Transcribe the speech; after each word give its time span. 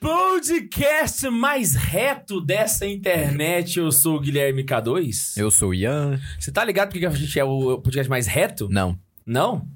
podcast 0.00 1.28
mais 1.30 1.74
reto 1.74 2.40
dessa 2.40 2.86
internet. 2.86 3.78
Eu 3.78 3.92
sou 3.92 4.16
o 4.16 4.20
Guilherme 4.20 4.64
K2. 4.64 5.34
Eu 5.36 5.50
sou 5.50 5.70
o 5.70 5.74
Ian. 5.74 6.20
Você 6.38 6.50
tá 6.50 6.64
ligado 6.64 6.90
porque 6.90 7.06
a 7.06 7.10
gente 7.10 7.38
é 7.38 7.44
o 7.44 7.78
podcast 7.78 8.08
mais 8.10 8.26
reto? 8.26 8.68
Não. 8.68 8.98
Não? 9.24 9.66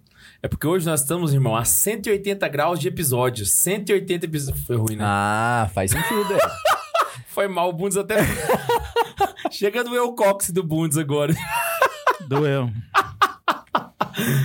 É 0.41 0.46
porque 0.46 0.68
hoje 0.68 0.86
nós 0.86 1.00
estamos, 1.00 1.34
irmão, 1.34 1.57
a 1.57 1.64
180 1.64 2.46
graus 2.46 2.79
de 2.79 2.86
episódios. 2.86 3.50
180 3.54 4.25
episódios. 4.25 4.64
Foi 4.64 4.76
ruim, 4.76 4.94
né? 4.94 5.04
Ah, 5.04 5.68
faz 5.75 5.90
sentido. 5.90 6.32
é. 6.32 6.39
Foi 7.26 7.49
mal, 7.49 7.71
o 7.71 7.72
Bundes 7.72 7.96
até. 7.96 8.18
Chega 9.50 9.82
do 9.82 9.94
eu 9.96 10.13
cox 10.13 10.50
do 10.50 10.63
Bundes 10.63 10.96
agora. 10.96 11.35
Doeu. 12.29 12.71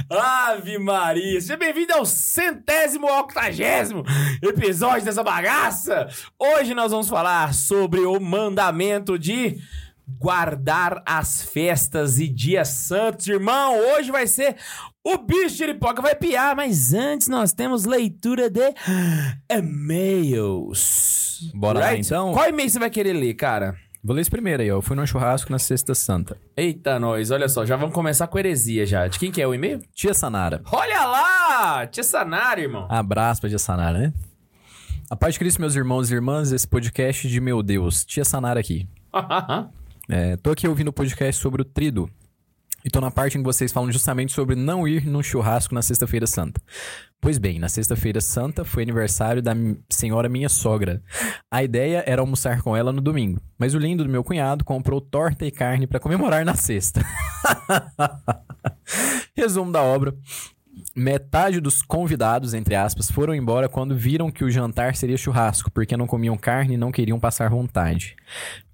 Ave 0.10 0.78
Maria! 0.80 1.40
Seja 1.42 1.58
bem-vindo 1.58 1.94
ao 1.94 2.06
centésimo 2.06 3.08
octagésimo 3.08 4.04
episódio 4.42 5.06
dessa 5.06 5.24
bagaça! 5.24 6.08
Hoje 6.38 6.76
nós 6.76 6.92
vamos 6.92 7.10
falar 7.10 7.54
sobre 7.54 8.02
o 8.02 8.20
mandamento 8.20 9.18
de 9.18 9.60
guardar 10.08 11.02
as 11.06 11.42
festas 11.42 12.20
e 12.20 12.28
dias 12.28 12.68
santos. 12.68 13.28
Irmão, 13.28 13.78
hoje 13.96 14.12
vai 14.12 14.28
ser 14.28 14.56
o 15.04 15.18
bicho 15.18 15.58
de 15.58 15.64
Iripoca 15.64 16.02
vai 16.02 16.16
piar, 16.16 16.56
mas 16.56 16.94
antes 16.94 17.28
nós 17.28 17.52
temos 17.52 17.86
leitura 17.86 18.50
de 18.50 18.74
e-mails. 19.52 21.52
Bora 21.54 21.80
lá, 21.80 21.96
então? 21.96 22.32
Qual 22.32 22.48
e-mail 22.48 22.70
você 22.70 22.80
vai 22.80 22.90
querer 22.90 23.14
ler, 23.14 23.34
cara? 23.34 23.76
Vou 24.04 24.16
ler 24.16 24.22
esse 24.22 24.30
primeiro 24.30 24.62
aí, 24.62 24.72
ó. 24.72 24.76
Eu 24.76 24.82
fui 24.82 24.96
num 24.96 25.06
churrasco 25.06 25.52
na 25.52 25.60
Sexta 25.60 25.96
Santa. 25.96 26.38
Eita, 26.58 27.00
nós, 27.00 27.32
olha 27.32 27.48
só, 27.48 27.66
já 27.66 27.76
vamos 27.76 27.96
começar 27.96 28.28
com 28.28 28.38
heresia 28.38 28.86
já. 28.86 29.08
De 29.08 29.18
quem 29.18 29.32
que 29.32 29.42
é 29.42 29.48
o 29.48 29.54
e-mail? 29.54 29.80
Tia 29.94 30.14
Sanara. 30.14 30.62
Olha 30.72 31.06
lá! 31.06 31.88
Tia 31.88 32.04
Sanara, 32.04 32.60
irmão. 32.60 32.86
Abraço 32.90 33.42
pra 33.42 33.50
Tia 33.50 33.60
Sanara, 33.60 33.98
né? 33.98 34.14
A 35.10 35.16
paz 35.16 35.36
de 35.36 35.40
Cristo, 35.40 35.62
meus 35.62 35.76
irmãos 35.76 36.12
e 36.12 36.16
irmãs, 36.16 36.52
esse 36.52 36.68
podcast 36.68 37.28
de 37.28 37.40
meu 37.40 37.64
Deus. 37.64 38.04
Tia 38.04 38.26
Sanara 38.26 38.60
aqui. 38.60 38.88
É, 40.10 40.36
tô 40.36 40.52
aqui 40.52 40.68
ouvindo 40.68 40.90
o 40.90 40.94
podcast 40.94 41.42
sobre 41.42 41.62
o 41.62 41.66
trido. 41.66 42.10
E 42.86 42.90
tô 42.90 43.00
na 43.00 43.10
parte 43.10 43.38
em 43.38 43.42
que 43.42 43.46
vocês 43.46 43.72
falam 43.72 43.92
justamente 43.92 44.34
sobre 44.34 44.56
não 44.56 44.88
ir 44.88 45.06
num 45.06 45.24
churrasco 45.24 45.74
na 45.74 45.82
Sexta-feira 45.82 46.28
Santa. 46.28 46.62
Pois 47.22 47.38
bem, 47.38 47.58
na 47.58 47.70
Sexta-feira 47.70 48.20
Santa 48.20 48.66
foi 48.66 48.84
aniversário 48.84 49.42
da 49.42 49.54
senhora 49.90 50.28
minha 50.28 50.50
sogra. 50.50 51.02
A 51.50 51.64
ideia 51.64 52.04
era 52.06 52.22
almoçar 52.22 52.62
com 52.62 52.76
ela 52.76 52.92
no 52.92 53.00
domingo, 53.00 53.40
mas 53.58 53.74
o 53.74 53.80
lindo 53.80 54.04
do 54.04 54.10
meu 54.10 54.24
cunhado 54.24 54.66
comprou 54.66 55.00
torta 55.00 55.46
e 55.46 55.52
carne 55.52 55.88
pra 55.88 56.02
comemorar 56.02 56.44
na 56.44 56.56
sexta. 56.56 57.02
Resumo 59.36 59.72
da 59.72 59.82
obra. 59.82 60.14
Metade 60.96 61.60
dos 61.60 61.82
convidados, 61.82 62.54
entre 62.54 62.76
aspas, 62.76 63.10
foram 63.10 63.34
embora 63.34 63.68
quando 63.68 63.98
viram 63.98 64.30
que 64.30 64.44
o 64.44 64.52
jantar 64.52 64.96
seria 64.96 65.18
churrasco, 65.18 65.72
porque 65.72 65.98
não 65.98 66.06
comiam 66.06 66.38
carne 66.38 66.76
e 66.76 66.78
não 66.78 66.92
queriam 66.92 67.20
passar 67.20 67.50
vontade. 67.50 68.16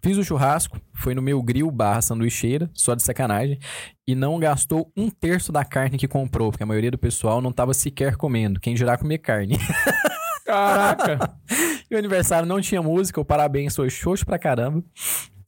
Fiz 0.02 0.18
o 0.18 0.24
churrasco, 0.24 0.82
foi 0.94 1.16
no 1.16 1.22
meu 1.22 1.42
grill 1.42 1.72
barra 1.72 2.02
sanduicheira, 2.02 2.70
só 2.74 2.94
de 2.94 3.04
sacanagem, 3.04 3.58
e 4.06 4.16
não 4.16 4.38
gastou 4.38 4.92
um 4.98 5.10
terço 5.10 5.54
da 5.54 5.64
carne 5.64 5.98
que 5.98 6.10
comprou, 6.10 6.52
porque 6.52 6.64
a 6.64 6.66
maioria 6.66 6.92
do 6.92 6.98
pessoal 6.98 7.42
não 7.42 7.54
tava 7.54 7.74
sequer 7.74 8.18
comendo, 8.18 8.60
quem 8.60 8.76
dirá 8.76 8.98
comer 8.98 9.20
carne. 9.20 9.58
Caraca! 10.46 11.38
e 11.90 11.96
o 11.96 11.98
aniversário 11.98 12.46
não 12.48 12.60
tinha 12.60 12.82
música, 12.82 13.22
o 13.22 13.26
parabéns 13.26 13.78
foi 13.78 13.90
xoxo 13.90 14.26
pra 14.26 14.38
caramba. 14.38 14.84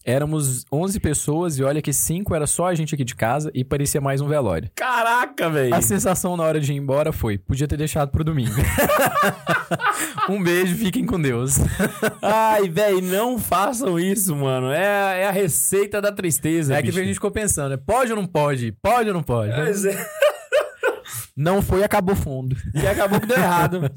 Éramos 0.03 0.66
11 0.72 1.00
pessoas 1.00 1.57
e 1.59 1.63
olha 1.63 1.81
que 1.81 1.94
5 1.94 2.34
era 2.34 2.47
só 2.47 2.67
a 2.67 2.73
gente 2.75 2.95
aqui 2.95 3.03
de 3.03 3.16
casa 3.16 3.51
e 3.53 3.63
parecia 3.63 4.01
mais 4.01 4.19
um 4.19 4.28
velório. 4.28 4.69
Caraca, 4.75 5.50
velho! 5.50 5.75
A 5.75 5.81
sensação 5.81 6.35
na 6.35 6.44
hora 6.44 6.59
de 6.59 6.73
ir 6.73 6.75
embora 6.75 7.12
foi: 7.12 7.38
podia 7.38 7.67
ter 7.67 7.78
deixado 7.78 8.09
pro 8.09 8.23
domingo. 8.23 8.56
um 10.28 10.41
beijo, 10.41 10.75
fiquem 10.75 11.06
com 11.06 11.22
Deus. 11.22 11.57
Ai, 12.22 12.67
velho, 12.67 13.01
não 13.01 13.38
façam 13.38 14.00
isso, 14.00 14.35
mano. 14.35 14.72
É, 14.72 15.22
é 15.22 15.28
a 15.28 15.31
receita 15.31 16.01
da 16.01 16.12
tristeza, 16.12 16.73
É 16.73 16.78
que 16.81 16.88
bicho. 16.88 17.00
a 17.00 17.03
gente 17.03 17.13
ficou 17.13 17.31
pensando: 17.31 17.69
né? 17.72 17.78
pode 17.78 18.12
ou 18.12 18.18
não 18.18 18.25
pode? 18.25 18.72
Pode 18.81 19.07
ou 19.09 19.13
não 19.13 19.23
pode? 19.23 19.53
Pois 19.53 19.85
é. 19.85 19.95
Não 21.35 21.62
foi, 21.62 21.81
acabou 21.81 22.13
fundo. 22.16 22.56
E 22.73 22.85
acabou 22.85 23.19
que 23.19 23.25
deu 23.25 23.38
errado. 23.38 23.89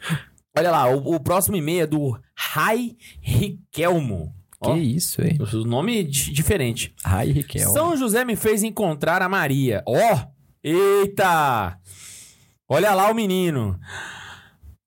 Olha 0.56 0.70
lá, 0.70 0.88
o, 0.90 1.14
o 1.16 1.20
próximo 1.20 1.54
e-mail 1.56 1.82
é 1.82 1.86
do 1.86 2.18
Rai 2.34 2.96
Riquelmo. 3.20 4.34
Ó, 4.60 4.74
Que 4.74 4.80
isso, 4.80 5.22
hein? 5.22 5.38
o 5.40 5.64
nome 5.64 6.02
di- 6.02 6.32
diferente. 6.32 6.92
Ai, 7.04 7.28
Riquel. 7.30 7.70
São 7.70 7.96
José 7.96 8.24
me 8.24 8.34
fez 8.36 8.62
encontrar 8.62 9.22
a 9.22 9.28
Maria. 9.28 9.82
Ó! 9.86 10.18
eita! 10.62 11.78
Olha 12.68 12.92
lá 12.92 13.10
o 13.10 13.14
menino. 13.14 13.78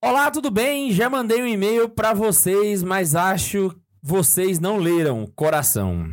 Olá, 0.03 0.29
tudo 0.29 0.51
bem? 0.51 0.91
Já 0.91 1.09
mandei 1.09 1.41
um 1.41 1.47
e-mail 1.47 1.87
pra 1.89 2.13
vocês, 2.13 2.83
mas 2.83 3.15
acho 3.15 3.73
vocês 4.03 4.59
não 4.59 4.77
leram. 4.77 5.25
Coração. 5.35 6.07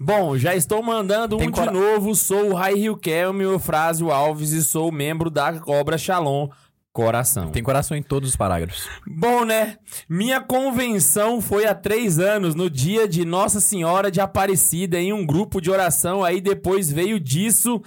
Bom, 0.00 0.38
já 0.38 0.54
estou 0.54 0.80
mandando 0.82 1.36
Tem 1.38 1.48
um 1.48 1.52
cora- 1.52 1.72
de 1.72 1.76
novo. 1.78 2.14
Sou 2.14 2.50
o 2.50 2.54
Rai 2.54 2.74
Riquelme 2.74 3.42
Eufrásio 3.42 4.10
Alves 4.12 4.52
e 4.52 4.62
sou 4.62 4.92
membro 4.92 5.28
da 5.28 5.58
Cobra 5.58 5.98
Shalom. 5.98 6.48
Coração. 6.92 7.50
Tem 7.50 7.62
coração 7.62 7.96
em 7.96 8.02
todos 8.02 8.28
os 8.28 8.36
parágrafos. 8.36 8.86
Bom, 9.06 9.46
né? 9.46 9.78
Minha 10.06 10.42
convenção 10.42 11.40
foi 11.40 11.66
há 11.66 11.74
três 11.74 12.18
anos, 12.18 12.54
no 12.54 12.68
dia 12.68 13.08
de 13.08 13.24
Nossa 13.24 13.60
Senhora 13.60 14.10
de 14.10 14.20
Aparecida, 14.20 15.00
em 15.00 15.10
um 15.10 15.24
grupo 15.24 15.58
de 15.58 15.70
oração. 15.70 16.22
Aí 16.22 16.38
depois 16.38 16.92
veio 16.92 17.18
disso, 17.18 17.80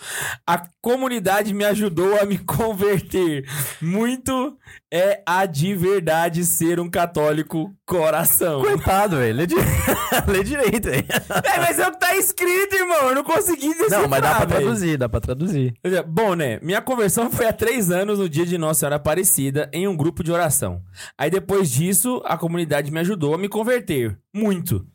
a 0.48 0.68
comunidade 0.86 1.52
me 1.52 1.66
ajudou 1.66 2.16
a 2.22 2.26
me 2.26 2.38
converter. 2.46 3.44
Muito 3.82 4.56
é 4.94 5.24
a 5.26 5.48
de 5.48 5.74
verdade 5.74 6.46
ser 6.46 6.80
um 6.80 6.88
católico 6.88 7.74
coração. 7.88 8.62
Coitado, 8.62 9.18
velho. 9.18 9.36
Lê, 9.36 9.48
di... 9.48 9.56
Lê 10.30 10.44
direito, 10.44 10.84
velho. 10.92 11.04
É, 11.44 11.60
mas 11.60 11.80
é 11.80 11.88
o 11.88 11.92
que 11.92 12.00
tá 12.00 12.16
escrito, 12.16 12.76
irmão. 12.76 13.10
Eu 13.10 13.16
não 13.16 13.24
consegui 13.24 13.70
decifrar, 13.70 14.02
Não, 14.04 14.08
mas 14.08 14.22
dá 14.22 14.36
pra 14.36 14.46
velho. 14.46 14.62
traduzir, 14.62 14.98
dá 14.98 15.10
pra 15.10 15.20
traduzir. 15.20 15.74
Bom, 16.08 16.36
né? 16.36 16.60
Minha 16.62 16.84
conversão 16.84 17.32
foi 17.32 17.48
há 17.48 17.54
três 17.54 17.90
anos 17.90 18.20
no 18.20 18.30
dia 18.30 18.46
de 18.46 18.56
Nossa 18.56 18.82
Senhora 18.82 18.98
Aparecida 18.98 19.68
em 19.74 19.88
um 19.88 19.98
grupo 19.98 20.24
de 20.24 20.32
oração. 20.32 20.84
Aí 21.18 21.32
depois 21.32 21.72
disso, 21.72 22.22
a 22.26 22.38
comunidade 22.38 22.92
me 22.92 23.00
ajudou 23.00 23.34
a 23.34 23.40
me 23.40 23.50
converter. 23.50 24.20
Muito. 24.32 24.86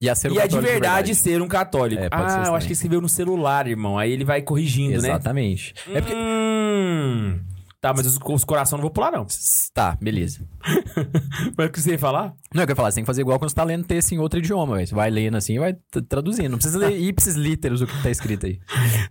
E 0.00 0.10
a 0.10 0.14
ser 0.14 0.30
um 0.30 0.34
e 0.34 0.38
é 0.38 0.42
de 0.42 0.48
católico 0.48 0.70
verdade, 0.72 1.14
ser 1.14 1.40
um 1.40 1.48
católico. 1.48 2.02
É, 2.02 2.10
pode 2.10 2.22
ah, 2.22 2.26
eu 2.26 2.34
também. 2.44 2.54
acho 2.56 2.66
que 2.66 2.72
escreveu 2.74 3.00
no 3.00 3.08
celular, 3.08 3.66
irmão. 3.66 3.98
Aí 3.98 4.12
ele 4.12 4.24
vai 4.24 4.42
corrigindo, 4.42 4.92
né? 5.00 5.08
Exatamente. 5.08 5.74
É 5.90 6.00
porque... 6.00 6.14
Hum. 6.14 7.40
Tá, 7.80 7.94
mas 7.94 8.04
os, 8.06 8.18
os 8.22 8.42
coração 8.44 8.76
eu 8.76 8.80
não 8.80 8.82
vou 8.88 8.90
pular, 8.90 9.12
não. 9.12 9.26
Tá, 9.72 9.96
beleza. 10.00 10.44
Mas 11.56 11.68
o 11.68 11.70
que 11.70 11.80
você 11.80 11.92
ia 11.92 11.98
falar? 11.98 12.32
Não, 12.52 12.62
eu 12.62 12.66
quero 12.66 12.74
falar, 12.76 12.90
você 12.90 12.96
tem 12.96 13.04
que 13.04 13.06
fazer 13.06 13.20
igual 13.20 13.38
quando 13.38 13.50
você 13.50 13.54
tá 13.54 13.62
lendo 13.62 13.84
texto 13.86 14.10
em 14.12 14.18
outro 14.18 14.38
idioma, 14.40 14.74
velho. 14.74 14.86
Você 14.88 14.94
vai 14.94 15.08
lendo 15.08 15.36
assim 15.36 15.54
e 15.54 15.58
vai 15.58 15.74
t- 15.74 16.02
traduzindo. 16.02 16.48
Não 16.50 16.58
precisa 16.58 16.78
ler 16.78 16.96
ipsis 16.98 17.36
literos 17.36 17.82
o 17.82 17.86
que 17.86 18.02
tá 18.02 18.10
escrito 18.10 18.46
aí. 18.46 18.58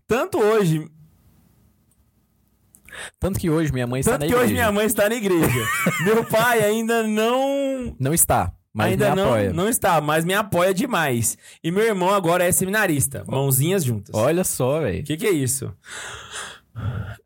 Tanto 0.05 0.39
hoje, 0.39 0.85
Tanto 3.19 3.39
que 3.39 3.49
hoje 3.49 3.71
minha 3.71 3.87
mãe 3.87 3.99
está 3.99 4.13
tanto 4.13 4.21
na 4.21 4.25
que 4.27 4.31
igreja. 4.33 4.45
hoje 4.45 4.53
minha 4.53 4.71
mãe 4.71 4.85
está 4.85 5.09
na 5.09 5.15
igreja. 5.15 5.67
Meu 6.03 6.23
pai 6.25 6.63
ainda 6.63 7.03
não 7.03 7.95
Não 7.99 8.13
está, 8.13 8.51
mas 8.75 8.91
ainda 8.91 9.15
não, 9.15 9.23
apoia. 9.29 9.53
não 9.53 9.69
está, 9.69 10.01
mas 10.01 10.25
me 10.25 10.33
apoia 10.33 10.73
demais. 10.73 11.37
E 11.63 11.71
meu 11.71 11.83
irmão 11.83 12.09
agora 12.13 12.43
é 12.43 12.51
seminarista. 12.51 13.23
Mãozinhas 13.27 13.83
juntas. 13.83 14.13
Olha 14.13 14.43
só, 14.43 14.81
velho. 14.81 14.99
O 15.01 15.03
que, 15.03 15.15
que 15.17 15.25
é 15.25 15.31
isso? 15.31 15.73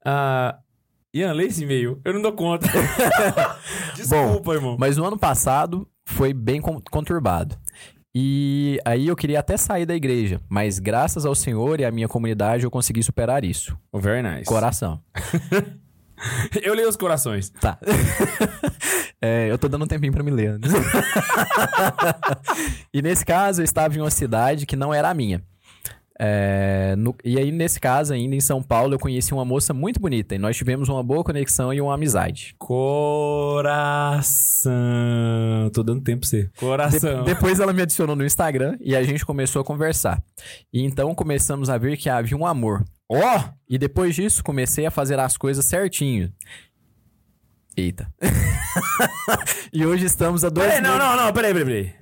Ah, 0.05 0.57
Ian, 1.13 1.33
lê 1.33 1.45
esse 1.47 1.63
e-mail. 1.63 1.99
Eu 2.05 2.13
não 2.13 2.21
dou 2.21 2.33
conta. 2.33 2.67
Desculpa, 3.95 4.53
irmão. 4.53 4.77
Mas 4.79 4.95
no 4.95 5.05
ano 5.05 5.17
passado 5.17 5.87
foi 6.05 6.33
bem 6.33 6.61
con- 6.61 6.81
conturbado. 6.91 7.57
E 8.13 8.79
aí 8.85 9.07
eu 9.07 9.15
queria 9.15 9.39
até 9.39 9.55
sair 9.55 9.85
da 9.85 9.95
igreja, 9.95 10.41
mas 10.49 10.79
graças 10.79 11.25
ao 11.25 11.35
Senhor 11.35 11.79
e 11.79 11.85
à 11.85 11.91
minha 11.91 12.07
comunidade 12.07 12.63
eu 12.63 12.71
consegui 12.71 13.03
superar 13.03 13.43
isso. 13.43 13.77
Oh, 13.91 13.99
very 13.99 14.21
nice. 14.21 14.45
Coração. 14.45 15.01
Eu 16.61 16.73
leio 16.73 16.89
os 16.89 16.97
corações. 16.97 17.49
Tá. 17.49 17.79
É, 19.21 19.51
eu 19.51 19.57
tô 19.57 19.67
dando 19.67 19.83
um 19.83 19.87
tempinho 19.87 20.13
pra 20.13 20.23
me 20.23 20.31
ler. 20.31 20.51
antes. 20.51 20.71
e 22.93 23.01
nesse 23.01 23.25
caso, 23.25 23.61
eu 23.61 23.65
estava 23.65 23.95
em 23.95 23.99
uma 23.99 24.11
cidade 24.11 24.65
que 24.65 24.75
não 24.75 24.93
era 24.93 25.09
a 25.09 25.13
minha. 25.13 25.41
É, 26.21 26.95
no- 26.97 27.15
e 27.23 27.37
aí, 27.37 27.49
nesse 27.49 27.79
caso, 27.79 28.13
ainda 28.13 28.35
em 28.35 28.41
São 28.41 28.61
Paulo, 28.61 28.93
eu 28.93 28.99
conheci 28.99 29.33
uma 29.33 29.45
moça 29.45 29.73
muito 29.73 30.01
bonita. 30.01 30.35
E 30.35 30.37
nós 30.37 30.57
tivemos 30.57 30.89
uma 30.89 31.01
boa 31.01 31.23
conexão 31.23 31.73
e 31.73 31.79
uma 31.79 31.93
amizade. 31.93 32.53
Coração. 34.39 35.69
Tô 35.73 35.83
dando 35.83 36.01
tempo 36.01 36.21
pra 36.21 36.29
você. 36.29 36.43
De- 36.43 36.49
Coração. 36.59 37.23
depois 37.23 37.59
ela 37.59 37.73
me 37.73 37.81
adicionou 37.81 38.15
no 38.15 38.25
Instagram 38.25 38.77
e 38.81 38.95
a 38.95 39.03
gente 39.03 39.25
começou 39.25 39.61
a 39.61 39.65
conversar. 39.65 40.21
E 40.73 40.83
então 40.83 41.13
começamos 41.15 41.69
a 41.69 41.77
ver 41.77 41.97
que 41.97 42.09
havia 42.09 42.37
um 42.37 42.45
amor. 42.45 42.83
Ó! 43.09 43.43
E 43.67 43.77
depois 43.77 44.15
disso, 44.15 44.43
comecei 44.43 44.85
a 44.85 44.91
fazer 44.91 45.19
as 45.19 45.37
coisas 45.37 45.65
certinho. 45.65 46.31
Eita. 47.79 48.13
e 49.71 49.85
hoje 49.85 50.05
estamos 50.05 50.43
a 50.43 50.49
dois 50.49 50.67
Peraí, 50.67 50.81
não, 50.81 50.97
não, 50.97 51.15
não, 51.15 51.31
peraí, 51.31 51.53
peraí, 51.53 51.65
peraí. 51.65 51.95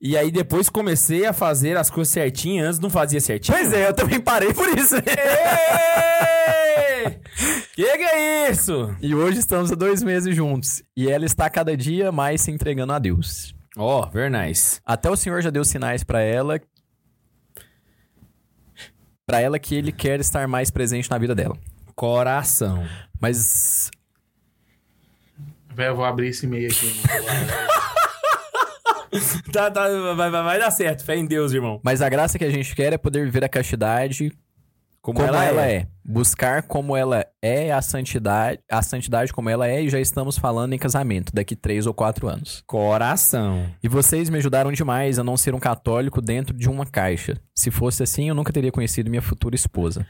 E 0.00 0.16
aí 0.16 0.30
depois 0.30 0.68
comecei 0.68 1.24
a 1.24 1.32
fazer 1.32 1.76
as 1.76 1.88
coisas 1.88 2.12
certinho, 2.12 2.64
antes 2.64 2.78
não 2.78 2.90
fazia 2.90 3.20
certinho. 3.20 3.56
Pois 3.56 3.72
é, 3.72 3.88
eu 3.88 3.94
também 3.94 4.20
parei 4.20 4.52
por 4.52 4.68
isso. 4.68 4.96
Que 7.74 7.96
que 7.96 8.02
é 8.02 8.50
isso? 8.50 8.92
e 9.00 9.14
hoje 9.14 9.38
estamos 9.38 9.70
há 9.70 9.76
dois 9.76 10.02
meses 10.02 10.34
juntos. 10.34 10.82
E 10.96 11.08
ela 11.08 11.24
está 11.24 11.48
cada 11.48 11.76
dia 11.76 12.10
mais 12.10 12.40
se 12.40 12.50
entregando 12.50 12.92
a 12.92 12.98
Deus. 12.98 13.54
Ó, 13.76 14.02
oh, 14.02 14.10
very 14.10 14.28
nice. 14.28 14.80
Até 14.84 15.08
o 15.08 15.14
Senhor 15.14 15.40
já 15.40 15.48
deu 15.48 15.64
sinais 15.64 16.02
pra 16.02 16.20
ela. 16.20 16.60
Pra 19.24 19.40
ela 19.40 19.60
que 19.60 19.76
ele 19.76 19.92
quer 19.92 20.18
estar 20.18 20.48
mais 20.48 20.72
presente 20.72 21.08
na 21.08 21.18
vida 21.18 21.36
dela. 21.36 21.56
Coração. 21.94 22.84
Mas 23.20 23.92
Eu 25.86 25.96
vou 25.96 26.04
abrir 26.04 26.28
esse 26.28 26.46
e-mail 26.46 26.70
aqui. 26.70 26.92
Tá, 29.50 29.70
tá, 29.70 29.88
vai, 30.14 30.30
vai, 30.30 30.42
vai 30.42 30.58
dar 30.58 30.70
certo. 30.70 31.02
Fé 31.02 31.16
em 31.16 31.24
Deus, 31.24 31.52
irmão. 31.52 31.80
Mas 31.82 32.02
a 32.02 32.08
graça 32.10 32.38
que 32.38 32.44
a 32.44 32.50
gente 32.50 32.74
quer 32.76 32.92
é 32.92 32.98
poder 32.98 33.24
viver 33.24 33.42
a 33.42 33.48
castidade 33.48 34.30
como, 35.00 35.22
ela, 35.22 35.66
é. 35.66 35.86
Buscar 36.04 36.62
como 36.62 36.94
ela 36.94 37.24
é 37.40 37.72
a 37.72 37.80
santidade, 37.80 38.60
a 38.70 38.82
santidade 38.82 39.32
como 39.32 39.48
ela 39.48 39.66
é, 39.66 39.82
e 39.82 39.88
já 39.88 39.98
estamos 39.98 40.36
falando 40.36 40.74
em 40.74 40.78
casamento 40.78 41.32
daqui 41.32 41.56
três 41.56 41.86
ou 41.86 41.94
quatro 41.94 42.28
anos. 42.28 42.62
Coração. 42.66 43.66
E 43.82 43.88
vocês 43.88 44.28
me 44.28 44.36
ajudaram 44.38 44.70
demais 44.70 45.18
a 45.18 45.24
não 45.24 45.36
ser 45.36 45.54
um 45.54 45.60
católico 45.60 46.20
dentro 46.20 46.54
de 46.54 46.68
uma 46.68 46.84
caixa. 46.84 47.40
Se 47.54 47.70
fosse 47.70 48.02
assim, 48.02 48.28
eu 48.28 48.34
nunca 48.34 48.52
teria 48.52 48.72
conhecido 48.72 49.08
minha 49.08 49.22
futura 49.22 49.54
esposa. 49.54 50.06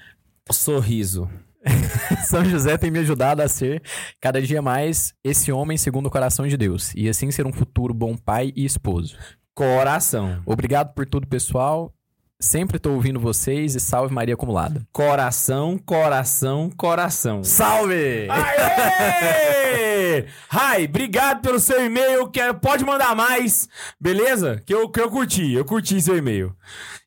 Sorriso. 0.50 1.28
São 2.26 2.44
José 2.44 2.76
tem 2.76 2.90
me 2.90 2.98
ajudado 3.00 3.42
a 3.42 3.48
ser 3.48 3.82
cada 4.20 4.40
dia 4.40 4.62
mais 4.62 5.12
esse 5.24 5.50
homem 5.50 5.76
segundo 5.76 6.06
o 6.06 6.10
coração 6.10 6.46
de 6.46 6.56
Deus, 6.56 6.92
e 6.94 7.08
assim 7.08 7.30
ser 7.30 7.46
um 7.46 7.52
futuro 7.52 7.92
bom 7.92 8.16
pai 8.16 8.52
e 8.54 8.64
esposo. 8.64 9.16
Coração. 9.54 10.42
Obrigado 10.46 10.94
por 10.94 11.04
tudo, 11.04 11.26
pessoal. 11.26 11.92
Sempre 12.40 12.78
tô 12.78 12.92
ouvindo 12.92 13.18
vocês 13.18 13.74
e 13.74 13.80
salve 13.80 14.14
Maria 14.14 14.34
acumulada. 14.34 14.86
Coração, 14.92 15.76
coração, 15.76 16.70
coração. 16.76 17.42
Salve! 17.42 18.28
Aê! 18.30 20.24
Rai, 20.48 20.84
obrigado 20.84 21.40
pelo 21.42 21.58
seu 21.58 21.84
e-mail. 21.84 22.28
Quero, 22.28 22.54
pode 22.54 22.84
mandar 22.84 23.16
mais, 23.16 23.68
beleza? 24.00 24.62
Que 24.64 24.72
eu, 24.72 24.88
que 24.88 25.00
eu 25.00 25.10
curti, 25.10 25.52
eu 25.52 25.64
curti 25.64 26.00
seu 26.00 26.16
e-mail. 26.16 26.54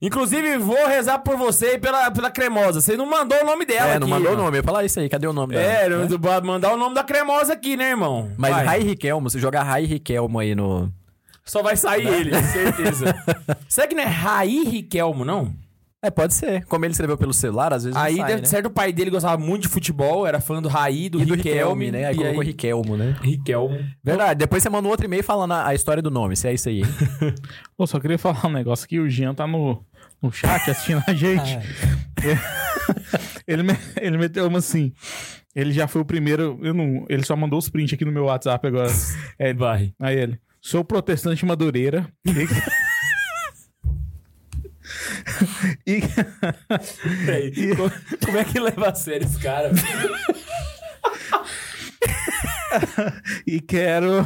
Inclusive, 0.01 0.57
vou 0.57 0.86
rezar 0.86 1.19
por 1.19 1.38
você 1.38 1.75
e 1.75 1.80
pela, 1.80 2.12
pela 2.12 2.30
cremosa. 2.30 2.81
Você 2.81 2.98
não 2.98 3.06
mandou 3.06 3.42
o 3.42 3.45
nome 3.45 3.66
dela 3.66 3.88
É, 3.88 3.92
aqui. 3.92 4.00
não 4.01 4.10
mandou 4.10 4.34
o 4.34 4.36
nome. 4.36 4.57
Eu 4.57 4.62
ia 4.62 4.63
falar 4.63 4.84
isso 4.84 5.00
aí, 5.00 5.07
cadê 5.07 5.27
o 5.27 5.34
nome 5.34 5.56
dela? 5.56 5.66
É, 5.66 5.88
Né? 5.89 6.07
mandar 6.44 6.74
o 6.74 6.77
nome 6.77 6.94
da 6.94 7.06
cremosa 7.06 7.54
aqui, 7.54 7.77
né, 7.77 7.92
irmão? 7.92 8.30
Mas. 8.38 8.54
Rai 8.66 8.81
Riquelmo, 8.81 9.30
se 9.30 9.39
jogar 9.39 9.63
Rai 9.63 9.86
Riquelmo 9.86 10.39
aí 10.39 10.54
no. 10.54 10.92
Só 11.51 11.62
vai 11.62 11.75
sair 11.75 12.06
Né? 12.06 12.18
ele, 12.19 12.44
certeza. 12.44 13.13
Será 13.68 13.86
que 13.88 13.94
não 13.95 14.03
é 14.03 14.07
Raí 14.07 14.63
Riquelmo, 14.63 15.25
não? 15.25 15.53
É, 16.01 16.09
pode 16.09 16.33
ser. 16.33 16.65
Como 16.65 16.83
ele 16.86 16.94
escreveu 16.94 17.18
pelo 17.18 17.33
celular, 17.33 17.74
às 17.74 17.83
vezes 17.83 17.95
Aí, 18.00 18.15
não 18.15 18.21
sai, 18.25 18.36
de 18.38 18.42
né? 18.42 18.48
certo, 18.48 18.68
o 18.68 18.69
pai 18.71 18.92
dele 18.94 19.12
gostava 19.12 19.38
muito 19.38 19.63
de 19.63 19.68
futebol, 19.68 20.25
era 20.25 20.39
fã 20.39 20.62
do 20.62 20.68
Raí, 20.69 21.09
do 21.09 21.21
E 21.21 21.25
do 21.25 21.36
Riquelme. 21.36 21.86
Riquelme, 21.86 21.92
né? 21.92 22.06
Aí 22.06 22.15
e 22.15 22.18
colocou 22.18 22.42
Riquelmo, 22.42 22.98
né? 22.98 23.15
Riquelmo. 23.21 23.77
Verdade. 24.03 24.39
Depois 24.39 24.63
você 24.63 24.69
manda 24.69 24.88
um 24.88 24.92
outro 24.92 25.06
e-mail 25.06 25.24
falando 25.24 25.51
a, 25.51 25.68
a 25.68 25.75
história 25.75 26.01
do 26.01 26.09
nome, 26.09 26.36
se 26.38 26.48
é 26.48 26.53
isso 26.53 26.69
aí. 26.69 26.81
Pô, 27.77 27.86
só 27.86 28.00
queria 28.00 28.18
falar 28.18 28.48
um 28.48 28.51
negócio 28.51 28.86
aqui. 28.86 28.98
O 29.00 29.07
Jean 29.09 29.36
tá 29.36 29.45
no, 29.45 29.86
no 30.21 30.31
chat 30.31 30.71
assistindo 30.71 31.03
a 31.06 31.13
gente. 31.13 31.59
ele, 33.48 33.63
me- 33.63 33.77
ele 34.00 34.18
meteu 34.18 34.48
uma 34.48 34.59
assim. 34.59 34.92
Ele 35.56 35.71
já 35.71 35.88
foi 35.88 36.01
o 36.01 36.06
primeiro. 36.06 36.57
Eu 36.63 36.74
não, 36.74 37.06
ele 37.09 37.24
só 37.24 37.36
mandou 37.36 37.59
os 37.59 37.69
prints 37.69 37.94
aqui 37.94 38.06
no 38.06 38.12
meu 38.12 38.24
WhatsApp 38.25 38.65
agora. 38.65 38.92
É, 39.38 39.53
Vai. 39.53 39.94
aí 40.00 40.18
ele. 40.18 40.39
Sou 40.62 40.84
protestante 40.86 41.46
madureira. 41.46 42.08
E, 45.88 46.02
Peraí, 47.25 47.75
como, 47.75 47.92
como 48.25 48.38
é 48.38 48.44
que 48.44 48.60
leva 48.60 48.90
a 48.90 48.96
sério 48.96 49.25
esse 49.25 49.40
cara? 49.40 49.72
e 53.48 53.60
quero 53.62 54.25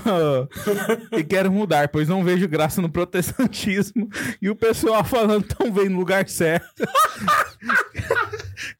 e 1.17 1.23
quero 1.23 1.51
mudar, 1.51 1.89
pois 1.89 2.07
não 2.07 2.23
vejo 2.23 2.47
graça 2.47 2.81
no 2.81 2.89
protestantismo 2.89 4.09
e 4.41 4.49
o 4.49 4.55
pessoal 4.55 5.03
falando 5.03 5.45
tão 5.45 5.71
bem 5.71 5.89
no 5.89 5.99
lugar 5.99 6.27
certo. 6.27 6.83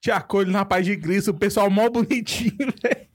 Te 0.02 0.12
acolho 0.12 0.52
na 0.52 0.66
paz 0.66 0.86
de 0.86 0.98
Cristo, 0.98 1.32
o 1.32 1.38
pessoal 1.38 1.70
mó 1.70 1.90
bonitinho, 1.90 2.74
velho. 2.82 3.08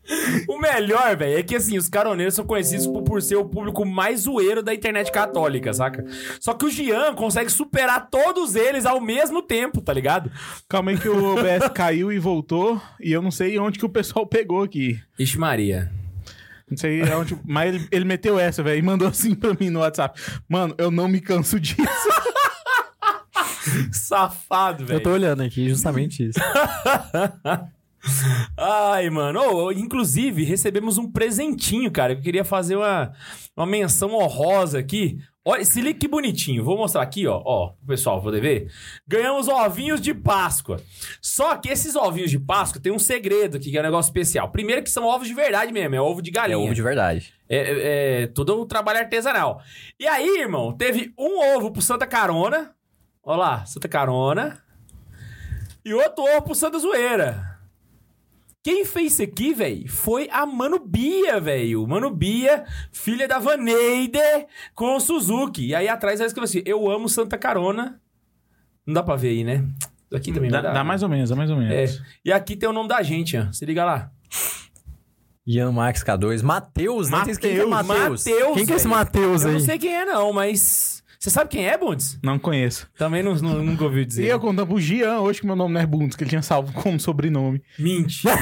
O 0.48 0.58
melhor, 0.58 1.16
velho, 1.16 1.38
é 1.38 1.42
que 1.42 1.56
assim, 1.56 1.78
os 1.78 1.88
caroneiros 1.88 2.34
são 2.34 2.44
conhecidos 2.44 2.86
por, 2.86 3.02
por 3.02 3.22
ser 3.22 3.36
o 3.36 3.44
público 3.44 3.84
mais 3.84 4.22
zoeiro 4.22 4.62
da 4.62 4.74
internet 4.74 5.10
católica, 5.12 5.72
saca? 5.72 6.04
Só 6.40 6.54
que 6.54 6.66
o 6.66 6.70
Jean 6.70 7.14
consegue 7.14 7.50
superar 7.50 8.08
todos 8.10 8.54
eles 8.54 8.86
ao 8.86 9.00
mesmo 9.00 9.42
tempo, 9.42 9.80
tá 9.80 9.92
ligado? 9.92 10.30
Calma 10.68 10.90
aí 10.90 10.98
que 10.98 11.08
o 11.08 11.24
OBS 11.24 11.68
caiu 11.74 12.12
e 12.12 12.18
voltou 12.18 12.80
e 13.00 13.12
eu 13.12 13.22
não 13.22 13.30
sei 13.30 13.58
onde 13.58 13.78
que 13.78 13.86
o 13.86 13.90
pessoal 13.90 14.26
pegou 14.26 14.62
aqui. 14.62 15.00
Ixi, 15.18 15.38
Maria. 15.38 15.90
Não 16.70 16.76
sei 16.76 17.02
onde, 17.14 17.36
mas 17.44 17.74
ele, 17.74 17.88
ele 17.90 18.04
meteu 18.04 18.38
essa, 18.38 18.62
velho, 18.62 18.78
e 18.78 18.82
mandou 18.82 19.08
assim 19.08 19.34
pra 19.34 19.54
mim 19.58 19.70
no 19.70 19.80
WhatsApp. 19.80 20.20
Mano, 20.48 20.74
eu 20.78 20.90
não 20.90 21.08
me 21.08 21.20
canso 21.20 21.58
disso. 21.58 21.80
Safado, 23.92 24.86
velho. 24.86 24.98
Eu 24.98 25.02
tô 25.02 25.10
olhando 25.10 25.42
aqui, 25.42 25.68
justamente 25.68 26.28
isso. 26.28 26.38
Ai, 28.56 29.10
mano. 29.10 29.40
Ô, 29.40 29.72
inclusive, 29.72 30.44
recebemos 30.44 30.98
um 30.98 31.10
presentinho, 31.10 31.90
cara. 31.90 32.12
Eu 32.14 32.20
queria 32.20 32.44
fazer 32.44 32.76
uma, 32.76 33.12
uma 33.56 33.66
menção 33.66 34.14
honrosa 34.14 34.78
aqui. 34.78 35.18
Olha, 35.42 35.64
se 35.64 35.80
liga 35.80 35.98
que 35.98 36.06
bonitinho. 36.06 36.62
Vou 36.62 36.76
mostrar 36.76 37.02
aqui, 37.02 37.26
ó. 37.26 37.40
Ó, 37.44 37.72
pessoal 37.86 38.22
poder 38.22 38.40
ver. 38.40 38.70
Ganhamos 39.06 39.48
ovinhos 39.48 40.00
de 40.00 40.12
Páscoa. 40.12 40.80
Só 41.20 41.56
que 41.56 41.70
esses 41.70 41.96
ovinhos 41.96 42.30
de 42.30 42.38
Páscoa 42.38 42.80
tem 42.80 42.92
um 42.92 42.98
segredo 42.98 43.56
aqui, 43.56 43.70
que 43.70 43.76
é 43.76 43.80
um 43.80 43.84
negócio 43.84 44.10
especial. 44.10 44.50
Primeiro 44.50 44.82
que 44.82 44.90
são 44.90 45.04
ovos 45.06 45.26
de 45.26 45.34
verdade 45.34 45.72
mesmo, 45.72 45.94
é 45.94 46.00
ovo 46.00 46.20
de 46.20 46.30
galinha. 46.30 46.54
É 46.54 46.58
ovo 46.58 46.74
de 46.74 46.82
verdade. 46.82 47.32
É, 47.48 47.56
é, 47.56 48.22
é 48.22 48.26
todo 48.26 48.62
um 48.62 48.66
trabalho 48.66 48.98
artesanal. 48.98 49.62
E 49.98 50.06
aí, 50.06 50.40
irmão, 50.40 50.72
teve 50.72 51.12
um 51.18 51.56
ovo 51.56 51.70
pro 51.70 51.82
Santa 51.82 52.06
Carona. 52.06 52.74
Ó 53.22 53.34
lá, 53.34 53.64
Santa 53.64 53.88
Carona. 53.88 54.62
E 55.82 55.94
outro 55.94 56.24
ovo 56.24 56.42
pro 56.42 56.54
Santa 56.54 56.78
Zoeira. 56.78 57.49
Quem 58.62 58.84
fez 58.84 59.12
isso 59.14 59.22
aqui, 59.22 59.54
velho, 59.54 59.88
foi 59.90 60.28
a 60.30 60.44
Mano 60.44 60.78
Bia, 60.78 61.40
velho. 61.40 61.86
Mano 61.86 62.10
Bia, 62.10 62.64
filha 62.92 63.26
da 63.26 63.38
Vaneide 63.38 64.18
com 64.74 64.96
o 64.96 65.00
Suzuki. 65.00 65.68
E 65.68 65.74
aí 65.74 65.88
atrás 65.88 66.20
ela 66.20 66.26
escreveu 66.26 66.44
assim: 66.44 66.62
Eu 66.66 66.90
amo 66.90 67.08
Santa 67.08 67.38
Carona. 67.38 68.00
Não 68.86 68.92
dá 68.94 69.02
pra 69.02 69.16
ver 69.16 69.28
aí, 69.30 69.44
né? 69.44 69.64
Aqui 70.12 70.32
também 70.32 70.50
Dá, 70.50 70.60
dar. 70.60 70.72
dá 70.72 70.84
mais 70.84 71.02
ou 71.02 71.08
menos, 71.08 71.30
dá 71.30 71.36
mais 71.36 71.50
ou 71.50 71.56
menos. 71.56 71.72
É. 71.72 72.02
E 72.24 72.32
aqui 72.32 72.54
tem 72.56 72.68
o 72.68 72.72
nome 72.72 72.88
da 72.88 73.00
gente, 73.02 73.36
ó. 73.38 73.50
Se 73.52 73.64
liga 73.64 73.84
lá. 73.84 74.10
Ian 75.46 75.72
Max 75.72 76.04
K2. 76.04 76.42
Matheus, 76.42 77.08
né? 77.10 77.22
Quem 77.24 77.36
que 77.36 77.46
é 77.48 77.64
Mateus, 77.66 77.88
Matheus? 77.88 78.24
Mateus, 78.26 78.56
Quem 78.56 78.66
que 78.66 78.72
é 78.72 78.76
esse. 78.76 78.88
Matheus 78.88 79.42
Eu 79.42 79.48
aí? 79.48 79.54
não 79.54 79.60
sei 79.60 79.78
quem 79.78 79.94
é, 79.94 80.04
não, 80.04 80.32
mas. 80.32 80.99
Você 81.20 81.28
sabe 81.28 81.50
quem 81.50 81.68
é, 81.68 81.76
Bundes? 81.76 82.18
Não 82.22 82.38
conheço. 82.38 82.88
Também 82.96 83.22
não, 83.22 83.34
não- 83.34 83.62
nunca 83.62 83.84
ouviu 83.84 84.06
dizer. 84.06 84.24
E 84.24 84.28
eu 84.28 84.40
contando 84.40 84.66
pro 84.68 84.80
Gian 84.80 85.20
hoje 85.20 85.38
que 85.42 85.46
meu 85.46 85.54
nome 85.54 85.74
não 85.74 85.80
é 85.82 85.84
Bundes, 85.84 86.16
que 86.16 86.24
ele 86.24 86.30
tinha 86.30 86.40
salvo 86.40 86.72
como 86.72 86.98
sobrenome. 86.98 87.62
Mentira. 87.78 88.32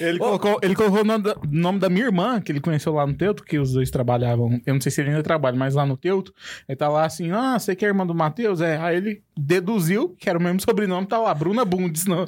Ele 0.00 0.18
colocou, 0.18 0.58
ele 0.62 0.74
colocou 0.74 1.00
o 1.00 1.04
nome 1.04 1.24
da, 1.24 1.36
nome 1.50 1.78
da 1.80 1.88
minha 1.88 2.04
irmã, 2.04 2.40
que 2.40 2.52
ele 2.52 2.60
conheceu 2.60 2.92
lá 2.92 3.04
no 3.06 3.14
Teuto, 3.14 3.42
que 3.42 3.58
os 3.58 3.72
dois 3.72 3.90
trabalhavam. 3.90 4.60
Eu 4.64 4.74
não 4.74 4.80
sei 4.80 4.92
se 4.92 5.00
ele 5.00 5.10
ainda 5.10 5.22
trabalha, 5.22 5.56
mas 5.56 5.74
lá 5.74 5.84
no 5.84 5.96
Teuto. 5.96 6.32
Ele 6.68 6.76
tá 6.76 6.88
lá 6.88 7.04
assim, 7.04 7.30
ah, 7.32 7.58
você 7.58 7.74
que 7.74 7.84
é 7.84 7.88
irmã 7.88 8.06
do 8.06 8.14
Matheus? 8.14 8.60
É. 8.60 8.76
Aí 8.76 8.96
ele 8.96 9.22
deduziu 9.38 10.16
que 10.18 10.28
era 10.30 10.38
o 10.38 10.42
mesmo 10.42 10.60
sobrenome, 10.60 11.06
tá 11.06 11.18
lá, 11.18 11.34
Bruna 11.34 11.64
Bundes. 11.64 12.06
No, 12.06 12.26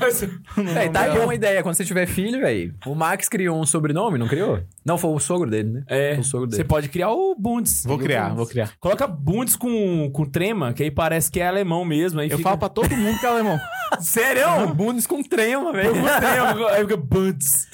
Mas- 0.00 0.22
É, 0.76 0.88
tá 0.88 1.00
aí 1.02 1.18
uma 1.18 1.34
ideia. 1.34 1.62
Quando 1.62 1.74
você 1.74 1.84
tiver 1.84 2.06
filho, 2.06 2.40
velho. 2.40 2.74
O 2.86 2.94
Max 2.94 3.28
criou 3.28 3.60
um 3.60 3.66
sobrenome, 3.66 4.18
não 4.18 4.26
criou? 4.28 4.60
Não, 4.84 4.96
foi 4.96 5.10
o 5.10 5.18
sogro 5.18 5.50
dele, 5.50 5.70
né? 5.70 5.84
é, 5.88 6.16
O 6.18 6.24
sogro 6.24 6.48
você 6.50 6.58
dele. 6.58 6.68
pode 6.68 6.88
criar 6.88 7.10
o 7.10 7.34
Bundes. 7.38 7.84
Vou 7.84 7.98
criar, 7.98 8.34
vou 8.34 8.46
criar. 8.46 8.72
Coloca 8.80 9.06
Bundes 9.06 9.56
com, 9.56 10.10
com 10.12 10.24
trema, 10.24 10.72
que 10.72 10.82
aí 10.82 10.90
parece 10.90 11.30
que 11.30 11.40
é 11.40 11.46
alemão 11.46 11.84
mesmo. 11.84 12.20
Aí 12.20 12.30
Eu 12.30 12.38
fica... 12.38 12.48
falo 12.48 12.58
pra 12.58 12.68
todo 12.68 12.96
mundo 12.96 13.18
que 13.18 13.26
é 13.26 13.28
alemão. 13.28 13.58
Sério? 14.00 14.74
Bundes 14.74 15.06
com 15.06 15.22
trema, 15.22 15.72
velho. 15.72 15.90
com 15.94 16.02
trema, 16.02 16.70
aí 16.70 16.80
fica 16.82 16.96
Bundes. 16.96 17.66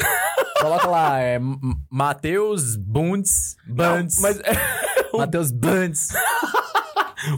Coloca 0.60 0.86
lá, 0.88 1.20
é 1.20 1.38
Matheus 1.90 2.76
Bundes. 2.76 3.56
Bundes. 3.66 4.20
Mas 4.20 4.40
Matheus 5.12 5.50
Bundes. 5.50 6.08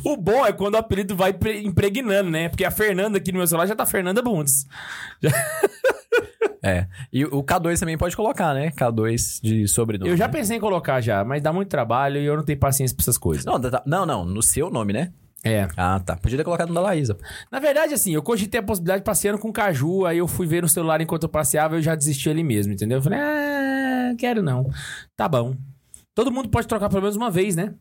O 0.04 0.16
bom 0.16 0.44
é 0.46 0.52
quando 0.52 0.74
o 0.74 0.78
apelido 0.78 1.14
vai 1.16 1.32
pre- 1.32 1.62
impregnando, 1.62 2.30
né? 2.30 2.48
Porque 2.48 2.64
a 2.64 2.70
Fernanda 2.70 3.18
aqui 3.18 3.32
no 3.32 3.38
meu 3.38 3.46
celular 3.46 3.66
já 3.66 3.74
tá 3.76 3.86
Fernanda 3.86 4.22
Bundes. 4.22 4.66
É. 6.66 6.86
E 7.12 7.26
o 7.26 7.42
K2 7.44 7.78
também 7.78 7.98
pode 7.98 8.16
colocar, 8.16 8.54
né? 8.54 8.70
K2 8.70 9.38
de 9.42 9.68
sobrenome. 9.68 10.10
Eu 10.10 10.16
já 10.16 10.26
né? 10.26 10.32
pensei 10.32 10.56
em 10.56 10.60
colocar 10.60 10.98
já, 11.02 11.22
mas 11.22 11.42
dá 11.42 11.52
muito 11.52 11.68
trabalho 11.68 12.18
e 12.18 12.24
eu 12.24 12.36
não 12.38 12.42
tenho 12.42 12.58
paciência 12.58 12.96
pra 12.96 13.02
essas 13.02 13.18
coisas. 13.18 13.44
Não, 13.44 13.60
tá- 13.60 13.82
não, 13.84 14.06
não. 14.06 14.24
No 14.24 14.42
seu 14.42 14.70
nome, 14.70 14.90
né? 14.94 15.12
É. 15.44 15.68
Ah, 15.76 16.00
tá. 16.00 16.16
Podia 16.16 16.38
ter 16.38 16.44
colocado 16.44 16.68
no 16.68 16.74
da 16.74 16.80
Laísa. 16.80 17.18
Na 17.52 17.58
verdade, 17.60 17.92
assim, 17.92 18.14
eu 18.14 18.22
cogitei 18.22 18.60
a 18.60 18.62
possibilidade 18.62 19.00
de 19.00 19.04
passeando 19.04 19.38
com 19.38 19.50
o 19.50 19.52
Caju, 19.52 20.06
aí 20.06 20.16
eu 20.16 20.26
fui 20.26 20.46
ver 20.46 20.62
no 20.62 20.68
celular 20.68 21.02
enquanto 21.02 21.24
eu 21.24 21.28
passeava 21.28 21.74
e 21.74 21.78
eu 21.78 21.82
já 21.82 21.94
desisti 21.94 22.30
ali 22.30 22.42
mesmo, 22.42 22.72
entendeu? 22.72 22.96
Eu 22.96 23.02
falei, 23.02 23.18
ah, 23.18 24.14
quero 24.16 24.42
não. 24.42 24.70
Tá 25.14 25.28
bom. 25.28 25.54
Todo 26.14 26.32
mundo 26.32 26.48
pode 26.48 26.66
trocar 26.66 26.88
pelo 26.88 27.02
menos 27.02 27.16
uma 27.16 27.30
vez, 27.30 27.54
né? 27.56 27.74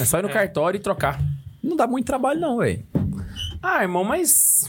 É 0.00 0.04
só 0.04 0.18
ir 0.18 0.22
no 0.22 0.28
cartório 0.28 0.78
e 0.78 0.80
trocar. 0.80 1.20
Não 1.62 1.76
dá 1.76 1.86
muito 1.86 2.06
trabalho, 2.06 2.40
não, 2.40 2.58
velho. 2.58 2.84
Ah, 3.62 3.82
irmão, 3.82 4.04
mas. 4.04 4.68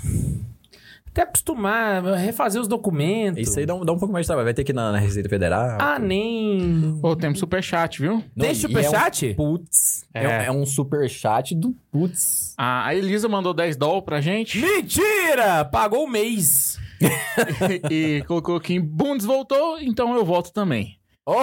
Até 1.08 1.22
acostumar, 1.22 2.04
refazer 2.16 2.60
os 2.60 2.68
documentos. 2.68 3.40
Isso 3.40 3.60
aí 3.60 3.68
dá 3.68 3.76
um, 3.76 3.86
dá 3.86 3.94
um 3.94 4.00
pouco 4.00 4.12
mais 4.12 4.26
de 4.26 4.28
trabalho. 4.28 4.46
Vai 4.46 4.54
ter 4.54 4.64
que 4.64 4.72
ir 4.72 4.76
na, 4.76 4.92
na 4.92 4.98
Receita 4.98 5.30
Federal. 5.30 5.78
Ah, 5.80 6.00
nem. 6.00 7.00
Ô, 7.04 7.16
temos 7.16 7.38
superchat, 7.38 8.02
viu? 8.02 8.24
Não, 8.36 8.46
Tem 8.46 8.52
e 8.52 8.56
superchat? 8.56 9.28
É 9.28 9.32
um 9.32 9.36
putz. 9.36 10.06
É. 10.12 10.26
É. 10.26 10.46
é 10.46 10.52
um 10.52 10.66
superchat 10.66 11.54
do 11.54 11.76
putz. 11.92 12.56
A 12.58 12.88
a 12.88 12.96
Elisa 12.96 13.30
mandou 13.30 13.54
10 13.54 13.76
dólares 13.76 14.06
pra 14.06 14.22
gente 14.22 14.60
Mentira! 14.60 15.64
Pagou 15.66 16.06
o 16.06 16.10
mês. 16.10 16.80
e 17.92 18.24
colocou 18.28 18.56
aqui, 18.56 18.80
Bundes 18.80 19.26
voltou, 19.26 19.80
então 19.80 20.16
eu 20.16 20.26
volto 20.26 20.52
também. 20.52 20.98
Ô, 21.26 21.34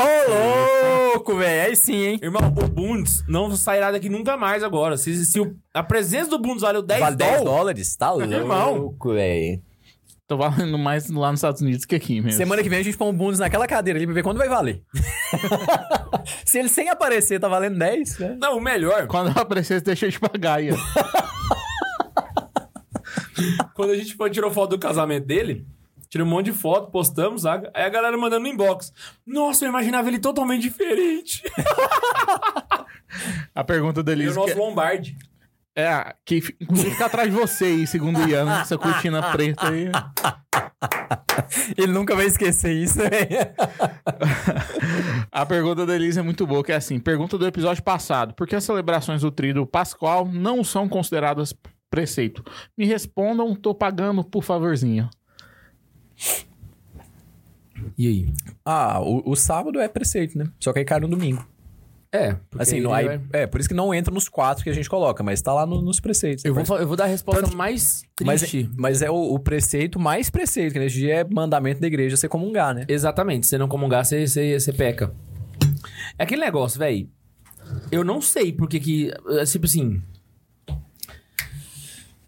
louco, 1.14 1.36
velho. 1.36 1.68
Aí 1.70 1.74
sim, 1.76 1.94
hein? 1.96 2.20
Irmão, 2.22 2.42
o 2.48 2.68
Bundes 2.68 3.24
não 3.26 3.54
sairá 3.56 3.90
daqui 3.90 4.08
nunca 4.10 4.36
mais 4.36 4.62
agora. 4.62 4.98
Se, 4.98 5.24
se 5.24 5.40
o- 5.40 5.56
a 5.72 5.82
presença 5.82 6.28
do 6.30 6.38
Bundes 6.38 6.60
valeu 6.62 6.82
10 6.82 7.00
Vale 7.00 7.16
10 7.16 7.42
dólares. 7.42 7.96
dólares? 7.96 8.30
Tá 8.30 8.36
Irmão. 8.36 8.74
louco, 8.76 9.14
velho. 9.14 9.62
Tô 10.28 10.36
valendo 10.36 10.78
mais 10.78 11.10
lá 11.10 11.30
nos 11.30 11.40
Estados 11.40 11.60
Unidos 11.62 11.84
que 11.84 11.96
aqui 11.96 12.20
mesmo. 12.20 12.32
Semana 12.36 12.62
que 12.62 12.68
vem 12.68 12.78
a 12.78 12.82
gente 12.82 12.96
põe 12.96 13.08
um 13.08 13.12
bundes 13.16 13.40
naquela 13.40 13.66
cadeira 13.66 13.98
ali 13.98 14.06
pra 14.06 14.14
ver 14.14 14.22
quando 14.22 14.36
vai 14.38 14.48
valer. 14.48 14.82
Se 16.44 16.58
ele 16.58 16.68
sem 16.68 16.88
aparecer 16.88 17.40
tá 17.40 17.48
valendo 17.48 17.78
10, 17.78 18.18
né? 18.18 18.36
Não, 18.40 18.58
o 18.58 18.60
melhor, 18.60 19.06
Quando 19.08 19.34
eu 19.34 19.42
aparecer, 19.42 19.80
deixa 19.80 20.06
eu 20.06 20.12
te 20.12 20.20
pagar 20.20 20.58
aí. 20.58 20.68
quando 23.74 23.90
a 23.90 23.96
gente 23.96 24.14
foi, 24.14 24.30
tirou 24.30 24.50
foto 24.50 24.70
do 24.70 24.78
casamento 24.78 25.26
dele, 25.26 25.66
tirou 26.10 26.26
um 26.26 26.30
monte 26.30 26.46
de 26.46 26.52
foto, 26.52 26.90
postamos, 26.90 27.42
sabe? 27.42 27.70
aí 27.72 27.84
a 27.84 27.88
galera 27.88 28.18
mandando 28.18 28.42
no 28.42 28.48
inbox. 28.48 28.92
Nossa, 29.24 29.64
eu 29.64 29.68
imaginava 29.68 30.08
ele 30.08 30.18
totalmente 30.18 30.62
diferente. 30.62 31.42
A 33.54 33.64
pergunta 33.64 34.02
da 34.02 34.12
E 34.12 34.28
o 34.28 34.34
nosso 34.34 34.52
que 34.52 34.58
Lombardi. 34.58 35.16
é 35.76 36.14
que 36.24 36.42
inclusive 36.60 36.90
fica 36.90 37.06
atrás 37.06 37.30
de 37.30 37.36
você 37.36 37.64
aí, 37.66 37.86
segundo 37.86 38.20
o 38.20 38.28
Ian, 38.28 38.44
né? 38.44 38.60
essa 38.60 38.76
cortina 38.76 39.22
preta 39.32 39.68
aí. 39.68 39.90
Ele 41.76 41.92
nunca 41.92 42.14
vai 42.14 42.26
esquecer 42.26 42.72
isso, 42.72 42.98
velho. 42.98 43.10
A 45.30 45.46
pergunta 45.46 45.86
da 45.86 45.94
Elisa 45.94 46.20
é 46.20 46.22
muito 46.22 46.46
boa, 46.46 46.62
que 46.62 46.72
é 46.72 46.76
assim, 46.76 46.98
pergunta 46.98 47.38
do 47.38 47.46
episódio 47.46 47.82
passado. 47.82 48.34
Por 48.34 48.46
que 48.46 48.56
as 48.56 48.64
celebrações 48.64 49.22
do 49.22 49.30
tríduo 49.30 49.66
pascual 49.66 50.26
não 50.26 50.64
são 50.64 50.88
consideradas 50.88 51.54
preceito? 51.90 52.44
Me 52.76 52.86
respondam, 52.86 53.54
tô 53.54 53.74
pagando, 53.74 54.24
por 54.24 54.42
favorzinho. 54.42 55.08
E 57.96 58.06
aí? 58.06 58.32
Ah, 58.64 59.00
o, 59.00 59.30
o 59.30 59.36
sábado 59.36 59.80
é 59.80 59.88
preceito, 59.88 60.36
né? 60.36 60.46
Só 60.58 60.72
que 60.72 60.78
aí 60.80 60.84
cai 60.84 61.00
no 61.00 61.08
domingo. 61.08 61.46
É, 62.12 62.34
Assim, 62.58 62.80
não, 62.80 62.92
aí, 62.92 63.06
vai- 63.06 63.20
é, 63.32 63.46
por 63.46 63.60
isso 63.60 63.68
que 63.68 63.74
não 63.74 63.94
entra 63.94 64.12
nos 64.12 64.28
quatro 64.28 64.64
que 64.64 64.70
a 64.70 64.72
gente 64.72 64.90
coloca, 64.90 65.22
mas 65.22 65.40
tá 65.40 65.54
lá 65.54 65.64
no- 65.64 65.80
nos 65.80 66.00
preceitos. 66.00 66.44
eu, 66.44 66.52
vou, 66.52 66.64
Mas- 66.68 66.80
eu 66.80 66.86
vou 66.88 66.96
dar 66.96 67.04
a 67.04 67.06
resposta 67.06 67.42
Tanto 67.44 67.56
mais 67.56 68.02
mas, 68.24 68.40
triste. 68.40 68.68
mas 68.76 69.00
é 69.00 69.08
o, 69.08 69.14
o 69.14 69.38
preceito 69.38 69.96
mais 70.00 70.28
preceito, 70.28 70.72
que 70.72 70.78
nesse 70.80 70.96
dia 70.96 71.20
é 71.20 71.24
mandamento 71.24 71.80
da 71.80 71.86
igreja 71.86 72.16
você 72.16 72.28
comungar, 72.28 72.74
né? 72.74 72.84
Exatamente, 72.88 73.46
se 73.46 73.50
você 73.50 73.58
não 73.58 73.68
comungar, 73.68 74.04
você, 74.04 74.26
você, 74.26 74.58
você 74.58 74.72
peca. 74.72 75.14
É 76.18 76.24
aquele 76.24 76.40
negócio, 76.40 76.80
velho. 76.80 77.08
Eu 77.92 78.02
não 78.02 78.20
sei 78.20 78.52
porque 78.52 78.80
que. 78.80 79.12
é, 79.38 79.44
Tipo 79.44 79.66
assim. 79.66 80.02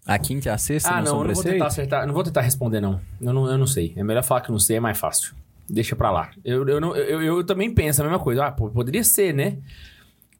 A 0.05 0.19
quinta 0.19 0.49
e 0.49 0.51
a 0.51 0.57
sexta 0.57 0.89
ah, 0.89 0.95
não, 0.95 0.99
não, 0.99 1.05
são 1.05 1.13
eu 1.13 1.17
não 1.19 1.25
vou 1.25 1.33
preceito? 1.33 1.53
tentar 1.53 1.67
acertar. 1.67 2.07
Não 2.07 2.13
vou 2.13 2.23
tentar 2.23 2.41
responder, 2.41 2.81
não. 2.81 2.99
Eu 3.21 3.31
não, 3.33 3.47
eu 3.49 3.57
não 3.57 3.67
sei. 3.67 3.93
É 3.95 4.03
melhor 4.03 4.23
falar 4.23 4.41
que 4.41 4.51
não 4.51 4.59
sei, 4.59 4.77
é 4.77 4.79
mais 4.79 4.97
fácil. 4.97 5.33
Deixa 5.69 5.95
pra 5.95 6.11
lá. 6.11 6.31
Eu, 6.43 6.67
eu, 6.67 6.81
não, 6.81 6.95
eu, 6.95 7.21
eu 7.21 7.43
também 7.45 7.73
penso 7.73 8.01
a 8.01 8.03
mesma 8.03 8.19
coisa. 8.19 8.45
Ah, 8.45 8.51
pô, 8.51 8.69
poderia 8.69 9.03
ser, 9.03 9.33
né? 9.33 9.57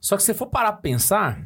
Só 0.02 0.18
que 0.18 0.24
se 0.24 0.28
você 0.28 0.34
for 0.34 0.48
parar 0.48 0.74
pra 0.74 0.82
pensar. 0.82 1.42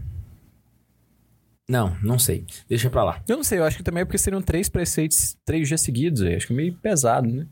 Não, 1.70 1.96
não 2.02 2.18
sei. 2.18 2.46
Deixa 2.68 2.90
pra 2.90 3.04
lá. 3.04 3.22
Eu 3.28 3.38
não 3.38 3.44
sei, 3.44 3.60
eu 3.60 3.66
acho 3.66 3.78
que 3.78 3.84
também 3.84 4.02
é 4.02 4.06
porque 4.06 4.18
seriam 4.18 4.42
três 4.42 4.68
preceitos 4.68 5.38
três 5.46 5.68
dias 5.68 5.82
seguidos, 5.82 6.22
aí. 6.24 6.36
acho 6.36 6.48
que 6.48 6.54
é 6.54 6.56
meio 6.56 6.74
pesado, 6.74 7.28
né? 7.28 7.46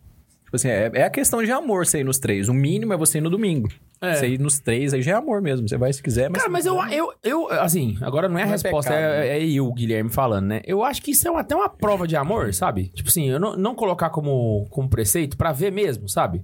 Tipo 0.45 0.55
assim, 0.55 0.69
é, 0.69 0.89
é 0.93 1.03
a 1.03 1.09
questão 1.09 1.43
de 1.43 1.51
amor 1.51 1.85
você 1.85 1.99
ir 1.99 2.03
nos 2.03 2.17
três. 2.17 2.47
O 2.49 2.53
mínimo 2.53 2.93
é 2.93 2.97
você 2.97 3.19
ir 3.19 3.21
no 3.21 3.29
domingo. 3.29 3.69
É. 4.01 4.15
Você 4.15 4.27
ir 4.27 4.39
nos 4.39 4.59
três, 4.59 4.93
aí 4.93 5.01
já 5.01 5.13
é 5.13 5.15
amor 5.15 5.41
mesmo. 5.41 5.67
Você 5.67 5.77
vai 5.77 5.91
se 5.91 6.03
quiser, 6.03 6.29
mas... 6.29 6.41
Cara, 6.41 6.51
mas 6.51 6.65
eu, 6.65 6.77
eu, 6.89 7.13
eu, 7.23 7.51
assim, 7.51 7.97
agora 8.01 8.27
não 8.27 8.37
é 8.37 8.43
a 8.43 8.45
Não 8.45 8.51
é 8.51 8.55
resposta, 8.55 8.91
pecado, 8.91 9.03
é, 9.03 9.39
é 9.39 9.45
eu, 9.45 9.71
Guilherme, 9.73 10.09
falando, 10.09 10.47
né? 10.47 10.61
Eu 10.65 10.83
acho 10.83 11.01
que 11.01 11.11
isso 11.11 11.27
é 11.27 11.39
até 11.39 11.55
uma 11.55 11.69
prova 11.69 12.07
de 12.07 12.15
amor, 12.15 12.53
sabe? 12.53 12.89
Tipo 12.89 13.09
assim, 13.09 13.29
eu 13.29 13.39
não, 13.39 13.55
não 13.55 13.73
colocar 13.73 14.09
como, 14.09 14.65
como 14.69 14.89
preceito 14.89 15.37
pra 15.37 15.51
ver 15.51 15.71
mesmo, 15.71 16.09
sabe? 16.09 16.43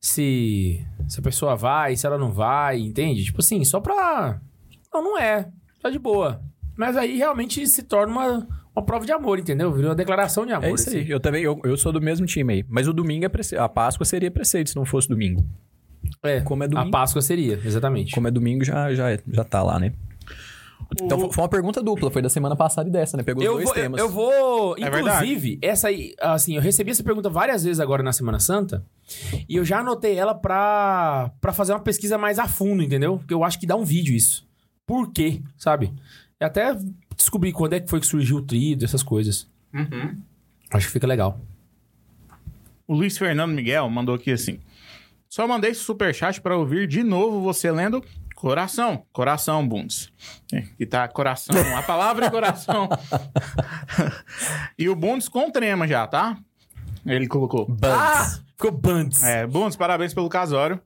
Se, 0.00 0.86
se 1.08 1.20
a 1.20 1.22
pessoa 1.22 1.56
vai, 1.56 1.96
se 1.96 2.06
ela 2.06 2.18
não 2.18 2.30
vai, 2.30 2.78
entende? 2.78 3.24
Tipo 3.24 3.40
assim, 3.40 3.64
só 3.64 3.80
pra. 3.80 4.38
Não, 4.92 5.02
não 5.02 5.18
é. 5.18 5.48
Tá 5.82 5.88
de 5.88 5.98
boa. 5.98 6.42
Mas 6.76 6.96
aí 6.96 7.16
realmente 7.16 7.66
se 7.66 7.82
torna 7.82 8.12
uma, 8.12 8.48
uma 8.76 8.84
prova 8.84 9.06
de 9.06 9.12
amor, 9.12 9.38
entendeu? 9.38 9.72
Virou 9.72 9.90
uma 9.90 9.96
declaração 9.96 10.44
de 10.44 10.52
amor. 10.52 10.68
É 10.68 10.72
isso 10.72 10.90
aí. 10.90 11.00
assim. 11.00 11.10
Eu 11.10 11.20
também, 11.20 11.42
eu, 11.42 11.58
eu 11.64 11.76
sou 11.76 11.92
do 11.92 12.00
mesmo 12.00 12.26
time 12.26 12.52
aí. 12.52 12.64
Mas 12.68 12.86
o 12.86 12.92
domingo 12.92 13.24
é 13.24 13.28
preceito. 13.28 13.62
A 13.62 13.68
Páscoa 13.68 14.04
seria 14.04 14.30
preceito 14.30 14.70
se 14.70 14.76
não 14.76 14.84
fosse 14.84 15.08
domingo. 15.08 15.42
É, 16.24 16.40
Como 16.40 16.62
é 16.62 16.66
a 16.66 16.68
domingo. 16.68 16.90
Páscoa 16.90 17.20
seria, 17.22 17.60
exatamente. 17.64 18.14
Como 18.14 18.26
é 18.26 18.30
domingo, 18.30 18.64
já, 18.64 18.92
já, 18.94 19.18
já 19.28 19.44
tá 19.44 19.62
lá, 19.62 19.78
né? 19.78 19.92
Então 21.00 21.30
foi- 21.30 21.42
uma 21.42 21.48
pergunta 21.48 21.82
dupla, 21.82 22.10
foi 22.10 22.20
da 22.22 22.28
semana 22.28 22.54
passada 22.54 22.88
e 22.88 22.92
dessa, 22.92 23.16
né? 23.16 23.22
Pegou 23.22 23.42
os 23.42 23.46
Eu 23.46 23.54
dois 23.54 23.64
vou, 23.64 23.74
eu, 23.74 23.82
temas. 23.82 24.00
eu 24.00 24.08
vou. 24.08 24.76
É 24.78 24.90
verdade. 24.90 25.24
Inclusive, 25.26 25.58
essa 25.62 25.88
aí, 25.88 26.14
assim, 26.20 26.54
eu 26.56 26.62
recebi 26.62 26.90
essa 26.90 27.02
pergunta 27.02 27.28
várias 27.30 27.64
vezes 27.64 27.80
agora 27.80 28.02
na 28.02 28.12
Semana 28.12 28.38
Santa. 28.38 28.84
E 29.48 29.56
eu 29.56 29.64
já 29.64 29.80
anotei 29.80 30.14
ela 30.16 30.34
pra, 30.34 31.30
pra 31.40 31.52
fazer 31.52 31.72
uma 31.72 31.80
pesquisa 31.80 32.16
mais 32.18 32.38
a 32.38 32.46
fundo, 32.46 32.82
entendeu? 32.82 33.18
Porque 33.18 33.34
eu 33.34 33.42
acho 33.44 33.58
que 33.58 33.66
dá 33.66 33.76
um 33.76 33.84
vídeo 33.84 34.14
isso. 34.14 34.46
Por 34.86 35.10
quê, 35.12 35.40
sabe? 35.56 35.92
E 36.40 36.44
até 36.44 36.76
descobrir 37.16 37.52
quando 37.52 37.72
é 37.72 37.80
que 37.80 37.88
foi 37.88 37.98
que 38.00 38.06
surgiu 38.06 38.36
o 38.36 38.42
trido, 38.42 38.84
essas 38.84 39.02
coisas. 39.02 39.48
Acho 40.70 40.86
que 40.86 40.92
fica 40.92 41.06
legal. 41.06 41.40
O 42.86 42.94
Luiz 42.94 43.16
Fernando 43.16 43.52
Miguel 43.52 43.88
mandou 43.88 44.14
aqui 44.14 44.30
assim. 44.30 44.58
Só 45.34 45.48
mandei 45.48 45.72
esse 45.72 45.80
superchat 45.80 46.40
pra 46.40 46.56
ouvir 46.56 46.86
de 46.86 47.02
novo 47.02 47.40
você 47.40 47.68
lendo 47.68 48.00
coração. 48.36 49.04
Coração, 49.12 49.66
Bundes. 49.66 50.12
É, 50.52 50.60
que 50.60 50.86
tá 50.86 51.08
coração. 51.08 51.56
A 51.76 51.82
palavra 51.82 52.26
é 52.26 52.30
coração. 52.30 52.88
e 54.78 54.88
o 54.88 54.94
Bundes 54.94 55.28
com 55.28 55.50
trema 55.50 55.88
já, 55.88 56.06
tá? 56.06 56.38
Ele 57.04 57.26
colocou. 57.26 57.66
Ah! 57.82 58.38
Ficou 58.52 58.70
Bands. 58.70 59.24
É, 59.24 59.44
Bundes, 59.44 59.76
parabéns 59.76 60.14
pelo 60.14 60.28
casório. 60.28 60.80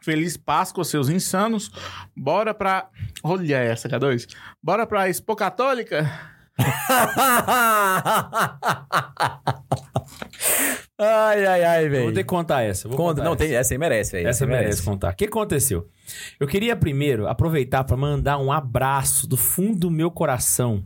Feliz 0.00 0.36
Páscoa, 0.36 0.84
seus 0.84 1.08
insanos. 1.08 1.68
Bora 2.16 2.54
pra. 2.54 2.88
Olha 3.24 3.56
essa, 3.56 3.88
K2. 3.88 4.28
Bora 4.62 4.86
pra 4.86 5.08
Expo 5.08 5.34
Católica? 5.34 6.08
ai, 10.98 11.46
ai, 11.46 11.64
ai, 11.64 11.88
velho. 11.88 12.04
Vou 12.04 12.12
ter 12.12 12.22
que 12.22 12.28
contar 12.28 12.62
essa. 12.62 12.88
Vou 12.88 12.96
Conta, 12.96 13.20
contar 13.20 13.24
não, 13.24 13.32
essa. 13.32 13.44
tem, 13.44 13.54
essa 13.54 13.74
aí 13.74 13.78
merece, 13.78 14.12
velho. 14.12 14.28
Essa 14.28 14.46
merece 14.46 14.82
contar. 14.82 15.12
O 15.12 15.16
que 15.16 15.24
aconteceu? 15.24 15.88
Eu 16.38 16.46
queria 16.46 16.76
primeiro 16.76 17.26
aproveitar 17.26 17.84
para 17.84 17.96
mandar 17.96 18.38
um 18.38 18.52
abraço 18.52 19.26
do 19.26 19.36
fundo 19.36 19.78
do 19.78 19.90
meu 19.90 20.10
coração 20.10 20.84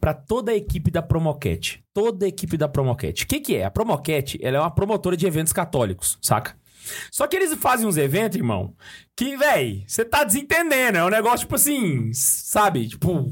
para 0.00 0.14
toda 0.14 0.52
a 0.52 0.54
equipe 0.54 0.90
da 0.90 1.02
Promoquete. 1.02 1.82
Toda 1.92 2.24
a 2.26 2.28
equipe 2.28 2.56
da 2.56 2.68
Promoquete. 2.68 3.24
O 3.24 3.26
que, 3.26 3.40
que 3.40 3.56
é? 3.56 3.64
A 3.64 3.70
Promoquete 3.70 4.38
ela 4.42 4.58
é 4.58 4.60
uma 4.60 4.70
promotora 4.70 5.16
de 5.16 5.26
eventos 5.26 5.52
católicos, 5.52 6.18
saca? 6.22 6.56
Só 7.10 7.26
que 7.26 7.36
eles 7.36 7.52
fazem 7.54 7.86
uns 7.86 7.96
eventos, 7.96 8.36
irmão, 8.36 8.74
que, 9.16 9.36
véi, 9.36 9.84
você 9.86 10.04
tá 10.04 10.24
desentendendo. 10.24 10.98
É 10.98 11.04
um 11.04 11.10
negócio, 11.10 11.40
tipo 11.40 11.54
assim, 11.54 12.10
sabe? 12.14 12.88
Tipo, 12.88 13.30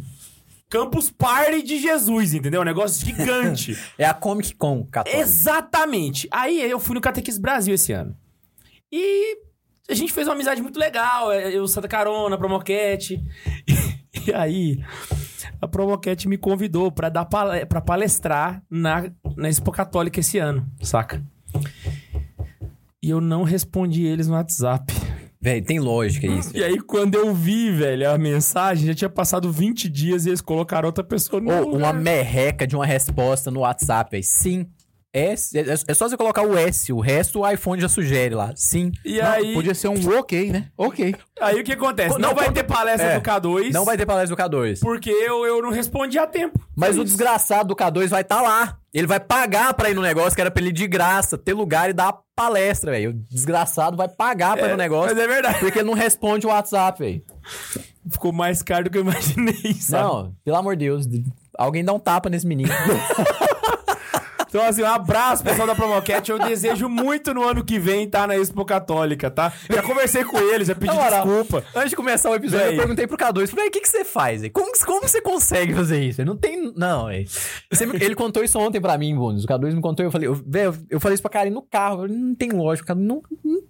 Campus 0.68 1.10
Party 1.10 1.62
de 1.62 1.78
Jesus, 1.78 2.34
entendeu? 2.34 2.60
É 2.60 2.62
um 2.62 2.66
negócio 2.66 3.04
gigante. 3.04 3.76
É 3.96 4.04
a 4.04 4.12
Comic 4.14 4.54
Con, 4.54 4.84
católica. 4.84 5.22
Exatamente. 5.22 6.26
Aí 6.30 6.60
eu 6.68 6.78
fui 6.80 6.94
no 6.94 7.00
Catequis 7.00 7.38
Brasil 7.38 7.74
esse 7.74 7.92
ano. 7.92 8.16
E 8.90 9.38
a 9.88 9.94
gente 9.94 10.12
fez 10.12 10.26
uma 10.26 10.34
amizade 10.34 10.60
muito 10.60 10.78
legal. 10.78 11.30
é, 11.32 11.54
Eu, 11.54 11.66
Santa 11.68 11.88
Carona, 11.88 12.36
Promoquete. 12.38 13.22
E 14.26 14.32
aí, 14.32 14.82
a 15.60 15.68
Promoquete 15.68 16.26
me 16.26 16.36
convidou 16.36 16.90
pra 16.90 17.08
dar 17.08 17.26
pra 17.26 17.80
palestrar 17.80 18.60
na, 18.68 19.08
na 19.36 19.48
Expo 19.48 19.70
Católica 19.70 20.18
esse 20.18 20.36
ano, 20.38 20.66
saca? 20.82 21.22
E 23.00 23.08
eu 23.10 23.20
não 23.20 23.44
respondi 23.44 24.04
eles 24.04 24.26
no 24.26 24.34
WhatsApp. 24.34 24.92
Velho, 25.40 25.64
tem 25.64 25.78
lógica 25.78 26.26
isso. 26.26 26.56
E 26.56 26.64
aí, 26.64 26.78
quando 26.80 27.14
eu 27.14 27.34
vi, 27.34 27.70
velho, 27.70 28.10
a 28.10 28.16
mensagem, 28.18 28.86
já 28.86 28.94
tinha 28.94 29.10
passado 29.10 29.52
20 29.52 29.88
dias 29.88 30.24
e 30.26 30.30
eles 30.30 30.40
colocaram 30.40 30.86
outra 30.86 31.04
pessoa 31.04 31.40
no 31.40 31.50
Ou 31.52 31.62
uma 31.76 31.90
lugar. 31.90 31.94
merreca 31.94 32.66
de 32.66 32.74
uma 32.74 32.86
resposta 32.86 33.50
no 33.50 33.60
WhatsApp, 33.60 34.10
velho. 34.10 34.24
Sim, 34.24 34.66
S. 35.16 35.56
É, 35.58 35.64
é 35.88 35.94
só 35.94 36.08
você 36.08 36.16
colocar 36.16 36.42
o 36.42 36.56
S, 36.58 36.92
o 36.92 37.00
resto 37.00 37.40
o 37.40 37.50
iPhone 37.50 37.80
já 37.80 37.88
sugere 37.88 38.34
lá. 38.34 38.52
Sim. 38.54 38.92
E 39.04 39.18
Não, 39.18 39.30
aí, 39.30 39.54
Podia 39.54 39.74
ser 39.74 39.88
um 39.88 40.18
ok, 40.18 40.50
né? 40.52 40.68
Ok. 40.76 41.14
aí 41.40 41.60
o 41.60 41.64
que 41.64 41.72
acontece? 41.72 42.10
Co- 42.10 42.18
Não, 42.18 42.28
não, 42.28 42.34
vai 42.36 42.52
ter 42.52 42.64
palestra 42.64 43.12
é, 43.12 43.18
do 43.18 43.22
K2. 43.22 43.72
Não 43.72 43.84
vai 43.84 43.96
ter 43.96 44.04
palestra 44.04 44.36
do 44.36 44.42
K2. 44.42 44.80
Porque 44.80 45.10
eu, 45.10 45.46
eu 45.46 45.62
não 45.62 45.70
respondi 45.70 46.18
a 46.18 46.26
tempo. 46.26 46.60
Mas 46.76 46.94
Foi 46.96 47.00
o 47.00 47.04
desgraçado 47.04 47.68
do 47.68 47.76
K2 47.76 48.08
vai 48.08 48.20
estar 48.20 48.42
lá. 48.42 48.76
Ele 48.92 49.06
vai 49.06 49.20
pagar 49.20 49.72
pra 49.74 49.90
ir 49.90 49.94
no 49.94 50.02
negócio 50.02 50.34
que 50.34 50.40
era 50.40 50.50
pra 50.50 50.60
ele 50.62 50.70
ir 50.70 50.72
de 50.72 50.86
graça, 50.86 51.36
ter 51.38 51.52
lugar 51.54 51.88
e 51.90 51.92
dar 51.92 52.08
a 52.08 52.18
palestra, 52.34 52.92
velho. 52.92 53.10
O 53.10 53.12
desgraçado 53.34 53.96
vai 53.96 54.08
pagar 54.08 54.56
pra 54.56 54.68
ir 54.68 54.70
no 54.70 54.76
negócio. 54.76 55.14
Mas 55.14 55.24
é 55.24 55.28
verdade. 55.28 55.58
Porque 55.60 55.78
ele 55.78 55.86
não 55.88 55.94
responde 55.94 56.46
o 56.46 56.50
WhatsApp, 56.50 56.98
velho. 56.98 57.22
Ficou 58.10 58.32
mais 58.32 58.62
caro 58.62 58.84
do 58.84 58.90
que 58.90 58.98
eu 58.98 59.02
imaginei, 59.02 59.74
sabe? 59.80 60.04
Não, 60.04 60.34
pelo 60.44 60.56
amor 60.56 60.76
de 60.76 60.84
Deus. 60.86 61.06
Alguém 61.58 61.84
dá 61.84 61.92
um 61.92 61.98
tapa 61.98 62.28
nesse 62.28 62.46
menino. 62.46 62.70
Então, 64.56 64.66
assim, 64.68 64.82
um 64.82 64.86
abraço, 64.86 65.44
pessoal 65.44 65.66
da 65.66 65.74
Promocat. 65.74 66.30
Eu 66.30 66.38
desejo 66.38 66.88
muito 66.88 67.34
no 67.34 67.46
ano 67.46 67.62
que 67.62 67.78
vem 67.78 68.04
estar 68.04 68.26
na 68.26 68.36
Expo 68.38 68.64
Católica, 68.64 69.30
tá? 69.30 69.52
Já 69.70 69.82
conversei 69.82 70.24
com 70.24 70.38
eles, 70.38 70.66
já 70.68 70.74
pedi 70.74 70.94
desculpa. 70.96 71.62
Antes 71.74 71.90
de 71.90 71.96
começar 71.96 72.30
o 72.30 72.34
episódio, 72.34 72.64
Véi. 72.68 72.74
eu 72.74 72.78
perguntei 72.78 73.06
pro 73.06 73.18
K2, 73.18 73.48
falei, 73.48 73.68
o 73.68 73.70
que, 73.70 73.80
que 73.80 73.88
você 73.88 74.02
faz? 74.02 74.40
Como, 74.54 74.72
como 74.86 75.06
você 75.06 75.20
consegue 75.20 75.74
fazer 75.74 76.02
isso? 76.02 76.24
Não 76.24 76.38
tem... 76.38 76.72
Não, 76.74 77.06
me- 77.08 77.26
Ele 78.00 78.14
contou 78.14 78.42
isso 78.42 78.58
ontem 78.58 78.80
pra 78.80 78.96
mim, 78.96 79.14
Bundes. 79.14 79.44
O 79.44 79.46
K2 79.46 79.74
me 79.74 79.80
contou, 79.82 80.06
eu 80.06 80.10
falei, 80.10 80.26
eu, 80.26 80.42
eu 80.88 81.00
falei 81.00 81.14
isso 81.14 81.22
pra 81.22 81.30
Karen 81.30 81.50
no 81.50 81.60
carro. 81.60 82.08
Não 82.08 82.34
tem 82.34 82.48
lógica, 82.50 82.94
não... 82.94 83.20
não 83.44 83.60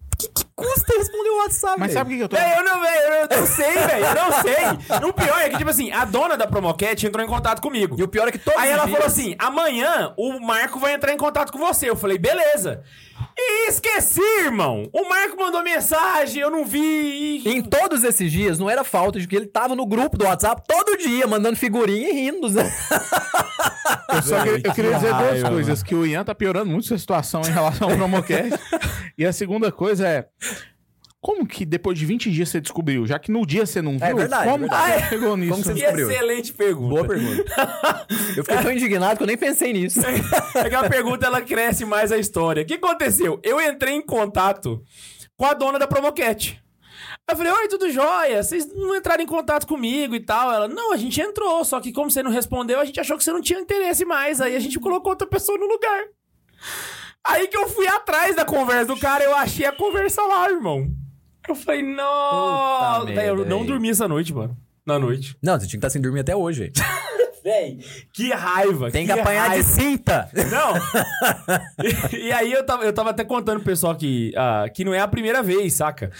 custa 0.57 0.97
responder 0.97 1.29
o 1.29 1.37
WhatsApp, 1.43 1.79
Mas 1.79 1.89
velho? 1.93 1.99
sabe 1.99 2.09
o 2.09 2.11
que, 2.13 2.17
que 2.17 2.25
eu 2.25 2.29
tô... 2.29 2.37
Véi, 2.37 2.59
eu 2.59 2.65
não, 2.65 2.85
eu 2.85 3.29
não 3.41 3.47
sei, 3.47 3.73
velho. 3.75 4.05
Eu 4.07 4.15
não 4.15 4.33
sei. 4.43 5.09
O 5.09 5.13
pior 5.13 5.39
é 5.41 5.51
que, 5.51 5.59
tipo 5.59 5.71
assim, 5.71 5.93
a 5.93 6.05
dona 6.07 6.37
da 6.37 6.47
Promocat 6.47 7.07
entrou 7.07 7.23
em 7.25 7.29
contato 7.29 7.61
comigo. 7.61 7.95
E 7.99 8.03
o 8.03 8.09
pior 8.09 8.27
é 8.27 8.33
que 8.33 8.39
todos 8.39 8.59
Aí 8.59 8.71
ela 8.71 8.85
dias- 8.87 8.97
falou 8.97 9.07
assim: 9.07 9.37
amanhã 9.39 10.15
o 10.17 10.41
Marco 10.41 10.81
vai 10.81 10.95
entrar 10.95 11.13
em 11.13 11.17
contato 11.19 11.53
com 11.53 11.59
você. 11.59 11.89
Eu 11.91 11.97
falei, 11.97 12.17
beleza. 12.19 12.83
E 13.39 13.69
esqueci, 13.69 14.21
irmão. 14.41 14.89
O 14.93 15.09
Marco 15.09 15.37
mandou 15.39 15.63
mensagem, 15.63 16.41
eu 16.41 16.51
não 16.51 16.65
vi. 16.65 17.43
e- 17.45 17.49
Em 17.49 17.63
todos 17.63 18.03
esses 18.03 18.33
dias, 18.33 18.59
não 18.59 18.71
era 18.71 18.83
falta 18.83 19.21
de 19.21 19.29
que 19.29 19.37
ele 19.37 19.47
tava 19.47 19.75
no 19.77 19.85
grupo 19.87 20.17
do 20.17 20.25
WhatsApp 20.25 20.63
todo 20.67 20.97
dia, 20.97 21.27
mandando 21.27 21.57
figurinha 21.57 22.09
e 22.09 22.13
rindo. 22.13 22.49
Eu 24.09 24.23
só 24.23 24.43
queria, 24.43 24.61
eu 24.65 24.73
queria 24.73 24.95
dizer 24.95 25.13
duas 25.15 25.43
coisas. 25.43 25.83
Que 25.83 25.95
o 25.95 26.07
Ian 26.07 26.25
tá 26.25 26.35
piorando 26.35 26.71
muito 26.71 26.87
sua 26.87 26.97
situação 26.99 27.43
em 27.43 27.51
relação 27.51 27.91
ao 27.91 27.97
Promocast. 27.97 28.51
e 29.19 29.25
a 29.27 29.33
segunda 29.33 29.71
coisa 29.71 30.07
é... 30.09 30.27
Como 31.21 31.47
que 31.47 31.65
depois 31.65 31.99
de 31.99 32.07
20 32.07 32.31
dias 32.31 32.49
você 32.51 32.61
descobriu? 32.61 33.07
Já 33.07 33.19
que 33.19 33.33
no 33.33 33.45
dia 33.45 33.67
você 33.67 33.83
não 33.83 33.93
viu, 33.99 34.07
É 34.07 34.15
verdade, 34.15 34.49
como 34.51 34.65
é 34.65 34.69
que 34.69 34.75
verdade. 34.75 35.03
você 35.03 35.09
chegou 35.09 35.37
nisso? 35.37 35.51
Como 35.53 35.65
você 35.65 35.75
descobriu? 35.75 36.11
excelente 36.11 36.53
pergunta. 36.53 36.89
Boa 36.95 37.05
pergunta. 37.07 38.07
Eu 38.37 38.45
fiquei 38.45 38.63
tão 38.63 38.73
indignado 38.73 39.17
que 39.17 39.23
eu 39.23 39.27
nem 39.27 39.37
pensei 39.37 39.73
nisso. 39.73 40.01
É 40.55 40.69
que 40.69 40.75
a 40.75 40.89
pergunta 40.89 41.27
ela 41.27 41.41
cresce 41.41 41.85
mais 41.85 42.13
a 42.13 42.19
história. 42.19 42.63
O 42.63 42.67
que 42.67 42.75
aconteceu? 42.75 43.41
Eu 43.43 43.61
entrei 43.61 43.95
em 43.95 44.03
contato 44.03 44.83
com 45.37 45.47
a 45.47 45.55
dona 45.55 45.79
da 45.79 45.87
Promocat. 45.87 46.63
Eu 47.29 47.37
falei, 47.37 47.51
oi, 47.51 47.69
tudo 47.69 47.91
jóia? 47.91 48.41
Vocês 48.43 48.67
não 48.73 48.95
entraram 48.95 49.23
em 49.23 49.27
contato 49.27 49.67
comigo 49.67 50.15
e 50.15 50.21
tal? 50.21 50.53
Ela, 50.53 50.69
não, 50.69 50.93
a 50.93 50.97
gente 50.97 51.21
entrou, 51.21 51.65
só 51.65 51.81
que 51.81 51.93
como 51.93 52.09
você 52.11 52.23
não 52.23 52.31
respondeu, 52.31 52.79
a 52.79 52.85
gente 52.85 53.01
achou 53.01 53.17
que 53.19 53.25
você 53.25 53.33
não 53.33 53.41
tinha 53.41 53.59
interesse 53.59 54.05
mais. 54.05 54.41
Aí 54.41 54.55
a 54.55 54.61
gente 54.61 54.79
colocou 54.79 55.11
outra 55.11 55.27
pessoa 55.27 55.59
no 55.59 55.67
lugar. 55.67 56.05
Aí 57.27 57.49
que 57.49 57.57
eu 57.57 57.69
fui 57.69 57.89
atrás 57.89 58.37
da 58.37 58.45
conversa 58.45 58.85
do 58.87 58.97
cara, 59.01 59.25
eu 59.25 59.35
achei 59.35 59.67
a 59.67 59.73
conversa 59.73 60.23
lá, 60.23 60.49
irmão. 60.51 60.87
Eu 61.49 61.55
falei, 61.55 61.83
Puta 61.83 63.05
velho, 63.07 63.21
eu 63.29 63.37
merda, 63.37 63.51
não 63.51 63.65
dormi 63.65 63.91
essa 63.91 64.09
noite, 64.09 64.35
mano. 64.35 64.57
Na 64.85 64.99
noite. 64.99 65.37
Não, 65.43 65.55
você 65.55 65.67
tinha 65.67 65.71
que 65.71 65.77
estar 65.77 65.91
sem 65.91 66.01
dormir 66.01 66.21
até 66.21 66.35
hoje. 66.35 66.73
Véi, 67.47 67.79
que 68.13 68.33
raiva. 68.33 68.91
Tem 68.91 69.07
que 69.07 69.13
apanhar 69.13 69.45
de 69.45 69.49
raiva. 69.51 69.69
cinta. 69.69 70.29
Não! 70.51 70.75
e, 72.13 72.27
e 72.27 72.33
aí 72.33 72.51
eu 72.51 72.67
tava, 72.67 72.85
eu 72.85 72.93
tava 72.93 73.11
até 73.11 73.23
contando 73.23 73.59
pro 73.59 73.67
pessoal 73.67 73.95
que, 73.95 74.33
ah, 74.37 74.69
que 74.69 74.85
não 74.85 74.93
é 74.93 74.99
a 74.99 75.07
primeira 75.07 75.45
vez, 75.45 75.75
saca? 75.75 76.11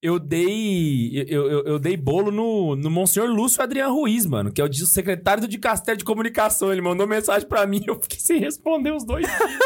Eu 0.00 0.20
dei. 0.20 1.24
Eu, 1.26 1.50
eu, 1.50 1.64
eu 1.64 1.78
dei 1.80 1.96
bolo 1.96 2.30
no, 2.30 2.76
no 2.76 2.88
Monsenhor 2.88 3.28
Lúcio 3.28 3.60
Adriano 3.60 3.92
Ruiz, 3.96 4.26
mano, 4.26 4.52
que 4.52 4.60
é 4.60 4.64
o 4.64 4.72
secretário 4.72 5.40
do 5.40 5.48
Dicastério 5.48 5.98
de 5.98 6.04
Comunicação. 6.04 6.70
Ele 6.70 6.82
mandou 6.82 7.04
mensagem 7.04 7.48
pra 7.48 7.66
mim 7.66 7.82
eu 7.88 8.00
fiquei 8.00 8.20
sem 8.20 8.38
responder 8.38 8.92
os 8.92 9.04
dois 9.04 9.26
dias. 9.26 9.58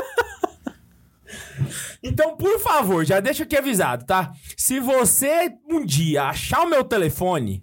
Então, 2.03 2.37
por 2.37 2.59
favor, 2.61 3.05
já 3.05 3.21
deixa 3.21 3.45
aqui 3.45 3.57
avisado, 3.57 4.05
tá? 4.05 4.33
Se 4.57 4.81
você 4.81 5.53
um 5.69 5.85
dia 5.85 6.25
achar 6.25 6.63
o 6.63 6.69
meu 6.69 6.85
telefone. 6.85 7.63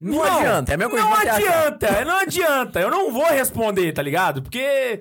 Não 0.00 0.22
adianta, 0.22 0.74
é 0.74 0.76
coisa 0.76 0.96
Não 0.96 1.16
você 1.16 1.28
achar. 1.28 1.36
adianta, 1.36 2.04
não 2.04 2.16
adianta. 2.18 2.80
Eu 2.80 2.90
não 2.90 3.10
vou 3.12 3.26
responder, 3.26 3.92
tá 3.92 4.02
ligado? 4.02 4.42
Porque. 4.42 5.00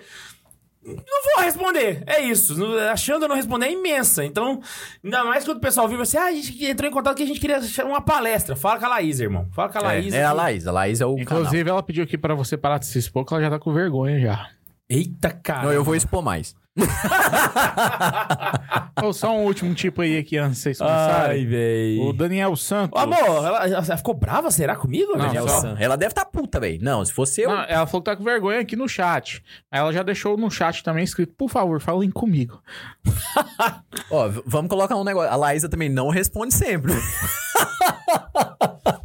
Não 0.85 0.95
vou 1.35 1.43
responder. 1.43 2.03
É 2.05 2.21
isso. 2.21 2.55
Achando 2.91 3.23
eu 3.23 3.29
não 3.29 3.35
responder 3.35 3.67
é 3.67 3.71
imensa. 3.71 4.23
Então, 4.23 4.61
ainda 5.03 5.23
mais 5.23 5.45
quando 5.45 5.57
o 5.57 5.61
pessoal 5.61 5.87
viu 5.87 6.01
assim, 6.01 6.17
ah, 6.17 6.25
a 6.25 6.31
gente 6.31 6.65
entrou 6.65 6.89
em 6.89 6.93
contato 6.93 7.15
que 7.17 7.23
a 7.23 7.25
gente 7.25 7.39
queria 7.39 7.59
uma 7.85 8.01
palestra. 8.01 8.55
Fala 8.55 8.79
com 8.79 8.85
a 8.85 8.89
Laís, 8.89 9.19
irmão. 9.19 9.47
Fala 9.53 9.69
com 9.69 9.77
a 9.77 9.81
Laís. 9.81 10.13
É, 10.13 10.17
é 10.19 10.23
a 10.25 10.33
Laís. 10.33 10.67
A 10.67 10.71
Laís 10.71 10.99
é 10.99 11.05
o 11.05 11.15
canal. 11.15 11.43
Inclusive, 11.43 11.69
ela 11.69 11.83
pediu 11.83 12.03
aqui 12.03 12.17
pra 12.17 12.35
você 12.35 12.57
parar 12.57 12.79
de 12.79 12.85
se 12.85 12.99
expor, 12.99 13.25
que 13.25 13.33
ela 13.33 13.43
já 13.43 13.49
tá 13.49 13.59
com 13.59 13.73
vergonha 13.73 14.19
já. 14.19 14.49
Eita, 14.89 15.31
cara. 15.31 15.63
Não, 15.63 15.71
eu 15.71 15.83
vou 15.83 15.95
expor 15.95 16.21
mais. 16.21 16.53
Ô, 19.03 19.11
só 19.13 19.35
um 19.37 19.43
último 19.43 19.73
tipo 19.75 20.01
aí 20.01 20.17
aqui 20.17 20.37
antes 20.37 20.57
de 20.57 20.63
vocês 20.63 20.77
começarem. 20.77 21.41
Ai, 21.41 21.45
véi. 21.45 21.99
O 21.99 22.13
Daniel 22.13 22.55
Santos. 22.55 22.99
Ô, 22.99 23.03
amor, 23.03 23.45
ela, 23.45 23.67
ela 23.67 23.97
ficou 23.97 24.13
brava, 24.13 24.49
será, 24.49 24.75
comigo? 24.75 25.11
Não, 25.11 25.25
Daniel? 25.25 25.47
só- 25.47 25.61
Nelson. 25.63 25.81
Ela 25.81 25.95
deve 25.97 26.11
estar 26.11 26.25
puta, 26.25 26.59
velho. 26.59 26.79
Não, 26.81 27.03
se 27.05 27.13
fosse 27.13 27.41
eu. 27.41 27.49
Não, 27.51 27.61
ela 27.63 27.85
falou 27.85 28.01
que 28.01 28.09
tá 28.09 28.15
com 28.15 28.23
vergonha 28.23 28.59
aqui 28.59 28.75
no 28.75 28.87
chat. 28.87 29.43
Aí 29.71 29.79
ela 29.79 29.91
já 29.93 30.01
deixou 30.03 30.37
no 30.37 30.49
chat 30.49 30.83
também 30.83 31.03
escrito, 31.03 31.33
por 31.37 31.49
favor, 31.49 31.79
falem 31.81 32.09
comigo. 32.09 32.61
Ó, 34.09 34.29
vamos 34.45 34.69
colocar 34.69 34.95
um 34.95 35.03
negócio. 35.03 35.31
A 35.31 35.35
Laísa 35.35 35.69
também 35.69 35.89
não 35.89 36.09
responde 36.09 36.53
sempre. 36.53 36.93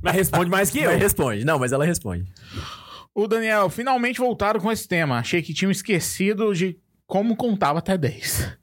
Mas 0.00 0.14
responde 0.14 0.50
mais 0.50 0.70
que 0.70 0.78
eu. 0.78 0.90
Mas 0.90 1.00
responde. 1.02 1.44
Não, 1.44 1.58
mas 1.58 1.72
ela 1.72 1.84
responde. 1.84 2.24
O 3.14 3.26
Daniel, 3.26 3.68
finalmente 3.68 4.18
voltaram 4.20 4.58
com 4.60 4.70
esse 4.72 4.86
tema. 4.88 5.18
Achei 5.18 5.42
que 5.42 5.52
tinham 5.52 5.70
esquecido 5.70 6.54
de 6.54 6.78
como 7.08 7.34
contava 7.34 7.80
até 7.80 7.98
10. 7.98 8.56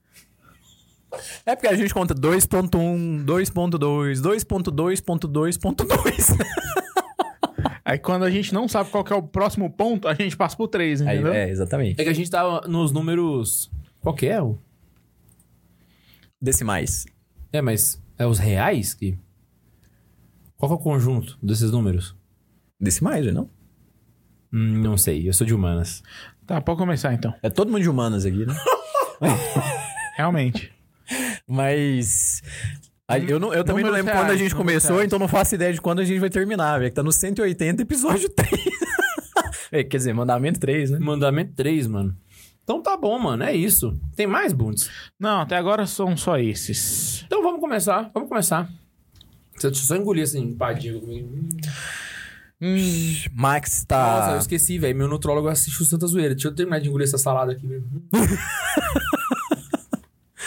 É 1.45 1.53
porque 1.55 1.67
a 1.67 1.75
gente 1.75 1.93
conta 1.93 2.13
2.1, 2.15 3.25
2.2, 3.25 4.21
2.2.2.2. 4.21 6.37
Aí 7.83 7.97
quando 7.99 8.23
a 8.25 8.29
gente 8.31 8.53
não 8.53 8.67
sabe 8.67 8.89
qual 8.89 9.03
que 9.03 9.13
é 9.13 9.15
o 9.15 9.21
próximo 9.23 9.69
ponto, 9.71 10.07
a 10.07 10.13
gente 10.13 10.35
passa 10.37 10.55
pro 10.57 10.67
3, 10.67 11.01
Aí, 11.01 11.15
entendeu? 11.15 11.33
é, 11.33 11.49
exatamente. 11.49 11.99
É 11.99 12.03
que 12.03 12.09
a 12.09 12.13
gente 12.13 12.29
tava 12.29 12.67
nos 12.67 12.91
números. 12.91 13.71
Qual 14.01 14.13
que 14.15 14.27
é? 14.27 14.41
o- 14.41 14.57
Decimais. 16.41 17.05
É, 17.51 17.61
mas 17.61 18.01
é 18.17 18.25
os 18.25 18.39
reais 18.39 18.93
que. 18.93 19.17
Qual 20.57 20.69
que 20.69 20.73
é 20.73 20.77
o 20.77 20.83
conjunto 20.83 21.37
desses 21.41 21.71
números? 21.71 22.15
Decimais, 22.79 23.25
não? 23.33 23.49
Hum, 24.53 24.79
não 24.81 24.97
sei, 24.97 25.27
eu 25.27 25.33
sou 25.33 25.45
de 25.47 25.53
humanas. 25.53 26.03
Tá, 26.45 26.61
pode 26.61 26.77
começar 26.77 27.13
então. 27.13 27.33
É 27.41 27.49
todo 27.49 27.71
mundo 27.71 27.81
de 27.81 27.89
humanas 27.89 28.25
aqui, 28.25 28.45
né? 28.45 28.55
Realmente. 30.17 30.71
Mas. 31.47 32.41
a- 33.07 33.19
eu, 33.19 33.39
não- 33.39 33.53
eu 33.53 33.63
também 33.63 33.83
não 33.83 33.91
Números 33.91 34.05
lembro 34.05 34.11
quando 34.13 34.23
a 34.23 34.25
reais, 34.27 34.39
gente 34.39 34.51
números 34.53 34.71
começou, 34.73 34.95
reais. 34.97 35.07
então 35.07 35.19
não 35.19 35.27
faço 35.27 35.55
ideia 35.55 35.73
de 35.73 35.81
quando 35.81 35.99
a 35.99 36.05
gente 36.05 36.19
vai 36.19 36.29
terminar, 36.29 36.77
velho. 36.79 36.89
Que 36.91 36.95
tá 36.95 37.03
no 37.03 37.11
180, 37.11 37.81
episódio 37.81 38.29
3. 38.33 38.51
É, 39.71 39.83
Quer 39.83 39.97
dizer, 39.97 40.13
mandamento 40.13 40.59
3, 40.59 40.91
né? 40.91 40.99
Mandamento 40.99 41.53
3, 41.55 41.87
mano. 41.87 42.15
Então 42.63 42.81
tá 42.81 42.97
bom, 42.97 43.17
mano, 43.19 43.43
é 43.43 43.53
isso. 43.53 43.95
Tem 44.15 44.25
mais 44.25 44.51
bundes? 44.53 44.89
Não, 45.19 45.41
até 45.41 45.55
agora 45.55 45.85
são 45.85 46.17
só 46.17 46.37
esses. 46.39 47.23
Então 47.27 47.43
vamos 47.43 47.59
começar, 47.59 48.09
vamos 48.13 48.27
começar. 48.27 48.67
Deixa 49.53 49.67
eu 49.67 49.73
só 49.75 49.95
engolir 49.95 50.23
assim, 50.23 50.41
empadinho 50.41 50.99
comigo. 50.99 51.29
Max 53.33 53.85
Nossa, 53.89 53.95
tá. 54.27 54.31
eu 54.33 54.39
esqueci, 54.39 54.77
velho. 54.77 54.97
Meu 54.97 55.07
nutrólogo 55.07 55.47
assistiu 55.47 55.85
Santa 55.85 56.07
Zoeira. 56.07 56.33
Deixa 56.33 56.47
eu 56.47 56.55
terminar 56.55 56.79
de 56.79 56.89
engolir 56.89 57.07
essa 57.07 57.17
salada 57.17 57.51
aqui. 57.51 57.67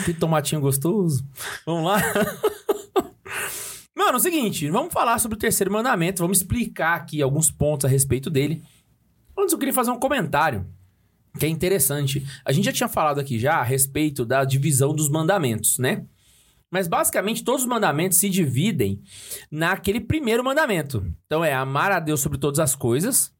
que 0.04 0.14
tomatinho 0.14 0.60
gostoso. 0.60 1.24
Vamos 1.66 1.84
lá. 1.84 1.98
Mano, 3.94 4.12
é 4.12 4.16
o 4.16 4.20
seguinte, 4.20 4.70
vamos 4.70 4.92
falar 4.92 5.18
sobre 5.18 5.36
o 5.36 5.38
terceiro 5.38 5.72
mandamento, 5.72 6.22
vamos 6.22 6.38
explicar 6.38 6.94
aqui 6.94 7.20
alguns 7.20 7.50
pontos 7.50 7.84
a 7.84 7.88
respeito 7.88 8.30
dele. 8.30 8.62
Antes 9.36 9.52
eu 9.52 9.58
queria 9.58 9.74
fazer 9.74 9.90
um 9.90 9.98
comentário 9.98 10.64
que 11.38 11.44
é 11.44 11.48
interessante. 11.48 12.26
A 12.44 12.52
gente 12.52 12.64
já 12.64 12.72
tinha 12.72 12.88
falado 12.88 13.20
aqui 13.20 13.38
já 13.38 13.56
a 13.56 13.62
respeito 13.62 14.24
da 14.24 14.44
divisão 14.44 14.94
dos 14.94 15.08
mandamentos, 15.08 15.78
né? 15.78 16.04
Mas 16.70 16.86
basicamente 16.86 17.42
todos 17.42 17.62
os 17.62 17.68
mandamentos 17.68 18.18
se 18.18 18.28
dividem 18.28 19.02
naquele 19.50 20.00
primeiro 20.00 20.44
mandamento. 20.44 21.06
Então 21.26 21.44
é 21.44 21.52
amar 21.52 21.90
a 21.92 22.00
Deus 22.00 22.20
sobre 22.20 22.38
todas 22.38 22.58
as 22.60 22.74
coisas 22.74 23.32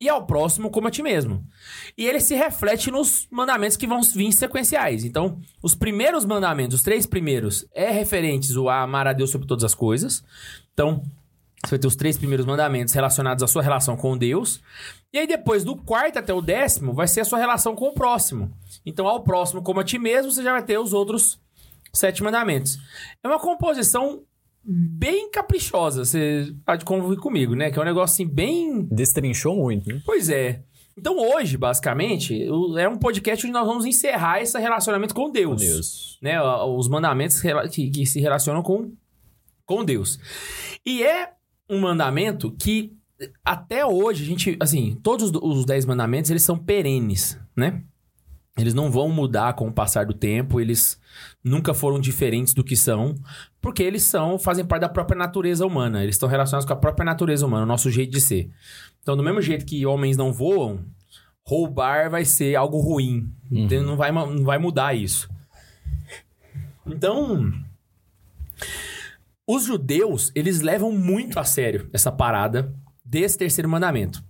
e 0.00 0.08
ao 0.08 0.26
próximo 0.26 0.70
como 0.70 0.88
a 0.88 0.90
ti 0.90 1.02
mesmo. 1.02 1.44
E 1.96 2.06
ele 2.06 2.20
se 2.20 2.34
reflete 2.34 2.90
nos 2.90 3.28
mandamentos 3.30 3.76
que 3.76 3.86
vão 3.86 4.00
vir 4.00 4.32
sequenciais. 4.32 5.04
Então, 5.04 5.38
os 5.62 5.74
primeiros 5.74 6.24
mandamentos, 6.24 6.76
os 6.76 6.82
três 6.82 7.04
primeiros, 7.04 7.66
é 7.74 7.90
referentes 7.90 8.56
ao 8.56 8.70
amar 8.70 9.06
a 9.06 9.12
Deus 9.12 9.30
sobre 9.30 9.46
todas 9.46 9.62
as 9.62 9.74
coisas. 9.74 10.24
Então, 10.72 11.02
Você 11.62 11.72
vai 11.72 11.78
ter 11.78 11.86
os 11.86 11.96
três 11.96 12.16
primeiros 12.16 12.46
mandamentos 12.46 12.94
relacionados 12.94 13.42
à 13.42 13.46
sua 13.46 13.62
relação 13.62 13.94
com 13.94 14.16
Deus. 14.16 14.62
E 15.12 15.18
aí, 15.18 15.26
depois 15.26 15.62
do 15.62 15.76
quarto 15.76 16.18
até 16.18 16.32
o 16.32 16.40
décimo, 16.40 16.94
vai 16.94 17.06
ser 17.06 17.20
a 17.20 17.24
sua 17.24 17.38
relação 17.38 17.76
com 17.76 17.88
o 17.88 17.92
próximo. 17.94 18.50
Então, 18.86 19.06
ao 19.06 19.22
próximo 19.22 19.60
como 19.62 19.80
a 19.80 19.84
ti 19.84 19.98
mesmo, 19.98 20.32
você 20.32 20.42
já 20.42 20.52
vai 20.52 20.62
ter 20.62 20.78
os 20.78 20.94
outros 20.94 21.38
sete 21.92 22.22
mandamentos. 22.22 22.78
É 23.22 23.28
uma 23.28 23.38
composição 23.38 24.22
bem 24.62 25.30
caprichosa, 25.30 26.04
você 26.04 26.52
pode 26.66 26.84
convir 26.84 27.18
comigo, 27.18 27.54
né? 27.54 27.70
Que 27.70 27.78
é 27.78 27.82
um 27.82 27.84
negócio 27.84 28.14
assim, 28.14 28.26
bem. 28.26 28.82
Destrinchou 28.90 29.56
muito, 29.56 29.88
né? 29.88 30.00
Pois 30.04 30.28
é. 30.28 30.62
Então, 30.98 31.16
hoje, 31.18 31.56
basicamente, 31.56 32.44
é 32.78 32.86
um 32.88 32.98
podcast 32.98 33.46
onde 33.46 33.52
nós 33.54 33.66
vamos 33.66 33.86
encerrar 33.86 34.42
esse 34.42 34.58
relacionamento 34.58 35.14
com 35.14 35.30
Deus. 35.30 35.60
Com 35.62 35.66
Deus. 35.66 36.18
Né? 36.20 36.40
Os 36.42 36.88
mandamentos 36.88 37.40
que, 37.72 37.90
que 37.90 38.04
se 38.04 38.20
relacionam 38.20 38.62
com, 38.62 38.92
com 39.64 39.82
Deus. 39.82 40.18
E 40.84 41.02
é 41.02 41.30
um 41.70 41.80
mandamento 41.80 42.50
que 42.52 42.92
até 43.44 43.86
hoje 43.86 44.24
a 44.24 44.26
gente, 44.26 44.56
assim, 44.60 44.98
todos 45.02 45.30
os- 45.30 45.40
os 45.42 45.64
dez 45.64 45.86
mandamentos, 45.86 46.30
eles 46.30 46.42
são 46.42 46.58
perenes, 46.58 47.38
né? 47.56 47.82
Eles 48.58 48.74
não 48.74 48.90
vão 48.90 49.08
mudar 49.08 49.54
com 49.54 49.68
o 49.68 49.72
passar 49.72 50.04
do 50.04 50.12
tempo, 50.12 50.60
eles 50.60 51.00
nunca 51.42 51.72
foram 51.72 51.98
diferentes 51.98 52.54
do 52.54 52.62
que 52.62 52.76
são, 52.76 53.14
porque 53.60 53.82
eles 53.82 54.02
são, 54.02 54.38
fazem 54.38 54.64
parte 54.64 54.82
da 54.82 54.88
própria 54.88 55.18
natureza 55.18 55.66
humana, 55.66 56.02
eles 56.02 56.16
estão 56.16 56.28
relacionados 56.28 56.66
com 56.66 56.72
a 56.72 56.76
própria 56.76 57.04
natureza 57.04 57.46
humana, 57.46 57.64
o 57.64 57.66
nosso 57.66 57.90
jeito 57.90 58.10
de 58.10 58.20
ser. 58.20 58.50
Então, 59.02 59.16
do 59.16 59.22
mesmo 59.22 59.40
jeito 59.40 59.64
que 59.64 59.86
homens 59.86 60.16
não 60.16 60.32
voam, 60.32 60.84
roubar 61.42 62.10
vai 62.10 62.24
ser 62.24 62.54
algo 62.54 62.78
ruim. 62.78 63.32
Então, 63.50 63.82
não, 63.82 63.96
vai, 63.96 64.12
não 64.12 64.44
vai 64.44 64.58
mudar 64.58 64.94
isso. 64.94 65.28
Então, 66.86 67.52
os 69.46 69.64
judeus, 69.64 70.30
eles 70.34 70.60
levam 70.60 70.92
muito 70.92 71.38
a 71.40 71.44
sério 71.44 71.88
essa 71.92 72.12
parada 72.12 72.74
desse 73.04 73.38
terceiro 73.38 73.68
mandamento, 73.68 74.22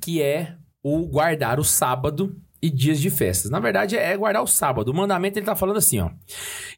que 0.00 0.20
é 0.20 0.56
o 0.82 1.06
guardar 1.06 1.58
o 1.58 1.64
sábado 1.64 2.36
e 2.64 2.70
dias 2.70 2.98
de 2.98 3.10
festas. 3.10 3.50
Na 3.50 3.60
verdade, 3.60 3.94
é 3.94 4.16
guardar 4.16 4.42
o 4.42 4.46
sábado. 4.46 4.90
O 4.90 4.94
mandamento, 4.94 5.38
ele 5.38 5.44
tá 5.44 5.54
falando 5.54 5.76
assim, 5.76 6.00
ó. 6.00 6.08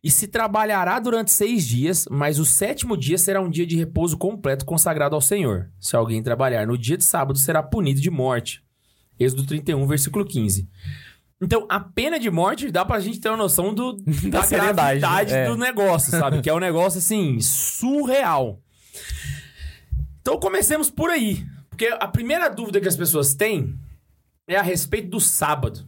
E 0.02 0.10
se 0.10 0.26
trabalhará 0.26 0.98
durante 0.98 1.30
seis 1.30 1.64
dias, 1.64 2.08
mas 2.10 2.40
o 2.40 2.44
sétimo 2.44 2.96
dia 2.96 3.16
será 3.16 3.40
um 3.40 3.48
dia 3.48 3.64
de 3.64 3.76
repouso 3.76 4.18
completo 4.18 4.64
consagrado 4.64 5.14
ao 5.14 5.20
Senhor. 5.20 5.70
Se 5.78 5.94
alguém 5.94 6.24
trabalhar 6.24 6.66
no 6.66 6.76
dia 6.76 6.96
de 6.96 7.04
sábado, 7.04 7.38
será 7.38 7.62
punido 7.62 8.00
de 8.00 8.10
morte. 8.10 8.64
Êxodo 9.16 9.46
31, 9.46 9.86
versículo 9.86 10.26
15. 10.26 10.68
Então, 11.40 11.64
a 11.68 11.78
pena 11.78 12.18
de 12.18 12.32
morte 12.32 12.68
dá 12.72 12.84
pra 12.84 12.98
gente 12.98 13.20
ter 13.20 13.28
uma 13.28 13.36
noção 13.36 13.72
do, 13.72 13.92
da, 14.28 14.42
seriedade, 14.42 14.98
gravidade 14.98 15.34
é. 15.34 15.46
do 15.46 15.56
negócio, 15.56 16.10
sabe? 16.10 16.42
que 16.42 16.50
é 16.50 16.54
um 16.54 16.58
negócio, 16.58 16.98
assim, 16.98 17.38
surreal. 17.40 18.60
Então, 20.20 20.36
comecemos 20.40 20.90
por 20.90 21.10
aí. 21.10 21.46
Porque 21.70 21.86
a 21.86 22.08
primeira 22.08 22.48
dúvida 22.48 22.80
que 22.80 22.88
as 22.88 22.96
pessoas 22.96 23.34
têm 23.34 23.78
é 24.46 24.56
a 24.56 24.62
respeito 24.62 25.08
do 25.08 25.20
sábado, 25.20 25.86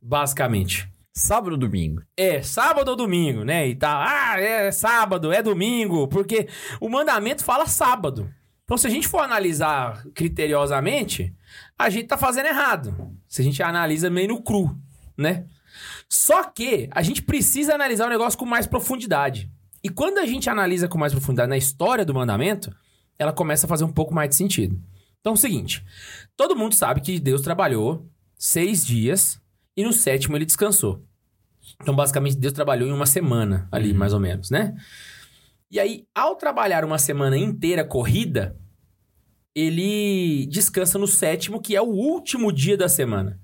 basicamente. 0.00 0.88
Sábado 1.14 1.52
ou 1.52 1.58
domingo? 1.58 2.02
É, 2.14 2.42
sábado 2.42 2.88
ou 2.88 2.96
domingo, 2.96 3.42
né? 3.42 3.66
E 3.66 3.74
tal. 3.74 4.02
Ah, 4.02 4.38
é 4.38 4.70
sábado, 4.70 5.32
é 5.32 5.42
domingo, 5.42 6.06
porque 6.08 6.46
o 6.78 6.90
mandamento 6.90 7.42
fala 7.42 7.66
sábado. 7.66 8.30
Então, 8.64 8.76
se 8.76 8.86
a 8.86 8.90
gente 8.90 9.08
for 9.08 9.20
analisar 9.20 10.04
criteriosamente, 10.12 11.34
a 11.78 11.88
gente 11.88 12.08
tá 12.08 12.18
fazendo 12.18 12.46
errado. 12.46 13.16
Se 13.26 13.40
a 13.40 13.44
gente 13.44 13.62
analisa 13.62 14.10
meio 14.10 14.28
no 14.28 14.42
cru, 14.42 14.76
né? 15.16 15.46
Só 16.08 16.44
que 16.44 16.88
a 16.90 17.00
gente 17.02 17.22
precisa 17.22 17.74
analisar 17.74 18.06
o 18.06 18.10
negócio 18.10 18.38
com 18.38 18.44
mais 18.44 18.66
profundidade. 18.66 19.50
E 19.82 19.88
quando 19.88 20.18
a 20.18 20.26
gente 20.26 20.50
analisa 20.50 20.88
com 20.88 20.98
mais 20.98 21.12
profundidade 21.12 21.48
na 21.48 21.56
história 21.56 22.04
do 22.04 22.12
mandamento, 22.12 22.74
ela 23.18 23.32
começa 23.32 23.66
a 23.66 23.68
fazer 23.68 23.84
um 23.84 23.92
pouco 23.92 24.12
mais 24.12 24.28
de 24.28 24.34
sentido. 24.34 24.78
Então 25.26 25.32
é 25.32 25.34
o 25.34 25.40
seguinte: 25.40 25.84
todo 26.36 26.54
mundo 26.54 26.76
sabe 26.76 27.00
que 27.00 27.18
Deus 27.18 27.40
trabalhou 27.40 28.08
seis 28.38 28.86
dias 28.86 29.40
e 29.76 29.82
no 29.82 29.92
sétimo 29.92 30.36
ele 30.36 30.46
descansou. 30.46 31.04
Então, 31.82 31.96
basicamente, 31.96 32.36
Deus 32.36 32.52
trabalhou 32.52 32.88
em 32.88 32.92
uma 32.92 33.06
semana 33.06 33.66
ali, 33.72 33.92
mais 33.92 34.12
ou 34.12 34.20
menos, 34.20 34.50
né? 34.50 34.76
E 35.68 35.80
aí, 35.80 36.06
ao 36.14 36.36
trabalhar 36.36 36.84
uma 36.84 36.96
semana 36.96 37.36
inteira 37.36 37.84
corrida, 37.84 38.56
ele 39.52 40.46
descansa 40.46 40.96
no 40.96 41.08
sétimo, 41.08 41.60
que 41.60 41.74
é 41.74 41.82
o 41.82 41.86
último 41.86 42.52
dia 42.52 42.76
da 42.76 42.88
semana. 42.88 43.40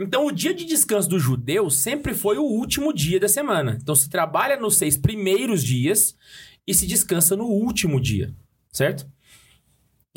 Então, 0.00 0.24
o 0.24 0.32
dia 0.32 0.54
de 0.54 0.64
descanso 0.64 1.10
do 1.10 1.20
judeu 1.20 1.68
sempre 1.68 2.14
foi 2.14 2.38
o 2.38 2.42
último 2.42 2.90
dia 2.90 3.20
da 3.20 3.28
semana. 3.28 3.76
Então, 3.82 3.94
se 3.94 4.08
trabalha 4.08 4.58
nos 4.58 4.78
seis 4.78 4.96
primeiros 4.96 5.62
dias 5.62 6.16
e 6.66 6.72
se 6.72 6.86
descansa 6.86 7.36
no 7.36 7.44
último 7.44 8.00
dia, 8.00 8.34
certo? 8.72 9.06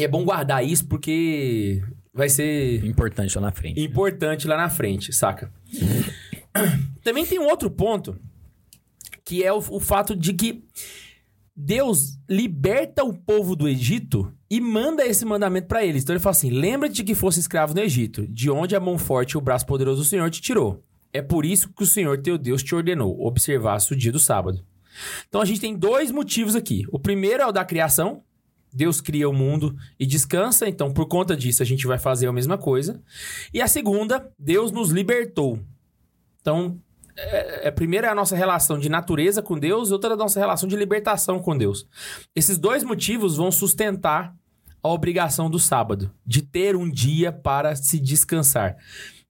E 0.01 0.03
é 0.03 0.07
bom 0.07 0.23
guardar 0.25 0.65
isso 0.65 0.87
porque 0.87 1.83
vai 2.11 2.27
ser 2.27 2.83
Importante 2.83 3.35
lá 3.35 3.41
na 3.43 3.51
frente. 3.51 3.79
importante 3.79 4.47
lá 4.47 4.57
na 4.57 4.67
frente, 4.67 5.13
saca? 5.13 5.51
Também 7.03 7.23
tem 7.23 7.39
um 7.39 7.45
outro 7.45 7.69
ponto, 7.69 8.19
que 9.23 9.43
é 9.43 9.53
o, 9.53 9.57
o 9.57 9.79
fato 9.79 10.15
de 10.15 10.33
que 10.33 10.63
Deus 11.55 12.17
liberta 12.27 13.03
o 13.03 13.13
povo 13.13 13.55
do 13.55 13.67
Egito 13.67 14.33
e 14.49 14.59
manda 14.59 15.05
esse 15.05 15.23
mandamento 15.23 15.67
pra 15.67 15.85
eles. 15.85 16.01
Então 16.01 16.15
ele 16.15 16.19
fala 16.23 16.31
assim: 16.31 16.49
lembra-te 16.49 17.03
que 17.03 17.13
fosse 17.13 17.39
escravo 17.39 17.75
no 17.75 17.79
Egito, 17.81 18.27
de 18.27 18.49
onde 18.49 18.75
a 18.75 18.79
mão 18.79 18.97
forte 18.97 19.33
e 19.33 19.37
o 19.37 19.41
braço 19.41 19.67
poderoso 19.67 20.01
do 20.01 20.07
Senhor 20.07 20.29
te 20.31 20.41
tirou. 20.41 20.83
É 21.13 21.21
por 21.21 21.45
isso 21.45 21.69
que 21.69 21.83
o 21.83 21.85
Senhor 21.87 22.17
teu 22.23 22.39
Deus 22.39 22.63
te 22.63 22.73
ordenou, 22.73 23.23
observasse 23.23 23.93
o 23.93 23.95
dia 23.95 24.11
do 24.11 24.19
sábado. 24.19 24.65
Então 25.29 25.41
a 25.41 25.45
gente 25.45 25.61
tem 25.61 25.75
dois 25.75 26.09
motivos 26.09 26.55
aqui. 26.55 26.85
O 26.91 26.97
primeiro 26.97 27.43
é 27.43 27.45
o 27.45 27.51
da 27.51 27.63
criação. 27.63 28.23
Deus 28.73 29.01
cria 29.01 29.27
o 29.27 29.33
mundo 29.33 29.75
e 29.99 30.05
descansa, 30.05 30.67
então 30.67 30.93
por 30.93 31.07
conta 31.07 31.35
disso 31.35 31.61
a 31.61 31.65
gente 31.65 31.85
vai 31.85 31.97
fazer 31.97 32.27
a 32.27 32.33
mesma 32.33 32.57
coisa. 32.57 33.01
E 33.53 33.61
a 33.61 33.67
segunda, 33.67 34.31
Deus 34.39 34.71
nos 34.71 34.89
libertou. 34.89 35.59
Então, 36.39 36.79
é, 37.15 37.67
é, 37.67 37.71
primeiro 37.71 38.07
é 38.07 38.09
a 38.09 38.15
nossa 38.15 38.35
relação 38.35 38.79
de 38.79 38.89
natureza 38.89 39.41
com 39.41 39.59
Deus, 39.59 39.89
e 39.89 39.93
outra 39.93 40.11
é 40.11 40.13
a 40.13 40.17
nossa 40.17 40.39
relação 40.39 40.67
de 40.67 40.75
libertação 40.75 41.39
com 41.39 41.57
Deus. 41.57 41.85
Esses 42.35 42.57
dois 42.57 42.83
motivos 42.83 43.37
vão 43.37 43.51
sustentar 43.51 44.35
a 44.83 44.89
obrigação 44.89 45.49
do 45.49 45.59
sábado, 45.59 46.11
de 46.25 46.41
ter 46.41 46.75
um 46.75 46.89
dia 46.89 47.31
para 47.31 47.75
se 47.75 47.99
descansar. 47.99 48.77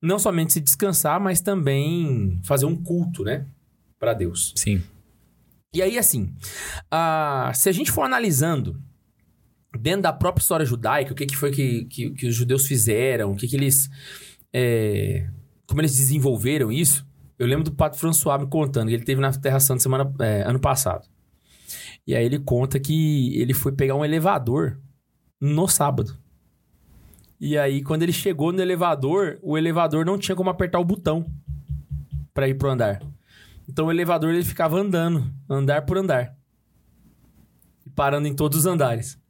Não 0.01 0.17
somente 0.17 0.53
se 0.53 0.61
descansar, 0.61 1.19
mas 1.19 1.41
também 1.41 2.39
fazer 2.43 2.65
um 2.65 2.75
culto, 2.75 3.23
né? 3.23 3.45
Para 3.99 4.13
Deus. 4.13 4.53
Sim. 4.55 4.81
E 5.73 5.81
aí, 5.81 5.97
assim, 5.97 6.33
ah, 6.89 7.51
se 7.53 7.69
a 7.69 7.71
gente 7.71 7.91
for 7.91 8.03
analisando 8.03 8.81
dentro 9.77 10.01
da 10.01 10.13
própria 10.13 10.41
história 10.41 10.65
judaica, 10.65 11.13
o 11.13 11.15
que, 11.15 11.25
que 11.25 11.35
foi 11.35 11.51
que, 11.51 11.85
que, 11.85 12.11
que 12.11 12.27
os 12.27 12.35
judeus 12.35 12.67
fizeram, 12.67 13.31
o 13.31 13.35
que, 13.35 13.47
que 13.47 13.55
eles. 13.55 13.89
é, 14.53 15.27
como 15.67 15.81
eles 15.81 15.95
desenvolveram 15.95 16.71
isso. 16.71 17.05
Eu 17.39 17.47
lembro 17.47 17.63
do 17.63 17.71
Pato 17.71 17.97
François 17.97 18.39
me 18.39 18.47
contando 18.47 18.89
que 18.89 18.93
ele 18.93 19.03
teve 19.03 19.19
na 19.19 19.31
Terra 19.31 19.59
Santa 19.59 19.81
semana, 19.81 20.13
é, 20.19 20.43
ano 20.43 20.59
passado. 20.59 21.07
E 22.05 22.15
aí 22.15 22.25
ele 22.25 22.39
conta 22.39 22.79
que 22.79 23.39
ele 23.39 23.53
foi 23.53 23.71
pegar 23.71 23.95
um 23.95 24.05
elevador 24.05 24.79
no 25.39 25.67
sábado. 25.67 26.17
E 27.39 27.57
aí, 27.57 27.81
quando 27.81 28.03
ele 28.03 28.13
chegou 28.13 28.51
no 28.51 28.61
elevador, 28.61 29.39
o 29.41 29.57
elevador 29.57 30.05
não 30.05 30.17
tinha 30.17 30.35
como 30.35 30.51
apertar 30.51 30.79
o 30.79 30.85
botão 30.85 31.25
para 32.33 32.47
ir 32.47 32.55
pro 32.55 32.69
andar. 32.69 33.01
Então 33.67 33.87
o 33.87 33.91
elevador 33.91 34.29
ele 34.31 34.43
ficava 34.43 34.77
andando, 34.77 35.33
andar 35.49 35.83
por 35.83 35.97
andar. 35.97 36.35
E 37.85 37.89
parando 37.89 38.27
em 38.27 38.35
todos 38.35 38.59
os 38.59 38.65
andares. 38.65 39.20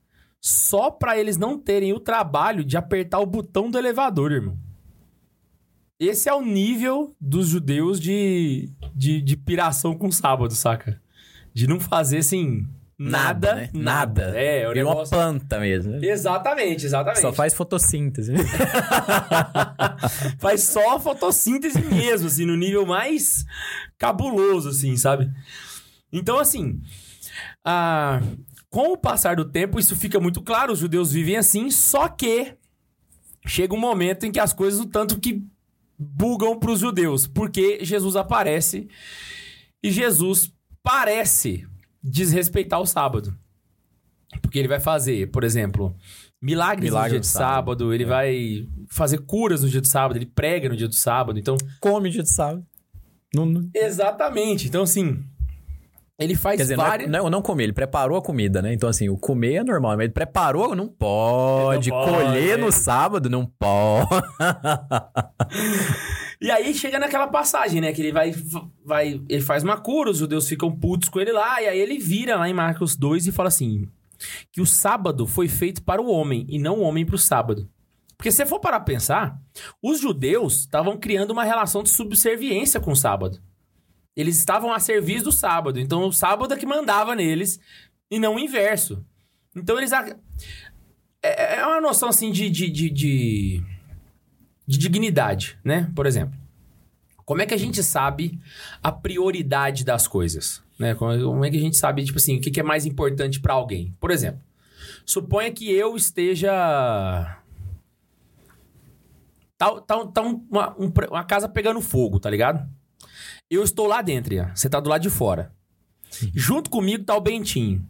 Só 0.42 0.90
para 0.90 1.20
eles 1.20 1.38
não 1.38 1.60
terem 1.60 1.94
o 1.94 2.00
trabalho 2.00 2.66
de 2.66 2.76
apertar 2.76 3.20
o 3.20 3.28
botão 3.28 3.70
do 3.70 3.78
elevador, 3.78 4.32
irmão. 4.32 4.58
Esse 6.00 6.28
é 6.28 6.34
o 6.34 6.42
nível 6.42 7.16
dos 7.22 7.50
judeus 7.50 8.00
de, 8.00 8.72
de, 8.96 9.22
de 9.22 9.38
piração 9.38 9.96
com 9.96 10.12
sábado, 10.12 10.56
saca? 10.56 11.00
De 11.54 11.68
não 11.68 11.80
fazer 11.80 12.18
assim. 12.18 12.68
Nada, 12.98 13.56
né? 13.56 13.70
nada. 13.72 14.34
É, 14.36 14.68
o 14.68 14.74
Vira 14.74 14.86
uma 14.86 14.94
negócio... 14.94 15.16
planta 15.16 15.60
mesmo. 15.60 16.04
Exatamente, 16.04 16.88
exatamente. 16.88 17.22
Só 17.22 17.32
faz 17.32 17.54
fotossíntese. 17.54 18.34
Faz 20.40 20.64
só 20.64 20.96
a 20.96 21.00
fotossíntese 21.00 21.82
mesmo, 21.82 22.28
assim, 22.28 22.46
no 22.46 22.56
nível 22.56 22.86
mais 22.86 23.46
cabuloso, 23.98 24.70
assim, 24.70 24.96
sabe? 24.98 25.32
Então, 26.12 26.38
assim, 26.38 26.80
ah, 27.64 28.22
com 28.72 28.94
o 28.94 28.98
passar 28.98 29.36
do 29.36 29.46
tempo, 29.46 29.78
isso 29.78 29.96
fica 29.96 30.20
muito 30.20 30.42
claro, 30.42 30.74
os 30.74 30.80
judeus 30.80 31.12
vivem 31.12 31.36
assim, 31.38 31.70
só 31.70 32.08
que 32.08 32.56
chega 33.46 33.76
um 33.76 33.80
momento 33.80 34.26
em 34.26 34.32
que 34.32 34.40
as 34.40 34.54
coisas, 34.54 34.80
o 34.80 34.86
tanto 34.88 35.20
que 35.20 35.44
bugam 36.00 36.58
para 36.58 36.72
os 36.72 36.80
judeus, 36.80 37.28
porque 37.28 37.84
Jesus 37.86 38.16
aparece 38.16 38.88
e 39.84 39.92
Jesus 39.92 40.52
parece 40.82 41.68
desrespeitar 42.02 42.80
o 42.82 42.86
sábado. 42.88 43.38
Porque 44.42 44.58
ele 44.58 44.68
vai 44.70 44.80
fazer, 44.80 45.30
por 45.30 45.44
exemplo, 45.44 45.94
milagres 46.42 46.90
Milagre 46.90 47.10
no 47.10 47.10
dia 47.10 47.18
no 47.20 47.22
de 47.22 47.28
sábado. 47.28 47.54
sábado, 47.82 47.94
ele 47.94 48.06
vai 48.06 48.68
fazer 48.90 49.18
curas 49.20 49.62
no 49.64 49.70
dia 49.70 49.82
de 49.82 49.90
sábado, 49.90 50.18
ele 50.18 50.26
prega 50.26 50.70
no 50.70 50.76
dia 50.78 50.88
do 50.88 50.96
sábado. 50.96 51.38
Então, 51.38 51.58
Come 51.82 52.10
dia 52.10 52.24
de 52.24 52.30
sábado. 52.32 52.66
Não, 53.36 53.46
não- 53.46 53.70
exatamente. 53.76 54.68
Então, 54.68 54.84
assim, 54.84 55.24
Ele 56.22 56.36
faz 56.36 56.58
Quer 56.58 56.64
dizer, 56.64 56.78
não, 56.78 56.86
é- 56.86 56.90
várias. 56.90 57.10
não, 57.10 57.30
não 57.30 57.42
comer, 57.42 57.64
ele 57.64 57.74
preparou 57.74 58.18
a 58.18 58.22
comida, 58.22 58.62
né? 58.62 58.74
Então, 58.74 58.90
assim, 58.90 59.10
o 59.10 59.18
comer 59.18 59.56
é 59.56 59.64
normal, 59.64 59.92
mas 59.98 60.06
ele 60.06 60.14
preparou, 60.14 60.76
não 60.76 60.88
pode. 60.88 61.90
Não 61.90 61.98
pode, 61.98 62.12
Colher 62.12 62.54
é. 62.54 62.58
no 62.58 62.72
sábado, 62.72 63.30
não 63.30 63.46
pode. 63.46 64.08
E 66.42 66.50
aí 66.50 66.74
chega 66.74 66.98
naquela 66.98 67.28
passagem, 67.28 67.80
né? 67.80 67.94
Que 67.94 68.02
ele 68.02 68.12
vai, 68.12 68.34
vai. 68.84 69.22
Ele 69.30 69.44
faz 69.44 69.64
uma 69.64 69.78
cura, 69.78 70.10
os 70.10 70.18
judeus 70.18 70.50
ficam 70.50 70.72
putos 70.72 71.08
com 71.08 71.20
ele 71.20 71.32
lá, 71.32 71.62
e 71.62 71.68
aí 71.68 71.80
ele 71.80 72.00
vira 72.00 72.36
lá 72.36 72.50
em 72.50 72.54
Marcos 72.54 72.96
2 72.96 73.28
e 73.28 73.32
fala 73.32 73.50
assim: 73.50 73.88
que 74.52 74.60
o 74.60 74.66
sábado 74.66 75.28
foi 75.28 75.48
feito 75.48 75.84
para 75.84 76.02
o 76.02 76.10
homem 76.10 76.48
e 76.50 76.58
não 76.58 76.80
o 76.80 76.82
homem 76.82 77.06
para 77.06 77.16
o 77.16 77.20
sábado. 77.20 77.70
Porque 78.18 78.32
se 78.32 78.38
você 78.38 78.46
for 78.48 78.60
parar 78.60 78.80
pra 78.80 78.92
pensar, 78.94 79.40
os 79.84 80.00
judeus 80.00 80.62
estavam 80.62 80.98
criando 80.98 81.30
uma 81.30 81.44
relação 81.44 81.84
de 81.84 81.90
subserviência 81.90 82.80
com 82.80 82.92
o 82.92 82.96
sábado. 82.96 83.40
Eles 84.16 84.38
estavam 84.38 84.74
a 84.74 84.80
serviço 84.80 85.26
do 85.26 85.32
sábado, 85.32 85.80
então 85.80 86.06
o 86.08 86.12
sábado 86.14 86.54
é 86.54 86.58
que 86.58 86.66
mandava 86.66 87.16
neles 87.16 87.60
e 88.10 88.20
não 88.20 88.36
o 88.36 88.40
inverso. 88.40 89.06
Então 89.56 89.78
eles. 89.78 89.94
ac- 89.94 90.16
É, 91.24 91.58
é 91.60 91.66
uma 91.66 91.80
noção 91.80 92.10
assim 92.10 92.32
de, 92.32 92.50
de, 92.50 92.70
de, 92.70 92.90
de, 92.90 93.64
de 94.68 94.78
dignidade, 94.78 95.58
né? 95.64 95.90
Por 95.96 96.06
exemplo. 96.06 96.40
Como 97.24 97.42
é 97.42 97.46
que 97.46 97.54
a 97.54 97.58
gente 97.58 97.82
sabe 97.84 98.38
a 98.84 98.92
prioridade 98.92 99.86
das 99.86 100.08
coisas? 100.08 100.62
Né? 100.78 100.94
Como 100.96 101.46
é 101.46 101.50
que 101.50 101.56
a 101.58 101.62
gente 101.62 101.78
sabe, 101.78 102.04
tipo 102.04 102.18
assim, 102.18 102.36
o 102.38 102.42
que 102.42 102.60
é 102.60 102.64
mais 102.64 102.86
importante 102.86 103.40
pra 103.40 103.54
alguém? 103.54 103.96
Por 104.02 104.12
exemplo, 104.12 104.42
suponha 105.06 105.52
que 105.52 105.72
eu 105.72 105.96
esteja. 105.96 106.52
Tá, 109.58 109.80
tá, 109.82 110.08
tá 110.08 110.22
um- 110.22 110.46
uma, 110.50 110.76
um 110.78 110.92
uma 111.10 111.24
casa 111.24 111.48
pegando 111.48 111.80
fogo, 111.82 112.20
tá 112.20 112.30
ligado? 112.30 112.68
Eu 113.52 113.64
estou 113.64 113.86
lá 113.86 114.02
dentro, 114.02 114.34
Ian. 114.34 114.50
você 114.56 114.70
tá 114.70 114.80
do 114.80 114.90
lado 114.90 115.02
de 115.02 115.10
fora. 115.10 115.52
Junto 116.34 116.70
comigo 116.70 117.04
tá 117.04 117.18
o 117.18 117.20
Bentinho. 117.20 117.86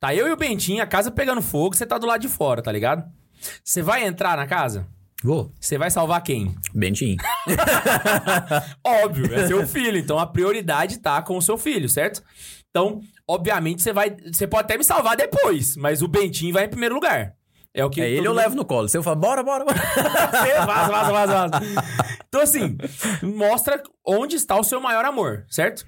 Tá 0.00 0.12
eu 0.12 0.26
e 0.26 0.32
o 0.32 0.36
Bentinho, 0.36 0.82
a 0.82 0.86
casa 0.86 1.08
pegando 1.08 1.40
fogo, 1.40 1.76
você 1.76 1.86
tá 1.86 1.98
do 1.98 2.06
lado 2.06 2.20
de 2.20 2.28
fora, 2.28 2.60
tá 2.60 2.72
ligado? 2.72 3.08
Você 3.62 3.80
vai 3.80 4.04
entrar 4.04 4.36
na 4.36 4.44
casa? 4.44 4.88
Vou. 5.22 5.52
Você 5.60 5.78
vai 5.78 5.88
salvar 5.88 6.20
quem? 6.24 6.56
Bentinho. 6.74 7.16
Óbvio, 8.84 9.32
é 9.32 9.46
seu 9.46 9.64
filho. 9.68 9.96
Então 9.96 10.18
a 10.18 10.26
prioridade 10.26 10.98
tá 10.98 11.22
com 11.22 11.36
o 11.36 11.42
seu 11.42 11.56
filho, 11.56 11.88
certo? 11.88 12.20
Então, 12.68 13.00
obviamente, 13.28 13.82
você 13.82 13.92
vai. 13.92 14.16
Você 14.32 14.48
pode 14.48 14.64
até 14.64 14.76
me 14.76 14.82
salvar 14.82 15.16
depois, 15.16 15.76
mas 15.76 16.02
o 16.02 16.08
Bentinho 16.08 16.54
vai 16.54 16.64
em 16.64 16.68
primeiro 16.68 16.96
lugar. 16.96 17.36
É 17.74 17.84
o 17.84 17.90
que. 17.90 18.00
É 18.00 18.08
ele 18.10 18.26
eu 18.26 18.32
mundo- 18.32 18.36
levo 18.42 18.54
no 18.56 18.64
colo. 18.64 18.88
Se 18.88 18.98
eu 18.98 19.02
falo, 19.02 19.16
bora, 19.16 19.42
bora, 19.42 19.64
bora. 19.64 19.76
Você 20.30 20.54
vaza, 20.66 20.92
vaza, 20.92 21.12
vaza, 21.12 21.48
vaza. 21.48 21.60
Então, 22.28 22.40
assim, 22.40 22.76
mostra 23.22 23.82
onde 24.06 24.36
está 24.36 24.58
o 24.58 24.64
seu 24.64 24.80
maior 24.80 25.04
amor, 25.04 25.44
certo? 25.48 25.86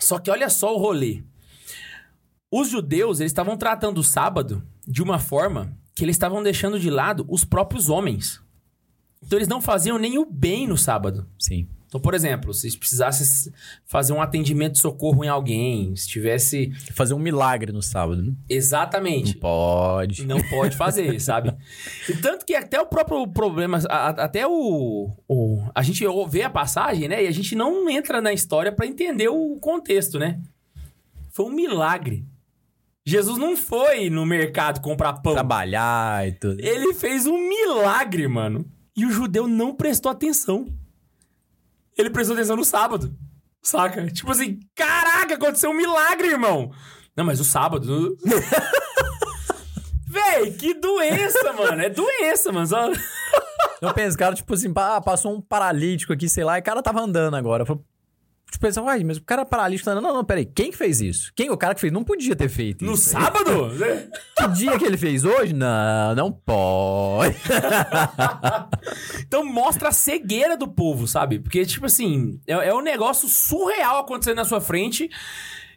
Só 0.00 0.18
que 0.18 0.30
olha 0.30 0.48
só 0.50 0.74
o 0.74 0.78
rolê. 0.78 1.22
Os 2.50 2.68
judeus, 2.68 3.20
eles 3.20 3.30
estavam 3.30 3.56
tratando 3.56 3.98
o 3.98 4.04
sábado 4.04 4.62
de 4.86 5.02
uma 5.02 5.18
forma 5.18 5.76
que 5.94 6.04
eles 6.04 6.14
estavam 6.16 6.42
deixando 6.42 6.78
de 6.78 6.90
lado 6.90 7.24
os 7.28 7.44
próprios 7.44 7.88
homens. 7.88 8.40
Então, 9.22 9.38
eles 9.38 9.48
não 9.48 9.60
faziam 9.60 9.98
nem 9.98 10.18
o 10.18 10.26
bem 10.26 10.66
no 10.66 10.76
sábado. 10.76 11.28
Sim. 11.38 11.68
Então, 11.94 12.02
por 12.02 12.12
exemplo, 12.12 12.52
se 12.52 12.76
precisasse 12.76 13.52
fazer 13.86 14.12
um 14.12 14.20
atendimento 14.20 14.72
de 14.72 14.80
socorro 14.80 15.24
em 15.24 15.28
alguém, 15.28 15.94
se 15.94 16.08
tivesse. 16.08 16.72
Fazer 16.92 17.14
um 17.14 17.20
milagre 17.20 17.70
no 17.70 17.80
sábado, 17.80 18.20
né? 18.20 18.30
Não 18.30 18.36
Exatamente. 18.48 19.36
pode. 19.36 20.26
Não 20.26 20.42
pode 20.50 20.76
fazer, 20.76 21.16
sabe? 21.22 21.54
E 22.08 22.16
tanto 22.16 22.44
que 22.44 22.52
até 22.56 22.80
o 22.80 22.86
próprio 22.86 23.24
problema, 23.28 23.78
a- 23.88 24.08
até 24.24 24.44
o, 24.44 25.08
o- 25.28 25.68
A 25.72 25.82
gente 25.84 26.04
vê 26.28 26.42
a 26.42 26.50
passagem, 26.50 27.06
né? 27.06 27.22
E 27.22 27.28
a 27.28 27.30
gente 27.30 27.54
não 27.54 27.88
entra 27.88 28.20
na 28.20 28.32
história 28.32 28.72
pra 28.72 28.86
entender 28.88 29.28
o 29.28 29.56
contexto, 29.60 30.18
né? 30.18 30.40
Foi 31.30 31.46
um 31.46 31.54
milagre. 31.54 32.26
Jesus 33.06 33.38
não 33.38 33.56
foi 33.56 34.10
no 34.10 34.26
mercado 34.26 34.80
comprar 34.80 35.12
pão. 35.12 35.34
Trabalhar 35.34 36.26
e 36.26 36.32
tudo. 36.32 36.58
Ele 36.60 36.92
fez 36.92 37.24
um 37.28 37.38
milagre, 37.38 38.26
mano. 38.26 38.64
E 38.96 39.06
o 39.06 39.12
judeu 39.12 39.46
não 39.46 39.72
prestou 39.76 40.10
atenção. 40.10 40.66
Ele 41.96 42.10
prestou 42.10 42.34
atenção 42.34 42.56
no 42.56 42.64
sábado. 42.64 43.14
Saca? 43.62 44.06
Tipo 44.08 44.32
assim, 44.32 44.60
caraca, 44.74 45.34
aconteceu 45.34 45.70
um 45.70 45.76
milagre, 45.76 46.28
irmão. 46.28 46.70
Não, 47.16 47.24
mas 47.24 47.40
o 47.40 47.44
sábado. 47.44 48.16
Véi, 50.06 50.52
que 50.52 50.74
doença, 50.74 51.52
mano. 51.52 51.82
É 51.82 51.88
doença, 51.88 52.52
mano. 52.52 52.66
Só... 52.66 52.90
Eu 53.80 53.92
penso, 53.94 54.16
cara, 54.16 54.34
tipo 54.34 54.52
assim, 54.54 54.72
ah, 54.76 55.00
passou 55.00 55.34
um 55.34 55.40
paralítico 55.40 56.12
aqui, 56.12 56.28
sei 56.28 56.44
lá, 56.44 56.58
e 56.58 56.60
o 56.60 56.64
cara 56.64 56.82
tava 56.82 57.00
andando 57.00 57.34
agora. 57.34 57.62
Eu 57.62 57.66
falo, 57.66 57.84
Tipo, 58.58 58.80
uai, 58.82 59.02
mas 59.04 59.16
o 59.16 59.22
cara 59.22 59.44
paralítico 59.44 59.90
andando. 59.90 60.02
Não, 60.04 60.14
não, 60.14 60.24
peraí, 60.24 60.44
quem 60.46 60.70
que 60.70 60.76
fez 60.76 61.00
isso? 61.00 61.32
Quem? 61.34 61.50
O 61.50 61.56
cara 61.56 61.74
que 61.74 61.80
fez? 61.80 61.92
Não 61.92 62.02
podia 62.04 62.34
ter 62.36 62.48
feito 62.48 62.84
No 62.84 62.92
isso. 62.94 63.10
sábado? 63.10 63.70
Que 64.36 64.48
dia 64.48 64.78
que 64.78 64.84
ele 64.84 64.96
fez 64.96 65.24
hoje? 65.24 65.52
Não, 65.54 66.14
não 66.14 66.32
pode. 66.32 67.36
Então 69.26 69.44
mostra 69.44 69.88
a 69.88 69.92
cegueira 69.92 70.56
do 70.56 70.68
povo, 70.68 71.06
sabe? 71.06 71.38
Porque, 71.40 71.64
tipo 71.66 71.86
assim, 71.86 72.40
é, 72.46 72.52
é 72.68 72.74
um 72.74 72.80
negócio 72.82 73.28
surreal 73.28 73.98
acontecendo 73.98 74.36
na 74.36 74.44
sua 74.44 74.60
frente 74.60 75.08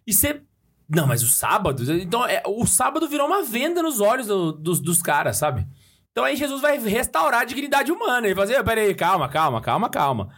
e 0.06 0.13
você. 0.13 0.42
Não, 0.90 1.06
mas 1.08 1.22
o 1.24 1.28
sábado. 1.28 1.84
Então, 1.94 2.26
é, 2.26 2.42
o 2.46 2.66
sábado 2.66 3.08
virou 3.10 3.28
uma 3.28 3.44
venda 3.44 3.82
nos 3.82 4.00
olhos 4.00 4.28
do- 4.28 4.54
dos, 4.54 4.80
dos 4.80 5.02
caras, 5.02 5.38
sabe? 5.38 5.68
Então 6.12 6.24
aí 6.24 6.36
Jesus 6.36 6.62
vai 6.62 6.78
restaurar 6.80 7.42
a 7.42 7.46
dignidade 7.46 7.92
humana. 7.92 8.26
Ele 8.28 8.34
vai 8.36 8.46
dizer: 8.48 8.63
peraí, 8.63 8.94
calma, 8.96 9.28
calma, 9.30 9.62
calma, 9.62 9.90
calma. 9.90 10.30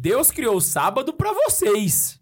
Deus 0.00 0.30
criou 0.30 0.56
o 0.56 0.60
sábado 0.60 1.12
pra 1.12 1.32
vocês. 1.32 2.20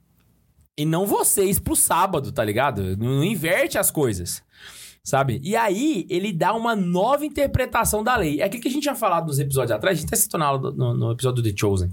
E 0.78 0.86
não 0.86 1.04
vocês 1.04 1.58
pro 1.58 1.76
sábado, 1.76 2.32
tá 2.32 2.42
ligado? 2.42 2.96
Não, 2.96 3.22
inverte 3.22 3.76
as 3.76 3.90
coisas. 3.90 4.42
Sabe? 5.04 5.40
E 5.44 5.54
aí, 5.54 6.06
ele 6.08 6.32
dá 6.32 6.54
uma 6.54 6.74
nova 6.74 7.26
interpretação 7.26 8.02
da 8.02 8.16
lei. 8.16 8.40
É 8.40 8.44
aquilo 8.44 8.62
que 8.62 8.68
a 8.68 8.70
gente 8.70 8.82
tinha 8.82 8.94
falado 8.94 9.26
nos 9.26 9.38
episódios 9.38 9.72
atrás, 9.72 9.98
a 9.98 10.00
gente 10.00 10.08
até 10.08 10.16
citou 10.16 10.40
na 10.40 10.46
aula 10.46 10.72
no, 10.72 10.94
no 10.94 11.12
episódio 11.12 11.42
do 11.42 11.48
The 11.48 11.54
Chosen. 11.54 11.92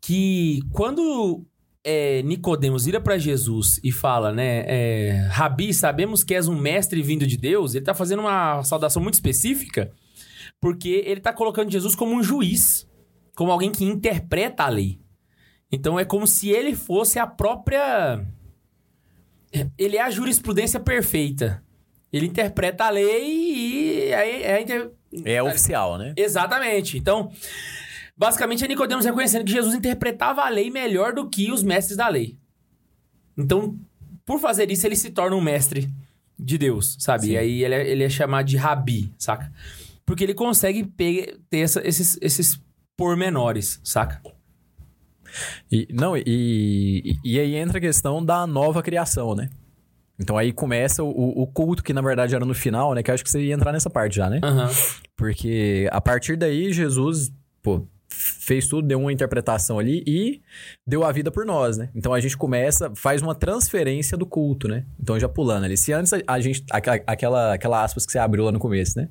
Que 0.00 0.60
quando 0.70 1.44
é, 1.84 2.22
Nicodemos 2.22 2.84
vira 2.84 3.00
pra 3.00 3.18
Jesus 3.18 3.80
e 3.82 3.90
fala, 3.90 4.32
né? 4.32 4.64
é, 4.68 5.28
Rabi, 5.32 5.74
sabemos 5.74 6.22
que 6.22 6.32
és 6.32 6.46
um 6.46 6.56
mestre 6.56 7.02
vindo 7.02 7.26
de 7.26 7.36
Deus. 7.36 7.74
Ele 7.74 7.84
tá 7.84 7.92
fazendo 7.92 8.20
uma 8.20 8.62
saudação 8.62 9.02
muito 9.02 9.14
específica, 9.14 9.90
porque 10.60 11.02
ele 11.04 11.20
tá 11.20 11.32
colocando 11.32 11.72
Jesus 11.72 11.96
como 11.96 12.14
um 12.14 12.22
juiz, 12.22 12.86
como 13.36 13.52
alguém 13.52 13.70
que 13.70 13.84
interpreta 13.84 14.64
a 14.64 14.68
lei. 14.68 14.98
Então 15.70 15.98
é 16.00 16.04
como 16.04 16.26
se 16.26 16.48
ele 16.50 16.74
fosse 16.74 17.18
a 17.20 17.26
própria. 17.26 18.26
Ele 19.78 19.96
é 19.96 20.02
a 20.02 20.10
jurisprudência 20.10 20.80
perfeita. 20.80 21.62
Ele 22.12 22.26
interpreta 22.26 22.84
a 22.84 22.90
lei 22.90 24.08
e 24.08 24.14
aí 24.14 24.42
é 24.42 24.60
inter- 24.62 24.90
É 25.24 25.42
oficial, 25.42 25.96
né? 25.98 26.12
Exatamente. 26.16 26.96
Então, 26.98 27.30
basicamente 28.16 28.64
é 28.64 28.68
Nicodemos 28.68 29.04
reconhecendo 29.04 29.44
que 29.44 29.52
Jesus 29.52 29.74
interpretava 29.74 30.42
a 30.42 30.48
lei 30.48 30.70
melhor 30.70 31.12
do 31.12 31.28
que 31.28 31.50
os 31.52 31.62
mestres 31.62 31.96
da 31.96 32.08
lei. 32.08 32.36
Então, 33.36 33.78
por 34.24 34.38
fazer 34.40 34.70
isso, 34.70 34.86
ele 34.86 34.96
se 34.96 35.10
torna 35.10 35.36
um 35.36 35.40
mestre 35.40 35.88
de 36.38 36.58
Deus, 36.58 36.96
sabe? 37.00 37.26
Sim. 37.26 37.32
E 37.32 37.38
aí 37.38 37.64
ele 37.64 37.74
é, 37.74 37.88
ele 37.88 38.04
é 38.04 38.08
chamado 38.10 38.46
de 38.46 38.56
rabi, 38.56 39.12
saca? 39.18 39.52
Porque 40.04 40.22
ele 40.24 40.34
consegue 40.34 40.84
ter 40.84 41.36
essa- 41.50 41.86
esses, 41.86 42.18
esses 42.20 42.60
pormenores, 42.96 43.80
saca? 43.84 44.20
E, 45.70 45.86
não, 45.90 46.16
e, 46.16 47.18
e 47.24 47.38
aí 47.38 47.56
entra 47.56 47.78
a 47.78 47.80
questão 47.80 48.24
da 48.24 48.46
nova 48.46 48.82
criação, 48.82 49.34
né? 49.34 49.50
Então 50.18 50.38
aí 50.38 50.52
começa 50.52 51.02
o, 51.02 51.42
o 51.42 51.46
culto, 51.46 51.82
que 51.82 51.92
na 51.92 52.00
verdade 52.00 52.34
era 52.34 52.44
no 52.44 52.54
final, 52.54 52.94
né? 52.94 53.02
Que 53.02 53.10
eu 53.10 53.14
acho 53.14 53.24
que 53.24 53.30
você 53.30 53.42
ia 53.42 53.54
entrar 53.54 53.72
nessa 53.72 53.90
parte 53.90 54.16
já, 54.16 54.30
né? 54.30 54.40
Aham. 54.42 54.70
Porque 55.14 55.88
a 55.92 56.00
partir 56.00 56.36
daí, 56.36 56.72
Jesus, 56.72 57.30
pô, 57.62 57.86
fez 58.08 58.66
tudo, 58.68 58.86
deu 58.86 59.00
uma 59.00 59.12
interpretação 59.12 59.78
ali 59.78 60.02
e 60.06 60.40
deu 60.86 61.04
a 61.04 61.12
vida 61.12 61.30
por 61.30 61.44
nós, 61.44 61.76
né? 61.76 61.90
Então 61.94 62.14
a 62.14 62.20
gente 62.20 62.36
começa, 62.36 62.92
faz 62.94 63.22
uma 63.22 63.34
transferência 63.34 64.16
do 64.16 64.24
culto, 64.24 64.68
né? 64.68 64.84
Então 65.00 65.18
já 65.18 65.28
pulando 65.28 65.64
ali. 65.64 65.76
Se 65.76 65.92
antes 65.92 66.12
a, 66.26 66.40
gente, 66.40 66.64
aquela, 66.70 67.00
aquela, 67.06 67.54
aquela 67.54 67.84
aspas 67.84 68.06
que 68.06 68.12
você 68.12 68.18
abriu 68.18 68.44
lá 68.44 68.52
no 68.52 68.58
começo, 68.58 68.98
né? 68.98 69.08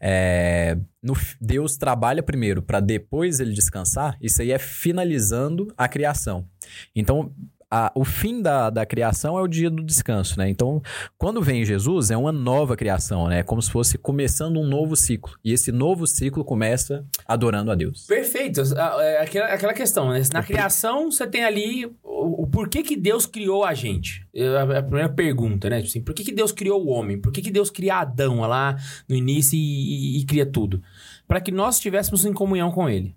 É, 0.00 0.76
no, 1.02 1.16
Deus 1.40 1.76
trabalha 1.76 2.22
primeiro 2.22 2.60
para 2.60 2.80
depois 2.80 3.40
ele 3.40 3.52
descansar, 3.52 4.16
isso 4.20 4.42
aí 4.42 4.52
é 4.52 4.58
finalizando 4.58 5.72
a 5.76 5.88
criação. 5.88 6.46
Então, 6.94 7.32
a- 7.70 7.92
o 7.94 8.04
fim 8.04 8.40
da, 8.42 8.70
da 8.70 8.86
criação 8.86 9.38
é 9.38 9.42
o 9.42 9.48
dia 9.48 9.68
do 9.70 9.82
descanso, 9.82 10.38
né? 10.38 10.48
Então, 10.48 10.82
quando 11.18 11.40
vem 11.42 11.64
Jesus, 11.64 12.10
é 12.10 12.16
uma 12.16 12.32
nova 12.32 12.76
criação, 12.76 13.28
né? 13.28 13.40
É 13.40 13.42
como 13.42 13.60
se 13.62 13.70
fosse 13.70 13.98
começando 13.98 14.58
um 14.60 14.66
novo 14.66 14.94
ciclo. 14.96 15.34
E 15.44 15.52
esse 15.52 15.70
novo 15.72 16.06
ciclo 16.06 16.44
começa 16.44 17.04
adorando 17.26 17.70
a 17.70 17.74
Deus. 17.74 18.06
Perfeito. 18.06 18.60
Ah, 18.76 18.96
é 19.00 19.22
Aquela, 19.22 19.46
aquela 19.46 19.72
questão, 19.74 20.10
né? 20.10 20.22
Na 20.32 20.42
criação, 20.42 21.10
você 21.10 21.26
tem 21.26 21.44
ali 21.44 21.86
o, 22.02 22.42
o 22.42 22.46
porquê 22.46 22.82
que 22.82 22.96
Deus 22.96 23.26
criou 23.26 23.64
a 23.64 23.74
gente. 23.74 24.26
É 24.34 24.46
a, 24.48 24.78
a 24.78 24.82
primeira 24.82 25.08
pergunta, 25.08 25.68
né? 25.70 25.76
Tipo 25.78 25.88
Assim, 25.88 26.00
por 26.02 26.14
que, 26.14 26.24
que 26.24 26.32
Deus 26.32 26.52
criou 26.52 26.84
o 26.84 26.88
homem? 26.88 27.18
Por 27.20 27.32
que, 27.32 27.40
que 27.42 27.50
Deus 27.50 27.70
cria 27.70 27.96
Adão 27.96 28.40
lá 28.40 28.76
no 29.08 29.14
início 29.16 29.56
e, 29.56 30.18
e- 30.18 30.20
e 30.20 30.24
cria 30.24 30.44
tudo? 30.46 30.82
Para 31.26 31.40
que 31.40 31.50
nós 31.50 31.76
estivéssemos 31.76 32.24
em 32.24 32.32
comunhão 32.32 32.70
com 32.70 32.88
ele. 32.88 33.14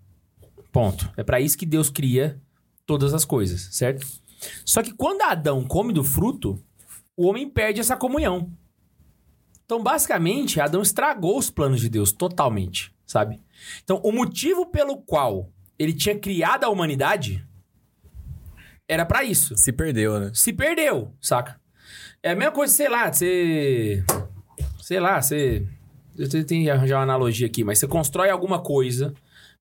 Ponto. 0.71 1.09
É 1.17 1.23
para 1.23 1.39
isso 1.41 1.57
que 1.57 1.65
Deus 1.65 1.89
cria 1.89 2.39
todas 2.85 3.13
as 3.13 3.25
coisas, 3.25 3.67
certo? 3.71 4.05
Só 4.65 4.81
que 4.81 4.93
quando 4.93 5.21
Adão 5.21 5.63
come 5.65 5.93
do 5.93 6.03
fruto, 6.03 6.63
o 7.15 7.27
homem 7.27 7.49
perde 7.49 7.79
essa 7.79 7.97
comunhão. 7.97 8.51
Então, 9.65 9.83
basicamente, 9.83 10.61
Adão 10.61 10.81
estragou 10.81 11.37
os 11.37 11.49
planos 11.49 11.81
de 11.81 11.89
Deus 11.89 12.11
totalmente, 12.11 12.95
sabe? 13.05 13.41
Então, 13.83 13.99
o 14.03 14.11
motivo 14.11 14.65
pelo 14.65 14.97
qual 14.97 15.51
ele 15.77 15.93
tinha 15.93 16.17
criado 16.17 16.63
a 16.63 16.69
humanidade 16.69 17.45
era 18.87 19.05
pra 19.05 19.23
isso. 19.23 19.57
Se 19.57 19.73
perdeu, 19.73 20.19
né? 20.19 20.31
Se 20.33 20.53
perdeu, 20.53 21.13
saca? 21.19 21.59
É 22.23 22.31
a 22.31 22.35
mesma 22.35 22.51
coisa, 22.51 22.73
sei 22.73 22.87
lá, 22.87 23.11
você. 23.11 24.03
Sei 24.81 24.99
lá, 24.99 25.21
você. 25.21 25.67
Eu 26.17 26.29
tenho 26.29 26.45
que 26.45 26.69
arranjar 26.69 26.97
uma 26.97 27.03
analogia 27.03 27.45
aqui, 27.45 27.63
mas 27.63 27.77
você 27.77 27.87
constrói 27.87 28.29
alguma 28.29 28.59
coisa 28.59 29.13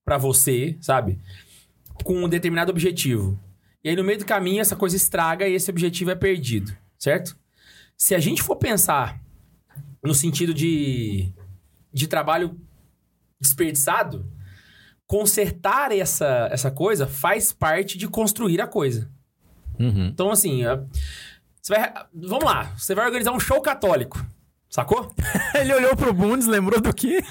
pra 0.04 0.16
você, 0.16 0.76
sabe? 0.80 1.18
Com 2.04 2.24
um 2.24 2.28
determinado 2.28 2.70
objetivo. 2.70 3.38
E 3.86 3.88
aí, 3.90 3.94
no 3.94 4.02
meio 4.02 4.18
do 4.18 4.24
caminho, 4.26 4.60
essa 4.60 4.74
coisa 4.74 4.96
estraga 4.96 5.46
e 5.46 5.54
esse 5.54 5.70
objetivo 5.70 6.10
é 6.10 6.16
perdido, 6.16 6.76
certo? 6.98 7.36
Se 7.96 8.16
a 8.16 8.18
gente 8.18 8.42
for 8.42 8.56
pensar 8.56 9.20
no 10.02 10.12
sentido 10.12 10.52
de, 10.52 11.32
de 11.92 12.08
trabalho 12.08 12.60
desperdiçado, 13.40 14.28
consertar 15.06 15.92
essa, 15.92 16.48
essa 16.50 16.68
coisa 16.68 17.06
faz 17.06 17.52
parte 17.52 17.96
de 17.96 18.08
construir 18.08 18.60
a 18.60 18.66
coisa. 18.66 19.08
Uhum. 19.78 20.06
Então, 20.08 20.32
assim, 20.32 20.64
a- 20.64 20.82
você 21.62 21.74
vai. 21.74 21.92
Vamos 22.12 22.44
lá, 22.44 22.64
você 22.76 22.92
vai 22.92 23.06
organizar 23.06 23.30
um 23.30 23.38
show 23.38 23.60
católico. 23.60 24.20
Sacou? 24.68 25.14
Ele 25.54 25.72
olhou 25.72 25.94
pro 25.94 26.12
Bundes, 26.12 26.48
lembrou 26.48 26.80
do 26.80 26.92
quê? 26.92 27.22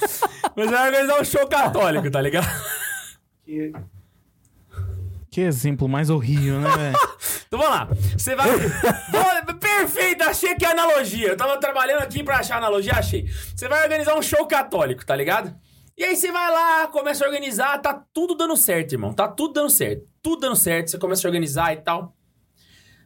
Mas 0.55 0.71
vai 0.71 0.87
organizar 0.87 1.19
um 1.19 1.25
show 1.25 1.45
católico, 1.49 2.09
tá 2.09 2.21
ligado? 2.21 2.47
Que 3.43 3.73
exemplo 5.41 5.87
mais 5.87 6.09
horrível, 6.09 6.59
né? 6.59 6.93
Então 7.47 7.59
vamos 7.59 7.75
lá. 7.75 7.87
Você 8.17 8.35
vai. 8.35 8.47
Perfeito, 9.59 10.23
achei 10.23 10.55
que 10.55 10.65
é 10.65 10.71
analogia. 10.71 11.27
Eu 11.27 11.37
tava 11.37 11.59
trabalhando 11.59 12.01
aqui 12.01 12.23
pra 12.23 12.37
achar 12.37 12.57
analogia, 12.57 12.93
achei. 12.93 13.27
Você 13.55 13.67
vai 13.67 13.83
organizar 13.83 14.17
um 14.17 14.21
show 14.21 14.45
católico, 14.47 15.05
tá 15.05 15.15
ligado? 15.15 15.55
E 15.97 16.03
aí 16.03 16.15
você 16.15 16.31
vai 16.31 16.51
lá, 16.51 16.87
começa 16.87 17.23
a 17.23 17.27
organizar, 17.27 17.77
tá 17.79 17.93
tudo 18.13 18.35
dando 18.35 18.57
certo, 18.57 18.93
irmão. 18.93 19.13
Tá 19.13 19.27
tudo 19.27 19.53
dando 19.53 19.69
certo. 19.69 20.07
Tudo 20.21 20.41
dando 20.41 20.55
certo, 20.55 20.89
você 20.89 20.97
começa 20.97 21.25
a 21.25 21.29
organizar 21.29 21.71
e 21.71 21.77
tal. 21.77 22.15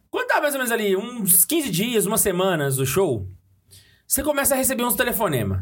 Quando 0.10 0.28
tá 0.28 0.42
mais 0.42 0.54
ou 0.54 0.60
menos 0.60 0.72
ali, 0.72 0.96
uns 0.96 1.46
15 1.46 1.70
dias, 1.70 2.06
umas 2.06 2.22
semanas 2.22 2.78
do 2.78 2.86
show, 2.86 3.28
você 4.08 4.24
começa 4.24 4.56
a 4.56 4.58
receber 4.58 4.84
uns 4.84 4.96
telefonemas. 4.96 5.62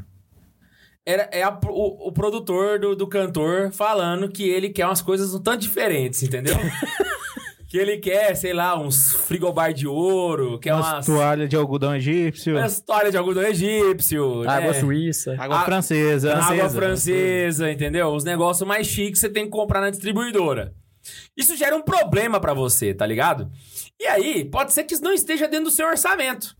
Era, 1.10 1.30
é 1.32 1.42
a- 1.42 1.58
o, 1.70 2.10
o 2.10 2.12
produtor 2.12 2.78
do, 2.80 2.94
do 2.94 3.08
cantor 3.08 3.72
falando 3.72 4.28
que 4.28 4.44
ele 4.44 4.68
quer 4.70 4.86
umas 4.86 5.02
coisas 5.02 5.34
um 5.34 5.40
tanto 5.40 5.62
diferentes, 5.62 6.22
entendeu? 6.22 6.54
que 7.70 7.78
ele 7.78 7.98
quer, 7.98 8.36
sei 8.36 8.52
lá, 8.54 8.78
uns 8.78 9.14
frigobar 9.14 9.74
de 9.74 9.88
ouro, 9.88 10.60
quer 10.60 10.74
Umas 10.74 10.86
umas, 10.92 11.06
toalhas 11.06 11.50
de 11.50 11.56
algodão 11.56 11.96
egípcio, 11.96 12.58
umas 12.58 12.82
toalhas 12.82 13.12
de 13.12 13.18
algodão 13.18 13.44
egípcio, 13.44 14.42
Água 14.50 14.74
né? 14.74 14.80
suíça. 14.82 15.36
água 15.40 15.60
a- 15.62 15.64
francesa. 15.66 16.34
água 16.34 16.46
francesa. 16.56 16.76
francesa, 16.82 17.72
entendeu? 17.72 18.08
Os 18.10 18.26
negócios 18.26 18.68
mais 18.68 18.86
chiques 18.88 19.14
que 19.14 19.20
você 19.28 19.30
tem 19.30 19.46
que 19.46 19.52
comprar 19.52 19.80
na 19.80 19.90
distribuidora. 19.90 20.74
Isso 21.38 21.56
gera 21.56 21.74
um 21.74 21.82
problema 21.82 22.38
pra 22.38 22.54
você, 22.54 22.94
tá 22.94 23.06
ligado? 23.06 23.50
E 23.98 24.06
aí, 24.08 24.44
pode 24.44 24.74
ser 24.74 24.84
que 24.84 24.94
isso 24.94 25.02
não 25.04 25.14
esteja 25.14 25.48
dentro 25.48 25.66
do 25.68 25.72
seu 25.72 25.88
orçamento. 25.88 26.57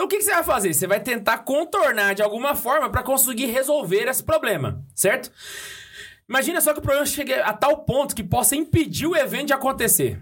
Então 0.00 0.06
o 0.06 0.08
que, 0.08 0.16
que 0.16 0.24
você 0.24 0.32
vai 0.32 0.42
fazer? 0.42 0.72
Você 0.72 0.86
vai 0.86 0.98
tentar 0.98 1.40
contornar 1.40 2.14
de 2.14 2.22
alguma 2.22 2.54
forma 2.54 2.88
pra 2.88 3.02
conseguir 3.02 3.44
resolver 3.46 4.08
esse 4.08 4.24
problema, 4.24 4.82
certo? 4.94 5.30
Imagina 6.26 6.58
só 6.62 6.72
que 6.72 6.78
o 6.78 6.82
problema 6.82 7.04
chegue 7.04 7.34
a 7.34 7.52
tal 7.52 7.84
ponto 7.84 8.16
que 8.16 8.24
possa 8.24 8.56
impedir 8.56 9.06
o 9.06 9.14
evento 9.14 9.48
de 9.48 9.52
acontecer. 9.52 10.18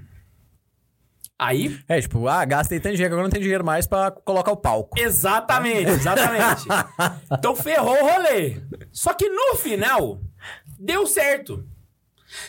Aí, 1.39 1.79
É, 1.87 2.01
tipo, 2.01 2.27
ah, 2.27 2.45
gastei 2.45 2.81
tanto 2.81 2.97
dinheiro, 2.97 3.15
agora 3.15 3.29
não 3.29 3.31
tem 3.31 3.41
dinheiro 3.41 3.65
mais 3.65 3.87
pra 3.87 4.11
colocar 4.11 4.51
o 4.51 4.57
palco. 4.57 4.99
Exatamente, 4.99 5.93
exatamente. 5.93 6.65
então 7.31 7.55
ferrou 7.55 8.03
o 8.03 8.11
rolê. 8.11 8.61
Só 8.91 9.15
que 9.15 9.29
no 9.29 9.55
final, 9.55 10.21
deu 10.77 11.07
certo. 11.07 11.65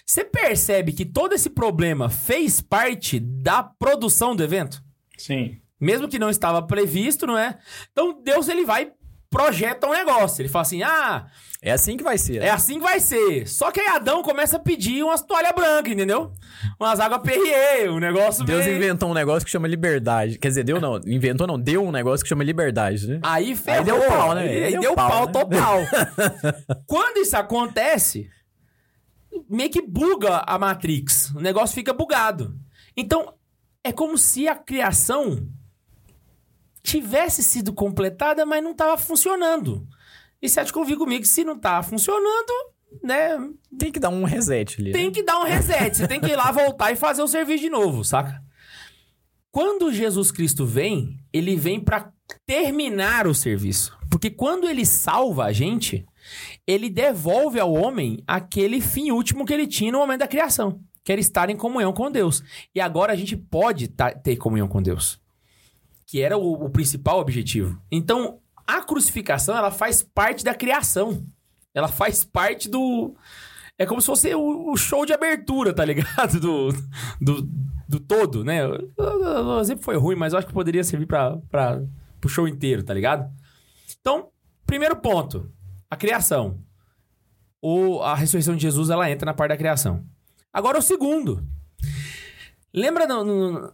Você 0.04 0.26
percebe 0.26 0.94
que 0.94 1.06
todo 1.06 1.34
esse 1.34 1.52
problema 1.52 2.10
fez 2.10 2.60
parte 2.60 3.20
da 3.20 3.62
produção 3.62 4.36
do 4.36 4.44
evento? 4.44 4.82
Sim. 5.16 5.62
Mesmo 5.80 6.08
que 6.08 6.20
não 6.20 6.30
estava 6.30 6.62
previsto, 6.62 7.26
não 7.28 7.38
é? 7.38 7.58
Então 7.92 8.22
Deus 8.24 8.48
ele 8.50 8.66
vai 8.66 8.92
projeta 9.30 9.88
um 9.88 9.92
negócio. 9.94 10.42
Ele 10.42 10.50
fala 10.50 10.64
assim: 10.64 10.82
"Ah, 10.82 11.28
É 11.62 11.72
assim 11.72 11.96
que 11.96 12.04
vai 12.04 12.18
ser. 12.18 12.42
é 12.42 12.50
assim 12.50 12.76
que 12.80 12.84
vai 12.84 13.00
ser". 13.00 13.48
Só 13.48 13.72
que 13.72 13.80
aí 13.80 13.88
Adão 13.88 14.24
começa 14.24 14.58
a 14.58 14.60
pedir 14.60 15.04
umas 15.04 15.22
toalha 15.22 15.54
branca, 15.54 15.90
entendeu? 15.90 16.32
Umas 16.80 17.00
águas 17.00 17.22
Perrier, 17.22 17.92
um 17.92 18.00
negócio 18.00 18.44
Deus 18.44 18.66
meio- 18.66 18.76
inventou 18.78 19.10
um 19.10 19.14
negócio 19.14 19.46
que 19.46 19.52
chama 19.52 19.68
liberdade. 19.68 20.38
Quer 20.40 20.48
dizer, 20.50 20.64
deu 20.64 20.82
não. 20.82 21.00
Inventou 21.06 21.46
não. 21.46 21.60
Deu 21.60 21.86
um 21.86 21.92
negócio 21.92 22.24
que 22.24 22.30
chama 22.30 22.44
liberdade, 22.44 23.08
né? 23.08 23.20
Aí 23.24 23.56
ferrou. 23.56 23.86
deu 23.86 24.02
pau, 24.08 24.34
né? 24.34 24.42
Aí, 24.42 24.64
Aí 24.66 24.72
deu, 24.72 24.82
deu 24.82 24.96
pau, 24.96 25.10
pau, 25.10 25.26
né? 25.28 25.32
total. 25.32 25.80
Quando 26.88 27.18
isso 27.18 27.38
acontece, 27.38 28.28
meio 29.50 29.70
que 29.70 29.82
buga 29.82 30.44
a 30.46 30.58
Matrix. 30.58 31.30
O 31.36 31.40
negócio 31.40 31.76
fica 31.76 31.94
bugado. 31.94 32.56
Então, 32.98 33.34
é 33.84 33.92
como 33.92 34.18
se 34.18 34.48
a 34.48 34.56
criação 34.56 35.48
tivesse 36.90 37.44
sido 37.44 37.74
completada, 37.74 38.46
mas 38.46 38.64
não 38.64 38.72
estava 38.72 38.98
funcionando. 38.98 39.88
E 40.42 40.50
você 40.50 40.60
há 40.60 40.64
de 40.64 40.74
convir 40.74 40.98
comigo 40.98 41.22
que 41.22 41.28
se 41.28 41.44
não 41.44 41.58
tá 41.58 41.84
funcionando, 41.84 42.52
né? 43.04 43.38
Tem 43.78 43.92
que 43.92 44.00
dar 44.00 44.10
um 44.10 44.24
reset 44.24 44.82
ali. 44.82 44.92
Tem 44.92 45.08
né? 45.08 45.12
que 45.12 45.24
dar 45.24 45.40
um 45.40 45.44
reset. 45.44 45.96
Você 45.96 46.08
tem 46.08 46.20
que 46.20 46.28
ir 46.28 46.36
lá 46.36 46.52
voltar 46.52 46.92
e 46.92 46.96
fazer 46.96 47.22
o 47.22 47.28
serviço 47.28 47.62
de 47.64 47.70
novo, 47.70 48.04
saca? 48.04 48.42
Quando 49.52 49.92
Jesus 49.92 50.32
Cristo 50.32 50.66
vem, 50.66 51.18
ele 51.34 51.56
vem 51.56 51.80
pra 51.80 52.12
terminar 52.46 53.28
o 53.28 53.34
serviço. 53.36 53.98
Porque 54.10 54.30
quando 54.30 54.68
ele 54.68 54.86
salva 54.86 55.46
a 55.46 55.52
gente, 55.52 56.06
ele 56.66 56.90
devolve 56.90 57.60
ao 57.60 57.74
homem 57.74 58.24
aquele 58.28 58.82
fim 58.82 59.12
último 59.12 59.46
que 59.46 59.54
ele 59.54 59.68
tinha 59.68 59.92
no 59.92 60.00
momento 60.00 60.20
da 60.20 60.28
criação, 60.28 60.80
que 61.04 61.12
era 61.12 61.22
estar 61.22 61.50
em 61.50 61.56
comunhão 61.58 61.94
com 61.94 62.12
Deus. 62.12 62.44
E 62.74 62.80
agora 62.80 63.14
a 63.14 63.16
gente 63.16 63.36
pode 63.36 63.88
tá- 63.88 64.12
ter 64.12 64.36
comunhão 64.38 64.68
com 64.68 64.82
Deus, 64.82 65.20
que 66.10 66.22
era 66.22 66.36
o, 66.38 66.66
o 66.66 66.70
principal 66.72 67.20
objetivo. 67.20 67.80
Então, 67.92 68.40
a 68.66 68.82
crucificação, 68.82 69.56
ela 69.56 69.70
faz 69.70 70.02
parte 70.02 70.44
da 70.44 70.56
criação. 70.56 71.24
Ela 71.74 71.88
faz 71.88 72.24
parte 72.24 72.68
do, 72.68 73.16
é 73.78 73.86
como 73.86 74.02
se 74.02 74.08
fosse 74.08 74.34
o, 74.34 74.72
o 74.72 74.76
show 74.76 75.06
de 75.06 75.14
abertura, 75.14 75.72
tá 75.72 75.86
ligado? 75.86 76.40
Do, 76.42 76.70
do, 77.22 77.50
do 77.88 78.00
todo, 78.00 78.44
né? 78.44 78.66
O, 78.66 78.72
o- 78.98 79.58
o 79.58 79.60
exemplo 79.62 79.84
foi 79.84 79.96
ruim, 79.98 80.16
mas 80.16 80.34
eu 80.34 80.40
acho 80.40 80.48
que 80.48 80.54
poderia 80.54 80.84
servir 80.84 81.06
pra, 81.06 81.38
pro 82.20 82.28
show 82.30 82.48
inteiro, 82.48 82.82
tá 82.84 82.94
ligado? 82.94 83.32
Então, 84.02 84.30
primeiro 84.66 84.96
ponto, 84.96 85.52
a 85.90 85.96
criação. 85.96 86.58
O, 87.62 88.02
a 88.02 88.16
ressurreição 88.16 88.56
de 88.56 88.62
Jesus, 88.64 88.90
ela 88.90 89.10
entra 89.12 89.26
na 89.28 89.34
parte 89.34 89.50
da 89.50 89.58
criação. 89.58 90.04
Agora, 90.52 90.80
o 90.80 90.82
segundo. 90.82 91.46
Lembra 92.74 93.06
no- 93.08 93.24
no- 93.24 93.74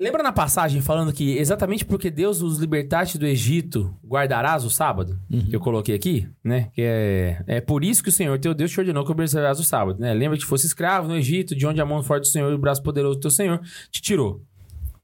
Lembra 0.00 0.24
na 0.24 0.32
passagem 0.32 0.82
falando 0.82 1.12
que 1.12 1.38
exatamente 1.38 1.84
porque 1.84 2.10
Deus 2.10 2.42
os 2.42 2.58
libertaste 2.58 3.16
do 3.16 3.26
Egito, 3.26 3.96
guardarás 4.04 4.64
o 4.64 4.70
sábado? 4.70 5.20
Que 5.48 5.54
eu 5.54 5.60
coloquei 5.60 5.94
aqui, 5.94 6.28
né? 6.42 6.68
Que 6.74 6.82
é, 6.82 7.44
é 7.46 7.60
por 7.60 7.84
isso 7.84 8.02
que 8.02 8.08
o 8.08 8.12
Senhor 8.12 8.36
teu 8.40 8.52
Deus 8.52 8.72
te 8.72 8.80
ordenou 8.80 9.04
que 9.04 9.12
observarás 9.12 9.60
o 9.60 9.64
sábado, 9.64 10.00
né? 10.00 10.12
Lembra 10.12 10.36
que 10.36 10.44
fosse 10.44 10.66
escravo 10.66 11.06
no 11.06 11.16
Egito, 11.16 11.54
de 11.54 11.64
onde 11.64 11.80
a 11.80 11.86
mão 11.86 12.02
forte 12.02 12.24
do 12.24 12.28
Senhor 12.28 12.50
e 12.50 12.54
o 12.54 12.58
braço 12.58 12.82
poderoso 12.82 13.18
do 13.18 13.20
teu 13.20 13.30
Senhor 13.30 13.60
te 13.88 14.02
tirou. 14.02 14.42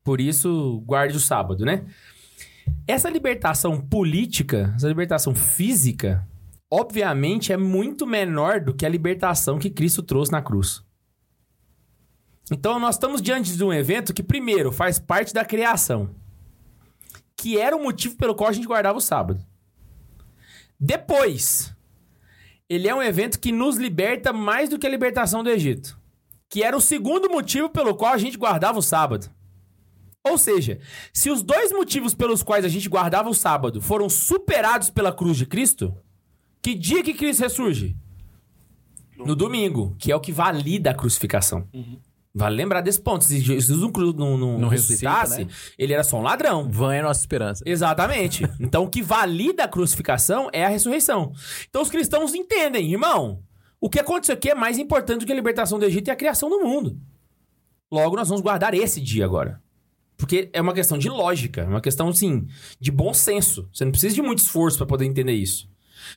Por 0.02 0.20
isso, 0.20 0.82
guarde 0.84 1.16
o 1.16 1.20
sábado, 1.20 1.64
né? 1.64 1.84
Essa 2.84 3.08
libertação 3.08 3.80
política, 3.80 4.72
essa 4.74 4.88
libertação 4.88 5.36
física, 5.36 6.26
obviamente 6.68 7.52
é 7.52 7.56
muito 7.56 8.08
menor 8.08 8.60
do 8.60 8.74
que 8.74 8.84
a 8.84 8.88
libertação 8.88 9.56
que 9.56 9.70
Cristo 9.70 10.02
trouxe 10.02 10.32
na 10.32 10.42
cruz. 10.42 10.82
Então 12.50 12.78
nós 12.80 12.96
estamos 12.96 13.22
diante 13.22 13.56
de 13.56 13.62
um 13.62 13.72
evento 13.72 14.12
que, 14.12 14.22
primeiro, 14.22 14.72
faz 14.72 14.98
parte 14.98 15.32
da 15.32 15.44
criação, 15.44 16.14
que 17.36 17.58
era 17.58 17.76
o 17.76 17.82
motivo 17.82 18.16
pelo 18.16 18.34
qual 18.34 18.50
a 18.50 18.52
gente 18.52 18.66
guardava 18.66 18.98
o 18.98 19.00
sábado. 19.00 19.44
Depois, 20.78 21.74
ele 22.68 22.88
é 22.88 22.94
um 22.94 23.02
evento 23.02 23.38
que 23.38 23.52
nos 23.52 23.76
liberta 23.76 24.32
mais 24.32 24.68
do 24.68 24.78
que 24.78 24.86
a 24.86 24.90
libertação 24.90 25.44
do 25.44 25.50
Egito, 25.50 25.98
que 26.48 26.62
era 26.62 26.76
o 26.76 26.80
segundo 26.80 27.30
motivo 27.30 27.70
pelo 27.70 27.94
qual 27.94 28.12
a 28.12 28.18
gente 28.18 28.36
guardava 28.36 28.78
o 28.78 28.82
sábado. 28.82 29.30
Ou 30.22 30.36
seja, 30.36 30.80
se 31.12 31.30
os 31.30 31.42
dois 31.42 31.72
motivos 31.72 32.14
pelos 32.14 32.42
quais 32.42 32.64
a 32.64 32.68
gente 32.68 32.88
guardava 32.88 33.30
o 33.30 33.34
sábado 33.34 33.80
foram 33.80 34.08
superados 34.08 34.90
pela 34.90 35.12
cruz 35.12 35.36
de 35.36 35.46
Cristo, 35.46 35.96
que 36.60 36.74
dia 36.74 37.02
que 37.02 37.14
Cristo 37.14 37.40
ressurge? 37.40 37.96
No 39.16 39.34
domingo, 39.36 39.94
que 39.98 40.10
é 40.12 40.16
o 40.16 40.20
que 40.20 40.32
valida 40.32 40.90
a 40.90 40.94
crucificação. 40.94 41.68
Vale 42.32 42.56
lembrar 42.56 42.80
desse 42.80 43.00
ponto. 43.00 43.24
Se 43.24 43.40
Jesus 43.40 43.80
não, 43.80 43.90
não, 43.90 44.38
não, 44.38 44.58
Não 44.58 44.68
ressuscita, 44.68 45.10
ressuscitasse, 45.10 45.44
né? 45.44 45.50
ele 45.76 45.92
era 45.92 46.04
só 46.04 46.18
um 46.18 46.22
ladrão. 46.22 46.70
Van 46.70 46.94
é 46.94 47.02
nossa 47.02 47.20
esperança. 47.20 47.62
Exatamente. 47.66 48.48
Então, 48.60 48.84
o 48.84 48.88
que 48.88 49.02
valida 49.02 49.64
a 49.64 49.68
crucificação 49.68 50.48
é 50.52 50.64
a 50.64 50.68
ressurreição. 50.68 51.32
Então, 51.68 51.82
os 51.82 51.90
cristãos 51.90 52.34
entendem, 52.34 52.92
irmão, 52.92 53.42
o 53.80 53.88
que 53.88 53.98
aconteceu 53.98 54.34
aqui 54.34 54.50
é 54.50 54.54
mais 54.54 54.78
importante 54.78 55.20
do 55.20 55.26
que 55.26 55.32
a 55.32 55.34
libertação 55.34 55.78
do 55.78 55.84
Egito 55.84 56.08
e 56.08 56.10
a 56.10 56.16
criação 56.16 56.48
do 56.48 56.60
mundo. 56.60 57.00
Logo, 57.90 58.14
nós 58.14 58.28
vamos 58.28 58.42
guardar 58.42 58.74
esse 58.74 59.00
dia 59.00 59.24
agora. 59.24 59.60
Porque 60.16 60.50
é 60.52 60.60
uma 60.60 60.74
questão 60.74 60.98
de 60.98 61.08
lógica, 61.08 61.62
é 61.62 61.66
uma 61.66 61.80
questão, 61.80 62.08
assim, 62.08 62.46
de 62.78 62.90
bom 62.92 63.12
senso. 63.12 63.68
Você 63.72 63.84
não 63.84 63.90
precisa 63.90 64.14
de 64.14 64.22
muito 64.22 64.40
esforço 64.40 64.76
para 64.76 64.86
poder 64.86 65.06
entender 65.06 65.32
isso. 65.32 65.68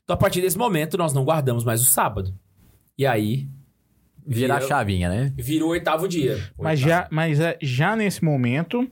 Então, 0.03 0.14
a 0.14 0.18
partir 0.18 0.41
desse 0.41 0.57
momento, 0.57 0.97
nós 0.97 1.14
não 1.14 1.24
guardamos 1.24 1.64
mais 1.64 1.82
o 1.82 1.86
sábado. 1.86 2.38
E 2.97 3.05
aí, 3.05 3.47
Virar 4.26 4.58
a 4.58 4.62
chavinha, 4.62 5.10
né? 5.10 5.34
vira 5.36 5.66
o 5.66 5.70
oitavo 5.70 6.08
dia. 6.08 6.38
Mas, 6.58 6.80
já, 6.80 7.08
mas 7.12 7.40
é, 7.40 7.58
já 7.62 7.96
nesse 7.96 8.24
momento, 8.24 8.90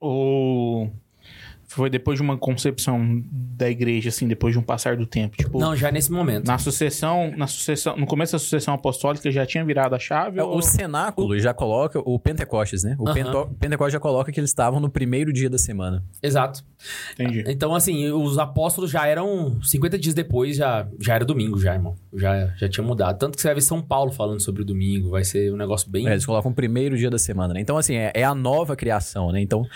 o... 0.00 0.88
foi 1.74 1.88
depois 1.90 2.18
de 2.18 2.22
uma 2.22 2.36
concepção 2.36 3.22
da 3.30 3.68
igreja, 3.70 4.08
assim, 4.08 4.26
depois 4.28 4.52
de 4.52 4.58
um 4.58 4.62
passar 4.62 4.96
do 4.96 5.06
tempo. 5.06 5.36
Tipo, 5.36 5.58
Não, 5.58 5.74
já 5.76 5.90
nesse 5.90 6.10
momento. 6.12 6.46
na 6.46 6.58
sucessão, 6.58 7.32
na 7.36 7.46
sucessão, 7.46 7.96
no 7.96 8.06
começo 8.06 8.32
da 8.32 8.38
sucessão 8.38 8.74
apostólica 8.74 9.30
já 9.30 9.46
tinha 9.46 9.64
virado 9.64 9.94
a 9.94 9.98
chave? 9.98 10.38
É, 10.38 10.44
ou- 10.44 10.56
O 10.58 10.62
cenáculo 10.62 11.38
já 11.38 11.52
coloca 11.54 11.98
o 12.04 12.18
Pentecostes, 12.18 12.82
né? 12.84 12.96
O. 12.98 13.12
Pento- 13.12 13.50
Pentecostes 13.58 13.92
já 13.94 14.00
coloca 14.00 14.30
que 14.32 14.38
eles 14.40 14.50
estavam 14.50 14.80
no 14.80 14.90
primeiro 14.90 15.32
dia 15.32 15.48
da 15.50 15.58
semana. 15.58 16.04
Exato. 16.22 16.64
Entendi. 17.12 17.44
Então, 17.46 17.74
assim, 17.74 18.10
os 18.10 18.38
apóstolos 18.38 18.90
já 18.90 19.06
eram 19.06 19.60
50 19.62 19.98
dias 19.98 20.14
depois, 20.14 20.56
já, 20.56 20.86
já 21.00 21.14
era 21.14 21.24
domingo, 21.24 21.58
já, 21.60 21.74
irmão. 21.74 21.94
Já, 22.14 22.48
já 22.56 22.68
tinha 22.68 22.84
mudado. 22.86 23.18
Tanto 23.18 23.36
que 23.36 23.40
você 23.42 23.48
vai 23.48 23.54
ver 23.56 23.60
São 23.62 23.80
Paulo 23.80 24.12
falando 24.12 24.40
sobre 24.40 24.62
o 24.62 24.64
domingo. 24.64 25.10
Vai 25.10 25.24
ser 25.24 25.52
um 25.52 25.56
negócio 25.56 25.90
bem. 25.90 26.06
É, 26.08 26.12
eles 26.12 26.26
colocam 26.26 26.50
o 26.50 26.54
primeiro 26.54 26.96
dia 26.96 27.08
da 27.10 27.18
semana, 27.18 27.54
né? 27.54 27.60
Então, 27.60 27.76
assim, 27.76 27.94
é, 27.94 28.10
é 28.14 28.24
a 28.24 28.34
nova 28.34 28.74
criação, 28.76 29.30
né? 29.32 29.40
Então, 29.40 29.66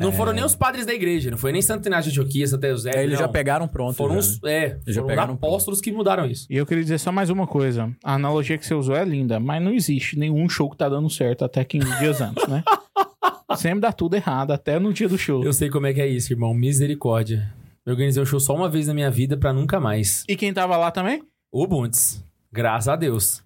Não 0.00 0.12
foram 0.12 0.32
nem 0.32 0.42
os 0.42 0.54
padres 0.54 0.86
da 0.86 0.94
igreja, 0.94 1.30
não 1.30 1.38
foi 1.38 1.52
nem 1.52 1.60
Santo 1.60 1.86
Inácio 1.86 2.10
de 2.10 2.18
Antioquia, 2.20 2.46
Santo 2.46 2.64
Eusébio. 2.64 2.98
é, 2.98 3.04
eles 3.04 3.18
já 3.18 3.26
não. 3.26 3.32
pegaram 3.32 3.68
pronto. 3.68 3.94
Foram 3.94 4.14
já, 4.14 4.20
os, 4.20 4.40
né? 4.40 4.64
é, 4.64 4.78
Já 4.86 5.02
foram 5.02 5.22
apóstolos 5.34 5.80
que 5.80 5.92
mudaram 5.92 6.26
isso. 6.26 6.46
E 6.48 6.56
eu 6.56 6.64
queria 6.66 6.82
dizer 6.82 6.98
só 6.98 7.12
mais 7.12 7.28
uma 7.30 7.46
coisa. 7.46 7.94
A 8.02 8.14
analogia 8.14 8.56
que 8.56 8.66
você 8.66 8.74
usou 8.74 8.96
é 8.96 9.04
linda, 9.04 9.38
mas 9.38 9.62
não 9.62 9.72
existe 9.72 10.18
nenhum 10.18 10.48
show 10.48 10.70
que 10.70 10.76
tá 10.76 10.88
dando 10.88 11.08
certo 11.10 11.44
até 11.44 11.64
15 11.64 11.98
dias 11.98 12.20
antes, 12.20 12.46
né? 12.48 12.64
Sempre 13.56 13.80
dá 13.80 13.92
tudo 13.92 14.14
errado, 14.14 14.52
até 14.52 14.78
no 14.78 14.92
dia 14.92 15.08
do 15.08 15.18
show. 15.18 15.44
Eu 15.44 15.52
sei 15.52 15.68
como 15.68 15.86
é 15.86 15.92
que 15.92 16.00
é 16.00 16.06
isso, 16.06 16.32
irmão. 16.32 16.54
Misericórdia. 16.54 17.52
Eu 17.84 17.92
organizei 17.92 18.22
um 18.22 18.26
show 18.26 18.38
só 18.38 18.54
uma 18.54 18.68
vez 18.68 18.86
na 18.86 18.94
minha 18.94 19.10
vida 19.10 19.36
pra 19.36 19.52
nunca 19.52 19.80
mais. 19.80 20.24
E 20.28 20.36
quem 20.36 20.52
tava 20.52 20.76
lá 20.76 20.90
também? 20.90 21.22
O 21.52 21.66
Bundes. 21.66 22.24
Graças 22.52 22.88
a 22.88 22.94
Deus. 22.96 23.42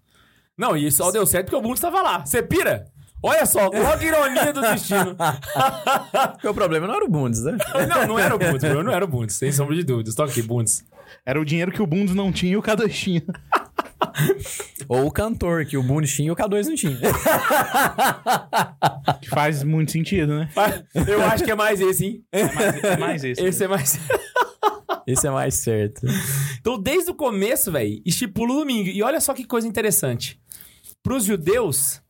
Não, 0.57 0.77
e 0.77 0.91
só 0.93 1.11
deu 1.11 1.27
certo 1.27 1.47
porque 1.47 1.57
o 1.57 1.63
Bundes 1.63 1.81
tava 1.81 2.01
lá. 2.03 2.25
Você 2.25 2.43
pira? 2.43 2.85
Olha 3.27 3.47
só, 3.47 3.71
a 3.73 4.05
ironia 4.05 4.53
do 4.53 4.61
destino. 4.61 5.17
Porque 6.33 6.47
o 6.47 6.53
problema 6.53 6.87
não 6.87 6.95
era 6.95 7.07
o 7.07 7.09
Bundes, 7.09 7.43
né? 7.43 7.57
não, 7.89 8.07
não 8.07 8.19
era 8.19 8.35
o 8.35 8.39
Bundes, 8.39 8.63
bro. 8.63 8.83
Não 8.83 8.93
era 8.93 9.03
o 9.03 9.09
Bundes, 9.09 9.37
sem 9.37 9.51
sombra 9.51 9.75
de 9.75 9.83
dúvidas. 9.83 10.15
Toca 10.15 10.31
aqui, 10.31 10.43
Bundes. 10.43 10.85
Era 11.25 11.41
o 11.41 11.45
dinheiro 11.45 11.73
que 11.73 11.81
o 11.81 11.87
Bundes 11.87 12.15
não 12.15 12.31
tinha 12.31 12.53
e 12.53 12.57
o 12.59 12.63
K2 12.63 12.91
tinha. 12.91 13.23
Ou 14.87 15.07
o 15.07 15.11
cantor, 15.11 15.65
que 15.65 15.75
o 15.75 15.83
Bundes 15.83 16.15
tinha 16.15 16.29
e 16.29 16.31
o 16.31 16.37
K2 16.37 16.67
não 16.67 16.75
tinha. 16.75 16.99
Que 19.23 19.31
faz 19.31 19.63
muito 19.63 19.91
sentido, 19.91 20.41
né? 20.41 20.51
Eu 21.09 21.23
acho 21.25 21.45
que 21.45 21.51
é 21.51 21.55
mais 21.55 21.81
esse, 21.81 22.05
hein? 22.05 22.25
É 22.31 22.45
mais, 22.45 22.85
é 22.85 22.97
mais 22.99 23.25
esse. 23.25 23.43
Esse 23.43 23.65
é 23.65 23.69
mais. 23.69 23.99
Esse 25.07 25.27
é 25.27 25.31
mais 25.31 25.55
certo. 25.55 26.07
Então, 26.61 26.79
desde 26.79 27.11
o 27.11 27.15
começo, 27.15 27.73
velho, 27.73 28.03
estipula 28.05 28.53
o 28.53 28.59
domingo. 28.59 28.91
E 28.91 29.03
olha 29.03 29.19
só 29.19 29.33
que 29.33 29.47
coisa 29.47 29.67
interessante. 29.67 30.39
Para 31.03 31.17
os 31.17 31.25
judeus, 31.25 32.04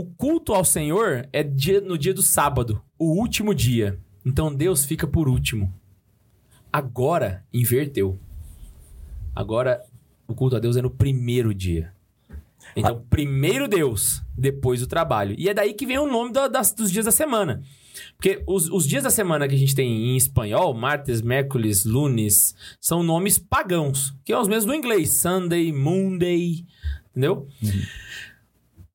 o 0.00 0.06
culto 0.16 0.52
ao 0.52 0.64
Senhor 0.64 1.28
é 1.32 1.42
dia- 1.42 1.80
no 1.80 1.96
dia 1.98 2.14
do 2.14 2.22
sábado, 2.22 2.82
o 2.98 3.12
último 3.18 3.54
dia. 3.54 3.98
Então, 4.24 4.54
Deus 4.54 4.84
fica 4.84 5.06
por 5.06 5.28
último. 5.28 5.72
Agora, 6.72 7.44
inverteu. 7.52 8.18
Agora, 9.34 9.82
o 10.28 10.34
culto 10.34 10.56
a 10.56 10.58
Deus 10.60 10.76
é 10.76 10.82
no 10.82 10.90
primeiro 10.90 11.54
dia. 11.54 11.92
Então, 12.76 13.04
primeiro 13.10 13.66
Deus, 13.66 14.22
depois 14.36 14.82
o 14.82 14.86
trabalho. 14.86 15.34
E 15.38 15.48
é 15.48 15.54
daí 15.54 15.72
que 15.74 15.86
vem 15.86 15.98
o 15.98 16.06
nome 16.06 16.32
da- 16.32 16.46
das- 16.46 16.72
dos 16.72 16.90
dias 16.90 17.04
da 17.06 17.10
semana. 17.10 17.62
Porque 18.16 18.42
os, 18.46 18.68
os 18.70 18.86
dias 18.86 19.02
da 19.02 19.10
semana 19.10 19.48
que 19.48 19.54
a 19.54 19.58
gente 19.58 19.74
tem 19.74 19.90
em 20.12 20.16
espanhol, 20.16 20.72
martes, 20.72 21.20
miércoles, 21.20 21.84
lunes, 21.84 22.54
são 22.80 23.02
nomes 23.02 23.38
pagãos, 23.38 24.14
que 24.24 24.32
são 24.32 24.40
os 24.42 24.46
mesmos 24.48 24.66
do 24.66 24.74
inglês. 24.74 25.10
Sunday, 25.14 25.72
Monday, 25.72 26.64
entendeu? 27.10 27.48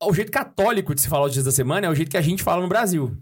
O 0.04 0.14
jeito 0.14 0.32
católico 0.32 0.93
de 0.93 1.02
se 1.02 1.08
falar 1.08 1.26
os 1.26 1.34
dias 1.34 1.46
da 1.46 1.52
semana 1.52 1.88
é 1.88 1.89
o 1.89 1.96
jeito 1.96 2.12
que 2.12 2.18
a 2.18 2.22
gente 2.22 2.43
fala 2.43 2.62
no 2.62 2.68
Brasil. 2.68 3.18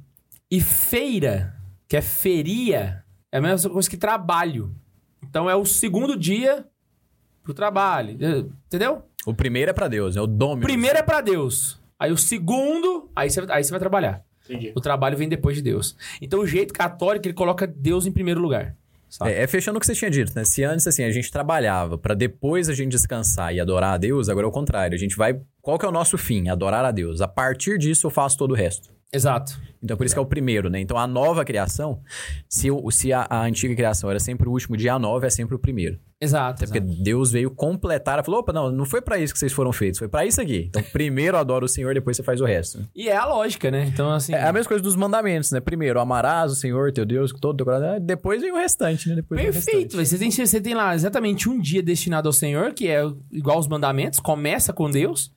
E 0.50 0.60
feira, 0.60 1.56
que 1.88 1.96
é 1.96 2.02
feria, 2.02 3.04
é 3.32 3.38
a 3.38 3.42
mesma 3.42 3.70
coisa 3.70 3.90
que 3.90 3.98
trabalho. 3.98 4.76
Então 5.24 5.50
é 5.50 5.56
o 5.56 5.66
segundo 5.66 6.18
dia 6.18 6.66
pro 7.44 7.54
trabalho, 7.54 8.18
entendeu? 8.68 9.04
O 9.26 9.34
primeiro 9.34 9.72
é 9.72 9.74
pra 9.74 9.88
Deus, 9.88 10.16
é 10.16 10.22
o 10.22 10.28
dom. 10.28 10.56
O 10.56 10.60
primeiro 10.60 10.98
é 10.98 11.04
pra 11.04 11.22
Deus. 11.22 11.80
Aí 11.98 12.12
o 12.12 12.18
segundo, 12.18 13.10
aí 13.16 13.30
você, 13.30 13.46
aí 13.50 13.64
você 13.64 13.72
vai 13.72 13.80
trabalhar. 13.80 14.24
Entendi. 14.44 14.74
O 14.76 14.82
trabalho 14.82 15.18
vem 15.18 15.30
depois 15.30 15.56
de 15.56 15.62
Deus. 15.62 15.96
Então 16.22 16.42
o 16.42 16.48
jeito 16.48 16.74
católico, 16.74 17.26
ele 17.26 17.34
coloca 17.34 17.66
Deus 17.66 18.06
em 18.06 18.12
primeiro 18.12 18.42
lugar. 18.42 18.76
É, 19.22 19.44
é 19.44 19.48
fechando 19.48 19.78
o 19.78 19.80
que 19.80 19.86
você 19.86 19.94
tinha 19.94 20.10
dito, 20.10 20.32
né? 20.36 20.44
Se 20.44 20.64
antes, 20.64 20.88
assim, 20.88 21.04
a 21.04 21.12
gente 21.12 21.32
trabalhava 21.32 21.98
pra 21.98 22.14
depois 22.14 22.70
a 22.70 22.74
gente 22.74 22.92
descansar 22.92 23.54
e 23.54 23.60
adorar 23.60 23.94
a 23.94 23.98
Deus, 23.98 24.30
agora 24.30 24.46
é 24.46 24.50
o 24.50 24.52
contrário. 24.52 24.96
A 24.96 25.00
gente 25.00 25.16
vai... 25.16 25.40
Qual 25.62 25.78
que 25.78 25.86
é 25.86 25.90
o 25.90 25.92
nosso 25.92 26.18
fim? 26.18 26.50
Adorar 26.50 26.84
a 26.84 26.92
Deus. 26.92 27.22
A 27.22 27.28
partir 27.28 27.78
disso 27.78 28.08
eu 28.08 28.12
faço 28.12 28.38
todo 28.38 28.52
o 28.52 28.56
resto. 28.56 28.90
Exato. 29.14 29.60
Então, 29.82 29.96
por 29.98 30.06
isso 30.06 30.16
que 30.16 30.20
é 30.20 30.22
o 30.22 30.26
primeiro, 30.26 30.70
né? 30.70 30.80
Então, 30.80 30.98
a 30.98 31.06
nova 31.06 31.44
criação, 31.44 32.00
se, 32.48 32.72
o- 32.72 32.90
se 32.90 33.12
a, 33.12 33.28
a 33.30 33.44
antiga 33.44 33.76
criação 33.76 34.10
era 34.10 34.20
sempre 34.20 34.48
o 34.48 34.52
último 34.52 34.78
dia, 34.78 34.94
a 34.94 35.00
nova 35.00 35.28
é 35.28 35.30
sempre 35.30 35.56
o 35.56 35.60
primeiro. 35.60 36.00
Exato. 36.22 36.64
Porque 36.64 36.78
exato. 36.78 37.04
Deus 37.04 37.32
veio 37.34 37.52
completar, 37.52 38.14
ela 38.14 38.24
falou, 38.24 38.40
opa, 38.40 38.54
não, 38.54 38.72
não 38.72 38.86
foi 38.86 39.02
pra 39.02 39.20
isso 39.20 39.34
que 39.34 39.40
vocês 39.40 39.52
foram 39.52 39.74
feitos, 39.74 40.00
foi 40.00 40.08
pra 40.08 40.26
isso 40.26 40.40
aqui. 40.40 40.68
Então, 40.70 40.82
primeiro 40.94 41.36
adora 41.38 41.66
o 41.66 41.68
Senhor, 41.68 41.94
depois 41.94 42.16
você 42.16 42.24
faz 42.24 42.40
o 42.40 42.46
resto. 42.46 42.80
E 42.96 43.10
é 43.10 43.16
a 43.18 43.26
lógica, 43.26 43.70
né? 43.70 43.84
Então, 43.86 44.10
assim. 44.10 44.34
É 44.34 44.48
a 44.48 44.54
mesma 44.54 44.70
coisa 44.70 44.82
dos 44.82 44.96
mandamentos, 44.96 45.52
né? 45.52 45.60
Primeiro, 45.60 46.00
amarás 46.00 46.50
o 46.54 46.56
Senhor, 46.56 46.94
teu 46.94 47.06
Deus, 47.06 47.34
com 47.34 47.40
todo 47.40 47.56
o 47.56 47.58
teu 47.58 47.66
coração. 47.66 48.00
Depois 48.00 48.42
vem 48.42 48.54
o 48.54 48.56
restante, 48.56 49.10
né? 49.10 49.16
Depois 49.16 49.42
Perfeito. 49.42 49.98
Você 49.98 50.18
tem, 50.18 50.32
você 50.32 50.62
tem 50.62 50.74
lá 50.74 50.96
exatamente 50.96 51.50
um 51.50 51.60
dia 51.60 51.84
destinado 51.84 52.30
ao 52.30 52.34
Senhor, 52.34 52.74
que 52.74 52.88
é 52.88 53.02
igual 53.30 53.58
aos 53.58 53.68
mandamentos, 53.68 54.20
começa 54.22 54.72
com 54.72 54.90
Deus, 54.90 55.30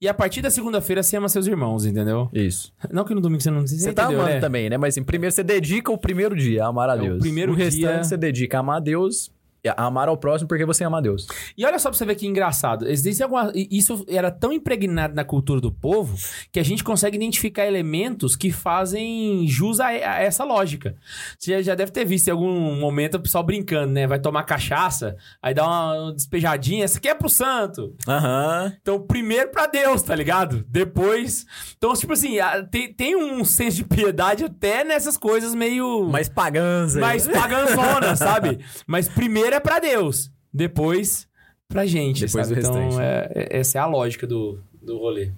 e 0.00 0.08
a 0.08 0.14
partir 0.14 0.42
da 0.42 0.50
segunda-feira 0.50 1.02
você 1.02 1.16
ama 1.16 1.28
seus 1.28 1.46
irmãos, 1.46 1.84
entendeu? 1.86 2.28
Isso. 2.32 2.72
Não 2.90 3.04
que 3.04 3.14
no 3.14 3.20
domingo 3.20 3.42
você 3.42 3.50
não 3.50 3.66
você 3.66 3.76
Você 3.78 3.92
tá 3.92 4.04
entendeu, 4.04 4.20
amando 4.20 4.34
né? 4.34 4.40
também, 4.40 4.68
né? 4.70 4.76
Mas 4.78 4.96
em 4.96 5.02
primeiro 5.04 5.34
você 5.34 5.42
dedica 5.42 5.90
o 5.92 5.98
primeiro 5.98 6.36
dia 6.36 6.64
a 6.64 6.68
amar 6.68 6.88
a 6.90 6.94
É, 6.96 6.98
o 6.98 7.02
Deus. 7.02 7.18
primeiro 7.20 7.52
o 7.52 7.54
restante 7.54 7.80
dia- 7.94 8.04
você 8.04 8.16
dedica 8.16 8.56
a 8.58 8.60
amar 8.60 8.76
a 8.76 8.80
Deus, 8.80 9.30
amar 9.76 10.08
ao 10.08 10.16
próximo 10.16 10.48
porque 10.48 10.64
você 10.64 10.84
ama 10.84 10.98
a 10.98 11.00
Deus. 11.00 11.26
E 11.56 11.64
olha 11.64 11.78
só 11.78 11.88
pra 11.88 11.98
você 11.98 12.04
ver 12.04 12.14
que 12.14 12.26
engraçado. 12.26 12.88
Existe 12.88 13.22
alguma... 13.22 13.52
Isso 13.54 14.04
era 14.08 14.30
tão 14.30 14.52
impregnado 14.52 15.14
na 15.14 15.24
cultura 15.24 15.60
do 15.60 15.72
povo 15.72 16.16
que 16.52 16.60
a 16.60 16.62
gente 16.62 16.84
consegue 16.84 17.16
identificar 17.16 17.66
elementos 17.66 18.36
que 18.36 18.50
fazem 18.50 19.46
jus 19.46 19.80
a, 19.80 19.92
essa 19.92 20.44
lógica. 20.44 20.94
Você 21.38 21.62
já, 21.62 21.74
deve 21.74 21.92
ter 21.92 22.04
visto 22.04 22.28
em 22.28 22.30
algum 22.30 22.78
momento 22.78 23.16
o 23.16 23.20
pessoal 23.20 23.44
brincando, 23.44 23.92
né? 23.92 24.06
Vai 24.06 24.18
tomar 24.18 24.44
cachaça, 24.44 25.16
aí 25.42 25.54
dá 25.54 25.64
uma 25.64 26.12
despejadinha. 26.12 26.84
Essa 26.84 26.98
aqui 26.98 27.08
é 27.08 27.14
pro 27.14 27.28
santo. 27.28 27.94
Aham. 28.06 28.72
Então, 28.80 29.00
primeiro 29.00 29.50
pra 29.50 29.66
Deus, 29.66 30.02
tá 30.02 30.14
ligado? 30.14 30.64
Depois. 30.68 31.46
Então, 31.76 31.92
tipo 31.94 32.12
assim, 32.12 32.36
tem, 32.70 32.92
tem 32.92 33.16
um 33.16 33.44
senso 33.44 33.78
de 33.78 33.84
piedade 33.84 34.44
até 34.44 34.84
nessas 34.84 35.16
coisas 35.16 35.54
meio. 35.54 36.08
Mais 36.08 36.28
pagãs 36.28 36.96
aí. 36.96 37.00
mais 37.00 37.26
paganzona, 37.26 38.16
sabe? 38.16 38.58
Mas 38.86 39.08
primeiro 39.08 39.53
é 39.54 39.60
pra 39.60 39.78
Deus. 39.78 40.30
Depois 40.52 41.28
pra 41.68 41.86
gente. 41.86 42.26
Depois 42.26 42.46
sabe? 42.46 42.52
o 42.52 42.62
restante. 42.62 42.94
Então, 42.94 43.00
é- 43.00 43.30
é- 43.34 43.58
essa 43.58 43.78
é 43.78 43.80
a 43.80 43.86
lógica 43.86 44.26
do, 44.26 44.60
do 44.82 44.98
rolê. 44.98 45.32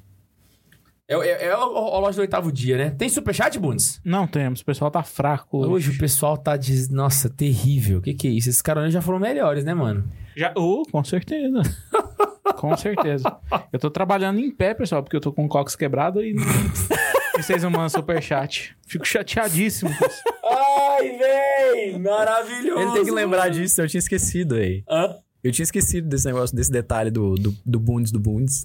É, 1.08 1.14
é, 1.14 1.44
é 1.46 1.52
a, 1.52 1.64
loja 1.64 2.16
do 2.16 2.22
oitavo 2.22 2.50
dia, 2.50 2.76
né? 2.76 2.90
Tem 2.90 3.08
superchat, 3.08 3.56
Bundes? 3.60 4.00
Não 4.04 4.26
temos, 4.26 4.60
o 4.60 4.64
pessoal 4.64 4.90
tá 4.90 5.04
fraco. 5.04 5.64
Hoje 5.64 5.90
o 5.90 5.98
pessoal 5.98 6.36
tá 6.36 6.56
de. 6.56 6.92
Nossa, 6.92 7.30
terrível. 7.30 7.98
O 7.98 8.02
que, 8.02 8.12
que 8.12 8.26
é 8.26 8.30
isso? 8.30 8.48
Esses 8.48 8.60
caras 8.62 8.92
já 8.92 9.00
foram 9.00 9.20
melhores, 9.20 9.64
né, 9.64 9.72
mano? 9.72 10.10
Já, 10.36 10.52
oh, 10.56 10.82
com 10.90 11.04
certeza. 11.04 11.62
com 12.58 12.76
certeza. 12.76 13.36
Eu 13.72 13.78
tô 13.78 13.88
trabalhando 13.88 14.40
em 14.40 14.50
pé, 14.50 14.74
pessoal, 14.74 15.02
porque 15.02 15.16
eu 15.16 15.20
tô 15.20 15.32
com 15.32 15.44
o 15.44 15.48
cox 15.48 15.76
quebrado 15.76 16.20
e, 16.22 16.34
e 17.39 17.43
vocês 17.43 17.62
não 17.62 17.70
mandam 17.70 17.89
superchat. 17.89 18.76
Fico 18.87 19.07
chateadíssimo. 19.07 19.91
com 19.97 20.07
isso. 20.07 20.22
Ai, 20.45 21.18
véi! 21.18 21.99
Maravilhoso! 21.99 22.80
Ele 22.80 22.93
tem 22.93 23.05
que 23.05 23.11
lembrar 23.11 23.49
disso, 23.49 23.80
eu 23.80 23.89
tinha 23.89 23.99
esquecido 23.99 24.55
aí. 24.57 24.82
Hã? 24.89 25.16
Eu 25.43 25.53
tinha 25.53 25.64
esquecido 25.64 26.09
desse 26.09 26.26
negócio, 26.26 26.57
desse 26.57 26.72
detalhe 26.72 27.11
do, 27.11 27.34
do, 27.34 27.55
do 27.64 27.78
Bundes 27.78 28.11
do 28.11 28.18
Bundes. 28.18 28.64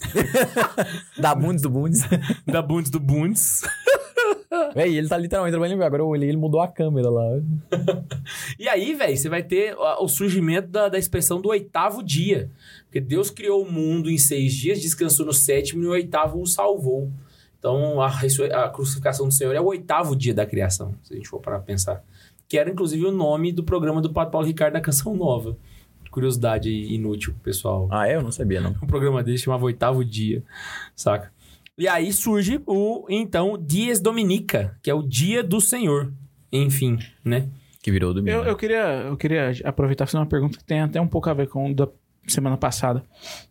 da 1.19 1.35
Bundes 1.35 1.61
do 1.61 1.69
Bundes. 1.69 2.01
Da 2.45 2.61
Bundes 2.61 2.89
do 2.89 2.99
Bundes. 2.99 3.61
Véi, 4.73 4.97
ele 4.97 5.07
tá 5.07 5.17
literalmente 5.17 5.51
trabalhando. 5.51 5.83
Agora 5.83 6.01
eu 6.01 6.07
olhei, 6.07 6.29
ele 6.29 6.37
mudou 6.37 6.59
a 6.59 6.67
câmera 6.67 7.09
lá. 7.09 7.23
E 8.57 8.67
aí, 8.67 8.93
velho, 8.93 9.15
você 9.15 9.29
vai 9.29 9.43
ter 9.43 9.75
o 9.77 10.07
surgimento 10.07 10.69
da, 10.69 10.89
da 10.89 10.97
expressão 10.97 11.39
do 11.39 11.49
oitavo 11.49 12.03
dia. 12.03 12.49
Porque 12.85 12.99
Deus 12.99 13.29
criou 13.29 13.63
o 13.63 13.71
mundo 13.71 14.09
em 14.09 14.17
seis 14.17 14.53
dias, 14.53 14.81
descansou 14.81 15.25
no 15.25 15.33
sétimo 15.33 15.83
e 15.83 15.87
o 15.87 15.91
oitavo 15.91 16.41
o 16.41 16.45
salvou. 16.45 17.11
Então, 17.61 18.01
a, 18.01 18.07
a 18.07 18.69
crucificação 18.69 19.27
do 19.27 19.33
Senhor 19.33 19.55
é 19.55 19.61
o 19.61 19.65
oitavo 19.65 20.15
dia 20.15 20.33
da 20.33 20.47
criação, 20.47 20.95
se 21.03 21.13
a 21.13 21.15
gente 21.15 21.29
for 21.29 21.39
parar 21.39 21.59
pra 21.59 21.67
pensar. 21.67 22.03
Que 22.49 22.57
era, 22.57 22.71
inclusive, 22.71 23.05
o 23.05 23.11
nome 23.11 23.51
do 23.51 23.63
programa 23.63 24.01
do 24.01 24.11
Padre 24.11 24.31
Paulo 24.31 24.47
Ricardo 24.47 24.73
na 24.73 24.81
Canção 24.81 25.15
Nova. 25.15 25.55
Curiosidade 26.09 26.71
inútil, 26.71 27.33
pro 27.33 27.43
pessoal. 27.43 27.87
Ah, 27.91 28.07
é? 28.07 28.15
Eu 28.15 28.23
não 28.23 28.31
sabia, 28.31 28.59
não. 28.59 28.71
Um 28.81 28.87
programa 28.87 29.23
dele 29.23 29.37
chamava 29.37 29.63
Oitavo 29.63 30.03
Dia, 30.03 30.43
saca? 30.95 31.31
E 31.77 31.87
aí 31.87 32.11
surge 32.11 32.59
o, 32.65 33.05
então, 33.07 33.57
Dies 33.57 33.99
Dominica, 33.99 34.75
que 34.81 34.89
é 34.89 34.93
o 34.93 35.03
dia 35.03 35.43
do 35.43 35.61
Senhor. 35.61 36.11
Enfim, 36.51 36.97
né? 37.23 37.47
Que 37.81 37.91
virou 37.91 38.11
domingo. 38.11 38.37
Eu, 38.37 38.43
eu, 38.43 38.55
queria, 38.55 39.03
eu 39.07 39.15
queria 39.15 39.51
aproveitar 39.63 40.05
e 40.05 40.07
fazer 40.07 40.17
uma 40.17 40.25
pergunta 40.25 40.57
que 40.57 40.63
tem 40.63 40.81
até 40.81 40.99
um 40.99 41.07
pouco 41.07 41.29
a 41.29 41.33
ver 41.33 41.47
com 41.47 41.71
o 41.71 41.75
da 41.75 41.87
semana 42.27 42.57
passada. 42.57 43.03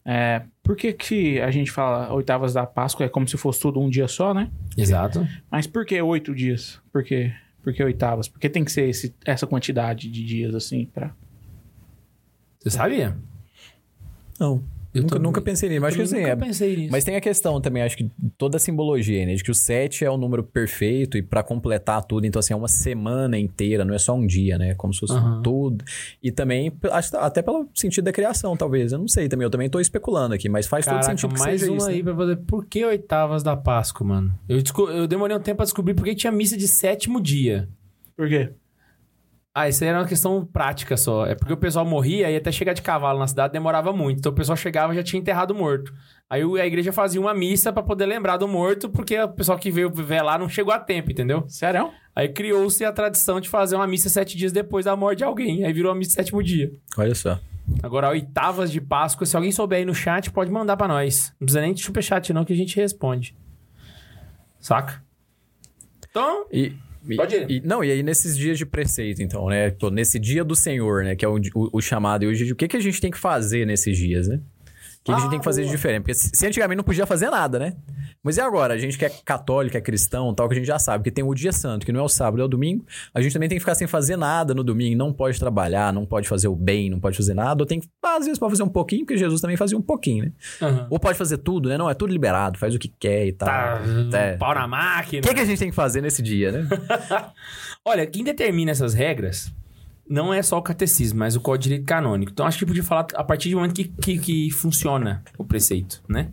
É, 0.05 0.43
por 0.63 0.77
que, 0.77 0.93
que 0.93 1.41
a 1.41 1.51
gente 1.51 1.71
fala 1.71 2.13
oitavas 2.13 2.55
da 2.55 2.67
Páscoa 2.67 3.07
é 3.07 3.09
como 3.09 3.27
se 3.27 3.37
fosse 3.37 3.61
tudo 3.61 3.81
um 3.81 3.91
dia 3.91 4.09
só, 4.09 4.33
né? 4.33 4.51
Exato. 4.77 5.27
Mas 5.51 5.67
por 5.67 5.85
que 5.85 6.01
oito 6.01 6.35
dias? 6.35 6.81
Por 6.93 7.03
que, 7.03 7.33
por 7.63 7.73
que 7.73 7.83
oitavas? 7.83 8.29
Por 8.29 8.39
que 8.39 8.49
tem 8.49 8.65
que 8.65 8.73
ser 8.73 8.89
esse, 8.89 9.15
essa 9.25 9.47
quantidade 9.47 10.11
de 10.11 10.25
dias 10.25 10.55
assim 10.55 10.87
pra. 10.87 11.15
Você 12.61 12.71
sabia? 12.71 13.17
Não. 14.39 14.63
Eu 14.93 15.03
nunca, 15.03 15.15
também- 15.17 15.27
nunca 15.29 15.41
pensei 15.41 15.69
nisso. 15.69 15.81
Mas 15.81 15.89
acho 15.89 15.97
que 15.99 16.03
assim, 16.03 16.17
nunca 16.17 16.29
é, 16.29 16.37
pensei 16.37 16.77
nisso. 16.77 16.89
Mas 16.93 17.05
tem 17.05 17.15
a 17.17 17.21
questão 17.21 17.61
também, 17.61 17.83
acho 17.83 17.97
que 17.97 18.11
toda 18.37 18.57
a 18.57 18.61
simbologia, 18.61 19.25
né? 19.25 19.35
De 19.35 19.45
que 19.45 19.51
o 19.51 19.55
7 19.55 20.05
é 20.05 20.11
o 20.11 20.17
número 20.17 20.43
perfeito 20.43 21.17
e 21.17 21.23
pra 21.23 21.43
completar 21.43 22.05
tudo, 22.05 22.27
então 22.27 22.41
assim, 22.41 22.53
é 22.53 22.57
uma 22.57 22.67
semana 22.69 23.39
inteira, 23.39 23.85
não 23.85 23.95
é 23.95 23.99
só 23.99 24.15
um 24.15 24.27
dia, 24.27 24.59
né? 24.59 24.75
Como 24.75 24.93
se 24.93 25.01
fosse 25.01 25.13
Aham. 25.13 25.43
tudo. 25.43 25.85
E 26.23 26.33
também, 26.33 26.73
acho 26.91 27.11
que 27.11 27.17
até 27.17 27.41
pelo 27.43 27.69
sentido 27.75 28.05
da 28.05 28.13
criação, 28.13 28.57
talvez. 28.57 28.93
Eu 28.93 28.99
não 28.99 29.09
sei 29.09 29.29
também, 29.29 29.45
eu 29.45 29.51
também 29.51 29.71
tô 29.71 29.79
especulando 29.81 30.35
aqui, 30.35 30.49
mas 30.49 30.67
faz 30.67 30.85
Caraca, 30.85 31.05
todo 31.05 31.11
sentido 31.11 31.35
que 31.35 31.41
mais 31.41 31.61
seja 31.61 31.71
uma 31.73 31.77
isso. 31.79 31.87
né? 31.89 31.93
aí 31.95 32.03
pra 32.03 32.15
poder... 32.15 32.37
Por 32.39 32.67
que 32.67 32.85
oitavas 32.85 33.43
da 33.43 33.57
Páscoa, 33.57 34.07
mano? 34.07 34.35
Eu, 34.49 34.59
eu 34.89 35.07
demorei 35.07 35.37
um 35.37 35.41
tempo 35.41 35.57
pra 35.59 35.65
descobrir 35.65 35.95
por 35.95 36.05
que 36.05 36.15
tinha 36.15 36.33
missa 36.33 36.57
de 36.57 36.67
sétimo 36.67 37.21
dia. 37.21 37.69
Por 38.17 38.29
quê? 38.29 38.51
Ah, 39.53 39.69
isso 39.69 39.83
aí 39.83 39.91
era 39.91 39.99
uma 39.99 40.07
questão 40.07 40.45
prática 40.45 40.97
só. 40.97 41.27
É 41.27 41.35
porque 41.35 41.53
o 41.53 41.57
pessoal 41.57 41.85
morria 41.85 42.31
e 42.31 42.37
até 42.37 42.53
chegar 42.53 42.73
de 42.73 42.83
cavalo 42.83 43.19
na 43.19 43.27
cidade 43.27 43.53
demorava 43.53 43.93
muito. 43.93 44.19
Então 44.19 44.31
o 44.31 44.35
pessoal 44.35 44.57
chegava 44.57 44.93
e 44.93 44.97
já 44.97 45.03
tinha 45.03 45.21
enterrado 45.21 45.51
o 45.51 45.55
morto. 45.57 45.93
Aí 46.29 46.43
a 46.61 46.67
igreja 46.67 46.93
fazia 46.93 47.21
uma 47.21 47.35
missa 47.35 47.73
pra 47.73 47.83
poder 47.83 48.07
lembrar 48.07 48.37
do 48.37 48.47
morto, 48.47 48.89
porque 48.89 49.19
o 49.19 49.29
pessoal 49.29 49.59
que 49.59 49.71
veio 49.71 49.91
velar 49.91 50.39
não 50.39 50.49
chegou 50.49 50.73
a 50.73 50.79
tempo, 50.79 51.11
entendeu? 51.11 51.45
Sério? 51.49 51.91
Aí 52.15 52.29
criou-se 52.29 52.85
a 52.85 52.93
tradição 52.93 53.41
de 53.41 53.49
fazer 53.49 53.75
uma 53.75 53.87
missa 53.89 54.09
sete 54.09 54.37
dias 54.37 54.53
depois 54.53 54.85
da 54.85 54.95
morte 54.95 55.19
de 55.19 55.25
alguém. 55.25 55.65
Aí 55.65 55.73
virou 55.73 55.91
a 55.91 55.95
missa 55.97 56.13
sétimo 56.13 56.41
dia. 56.43 56.71
Olha 56.97 57.15
só. 57.15 57.37
Agora, 57.83 58.09
oitavas 58.11 58.71
de 58.71 58.81
Páscoa, 58.81 59.27
se 59.27 59.35
alguém 59.35 59.51
souber 59.51 59.79
aí 59.79 59.85
no 59.85 59.95
chat, 59.95 60.31
pode 60.31 60.51
mandar 60.51 60.77
pra 60.77 60.87
nós. 60.87 61.33
Não 61.41 61.47
precisa 61.47 61.61
nem 61.61 61.73
de 61.73 61.83
superchat, 61.83 62.33
não, 62.33 62.45
que 62.45 62.53
a 62.53 62.57
gente 62.57 62.77
responde. 62.77 63.37
Saca? 64.59 65.03
Então, 66.09 66.47
E, 66.53 66.75
e- 67.09 67.17
Pode 67.17 67.35
ir. 67.37 67.51
e- 67.51 67.61
não, 67.65 67.83
e 67.85 67.91
aí 67.91 68.03
nesses 68.03 68.37
dias 68.37 68.59
de 68.59 68.67
preceito, 68.67 69.23
então, 69.23 69.47
né? 69.49 69.73
Nesse 69.93 70.19
dia 70.19 70.45
do 70.45 70.55
Senhor, 70.55 71.05
né? 71.05 71.15
Que 71.17 71.25
é 71.25 71.29
o, 71.29 71.37
o, 71.55 71.71
o 71.79 71.81
chamado. 71.81 72.25
E 72.25 72.27
hoje, 72.29 72.53
o 72.53 72.57
que, 72.57 72.69
que 72.69 72.77
a 72.77 72.81
gente 72.81 73.01
tem 73.01 73.11
que 73.11 73.19
fazer 73.19 73.67
nesses 73.67 73.97
dias, 73.97 74.29
né? 74.29 74.41
O 75.01 75.05
que, 75.05 75.13
a 75.13 75.19
gente 75.19 75.31
tem 75.31 75.39
que 75.39 75.45
fazer 75.47 75.65
de 75.65 75.71
diferente? 75.71 76.03
Porque 76.03 76.13
se 76.15 76.47
antigamente 76.47 76.77
não 76.77 76.85
podia 76.85 77.07
fazer 77.07 77.31
nada, 77.31 77.59
né? 77.59 77.73
Mas 78.23 78.37
e 78.37 78.41
agora? 78.43 78.75
A 78.75 78.79
gente 78.79 78.99
que 78.99 79.05
é 79.07 79.09
católico, 79.25 79.75
é 79.75 79.81
cristão, 79.81 80.35
tal, 80.35 80.47
que 80.47 80.53
a 80.55 80.59
gente 80.59 80.67
já 80.67 80.79
sabe 80.79 81.03
que 81.05 81.11
tem 81.11 81.25
o 81.25 81.33
dia 81.35 81.53
santo, 81.53 81.87
que 81.87 81.93
não 81.93 82.01
é 82.01 82.03
o 82.03 82.09
sábado, 82.09 82.43
é 82.43 82.45
o 82.45 82.49
domingo. 82.49 82.85
A 83.15 83.23
gente 83.23 83.33
também 83.33 83.49
tem 83.49 83.57
que 83.57 83.61
ficar 83.61 83.75
sem 83.75 83.87
fazer 83.87 84.17
nada 84.17 84.53
no 84.53 84.63
domingo. 84.63 84.99
Não 84.99 85.11
pode 85.11 85.39
trabalhar, 85.39 85.91
não 85.91 86.05
pode 86.05 86.29
fazer 86.29 86.49
o 86.49 86.55
bem, 86.55 86.91
não 86.91 87.01
pode 87.01 87.17
fazer 87.17 87.33
nada. 87.33 87.63
Ou 87.63 87.67
tem 87.67 87.81
que, 87.81 87.89
às 88.05 88.27
vezes, 88.27 88.39
pode 88.39 88.53
fazer 88.53 88.63
um 88.63 88.69
pouquinho, 88.69 89.07
porque 89.07 89.17
Jesus 89.17 89.41
também 89.41 89.57
fazia 89.57 89.79
um 89.79 89.81
pouquinho, 89.83 90.27
né? 90.27 90.33
aham. 90.61 90.87
Ou 90.91 91.01
pode 91.01 91.17
fazer 91.17 91.39
tudo, 91.39 91.71
né? 91.71 91.79
Não, 91.79 91.89
é 91.89 91.95
tudo 91.95 92.13
liberado, 92.13 92.59
faz 92.59 92.75
o 92.75 92.79
que 92.79 92.89
quer 92.89 93.27
e 93.27 93.33
tal. 93.33 93.49
tá, 93.49 94.19
É. 94.19 94.37
pau 94.37 94.55
na 94.55 94.67
O 94.67 94.69
máquina. 94.69 95.23
que, 95.23 95.33
que 95.33 95.41
a 95.41 95.45
gente 95.47 95.59
tem 95.59 95.71
que 95.71 95.75
fazer 95.75 96.03
nesse 96.03 96.21
dia, 96.21 96.53
né? 96.53 96.69
Olha, 97.87 98.07
quem 98.07 98.23
determina 98.23 98.71
essas 98.71 98.93
regras 98.93 99.51
não 100.11 100.35
é 100.35 100.43
só 100.43 100.59
o 100.59 100.63
catecismo, 100.63 101.21
mas 101.21 101.37
o 101.37 101.41
Código 101.41 101.63
de 101.63 101.69
Direito 101.69 101.87
Canônico. 101.87 102.33
Então, 102.33 102.45
acho 102.45 102.59
que 102.59 102.67
podia 102.67 102.83
falar 102.83 103.07
a 103.15 103.23
partir 103.23 103.49
do 103.51 103.57
momento 103.57 103.73
que, 103.73 103.85
que, 103.85 104.19
que 104.19 104.51
funciona 104.51 105.23
o 105.39 105.45
preceito, 105.45 106.03
né? 106.09 106.33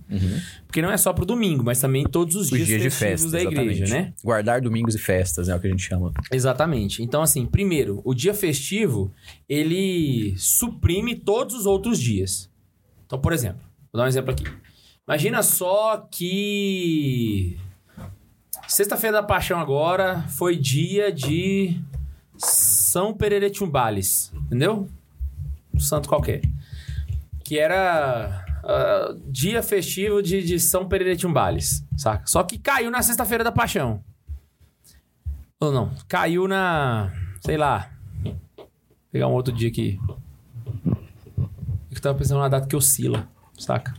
Porque 0.65 0.81
não 0.81 0.91
é 0.91 0.97
só 0.97 1.13
pro 1.13 1.23
domingo, 1.23 1.63
mas 1.63 1.79
também 1.79 2.03
todos 2.03 2.35
os, 2.35 2.51
Os 2.51 2.57
dias, 2.57 2.67
dias 2.67 2.81
de 2.81 2.89
festivos 2.89 3.31
festa, 3.31 3.37
da 3.37 3.43
igreja, 3.43 3.83
exatamente. 3.83 4.07
né? 4.07 4.13
Guardar 4.23 4.61
domingos 4.61 4.95
e 4.95 4.97
festas, 4.97 5.47
é 5.47 5.55
o 5.55 5.59
que 5.59 5.67
a 5.67 5.69
gente 5.69 5.83
chama. 5.83 6.11
Exatamente. 6.31 7.03
Então, 7.03 7.21
assim, 7.21 7.45
primeiro, 7.45 8.01
o 8.03 8.15
dia 8.15 8.33
festivo, 8.33 9.13
ele 9.47 10.33
suprime 10.37 11.15
todos 11.15 11.55
os 11.55 11.67
outros 11.67 11.99
dias. 11.99 12.49
Então, 13.05 13.19
por 13.19 13.31
exemplo, 13.31 13.61
vou 13.93 13.99
dar 13.99 14.05
um 14.05 14.07
exemplo 14.07 14.31
aqui. 14.31 14.45
Imagina 15.07 15.43
só 15.43 16.07
que 16.11 17.59
sexta-feira 18.67 19.21
da 19.21 19.23
paixão 19.23 19.59
agora 19.59 20.23
foi 20.29 20.55
dia 20.57 21.11
de 21.11 21.79
São 22.87 23.13
Pereretumbales, 23.13 24.31
entendeu? 24.45 24.89
Um 25.73 25.79
santo 25.79 26.07
qualquer. 26.07 26.41
Que 27.43 27.59
era 27.59 28.45
ah, 28.63 29.13
dia 29.25 29.61
festivo 29.61 30.21
de, 30.23 30.41
de 30.41 30.57
São 30.59 30.87
Pereretumbales, 30.87 31.83
saca? 31.97 32.25
Só 32.25 32.43
que 32.43 32.57
caiu 32.57 32.89
na 32.89 33.01
sexta-feira 33.01 33.43
da 33.43 33.51
paixão. 33.51 34.01
Ou 35.59 35.71
não, 35.71 35.93
caiu 36.07 36.47
na. 36.47 37.11
Sei 37.41 37.57
lá. 37.57 37.91
Vou 38.23 38.67
pegar 39.11 39.27
um 39.27 39.33
outro 39.33 39.53
dia 39.53 39.67
aqui. 39.67 39.99
Eu 41.91 42.01
tava 42.01 42.17
pensando 42.17 42.37
numa 42.37 42.49
data 42.49 42.67
que 42.67 42.75
oscila, 42.75 43.27
saca? 43.57 43.93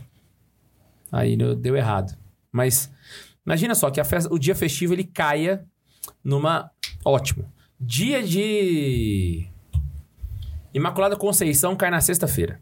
Aí 1.11 1.37
deu 1.55 1.75
errado. 1.75 2.17
Mas 2.51 2.89
imagina 3.45 3.75
só 3.75 3.91
que 3.91 4.03
festa- 4.03 4.33
o 4.33 4.39
dia 4.39 4.55
festivo 4.55 4.93
ele 4.93 5.03
caia 5.03 5.63
numa. 6.23 6.71
Ótimo. 7.05 7.45
Dia 7.79 8.21
de. 8.21 9.47
Imaculada 10.73 11.15
Conceição 11.15 11.75
cai 11.75 11.89
na 11.89 12.01
sexta-feira. 12.01 12.59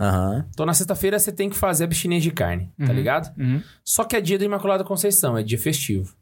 Aham. 0.00 0.46
Então 0.50 0.66
na 0.66 0.74
sexta-feira 0.74 1.18
você 1.18 1.32
tem 1.32 1.48
que 1.48 1.56
fazer 1.56 1.84
abstinência 1.84 2.28
de 2.30 2.34
carne, 2.34 2.70
tá 2.84 2.92
ligado? 2.92 3.34
Uhum. 3.38 3.62
Só 3.84 4.04
que 4.04 4.16
é 4.16 4.20
dia 4.20 4.38
da 4.38 4.44
Imaculada 4.44 4.84
Conceição, 4.84 5.38
é 5.38 5.42
dia 5.42 5.58
festivo. 5.58 6.14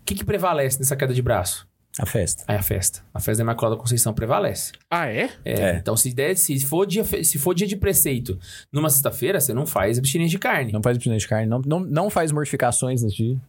O 0.00 0.04
que, 0.04 0.14
que 0.14 0.24
prevalece 0.24 0.78
nessa 0.78 0.94
queda 0.94 1.14
de 1.14 1.22
braço? 1.22 1.66
A 1.98 2.06
festa. 2.06 2.44
Aí 2.48 2.56
a 2.56 2.62
festa. 2.62 3.02
A 3.14 3.20
festa 3.20 3.38
da 3.38 3.44
Imaculada 3.44 3.76
Conceição 3.76 4.12
prevalece. 4.12 4.72
Ah, 4.90 5.06
é? 5.06 5.30
É, 5.44 5.52
É. 5.52 5.76
Então, 5.76 5.96
se, 5.96 6.12
der, 6.12 6.36
se, 6.36 6.58
for 6.66 6.84
dia, 6.86 7.04
se 7.04 7.38
for 7.38 7.54
dia 7.54 7.66
de 7.68 7.76
preceito 7.76 8.38
numa 8.72 8.90
sexta-feira, 8.90 9.40
você 9.40 9.54
não 9.54 9.64
faz 9.64 9.96
abstinência 9.98 10.32
de 10.32 10.38
carne. 10.38 10.72
Não, 10.72 10.78
Não 10.78 10.82
faz 10.82 10.96
abstinência 10.96 11.24
de 11.24 11.28
carne, 11.28 11.46
não, 11.46 11.62
não, 11.64 11.80
não 11.80 12.10
faz 12.10 12.32
mortificações 12.32 13.02
nesse 13.02 13.16
dia. 13.16 13.40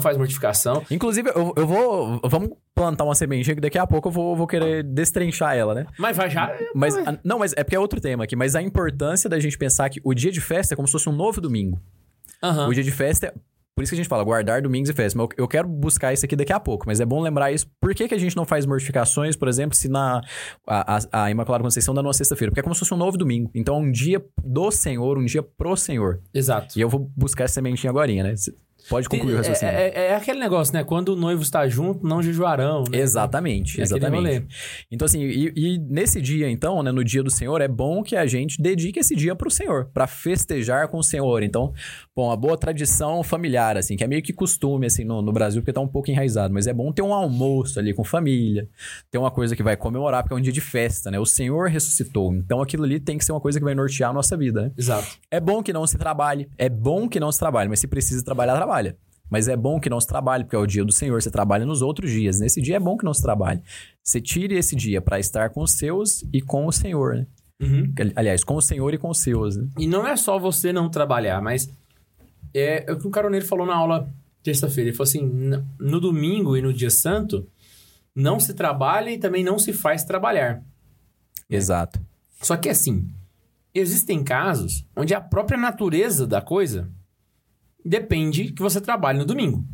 Faz 0.00 0.16
mortificação. 0.16 0.82
Inclusive, 0.90 1.30
eu, 1.34 1.52
eu 1.56 1.66
vou. 1.66 2.20
Vamos 2.24 2.50
plantar 2.74 3.04
uma 3.04 3.14
sementinha 3.14 3.54
que 3.54 3.60
daqui 3.60 3.78
a 3.78 3.86
pouco 3.86 4.08
eu 4.08 4.12
vou, 4.12 4.36
vou 4.36 4.46
querer 4.46 4.82
destrinchar 4.82 5.54
ela, 5.56 5.74
né? 5.74 5.86
Mas 5.98 6.16
vai 6.16 6.30
já. 6.30 6.52
Mas, 6.74 6.96
a- 6.96 7.18
não, 7.22 7.38
mas 7.38 7.52
é 7.56 7.62
porque 7.62 7.76
é 7.76 7.78
outro 7.80 8.00
tema 8.00 8.24
aqui. 8.24 8.34
Mas 8.34 8.54
a 8.56 8.62
importância 8.62 9.28
da 9.28 9.38
gente 9.38 9.58
pensar 9.58 9.88
que 9.90 10.00
o 10.04 10.14
dia 10.14 10.32
de 10.32 10.40
festa 10.40 10.74
é 10.74 10.76
como 10.76 10.88
se 10.88 10.92
fosse 10.92 11.08
um 11.08 11.12
novo 11.12 11.40
domingo. 11.40 11.80
Aham. 12.42 12.68
O 12.68 12.74
dia 12.74 12.82
de 12.82 12.90
festa 12.90 13.26
é. 13.26 13.34
Por 13.74 13.82
isso 13.82 13.90
que 13.90 13.94
a 13.94 14.02
gente 14.02 14.08
fala, 14.08 14.22
guardar 14.22 14.60
domingos 14.60 14.90
e 14.90 14.92
festas. 14.92 15.14
Mas 15.14 15.28
eu, 15.38 15.44
eu 15.44 15.48
quero 15.48 15.66
buscar 15.66 16.12
isso 16.12 16.26
aqui 16.26 16.36
daqui 16.36 16.52
a 16.52 16.60
pouco. 16.60 16.84
Mas 16.86 17.00
é 17.00 17.06
bom 17.06 17.22
lembrar 17.22 17.50
isso. 17.52 17.66
Por 17.80 17.94
que, 17.94 18.06
que 18.06 18.14
a 18.14 18.18
gente 18.18 18.36
não 18.36 18.44
faz 18.44 18.66
mortificações, 18.66 19.34
por 19.34 19.48
exemplo, 19.48 19.74
se 19.74 19.88
na 19.88 20.20
a, 20.66 20.98
a, 20.98 21.24
a 21.24 21.30
Imaculada 21.30 21.64
Conceição 21.64 21.94
dá 21.94 22.02
numa 22.02 22.12
sexta-feira? 22.12 22.50
Porque 22.50 22.60
é 22.60 22.62
como 22.62 22.74
se 22.74 22.80
fosse 22.80 22.92
um 22.92 22.98
novo 22.98 23.16
domingo. 23.16 23.50
Então 23.54 23.76
é 23.76 23.78
um 23.78 23.90
dia 23.90 24.22
do 24.44 24.70
Senhor, 24.70 25.16
um 25.16 25.24
dia 25.24 25.42
pro 25.42 25.74
Senhor. 25.74 26.20
Exato. 26.34 26.78
E 26.78 26.82
eu 26.82 26.88
vou 26.90 27.10
buscar 27.16 27.44
essa 27.44 27.54
sementinha 27.54 27.88
agora, 27.90 28.12
né? 28.12 28.34
Pode 28.88 29.08
concluir 29.08 29.32
o 29.32 29.34
é, 29.34 29.38
raciocínio. 29.38 29.74
é, 29.74 30.06
é 30.08 30.14
aquele 30.14 30.38
negócio, 30.38 30.74
né? 30.74 30.84
Quando 30.84 31.10
o 31.10 31.16
noivo 31.16 31.42
está 31.42 31.66
junto, 31.68 32.06
não 32.06 32.22
jejuarão, 32.22 32.84
né? 32.90 32.98
Exatamente, 32.98 33.80
É 33.80 33.82
exatamente. 33.82 34.46
Então, 34.90 35.06
assim, 35.06 35.20
e, 35.20 35.52
e 35.54 35.78
nesse 35.78 36.20
dia, 36.20 36.50
então, 36.50 36.82
né, 36.82 36.90
no 36.92 37.04
dia 37.04 37.22
do 37.22 37.30
Senhor, 37.30 37.60
é 37.60 37.68
bom 37.68 38.02
que 38.02 38.16
a 38.16 38.26
gente 38.26 38.60
dedique 38.60 38.98
esse 38.98 39.14
dia 39.14 39.34
pro 39.34 39.50
Senhor, 39.50 39.86
pra 39.92 40.06
festejar 40.06 40.88
com 40.88 40.98
o 40.98 41.02
Senhor. 41.02 41.42
Então, 41.42 41.72
bom, 42.14 42.26
uma 42.26 42.36
boa 42.36 42.56
tradição 42.56 43.22
familiar, 43.22 43.76
assim, 43.76 43.96
que 43.96 44.04
é 44.04 44.06
meio 44.06 44.22
que 44.22 44.32
costume, 44.32 44.86
assim, 44.86 45.04
no, 45.04 45.22
no 45.22 45.32
Brasil, 45.32 45.62
porque 45.62 45.72
tá 45.72 45.80
um 45.80 45.88
pouco 45.88 46.10
enraizado, 46.10 46.52
mas 46.52 46.66
é 46.66 46.72
bom 46.72 46.92
ter 46.92 47.02
um 47.02 47.14
almoço 47.14 47.78
ali 47.78 47.94
com 47.94 48.04
família, 48.04 48.68
ter 49.10 49.18
uma 49.18 49.30
coisa 49.30 49.56
que 49.56 49.62
vai 49.62 49.76
comemorar, 49.76 50.22
porque 50.22 50.34
é 50.34 50.36
um 50.36 50.40
dia 50.40 50.52
de 50.52 50.60
festa, 50.60 51.10
né? 51.10 51.18
O 51.18 51.26
Senhor 51.26 51.68
ressuscitou. 51.68 52.34
Então, 52.34 52.60
aquilo 52.60 52.84
ali 52.84 53.00
tem 53.00 53.18
que 53.18 53.24
ser 53.24 53.32
uma 53.32 53.40
coisa 53.40 53.58
que 53.58 53.64
vai 53.64 53.74
nortear 53.74 54.10
a 54.10 54.12
nossa 54.12 54.36
vida, 54.36 54.62
né? 54.62 54.72
Exato. 54.76 55.06
É 55.30 55.40
bom 55.40 55.62
que 55.62 55.72
não 55.72 55.86
se 55.86 55.96
trabalhe, 55.96 56.48
é 56.58 56.68
bom 56.68 57.08
que 57.08 57.20
não 57.20 57.30
se 57.30 57.38
trabalhe, 57.38 57.68
mas 57.68 57.80
se 57.80 57.86
precisa 57.86 58.24
trabalhar, 58.24 58.54
trabalha. 58.56 58.71
Mas 59.30 59.48
é 59.48 59.56
bom 59.56 59.80
que 59.80 59.88
não 59.88 59.98
se 60.00 60.06
trabalhe, 60.06 60.44
porque 60.44 60.56
é 60.56 60.58
o 60.58 60.66
dia 60.66 60.84
do 60.84 60.92
Senhor, 60.92 61.20
você 61.22 61.30
trabalha 61.30 61.64
nos 61.64 61.80
outros 61.80 62.10
dias. 62.10 62.38
Nesse 62.40 62.60
dia 62.60 62.76
é 62.76 62.80
bom 62.80 62.96
que 62.98 63.04
não 63.04 63.14
se 63.14 63.22
trabalhe. 63.22 63.62
Você 64.02 64.20
tire 64.20 64.54
esse 64.56 64.76
dia 64.76 65.00
para 65.00 65.18
estar 65.18 65.48
com 65.50 65.62
os 65.62 65.72
seus 65.72 66.22
e 66.32 66.40
com 66.42 66.66
o 66.66 66.72
Senhor, 66.72 67.14
né? 67.16 67.26
Uhum. 67.60 67.94
Aliás, 68.14 68.44
com 68.44 68.56
o 68.56 68.60
Senhor 68.60 68.92
e 68.92 68.98
com 68.98 69.08
os 69.08 69.18
seus, 69.20 69.56
né? 69.56 69.66
E 69.78 69.86
não 69.86 70.06
é 70.06 70.16
só 70.16 70.38
você 70.38 70.72
não 70.72 70.90
trabalhar, 70.90 71.40
mas 71.40 71.70
é, 72.52 72.84
é 72.86 72.92
o 72.92 72.98
que 72.98 73.06
o 73.06 73.10
caroneiro 73.10 73.46
falou 73.46 73.64
na 73.66 73.74
aula 73.74 74.12
terça-feira. 74.42 74.90
Ele 74.90 74.96
falou 74.96 75.08
assim: 75.08 75.22
"N- 75.24 75.64
no 75.78 75.98
domingo 76.00 76.56
e 76.56 76.60
no 76.60 76.72
dia 76.72 76.90
santo, 76.90 77.46
não 78.14 78.38
se 78.40 78.52
trabalha 78.52 79.10
e 79.10 79.16
também 79.18 79.42
não 79.44 79.58
se 79.58 79.72
faz 79.72 80.04
trabalhar. 80.04 80.62
Exato. 81.48 82.00
Só 82.42 82.56
que 82.56 82.68
assim, 82.68 83.08
existem 83.74 84.22
casos 84.22 84.84
onde 84.96 85.14
a 85.14 85.20
própria 85.20 85.56
natureza 85.56 86.26
da 86.26 86.42
coisa 86.42 86.90
depende 87.84 88.52
que 88.52 88.62
você 88.62 88.80
trabalhe 88.80 89.18
no 89.18 89.24
domingo. 89.24 89.64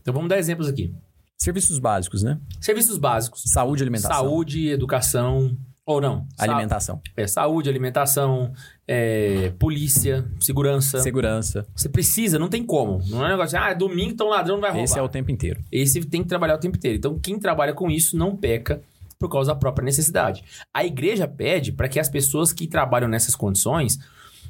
Então 0.00 0.12
vamos 0.12 0.28
dar 0.28 0.38
exemplos 0.38 0.68
aqui. 0.68 0.94
Serviços 1.38 1.78
básicos, 1.78 2.22
né? 2.22 2.38
Serviços 2.60 2.96
básicos. 2.98 3.42
Saúde 3.46 3.82
e 3.82 3.84
alimentação. 3.84 4.16
Saúde, 4.16 4.68
educação, 4.68 5.56
Ou 5.84 6.00
não? 6.00 6.26
Sa- 6.36 6.44
Alimentação. 6.44 7.00
é, 7.16 7.26
saúde, 7.26 7.68
alimentação, 7.68 8.52
é, 8.88 9.50
polícia, 9.58 10.24
segurança. 10.40 11.00
Segurança. 11.00 11.66
Você 11.76 11.88
precisa, 11.88 12.38
não 12.38 12.48
tem 12.48 12.64
como. 12.64 13.02
Não 13.08 13.22
é 13.22 13.26
um 13.28 13.30
negócio 13.32 13.50
de, 13.58 13.62
ah, 13.64 13.74
domingo, 13.74 14.12
então 14.12 14.28
ladrão 14.28 14.56
não 14.56 14.62
vai 14.62 14.70
roubar. 14.70 14.84
Esse 14.84 14.98
é 14.98 15.02
o 15.02 15.08
tempo 15.08 15.30
inteiro. 15.30 15.60
Esse 15.70 16.00
tem 16.04 16.22
que 16.22 16.28
trabalhar 16.28 16.54
o 16.54 16.58
tempo 16.58 16.76
inteiro. 16.76 16.96
Então, 16.96 17.18
quem 17.18 17.38
trabalha 17.38 17.74
com 17.74 17.90
isso 17.90 18.16
não 18.16 18.34
peca 18.36 18.80
por 19.18 19.28
causa 19.30 19.52
da 19.52 19.58
própria 19.58 19.84
necessidade. 19.84 20.42
A 20.72 20.84
igreja 20.84 21.26
pede 21.28 21.72
para 21.72 21.88
que 21.88 21.98
as 22.00 22.08
pessoas 22.08 22.52
que 22.52 22.66
trabalham 22.66 23.08
nessas 23.08 23.34
condições 23.34 23.98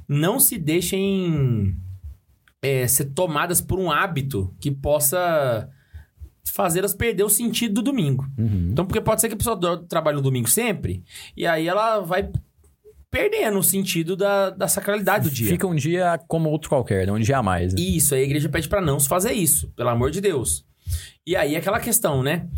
não 0.08 0.38
se 0.38 0.56
deixem 0.58 1.76
é, 2.64 2.86
ser 2.88 3.04
tomadas 3.06 3.60
por 3.60 3.78
um 3.78 3.90
hábito 3.90 4.50
que 4.58 4.70
possa 4.70 5.68
fazê-las 6.50 6.94
perder 6.94 7.22
o 7.22 7.28
sentido 7.28 7.74
do 7.74 7.82
domingo. 7.82 8.26
Uhum. 8.38 8.70
Então, 8.72 8.86
porque 8.86 9.02
pode 9.02 9.20
ser 9.20 9.28
que 9.28 9.34
a 9.34 9.36
pessoa 9.36 9.84
trabalhe 9.86 10.16
no 10.16 10.22
domingo 10.22 10.48
sempre, 10.48 11.04
e 11.36 11.46
aí 11.46 11.68
ela 11.68 12.00
vai 12.00 12.30
perdendo 13.10 13.58
o 13.58 13.62
sentido 13.62 14.16
da, 14.16 14.50
da 14.50 14.66
sacralidade 14.66 15.28
do 15.28 15.34
dia. 15.34 15.48
Fica 15.48 15.66
um 15.66 15.74
dia 15.74 16.18
como 16.26 16.48
outro 16.48 16.70
qualquer, 16.70 17.06
né? 17.06 17.12
um 17.12 17.18
dia 17.18 17.38
a 17.38 17.42
mais. 17.42 17.74
Né? 17.74 17.80
Isso, 17.80 18.14
aí 18.14 18.22
a 18.22 18.24
igreja 18.24 18.48
pede 18.48 18.68
pra 18.68 18.80
não 18.80 18.98
se 18.98 19.08
fazer 19.08 19.32
isso, 19.32 19.68
pelo 19.76 19.90
amor 19.90 20.10
de 20.10 20.20
Deus. 20.22 20.64
E 21.26 21.34
aí 21.36 21.56
aquela 21.56 21.80
questão, 21.80 22.22
né? 22.22 22.48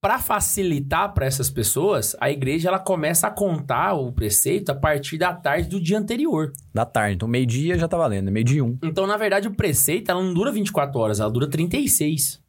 Pra 0.00 0.18
facilitar 0.18 1.12
pra 1.12 1.26
essas 1.26 1.50
pessoas, 1.50 2.16
a 2.18 2.30
igreja 2.30 2.68
ela 2.68 2.78
começa 2.78 3.26
a 3.26 3.30
contar 3.30 3.92
o 3.94 4.10
preceito 4.12 4.70
a 4.70 4.74
partir 4.74 5.18
da 5.18 5.32
tarde 5.34 5.68
do 5.68 5.80
dia 5.80 5.98
anterior. 5.98 6.52
Da 6.72 6.86
tarde. 6.86 7.16
Então, 7.16 7.28
meio-dia 7.28 7.78
já 7.78 7.86
tá 7.86 7.96
valendo. 7.98 8.30
Meio-dia 8.32 8.58
e 8.58 8.62
um. 8.62 8.78
Então, 8.82 9.06
na 9.06 9.16
verdade, 9.16 9.46
o 9.46 9.54
preceito 9.54 10.10
ela 10.10 10.22
não 10.22 10.32
dura 10.32 10.50
24 10.50 10.98
horas, 10.98 11.20
ela 11.20 11.30
dura 11.30 11.46
36. 11.46 12.40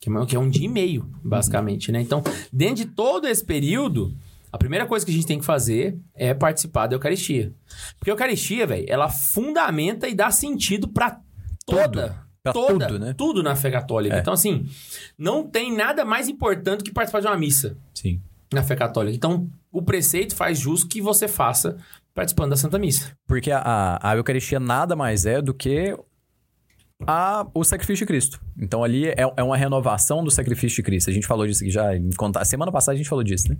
Que 0.00 0.10
é- 0.10 0.26
que 0.26 0.36
é 0.36 0.38
um 0.38 0.50
dia 0.50 0.66
e 0.66 0.68
meio, 0.68 1.08
basicamente, 1.24 1.90
né? 1.92 2.00
Então, 2.00 2.22
dentro 2.52 2.76
de 2.76 2.86
todo 2.86 3.26
esse 3.28 3.44
período, 3.44 4.12
a 4.52 4.58
primeira 4.58 4.84
coisa 4.84 5.06
que 5.06 5.12
a 5.12 5.14
gente 5.14 5.26
tem 5.26 5.38
que 5.38 5.44
fazer 5.44 5.98
é 6.14 6.34
participar 6.34 6.86
da 6.88 6.96
Eucaristia. 6.96 7.54
Porque 7.98 8.10
a 8.10 8.12
Eucaristia, 8.14 8.66
velho, 8.66 8.84
ela 8.88 9.08
fundamenta 9.08 10.08
e 10.08 10.14
dá 10.14 10.30
sentido 10.30 10.88
pra 10.88 11.20
toda. 11.64 12.25
Pra 12.46 12.52
toda, 12.52 12.86
tudo, 12.86 12.98
né? 12.98 13.14
tudo 13.16 13.42
na 13.42 13.56
fé 13.56 13.70
católica. 13.70 14.16
É. 14.16 14.20
Então, 14.20 14.32
assim, 14.32 14.66
não 15.18 15.46
tem 15.46 15.74
nada 15.74 16.04
mais 16.04 16.28
importante 16.28 16.84
que 16.84 16.92
participar 16.92 17.20
de 17.20 17.26
uma 17.26 17.36
missa 17.36 17.76
Sim. 17.94 18.20
na 18.52 18.62
fé 18.62 18.76
católica. 18.76 19.16
Então, 19.16 19.48
o 19.72 19.82
preceito 19.82 20.34
faz 20.34 20.58
jus 20.58 20.84
que 20.84 21.00
você 21.00 21.28
faça 21.28 21.76
participando 22.14 22.50
da 22.50 22.56
Santa 22.56 22.78
Missa. 22.78 23.12
Porque 23.26 23.50
a, 23.52 23.98
a, 24.02 24.16
Eucaristia 24.16 24.58
nada 24.58 24.96
mais 24.96 25.26
é 25.26 25.42
do 25.42 25.52
que 25.52 25.94
a, 27.06 27.46
o 27.52 27.62
sacrifício 27.62 28.04
de 28.04 28.06
Cristo. 28.06 28.40
Então 28.58 28.82
ali 28.82 29.06
é, 29.08 29.30
é 29.36 29.42
uma 29.42 29.56
renovação 29.56 30.24
do 30.24 30.30
sacrifício 30.30 30.76
de 30.76 30.82
Cristo. 30.82 31.10
A 31.10 31.12
gente 31.12 31.26
falou 31.26 31.46
disso 31.46 31.62
aqui 31.62 31.70
já. 31.70 31.94
Em 31.94 32.08
conta, 32.16 32.42
semana 32.46 32.72
passada 32.72 32.94
a 32.94 32.96
gente 32.96 33.08
falou 33.08 33.22
disso, 33.22 33.50
né? 33.50 33.58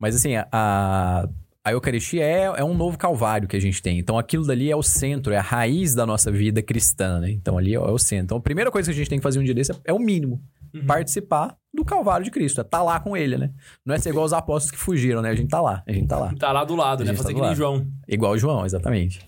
Mas 0.00 0.16
assim, 0.16 0.34
a, 0.34 1.28
a 1.64 1.72
Eucaristia 1.72 2.24
é, 2.24 2.42
é 2.56 2.64
um 2.64 2.74
novo 2.74 2.98
calvário 2.98 3.46
que 3.46 3.56
a 3.56 3.60
gente 3.60 3.80
tem. 3.80 3.98
Então 3.98 4.18
aquilo 4.18 4.46
dali 4.46 4.70
é 4.70 4.76
o 4.76 4.82
centro, 4.82 5.32
é 5.32 5.36
a 5.36 5.42
raiz 5.42 5.94
da 5.94 6.04
nossa 6.04 6.30
vida 6.30 6.60
cristã, 6.60 7.20
né? 7.20 7.30
Então 7.30 7.56
ali 7.56 7.74
é, 7.74 7.78
o 7.78 7.98
centro. 7.98 8.24
Então 8.24 8.38
a 8.38 8.40
primeira 8.40 8.70
coisa 8.70 8.90
que 8.90 8.94
a 8.94 8.96
gente 8.96 9.08
tem 9.08 9.18
que 9.18 9.22
fazer 9.22 9.38
um 9.38 9.44
dia 9.44 9.54
desse 9.54 9.72
é, 9.72 9.76
é 9.86 9.92
o 9.92 9.98
mínimo. 9.98 10.42
Participar 10.86 11.54
do 11.72 11.84
calvário 11.84 12.24
de 12.24 12.30
Cristo. 12.30 12.60
É 12.60 12.62
estar 12.62 12.82
lá 12.82 12.98
com 12.98 13.14
ele, 13.14 13.36
né? 13.36 13.50
Não 13.84 13.94
é 13.94 13.98
ser 13.98 14.08
igual 14.08 14.24
os 14.24 14.32
apóstolos 14.32 14.70
que 14.70 14.78
fugiram, 14.78 15.20
né? 15.20 15.28
A 15.28 15.34
gente 15.34 15.50
tá 15.50 15.60
lá. 15.60 15.82
A 15.86 15.92
gente 15.92 16.08
tá 16.08 16.18
lá. 16.18 16.34
Tá 16.34 16.50
lá 16.50 16.64
do 16.64 16.74
lado, 16.74 17.02
A 17.02 17.04
né? 17.04 17.10
gente 17.10 17.18
Fazer 17.18 17.28
tá 17.28 17.34
que 17.34 17.40
do 17.40 17.40
nem 17.40 17.50
lado. 17.50 17.56
João. 17.56 17.86
Igual 18.08 18.32
o 18.32 18.38
João, 18.38 18.64
exatamente. 18.64 19.20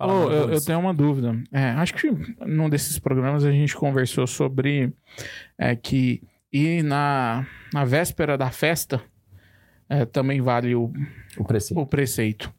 Meu 0.00 0.32
eu, 0.32 0.50
eu 0.52 0.64
tenho 0.64 0.78
uma 0.78 0.94
dúvida. 0.94 1.36
É, 1.52 1.70
acho 1.70 1.94
que 1.94 2.08
num 2.46 2.70
desses 2.70 2.98
programas 2.98 3.44
a 3.44 3.50
gente 3.50 3.76
conversou 3.76 4.26
sobre 4.26 4.92
é, 5.58 5.74
que 5.74 6.22
ir 6.52 6.82
na, 6.82 7.44
na 7.72 7.84
véspera 7.84 8.38
da 8.38 8.50
festa 8.50 9.02
é, 9.92 10.04
também 10.06 10.40
vale 10.40 10.74
o, 10.74 10.92
O 11.36 11.44
preceito. 11.44 11.80
o 11.80 11.86
preceito. 11.86 12.52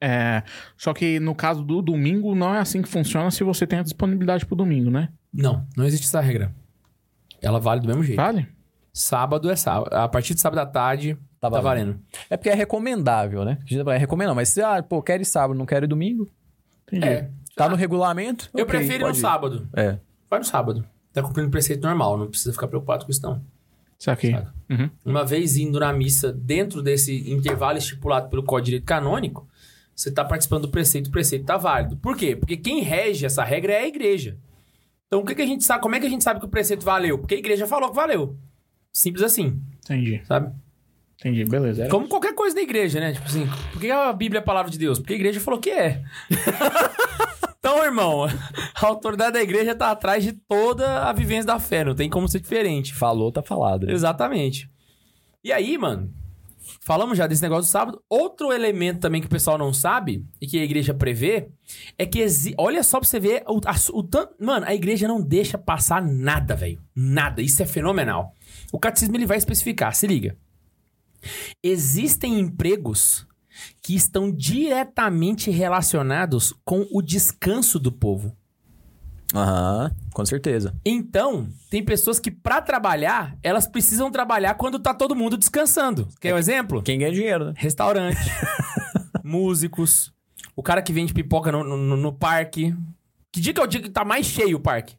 É, 0.00 0.42
só 0.76 0.92
que 0.92 1.18
no 1.20 1.34
caso 1.34 1.62
do 1.62 1.80
domingo 1.80 2.34
não 2.34 2.54
é 2.54 2.58
assim 2.58 2.82
que 2.82 2.88
funciona 2.88 3.30
se 3.30 3.42
você 3.44 3.66
tem 3.66 3.78
a 3.78 3.82
disponibilidade 3.82 4.44
pro 4.44 4.56
domingo, 4.56 4.90
né? 4.90 5.08
Não, 5.32 5.66
não 5.76 5.84
existe 5.84 6.06
essa 6.06 6.20
regra. 6.20 6.54
Ela 7.40 7.58
vale 7.58 7.80
do 7.80 7.86
mesmo 7.88 8.02
jeito. 8.02 8.16
Vale? 8.16 8.48
Sábado 8.92 9.50
é 9.50 9.56
sábado. 9.56 9.94
A 9.94 10.08
partir 10.08 10.34
de 10.34 10.40
sábado 10.40 10.58
à 10.60 10.66
tarde, 10.66 11.18
tá 11.40 11.50
Tá 11.50 11.60
valendo. 11.60 11.98
É 12.30 12.36
porque 12.36 12.48
é 12.48 12.54
recomendável, 12.54 13.44
né? 13.44 13.58
É 13.92 13.96
recomendável, 13.96 14.36
mas 14.36 14.50
se, 14.50 14.62
ah, 14.62 14.82
pô, 14.82 15.02
quero 15.02 15.22
ir 15.22 15.26
sábado, 15.26 15.56
não 15.56 15.66
quero 15.66 15.84
ir 15.84 15.88
domingo, 15.88 16.28
Entendi. 16.86 17.06
É. 17.06 17.30
tá 17.56 17.68
no 17.68 17.76
regulamento. 17.76 18.48
Eu 18.54 18.64
ok, 18.64 18.78
prefiro 18.78 19.04
ir 19.04 19.08
no 19.08 19.14
sábado. 19.14 19.68
É. 19.74 19.98
Vai 20.30 20.38
no 20.38 20.44
sábado. 20.44 20.86
Tá 21.12 21.22
cumprindo 21.22 21.48
o 21.48 21.50
preceito 21.50 21.82
normal, 21.86 22.16
não 22.18 22.28
precisa 22.28 22.52
ficar 22.52 22.68
preocupado 22.68 23.04
com 23.04 23.10
isso, 23.10 23.22
não. 23.22 23.42
Isso 23.98 24.10
aqui. 24.10 24.30
Saca? 24.32 24.54
Uhum. 24.78 24.90
Uma 25.04 25.24
vez 25.24 25.56
indo 25.56 25.78
na 25.78 25.92
missa 25.92 26.32
dentro 26.32 26.82
desse 26.82 27.30
intervalo 27.30 27.78
estipulado 27.78 28.28
pelo 28.28 28.42
Código 28.42 28.64
de 28.64 28.70
Direito 28.72 28.86
Canônico, 28.86 29.48
você 29.94 30.10
tá 30.10 30.24
participando 30.24 30.62
do 30.62 30.68
preceito, 30.70 31.06
o 31.06 31.10
preceito 31.10 31.44
tá 31.44 31.56
válido. 31.56 31.96
Por 31.96 32.16
quê? 32.16 32.34
Porque 32.34 32.56
quem 32.56 32.80
rege 32.80 33.24
essa 33.24 33.44
regra 33.44 33.72
é 33.72 33.80
a 33.80 33.86
igreja. 33.86 34.36
Então, 35.06 35.20
o 35.20 35.24
que, 35.24 35.34
que 35.34 35.42
a 35.42 35.46
gente 35.46 35.62
sabe? 35.62 35.82
Como 35.82 35.94
é 35.94 36.00
que 36.00 36.06
a 36.06 36.10
gente 36.10 36.24
sabe 36.24 36.40
que 36.40 36.46
o 36.46 36.48
preceito 36.48 36.84
valeu? 36.84 37.18
Porque 37.18 37.34
a 37.34 37.38
igreja 37.38 37.66
falou 37.66 37.90
que 37.90 37.96
valeu. 37.96 38.36
Simples 38.92 39.24
assim, 39.24 39.60
Entendi. 39.84 40.20
sabe? 40.24 40.52
Entendi. 41.20 41.44
Beleza. 41.44 41.88
Como 41.88 42.08
qualquer 42.08 42.34
coisa 42.34 42.54
da 42.54 42.62
igreja, 42.62 42.98
né? 43.00 43.12
Tipo 43.12 43.26
assim, 43.26 43.46
por 43.72 43.80
que 43.80 43.90
a 43.90 44.12
Bíblia 44.12 44.40
é 44.40 44.42
a 44.42 44.44
palavra 44.44 44.70
de 44.70 44.78
Deus? 44.78 44.98
Porque 44.98 45.14
a 45.14 45.16
igreja 45.16 45.40
falou 45.40 45.60
que 45.60 45.70
é. 45.70 46.02
então, 47.64 47.82
irmão, 47.82 48.24
a 48.74 48.86
autoridade 48.86 49.32
da 49.32 49.42
igreja 49.42 49.74
tá 49.74 49.90
atrás 49.90 50.22
de 50.22 50.32
toda 50.32 51.04
a 51.08 51.12
vivência 51.14 51.46
da 51.46 51.58
fé, 51.58 51.82
não 51.82 51.94
tem 51.94 52.10
como 52.10 52.28
ser 52.28 52.40
diferente. 52.40 52.92
Falou, 52.94 53.32
tá 53.32 53.42
falado. 53.42 53.90
Exatamente. 53.90 54.68
E 55.42 55.50
aí, 55.50 55.78
mano, 55.78 56.12
falamos 56.82 57.16
já 57.16 57.26
desse 57.26 57.40
negócio 57.40 57.62
do 57.68 57.72
sábado. 57.72 58.02
Outro 58.08 58.52
elemento 58.52 59.00
também 59.00 59.20
que 59.20 59.26
o 59.26 59.30
pessoal 59.30 59.56
não 59.56 59.72
sabe 59.72 60.26
e 60.40 60.46
que 60.46 60.58
a 60.58 60.64
igreja 60.64 60.92
prevê 60.92 61.48
é 61.98 62.04
que 62.04 62.18
exi... 62.18 62.54
olha 62.58 62.82
só 62.82 63.00
pra 63.00 63.08
você 63.08 63.18
ver 63.18 63.42
o, 63.48 63.58
a- 63.64 63.74
o 63.94 64.02
tanto. 64.02 64.34
Mano, 64.38 64.66
a 64.66 64.74
igreja 64.74 65.08
não 65.08 65.22
deixa 65.22 65.56
passar 65.56 66.02
nada, 66.02 66.54
velho. 66.54 66.78
Nada. 66.94 67.40
Isso 67.40 67.62
é 67.62 67.66
fenomenal. 67.66 68.34
O 68.72 68.78
catecismo 68.78 69.16
ele 69.16 69.24
vai 69.26 69.38
especificar. 69.38 69.94
Se 69.94 70.06
liga. 70.06 70.36
Existem 71.62 72.38
empregos 72.38 73.26
que 73.82 73.94
estão 73.94 74.30
diretamente 74.30 75.50
relacionados 75.50 76.52
com 76.64 76.86
o 76.92 77.00
descanso 77.02 77.78
do 77.78 77.90
povo. 77.92 78.36
Aham, 79.34 79.90
com 80.12 80.24
certeza. 80.24 80.74
Então, 80.84 81.48
tem 81.68 81.84
pessoas 81.84 82.20
que 82.20 82.30
pra 82.30 82.62
trabalhar, 82.62 83.36
elas 83.42 83.66
precisam 83.66 84.10
trabalhar 84.10 84.54
quando 84.54 84.78
tá 84.78 84.94
todo 84.94 85.16
mundo 85.16 85.36
descansando. 85.36 86.06
Quer 86.20 86.34
um 86.34 86.38
exemplo? 86.38 86.82
Quem 86.82 86.98
ganha 86.98 87.10
dinheiro, 87.12 87.46
né? 87.46 87.54
Restaurante, 87.56 88.18
músicos, 89.24 90.12
o 90.54 90.62
cara 90.62 90.82
que 90.82 90.92
vende 90.92 91.12
pipoca 91.12 91.50
no, 91.50 91.64
no- 91.64 91.96
no 91.96 92.12
parque. 92.12 92.74
Que 93.32 93.40
dia 93.40 93.52
que 93.52 93.60
é 93.60 93.64
o 93.64 93.66
dia 93.66 93.80
que 93.80 93.90
tá 93.90 94.04
mais 94.04 94.26
cheio 94.26 94.56
o 94.58 94.60
parque? 94.60 94.94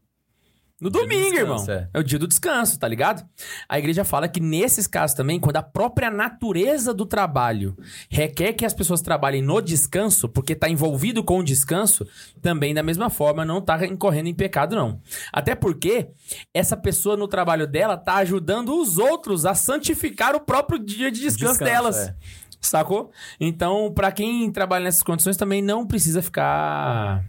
No 0.86 0.92
Dia 0.92 1.02
do 1.02 1.08
domingo, 1.08 1.32
descanso, 1.36 1.72
irmão. 1.72 1.82
é. 1.84 1.90
É. 1.94 2.00
o 2.00 2.04
dia 2.04 2.20
do 2.20 2.28
descanso, 2.28 2.80
tá 2.80 2.88
ligado? 2.88 3.28
A 3.68 3.80
igreja 3.80 4.04
fala 4.04 4.28
que 4.28 4.40
nesses 4.40 4.86
casos 4.86 5.16
também, 5.16 5.40
quando 5.40 5.58
a 5.58 5.64
própria 5.64 6.12
natureza 6.12 6.94
do 6.94 7.06
trabalho 7.06 7.76
requer 8.10 8.54
que 8.54 8.64
as 8.66 8.74
pessoas 8.74 9.02
trabalhem 9.02 9.42
no 9.42 9.60
descanso, 9.62 10.30
porque 10.30 10.54
tá 10.56 10.70
envolvido 10.70 11.24
com 11.24 11.40
o 11.40 11.44
descanso, 11.44 12.08
também 12.42 12.74
da 12.74 12.84
mesma 12.84 13.10
forma 13.10 13.44
não 13.44 13.60
tá 13.62 13.84
incorrendo 13.86 14.30
em 14.30 14.34
pecado, 14.36 14.76
não. 14.76 15.02
Até 15.34 15.56
porque 15.56 16.10
essa 16.54 16.78
pessoa 16.78 17.18
no 17.18 17.28
trabalho 17.28 17.66
dela 17.66 17.98
tá 17.98 18.16
ajudando 18.18 18.80
os 18.80 18.98
outros 18.98 19.46
a 19.46 19.56
santificar 19.56 20.36
o 20.36 20.40
próprio 20.40 20.78
dia 20.78 21.12
de 21.12 21.22
descanso, 21.22 21.54
Descanso, 21.54 21.72
delas. 21.72 21.98
é. 22.10 22.16
Sacou? 22.62 23.12
Então, 23.40 23.92
pra 23.94 24.12
quem 24.12 24.52
trabalha 24.52 24.84
nessas 24.86 25.04
condições 25.04 25.38
também 25.38 25.62
não 25.62 25.86
precisa 25.86 26.22
ficar 26.22 27.24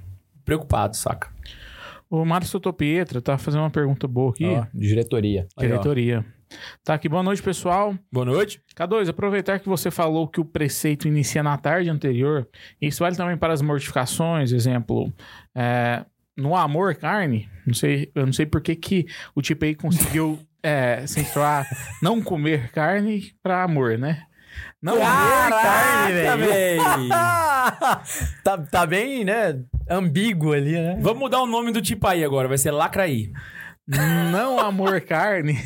preocupado, 0.45 0.97
saca? 0.97 1.29
O 2.09 2.25
Márcio 2.25 2.61
Topietra 2.61 3.21
tá 3.21 3.37
fazendo 3.37 3.63
uma 3.63 3.71
pergunta 3.71 4.07
boa 4.07 4.31
aqui. 4.31 4.45
Ó, 4.45 4.67
diretoria. 4.73 5.47
Aí. 5.57 5.67
Diretoria. 5.67 6.25
Tá 6.85 6.95
aqui, 6.95 7.09
boa 7.09 7.23
noite, 7.23 7.43
pessoal. 7.43 7.97
Boa 8.13 8.25
noite. 8.25 8.61
K2, 8.77 9.09
aproveitar 9.09 9.59
que 9.59 9.69
você 9.69 9.91
falou 9.91 10.29
que 10.29 10.41
o 10.41 10.45
preceito 10.45 11.09
inicia 11.09 11.43
na 11.43 11.59
tarde 11.59 11.91
anterior, 11.91 12.49
isso 12.81 13.03
vale 13.03 13.17
também 13.17 13.37
para 13.37 13.53
as 13.53 13.61
mortificações, 13.61 14.53
exemplo, 14.53 15.13
é, 15.55 16.05
no 16.37 16.55
amor 16.55 16.95
carne, 16.95 17.49
não 17.67 17.75
sei, 17.75 18.11
eu 18.15 18.25
não 18.25 18.33
sei 18.33 18.47
por 18.47 18.61
que 18.61 18.77
que 18.77 19.07
o 19.35 19.43
tipo 19.43 19.65
aí 19.65 19.75
conseguiu 19.75 20.39
é, 20.63 21.05
censurar 21.07 21.67
não 22.03 22.23
comer 22.23 22.71
carne 22.71 23.33
para 23.43 23.65
amor, 23.65 23.99
né? 23.99 24.23
Não 24.87 24.99
carne, 25.51 26.13
velho. 26.15 26.39
véi! 26.47 26.79
tá, 28.45 28.59
tá 28.71 28.87
bem, 28.87 29.25
né? 29.25 29.59
Ambíguo 29.89 30.53
ali, 30.53 30.73
né? 30.73 30.97
Vamos 31.01 31.19
mudar 31.19 31.41
o 31.43 31.47
nome 31.47 31.73
do 31.73 31.83
tipo 31.83 32.07
aí 32.07 32.25
agora, 32.25 32.49
vai 32.49 32.59
ser 32.59 32.71
Lacraí. 32.71 33.33
Não 34.33 34.59
amor 34.59 35.01
carne, 35.01 35.57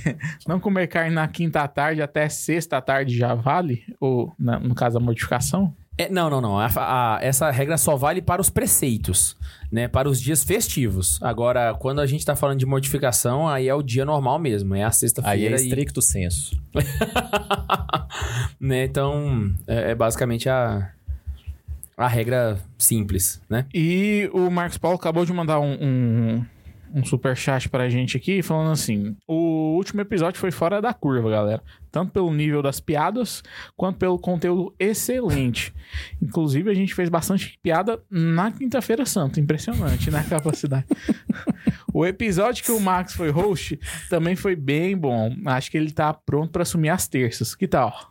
não 0.47 0.61
comer 0.61 0.87
carne 0.89 1.15
na 1.15 1.27
quinta 1.27 1.67
tarde 1.67 2.03
até 2.03 2.29
sexta 2.29 2.81
tarde 2.81 3.17
já 3.17 3.35
vale? 3.35 3.83
Ou, 3.99 4.33
na- 4.39 4.59
no 4.59 4.75
caso, 4.75 4.99
a 4.99 5.01
mortificação? 5.01 5.75
É, 5.99 6.09
não, 6.09 6.31
não, 6.31 6.41
não. 6.41 6.59
A- 6.59 6.71
a- 6.77 7.19
essa 7.21 7.51
regra 7.51 7.77
só 7.77 7.95
vale 7.97 8.23
para 8.23 8.41
os 8.41 8.49
preceitos, 8.49 9.37
né? 9.71 9.87
Para 9.87 10.09
os 10.09 10.21
dias 10.21 10.43
festivos. 10.43 11.19
Agora, 11.23 11.75
quando 11.75 12.01
a 12.01 12.07
gente 12.07 12.25
tá 12.25 12.35
falando 12.35 12.59
de 12.59 12.65
mortificação, 12.67 13.47
aí 13.47 13.69
é 13.69 13.75
o 13.75 13.83
dia 13.83 14.05
normal 14.05 14.39
mesmo. 14.39 14.75
É 14.75 14.83
a 14.83 14.87
Aí 14.87 14.89
é 14.89 14.93
sexta-feira 14.93 15.61
e... 15.61 15.65
estricto 15.65 16.01
senso. 16.01 16.59
né? 18.59 18.85
Então, 18.85 19.53
é, 19.67 19.91
é 19.91 19.95
basicamente 19.95 20.49
a... 20.49 20.91
A 21.97 22.09
regra 22.09 22.59
simples, 22.79 23.43
né? 23.47 23.67
E 23.75 24.31
o 24.33 24.49
Marcos 24.51 24.79
Paulo 24.79 24.97
acabou 24.97 25.27
de 25.27 25.35
mandar 25.35 25.61
um, 25.61 25.75
um, 25.75 26.47
um 26.95 27.05
superchat 27.05 27.69
pra 27.69 27.89
gente 27.89 28.17
aqui, 28.17 28.43
falando 28.43 28.73
assim: 28.73 29.17
o 29.27 29.75
último 29.77 30.01
episódio 30.01 30.41
foi 30.41 30.51
fora 30.51 30.81
da 30.81 30.93
curva, 30.93 31.31
galera. 31.31 31.63
Tanto 31.91 32.13
pelo 32.13 32.33
nível 32.33 32.63
das 32.63 32.79
piadas, 32.79 33.43
quanto 33.77 33.99
pelo 33.99 34.19
conteúdo 34.19 34.75
excelente. 34.79 35.75
Inclusive, 36.23 36.71
a 36.71 36.75
gente 36.75 36.95
fez 36.95 37.09
bastante 37.09 37.59
piada 37.63 38.01
na 38.11 38.53
Quinta-feira 38.53 39.05
Santa. 39.05 39.41
Impressionante, 39.41 40.11
né? 40.11 40.21
A 40.21 40.25
capacidade. 40.25 40.87
o 41.93 42.07
episódio 42.07 42.65
que 42.65 42.71
o 42.71 42.81
Max 42.81 43.15
foi 43.15 43.31
host 43.31 43.79
também 44.09 44.37
foi 44.37 44.55
bem 44.55 44.97
bom. 44.97 45.35
Acho 45.47 45.71
que 45.71 45.77
ele 45.77 45.91
tá 45.91 46.13
pronto 46.15 46.51
pra 46.51 46.63
assumir 46.63 46.91
as 46.91 47.09
terças. 47.09 47.55
Que 47.55 47.67
tal? 47.67 48.11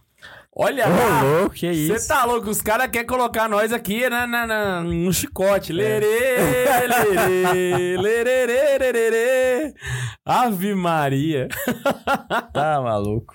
Olha 0.55 0.87
Ô, 0.87 0.89
lá! 0.89 1.21
louco, 1.21 1.55
que 1.55 1.71
isso? 1.71 1.93
Você 1.93 2.07
tá 2.07 2.25
louco? 2.25 2.49
Os 2.49 2.59
caras 2.61 2.87
querem 2.89 3.07
colocar 3.07 3.47
nós 3.47 3.71
aqui 3.71 4.09
na, 4.09 4.25
na, 4.25 4.47
na- 4.47 4.83
no 4.83 5.13
chicote. 5.13 5.71
Lerê, 5.71 6.05
lerê, 7.97 7.97
lerê, 7.97 8.91
lerê. 8.91 9.73
Ave 10.25 10.73
Maria. 10.75 11.47
Tá 12.53 12.81
maluco. 12.81 13.33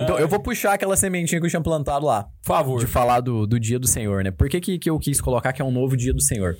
Então, 0.00 0.18
eu 0.18 0.26
vou 0.26 0.40
puxar 0.40 0.72
aquela 0.74 0.96
sementinha 0.96 1.40
que 1.40 1.46
eu 1.46 1.50
tinha 1.50 1.62
plantado 1.62 2.06
lá. 2.06 2.24
Por 2.42 2.48
favor. 2.48 2.80
De 2.80 2.86
falar 2.86 3.20
do, 3.20 3.46
do 3.46 3.60
dia 3.60 3.78
do 3.78 3.86
Senhor, 3.86 4.24
né? 4.24 4.30
Por 4.30 4.48
que, 4.48 4.60
que, 4.60 4.78
que 4.78 4.90
eu 4.90 4.98
quis 4.98 5.20
colocar 5.20 5.52
que 5.52 5.62
é 5.62 5.64
um 5.64 5.70
novo 5.70 5.96
dia 5.96 6.12
do 6.12 6.20
Senhor? 6.22 6.56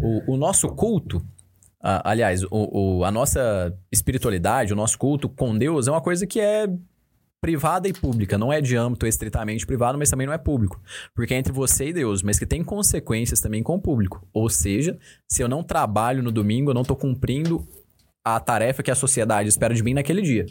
O, 0.00 0.34
o 0.34 0.36
nosso 0.36 0.68
culto, 0.68 1.20
aliás, 1.80 2.42
o, 2.44 2.48
o- 3.00 3.04
a 3.04 3.10
nossa 3.10 3.74
espiritualidade, 3.90 4.72
o 4.72 4.76
nosso 4.76 4.96
culto 4.98 5.28
com 5.28 5.56
Deus 5.56 5.88
é 5.88 5.90
uma 5.90 6.00
coisa 6.00 6.26
que 6.26 6.38
é 6.40 6.66
privada 7.42 7.88
e 7.88 7.92
pública. 7.92 8.38
Não 8.38 8.52
é 8.52 8.60
de 8.60 8.76
âmbito 8.76 9.04
estritamente 9.04 9.66
privado, 9.66 9.98
mas 9.98 10.08
também 10.08 10.28
não 10.28 10.32
é 10.32 10.38
público. 10.38 10.80
Porque 11.12 11.34
é 11.34 11.36
entre 11.36 11.52
você 11.52 11.88
e 11.88 11.92
Deus, 11.92 12.22
mas 12.22 12.38
que 12.38 12.46
tem 12.46 12.62
consequências 12.62 13.40
também 13.40 13.64
com 13.64 13.74
o 13.74 13.80
público. 13.80 14.26
Ou 14.32 14.48
seja, 14.48 14.96
se 15.28 15.42
eu 15.42 15.48
não 15.48 15.64
trabalho 15.64 16.22
no 16.22 16.30
domingo, 16.30 16.70
eu 16.70 16.74
não 16.74 16.84
tô 16.84 16.94
cumprindo 16.94 17.68
a 18.24 18.38
tarefa 18.38 18.82
que 18.82 18.92
a 18.92 18.94
sociedade 18.94 19.48
espera 19.48 19.74
de 19.74 19.82
mim 19.82 19.92
naquele 19.92 20.22
dia. 20.22 20.46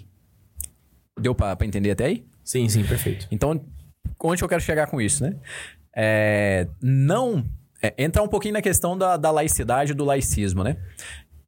Deu 1.18 1.34
pra, 1.34 1.56
pra 1.56 1.66
entender 1.66 1.92
até 1.92 2.06
aí? 2.06 2.26
Sim, 2.44 2.68
sim, 2.68 2.84
perfeito. 2.84 3.26
Então, 3.32 3.64
onde 4.22 4.44
eu 4.44 4.50
quero 4.50 4.62
chegar 4.62 4.88
com 4.88 5.00
isso, 5.00 5.24
né? 5.24 5.38
É, 5.96 6.68
não. 6.82 7.46
é, 7.82 7.94
entrar 7.98 8.22
um 8.22 8.28
pouquinho 8.28 8.54
na 8.54 8.62
questão 8.62 8.98
da, 8.98 9.16
da 9.16 9.32
laicidade 9.32 9.94
e 9.94 9.96
do 9.96 10.04
laicismo, 10.04 10.62
né? 10.62 10.76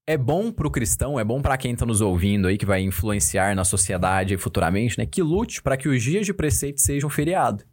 É 0.05 0.17
bom 0.17 0.51
pro 0.51 0.69
cristão, 0.69 1.17
é 1.17 1.23
bom 1.23 1.41
pra 1.41 1.57
quem 1.57 1.73
tá 1.75 1.85
nos 1.85 2.01
ouvindo 2.01 2.47
aí, 2.47 2.57
que 2.57 2.65
vai 2.65 2.81
influenciar 2.81 3.55
na 3.55 3.63
sociedade 3.63 4.35
futuramente, 4.37 4.97
né? 4.97 5.05
Que 5.05 5.21
lute 5.21 5.61
para 5.61 5.77
que 5.77 5.87
os 5.87 6.03
dias 6.03 6.25
de 6.25 6.33
preceito 6.33 6.81
sejam 6.81 7.09
feriado. 7.09 7.63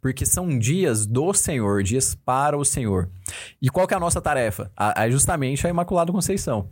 Porque 0.00 0.26
são 0.26 0.58
dias 0.58 1.06
do 1.06 1.32
Senhor, 1.32 1.82
dias 1.82 2.14
para 2.14 2.58
o 2.58 2.64
Senhor. 2.64 3.08
E 3.60 3.70
qual 3.70 3.86
que 3.86 3.94
é 3.94 3.96
a 3.96 4.00
nossa 4.00 4.20
tarefa? 4.20 4.70
A- 4.76 5.08
justamente 5.08 5.66
a 5.66 5.70
Imaculada 5.70 6.12
Conceição. 6.12 6.68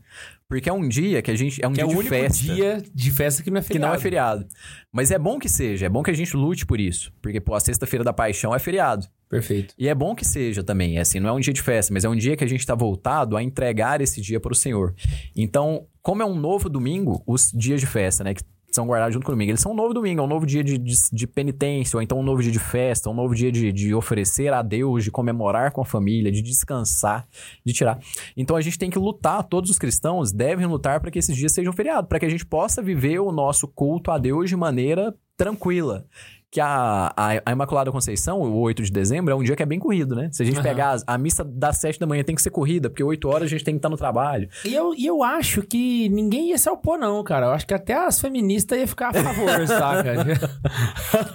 Porque 0.51 0.69
é 0.69 0.73
um 0.73 0.89
dia 0.89 1.23
que 1.23 1.31
a 1.31 1.37
gente. 1.37 1.65
É 1.65 1.69
um 1.69 1.73
Que 1.73 1.81
é 1.81 1.85
dia 1.85 1.87
o 1.87 1.91
de 1.91 2.01
único 2.01 2.13
festa 2.13 2.43
dia 2.43 2.83
de 2.93 3.11
festa 3.13 3.41
que 3.41 3.53
não 3.53 3.59
é 3.59 3.61
que 3.61 3.69
feriado. 3.69 3.87
não 3.87 3.95
é 3.95 3.99
feriado. 4.01 4.47
Mas 4.93 5.13
é 5.13 5.19
bom 5.19 5.39
que 5.39 5.49
seja, 5.49 5.87
é 5.87 5.89
bom 5.89 6.03
que 6.03 6.11
a 6.11 6.15
gente 6.15 6.37
lute 6.37 6.67
por 6.67 6.81
isso. 6.81 7.13
Porque, 7.23 7.41
pô, 7.41 7.55
a 7.55 7.61
sexta-feira 7.61 8.03
da 8.03 8.13
paixão 8.13 8.53
é 8.53 8.59
feriado. 8.59 9.07
Perfeito. 9.29 9.73
E 9.79 9.87
é 9.87 9.95
bom 9.95 10.13
que 10.13 10.27
seja 10.27 10.65
também, 10.65 10.99
é 10.99 11.03
assim, 11.03 11.21
não 11.21 11.29
é 11.29 11.33
um 11.33 11.39
dia 11.39 11.53
de 11.53 11.63
festa, 11.63 11.95
mas 11.95 12.05
é 12.05 12.09
um 12.09 12.17
dia 12.17 12.37
que 12.37 12.43
a 12.43 12.49
gente 12.49 12.59
está 12.59 12.75
voltado 12.75 13.37
a 13.37 13.43
entregar 13.45 14.01
esse 14.01 14.21
dia 14.21 14.41
para 14.41 14.51
o 14.51 14.57
Senhor. 14.57 14.93
Então, 15.37 15.87
como 16.03 16.21
é 16.21 16.27
um 16.27 16.35
novo 16.35 16.69
domingo, 16.69 17.23
os 17.25 17.53
dias 17.55 17.81
de 17.81 17.87
festa, 17.87 18.25
né, 18.25 18.35
que 18.35 18.43
são 18.73 18.87
guardados 18.87 19.15
junto 19.15 19.25
com 19.25 19.33
o 19.33 19.35
domingo, 19.35 19.51
eles 19.51 19.61
são 19.61 19.73
um 19.73 19.75
novo 19.75 19.93
domingo, 19.93 20.21
é 20.21 20.25
um 20.25 20.29
novo 20.29 20.47
dia 20.47 20.63
de, 20.63 20.79
de, 20.79 20.95
de 21.13 21.27
penitência, 21.27 21.97
ou 21.97 22.03
então 22.03 22.19
um 22.19 22.23
novo 22.23 22.43
dia 22.43 22.53
de 22.53 22.59
festa, 22.59 23.11
um 23.11 23.15
novo 23.15 23.35
dia 23.35 23.51
de, 23.51 23.73
de 23.73 23.95
oferecer 23.95 24.53
a 24.53 24.63
Deus, 24.63 25.05
de 25.05 25.11
comemorar 25.11 25.73
com 25.73 25.81
a 25.81 25.85
família, 25.85 26.31
de 26.31 26.43
descansar, 26.43 27.27
de 27.65 27.73
tirar. 27.73 27.99
Então, 28.37 28.57
a 28.57 28.61
gente 28.61 28.79
tem 28.79 28.91
que 28.91 28.99
lutar, 28.99 29.43
todos 29.45 29.71
os 29.71 29.79
cristãos 29.79 30.33
devem 30.33 30.67
lutar 30.67 31.01
para 31.01 31.11
que 31.11 31.19
esses 31.19 31.37
dias 31.37 31.53
sejam 31.53 31.73
feriados, 31.73 32.09
para 32.09 32.19
que 32.19 32.27
a 32.27 32.31
gente 32.31 32.47
possa 32.47 32.83
viver 32.83 33.19
o 33.21 33.33
nosso 33.33 33.67
culto 33.67 34.11
a 34.11 34.19
Deus 34.19 34.49
de 34.49 34.57
maneira 34.57 35.15
tranquila 35.37 36.07
que 36.53 36.61
a, 36.61 37.13
a, 37.17 37.29
a 37.47 37.53
Imaculada 37.53 37.93
Conceição, 37.93 38.41
o 38.41 38.59
8 38.61 38.83
de 38.83 38.91
dezembro, 38.91 39.33
é 39.33 39.37
um 39.37 39.43
dia 39.43 39.55
que 39.55 39.63
é 39.63 39.67
bem 39.67 39.79
corrido, 39.79 40.17
né? 40.17 40.29
Se 40.33 40.43
a 40.43 40.47
gente 40.47 40.57
Aham. 40.57 40.63
pegar 40.65 40.91
as- 40.91 41.05
a, 41.07 41.17
missa 41.17 41.45
das 41.45 41.77
7 41.77 42.01
da 42.01 42.07
manhã 42.09 42.25
tem 42.25 42.35
que 42.35 42.43
ser 42.43 42.51
corrida, 42.51 42.91
porque 42.91 43.05
8 43.05 43.29
horas 43.29 43.45
a 43.45 43.47
gente 43.47 43.63
tem 43.63 43.75
que 43.75 43.79
estar 43.79 43.89
no 43.89 43.97
trabalho. 43.97 44.49
E 44.65 44.75
eu, 44.75 44.93
e 44.95 45.07
eu 45.07 45.23
acho 45.23 45.63
que 45.63 46.09
ninguém 46.09 46.49
ia 46.51 46.59
se 46.59 46.69
opor, 46.69 46.99
não, 46.99 47.23
cara. 47.23 47.47
Eu 47.47 47.51
acho 47.53 47.65
que 47.67 47.73
até 47.75 47.95
as 47.95 48.21
feministas 48.21 48.77
iam 48.79 48.87
ficar 48.89 49.11
a 49.11 49.15
favor, 49.15 49.49
saca? 49.69 50.13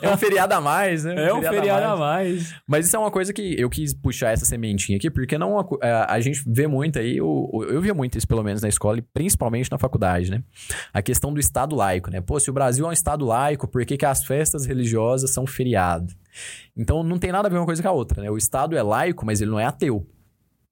É 0.01 0.09
um 0.09 0.17
feriado 0.17 0.53
a 0.53 0.59
mais, 0.59 1.05
né? 1.05 1.27
É 1.29 1.33
um 1.33 1.41
feriado 1.41 1.85
a 1.85 1.95
mais. 1.95 2.53
Mas 2.67 2.85
isso 2.87 2.95
é 2.97 2.99
uma 2.99 3.11
coisa 3.11 3.31
que 3.31 3.55
eu 3.57 3.69
quis 3.69 3.93
puxar 3.93 4.31
essa 4.31 4.43
sementinha 4.45 4.97
aqui, 4.97 5.09
porque 5.09 5.37
não 5.37 5.57
a, 5.59 5.65
a- 5.81 6.13
a 6.15 6.19
gente 6.19 6.41
vê 6.45 6.67
muito 6.67 6.99
aí, 6.99 7.21
o- 7.21 7.63
eu 7.69 7.81
via 7.81 7.93
muito 7.93 8.17
isso 8.17 8.27
pelo 8.27 8.43
menos 8.43 8.61
na 8.61 8.67
escola 8.67 8.97
e 8.97 9.01
principalmente 9.01 9.71
na 9.71 9.77
faculdade, 9.77 10.29
né? 10.29 10.43
A 10.93 11.01
questão 11.01 11.33
do 11.33 11.39
Estado 11.39 11.73
laico, 11.73 12.09
né? 12.11 12.19
Pô, 12.19 12.37
se 12.37 12.49
o 12.49 12.53
Brasil 12.53 12.85
é 12.85 12.89
um 12.89 12.91
Estado 12.91 13.23
laico, 13.23 13.65
por 13.65 13.85
que, 13.85 13.95
que 13.95 14.05
as 14.05 14.25
festas 14.25 14.65
religiosas 14.65 15.04
são 15.27 15.45
feriado? 15.47 16.13
Então 16.75 17.03
não 17.03 17.17
tem 17.17 17.31
nada 17.31 17.47
a 17.47 17.51
ver 17.51 17.57
uma 17.57 17.65
coisa 17.65 17.81
com 17.81 17.89
a 17.89 17.91
outra, 17.91 18.21
né? 18.21 18.29
O 18.29 18.37
Estado 18.37 18.75
é 18.75 18.83
laico, 18.83 19.25
mas 19.25 19.41
ele 19.41 19.51
não 19.51 19.59
é 19.59 19.65
ateu. 19.65 20.05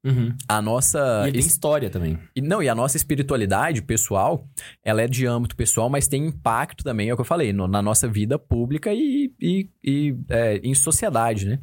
Uhum. 0.05 0.35
A 0.49 0.61
nossa. 0.61 1.21
E 1.23 1.29
ele 1.29 1.37
tem 1.37 1.47
história 1.47 1.89
também. 1.89 2.19
E, 2.35 2.41
não, 2.41 2.61
e 2.61 2.67
a 2.67 2.75
nossa 2.75 2.97
espiritualidade 2.97 3.81
pessoal, 3.81 4.45
ela 4.83 5.01
é 5.01 5.07
de 5.07 5.25
âmbito 5.25 5.55
pessoal, 5.55 5.89
mas 5.89 6.09
tem 6.09 6.25
impacto 6.27 6.83
também, 6.83 7.07
é 7.07 7.13
o 7.13 7.15
que 7.15 7.21
eu 7.21 7.25
falei, 7.25 7.53
no- 7.53 7.69
na 7.69 7.81
nossa 7.81 8.05
vida 8.05 8.37
pública 8.37 8.91
e, 8.93 9.31
e, 9.39 9.69
e, 9.81 10.15
é, 10.27 10.57
em 10.57 10.75
sociedade, 10.75 11.45
né? 11.47 11.59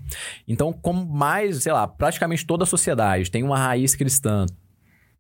Então, 0.48 0.72
como 0.72 1.04
mais, 1.04 1.64
sei 1.64 1.72
lá, 1.74 1.86
praticamente 1.86 2.46
toda 2.46 2.64
a 2.64 2.66
sociedade 2.66 3.30
tem 3.30 3.42
uma 3.42 3.58
raiz 3.58 3.94
cristã, 3.94 4.46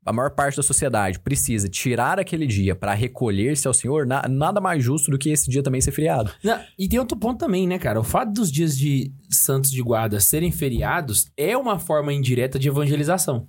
a 0.04 0.12
maior 0.12 0.30
parte 0.30 0.56
da 0.56 0.62
sociedade 0.62 1.18
precisa 1.20 1.68
tirar 1.68 2.18
aquele 2.18 2.46
dia 2.46 2.74
para 2.74 2.94
recolher-se 2.94 3.68
ao 3.68 3.74
Senhor, 3.74 4.06
na- 4.06 4.26
nada 4.28 4.60
mais 4.60 4.82
justo 4.82 5.10
do 5.10 5.18
que 5.18 5.28
esse 5.30 5.50
dia 5.50 5.62
também 5.62 5.80
ser 5.80 5.92
feriado. 5.92 6.32
Não, 6.42 6.58
e 6.78 6.88
tem 6.88 6.98
outro 6.98 7.16
ponto 7.18 7.38
também, 7.38 7.66
né, 7.66 7.78
cara? 7.78 8.00
O 8.00 8.04
fato 8.04 8.32
dos 8.32 8.50
dias 8.50 8.76
de 8.76 9.12
santos 9.28 9.70
de 9.70 9.82
guarda 9.82 10.18
serem 10.18 10.50
feriados 10.50 11.26
é 11.36 11.56
uma 11.56 11.78
forma 11.78 12.12
indireta 12.12 12.58
de 12.58 12.68
evangelização. 12.68 13.46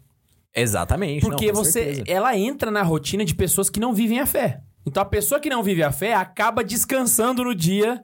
Exatamente. 0.53 1.23
não, 1.23 1.29
Porque 1.29 1.47
com 1.49 1.55
você, 1.55 1.83
certeza. 1.95 2.03
ela 2.07 2.37
entra 2.37 2.69
na 2.69 2.83
rotina 2.83 3.23
de 3.23 3.33
pessoas 3.33 3.69
que 3.69 3.79
não 3.79 3.93
vivem 3.93 4.19
a 4.19 4.25
fé. 4.25 4.59
Então 4.85 5.01
a 5.01 5.05
pessoa 5.05 5.39
que 5.39 5.49
não 5.49 5.63
vive 5.63 5.83
a 5.83 5.91
fé 5.91 6.13
acaba 6.13 6.63
descansando 6.63 7.43
no 7.43 7.55
dia, 7.55 8.03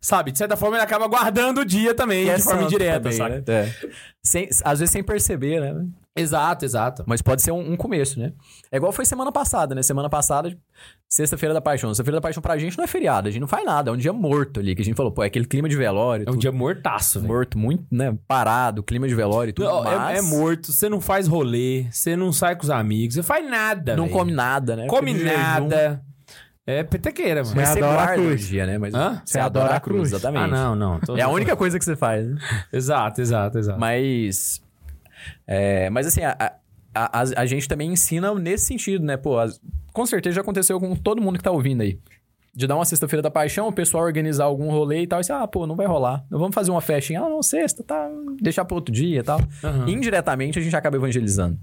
sabe? 0.00 0.32
De 0.32 0.38
certa 0.38 0.56
forma, 0.56 0.76
ele 0.76 0.84
acaba 0.84 1.06
guardando 1.08 1.58
o 1.60 1.64
dia 1.64 1.92
também, 1.94 2.30
é 2.30 2.36
de 2.36 2.42
forma 2.42 2.62
indireta, 2.62 3.12
sabe? 3.12 3.36
né? 3.36 3.42
É. 3.46 3.74
Sem- 4.22 4.48
às 4.64 4.78
vezes 4.78 4.92
sem 4.92 5.02
perceber, 5.02 5.60
né? 5.60 5.84
Exato, 6.14 6.64
exato. 6.66 7.02
Mas 7.06 7.22
pode 7.22 7.40
ser 7.40 7.52
um, 7.52 7.72
um 7.72 7.76
começo, 7.76 8.20
né? 8.20 8.32
É 8.70 8.76
igual 8.76 8.92
foi 8.92 9.06
semana 9.06 9.32
passada, 9.32 9.74
né? 9.74 9.82
Semana 9.82 10.10
passada, 10.10 10.54
sexta-feira 11.08 11.54
da 11.54 11.60
paixão. 11.60 11.88
Sexta-feira 11.90 12.18
da 12.18 12.20
paixão 12.20 12.42
pra 12.42 12.58
gente 12.58 12.76
não 12.76 12.84
é 12.84 12.86
feriado, 12.86 13.28
a 13.28 13.30
gente 13.30 13.40
não 13.40 13.48
faz 13.48 13.64
nada. 13.64 13.90
É 13.90 13.92
um 13.94 13.96
dia 13.96 14.12
morto 14.12 14.60
ali, 14.60 14.74
que 14.74 14.82
a 14.82 14.84
gente 14.84 14.94
falou, 14.94 15.10
pô, 15.10 15.22
é 15.22 15.26
aquele 15.28 15.46
clima 15.46 15.68
de 15.70 15.76
velório. 15.76 16.24
É 16.26 16.28
um 16.28 16.32
tudo 16.32 16.40
dia 16.40 16.52
mortaço, 16.52 17.18
velho. 17.20 17.32
morto, 17.32 17.56
muito, 17.56 17.86
né? 17.90 18.14
Parado, 18.28 18.82
clima 18.82 19.08
de 19.08 19.14
velório 19.14 19.50
e 19.50 19.52
tudo. 19.54 19.68
Não, 19.68 19.90
é- 19.90 19.96
mas 19.96 20.18
é, 20.18 20.22
morto, 20.22 20.70
você 20.70 20.86
não 20.88 21.00
faz 21.00 21.26
rolê, 21.26 21.86
você 21.90 22.14
não 22.14 22.30
sai 22.30 22.56
com 22.56 22.62
os 22.64 22.70
amigos, 22.70 23.14
você 23.14 23.22
faz 23.22 23.48
nada, 23.48 23.96
Não 23.96 24.04
velho. 24.04 24.16
come 24.18 24.32
nada, 24.32 24.76
né? 24.76 24.86
Come 24.88 25.14
nada. 25.14 26.02
É 26.66 26.84
petequeira, 26.84 27.42
mano. 27.42 27.56
Mas 27.56 27.68
Você 27.70 27.74
você 27.80 27.84
adora 27.84 28.02
a 28.02 28.14
cruz. 28.14 28.46
dia, 28.46 28.66
né? 28.66 28.78
Mas 28.78 28.94
Hã? 28.94 29.20
você 29.24 29.38
adora 29.40 29.74
a 29.76 29.80
cruz, 29.80 30.10
exatamente. 30.10 30.44
Ah, 30.44 30.46
não, 30.46 30.76
não. 30.76 31.00
Tô- 31.00 31.16
É 31.16 31.22
a 31.22 31.28
única 31.28 31.56
coisa 31.56 31.76
que 31.78 31.84
você 31.84 31.96
faz, 31.96 32.28
né? 32.28 32.36
Exato, 32.72 33.20
exato, 33.20 33.58
exato. 33.58 33.80
Mas. 33.80 34.62
É, 35.46 35.88
mas 35.90 36.06
assim, 36.06 36.22
a, 36.22 36.36
a, 36.94 37.20
a, 37.20 37.22
a 37.36 37.46
gente 37.46 37.66
também 37.68 37.92
ensina 37.92 38.34
nesse 38.34 38.66
sentido, 38.66 39.04
né? 39.04 39.16
Pô, 39.16 39.38
as- 39.38 39.60
com 39.92 40.06
certeza 40.06 40.36
já 40.36 40.40
aconteceu 40.40 40.78
com 40.80 40.94
todo 40.96 41.20
mundo 41.22 41.36
que 41.38 41.44
tá 41.44 41.50
ouvindo 41.50 41.82
aí. 41.82 41.98
De 42.54 42.66
dar 42.66 42.74
uma 42.76 42.84
sexta-feira 42.84 43.22
da 43.22 43.30
paixão, 43.30 43.68
o 43.68 43.72
pessoal 43.72 44.04
organizar 44.04 44.44
algum 44.44 44.68
rolê 44.70 45.00
e 45.00 45.06
tal, 45.06 45.20
e 45.20 45.22
assim, 45.22 45.32
ah, 45.32 45.46
pô, 45.48 45.66
não 45.66 45.74
vai 45.74 45.86
rolar. 45.86 46.22
Vamos 46.30 46.54
fazer 46.54 46.70
uma 46.70 46.82
festinha. 46.82 47.22
Ah, 47.22 47.28
não, 47.30 47.42
sexta, 47.42 47.82
tá. 47.82 48.10
Deixar 48.42 48.66
pra 48.66 48.74
outro 48.74 48.92
dia 48.94 49.20
e 49.20 49.22
tal. 49.22 49.40
Aham. 49.64 49.88
Indiretamente 49.88 50.58
a 50.58 50.62
gente 50.62 50.76
acaba 50.76 50.98
evangelizando. 50.98 51.58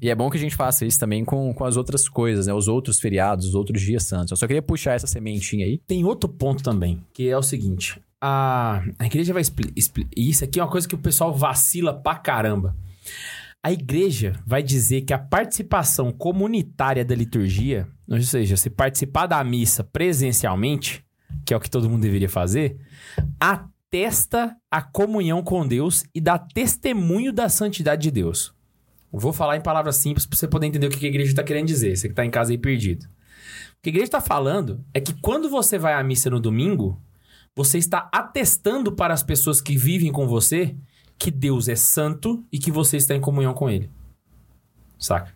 E 0.00 0.08
é 0.08 0.14
bom 0.14 0.30
que 0.30 0.36
a 0.36 0.40
gente 0.40 0.54
faça 0.54 0.86
isso 0.86 0.96
também 0.96 1.24
com, 1.24 1.52
com 1.52 1.64
as 1.64 1.76
outras 1.76 2.08
coisas, 2.08 2.46
né? 2.46 2.52
Os 2.54 2.68
outros 2.68 3.00
feriados, 3.00 3.46
os 3.46 3.54
outros 3.56 3.82
dias 3.82 4.04
santos. 4.04 4.30
Eu 4.30 4.36
só 4.36 4.46
queria 4.46 4.62
puxar 4.62 4.92
essa 4.94 5.08
sementinha 5.08 5.66
aí. 5.66 5.78
Tem 5.88 6.04
outro 6.04 6.28
ponto 6.28 6.62
também, 6.62 7.02
que 7.12 7.28
é 7.28 7.36
o 7.36 7.42
seguinte. 7.42 8.00
A, 8.20 8.80
a 8.96 9.06
igreja 9.06 9.32
vai 9.32 9.42
explicar. 9.42 9.72
Isso 10.16 10.44
aqui 10.44 10.60
é 10.60 10.62
uma 10.62 10.70
coisa 10.70 10.86
que 10.86 10.94
o 10.94 10.98
pessoal 10.98 11.34
vacila 11.34 11.92
pra 11.92 12.14
caramba. 12.14 12.76
A 13.62 13.72
igreja 13.72 14.40
vai 14.46 14.62
dizer 14.62 15.02
que 15.02 15.12
a 15.12 15.18
participação 15.18 16.12
comunitária 16.12 17.04
da 17.04 17.14
liturgia, 17.14 17.88
ou 18.08 18.20
seja, 18.22 18.56
se 18.56 18.70
participar 18.70 19.26
da 19.26 19.42
missa 19.42 19.82
presencialmente, 19.82 21.04
que 21.44 21.52
é 21.52 21.56
o 21.56 21.60
que 21.60 21.70
todo 21.70 21.90
mundo 21.90 22.02
deveria 22.02 22.28
fazer, 22.28 22.78
atesta 23.40 24.56
a 24.70 24.80
comunhão 24.80 25.42
com 25.42 25.66
Deus 25.66 26.04
e 26.14 26.20
dá 26.20 26.38
testemunho 26.38 27.32
da 27.32 27.48
santidade 27.48 28.02
de 28.02 28.10
Deus. 28.10 28.54
Vou 29.10 29.32
falar 29.32 29.56
em 29.56 29.62
palavras 29.62 29.96
simples 29.96 30.24
para 30.24 30.38
você 30.38 30.46
poder 30.46 30.66
entender 30.66 30.86
o 30.86 30.90
que 30.90 31.04
a 31.04 31.08
igreja 31.08 31.30
está 31.30 31.42
querendo 31.42 31.66
dizer, 31.66 31.96
você 31.96 32.08
que 32.08 32.12
está 32.12 32.24
em 32.24 32.30
casa 32.30 32.52
aí 32.52 32.58
perdido. 32.58 33.06
O 33.06 33.82
que 33.82 33.88
a 33.88 33.90
igreja 33.90 34.06
está 34.06 34.20
falando 34.20 34.84
é 34.94 35.00
que 35.00 35.14
quando 35.20 35.48
você 35.48 35.78
vai 35.78 35.94
à 35.94 36.02
missa 36.02 36.28
no 36.30 36.38
domingo, 36.38 37.00
você 37.56 37.78
está 37.78 38.08
atestando 38.12 38.92
para 38.92 39.12
as 39.12 39.22
pessoas 39.22 39.60
que 39.60 39.76
vivem 39.76 40.12
com 40.12 40.28
você 40.28 40.76
que 41.18 41.30
Deus 41.30 41.68
é 41.68 41.74
santo 41.74 42.44
e 42.52 42.58
que 42.58 42.70
você 42.70 42.96
está 42.96 43.14
em 43.14 43.20
comunhão 43.20 43.52
com 43.52 43.68
Ele. 43.68 43.90
Saca? 44.98 45.34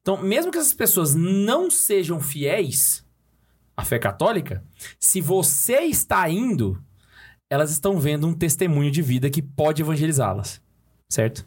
Então, 0.00 0.20
mesmo 0.20 0.50
que 0.50 0.58
essas 0.58 0.74
pessoas 0.74 1.14
não 1.14 1.70
sejam 1.70 2.20
fiéis 2.20 3.06
à 3.76 3.84
fé 3.84 3.98
católica, 3.98 4.64
se 4.98 5.20
você 5.20 5.82
está 5.82 6.28
indo, 6.28 6.82
elas 7.48 7.70
estão 7.70 7.98
vendo 7.98 8.26
um 8.26 8.34
testemunho 8.34 8.90
de 8.90 9.00
vida 9.00 9.30
que 9.30 9.40
pode 9.40 9.82
evangelizá-las. 9.82 10.60
Certo? 11.08 11.46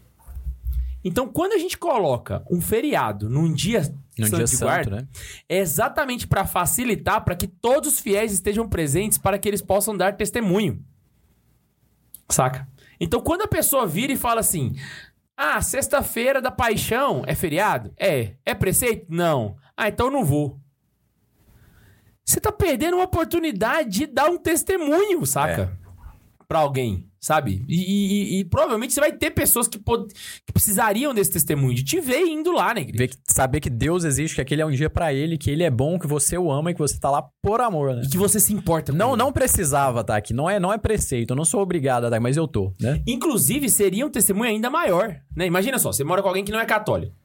Então, 1.04 1.28
quando 1.28 1.54
a 1.54 1.58
gente 1.58 1.78
coloca 1.78 2.46
um 2.50 2.62
feriado 2.62 3.30
num 3.30 3.52
dia 3.54 3.82
No 4.18 4.26
santo 4.26 4.38
dia 4.38 4.46
de 4.46 4.52
santo, 4.52 4.70
guarda, 4.70 4.96
né? 5.02 5.08
é 5.50 5.58
exatamente 5.58 6.26
para 6.26 6.46
facilitar 6.46 7.24
para 7.26 7.36
que 7.36 7.48
todos 7.48 7.94
os 7.94 8.00
fiéis 8.00 8.32
estejam 8.32 8.68
presentes 8.70 9.18
para 9.18 9.38
que 9.38 9.48
eles 9.48 9.62
possam 9.62 9.96
dar 9.98 10.16
testemunho. 10.16 10.82
Saca? 12.30 12.68
Então, 13.00 13.22
quando 13.22 13.42
a 13.44 13.48
pessoa 13.48 13.86
vira 13.88 14.14
e 14.14 14.18
fala 14.18 14.40
assim: 14.40 14.76
Ah, 15.36 15.62
sexta-feira 15.62 16.42
da 16.42 16.52
paixão 16.52 17.24
é 17.26 17.36
feriado? 17.36 17.94
É. 17.98 18.34
É 18.46 18.54
preceito? 18.54 19.06
Não. 19.10 19.56
Ah, 19.76 19.88
então 19.88 20.08
eu 20.08 20.12
não 20.12 20.24
vou. 20.24 20.60
Você 22.26 22.40
tá 22.40 22.52
perdendo 22.52 22.96
uma 22.96 23.04
oportunidade 23.06 23.90
de 23.90 24.06
dar 24.06 24.30
um 24.30 24.38
testemunho, 24.38 25.26
saca? 25.26 25.78
Pra 26.48 26.60
alguém, 26.60 27.10
sabe? 27.24 27.64
E, 27.70 27.76
e- 27.76 28.40
e- 28.40 28.46
provavelmente 28.46 28.94
você 28.94 29.00
vai 29.00 29.14
ter 29.14 29.32
pessoas 29.32 29.66
que, 29.68 29.80
pod- 29.80 30.12
que 30.46 30.52
precisariam 30.52 31.14
desse 31.14 31.32
testemunho, 31.32 31.74
de 31.74 31.84
te 31.84 32.02
ver 32.02 32.20
indo 32.26 32.52
lá. 32.52 32.74
Ver 32.74 33.08
que- 33.08 33.18
saber 33.30 33.62
que 33.62 33.70
Deus 33.70 34.04
existe, 34.04 34.36
que 34.36 34.42
aquele 34.42 34.62
é 34.62 34.66
um 34.66 34.72
dia 34.72 34.90
pra 34.90 35.14
ele, 35.14 35.38
que 35.38 35.50
ele 35.50 35.64
é 35.64 35.72
bom, 35.72 35.98
que 35.98 36.06
você 36.06 36.38
o 36.38 36.52
ama 36.52 36.72
e 36.72 36.74
que 36.74 36.80
você 36.82 37.00
tá 37.00 37.10
lá 37.10 37.24
por 37.42 37.62
amor, 37.62 37.96
né? 37.96 38.02
E 38.06 38.10
que 38.10 38.18
você 38.18 38.40
se 38.42 38.54
importa 38.54 38.92
Não, 38.92 39.10
ele. 39.12 39.18
não 39.20 39.32
precisava 39.32 40.02
estar 40.02 40.18
aqui. 40.18 40.34
Não 40.34 40.50
é, 40.50 40.60
não 40.60 40.74
é 40.74 40.78
preceito. 40.78 41.32
Eu 41.32 41.36
não 41.38 41.46
sou 41.46 41.62
obrigado 41.62 42.04
a 42.06 42.08
aqui, 42.10 42.20
mas 42.20 42.36
eu 42.36 42.48
tô, 42.48 42.74
né? 42.80 43.02
Inclusive, 43.08 43.70
seria 43.70 44.06
um 44.06 44.10
testemunho 44.10 44.50
ainda 44.50 44.70
maior, 44.70 45.16
né? 45.36 45.46
Imagina 45.46 45.80
só, 45.80 45.94
você 45.94 46.04
mora 46.04 46.22
com 46.22 46.28
alguém 46.28 46.44
que 46.44 46.52
não 46.52 46.60
é 46.60 46.66
católico. 46.66 47.16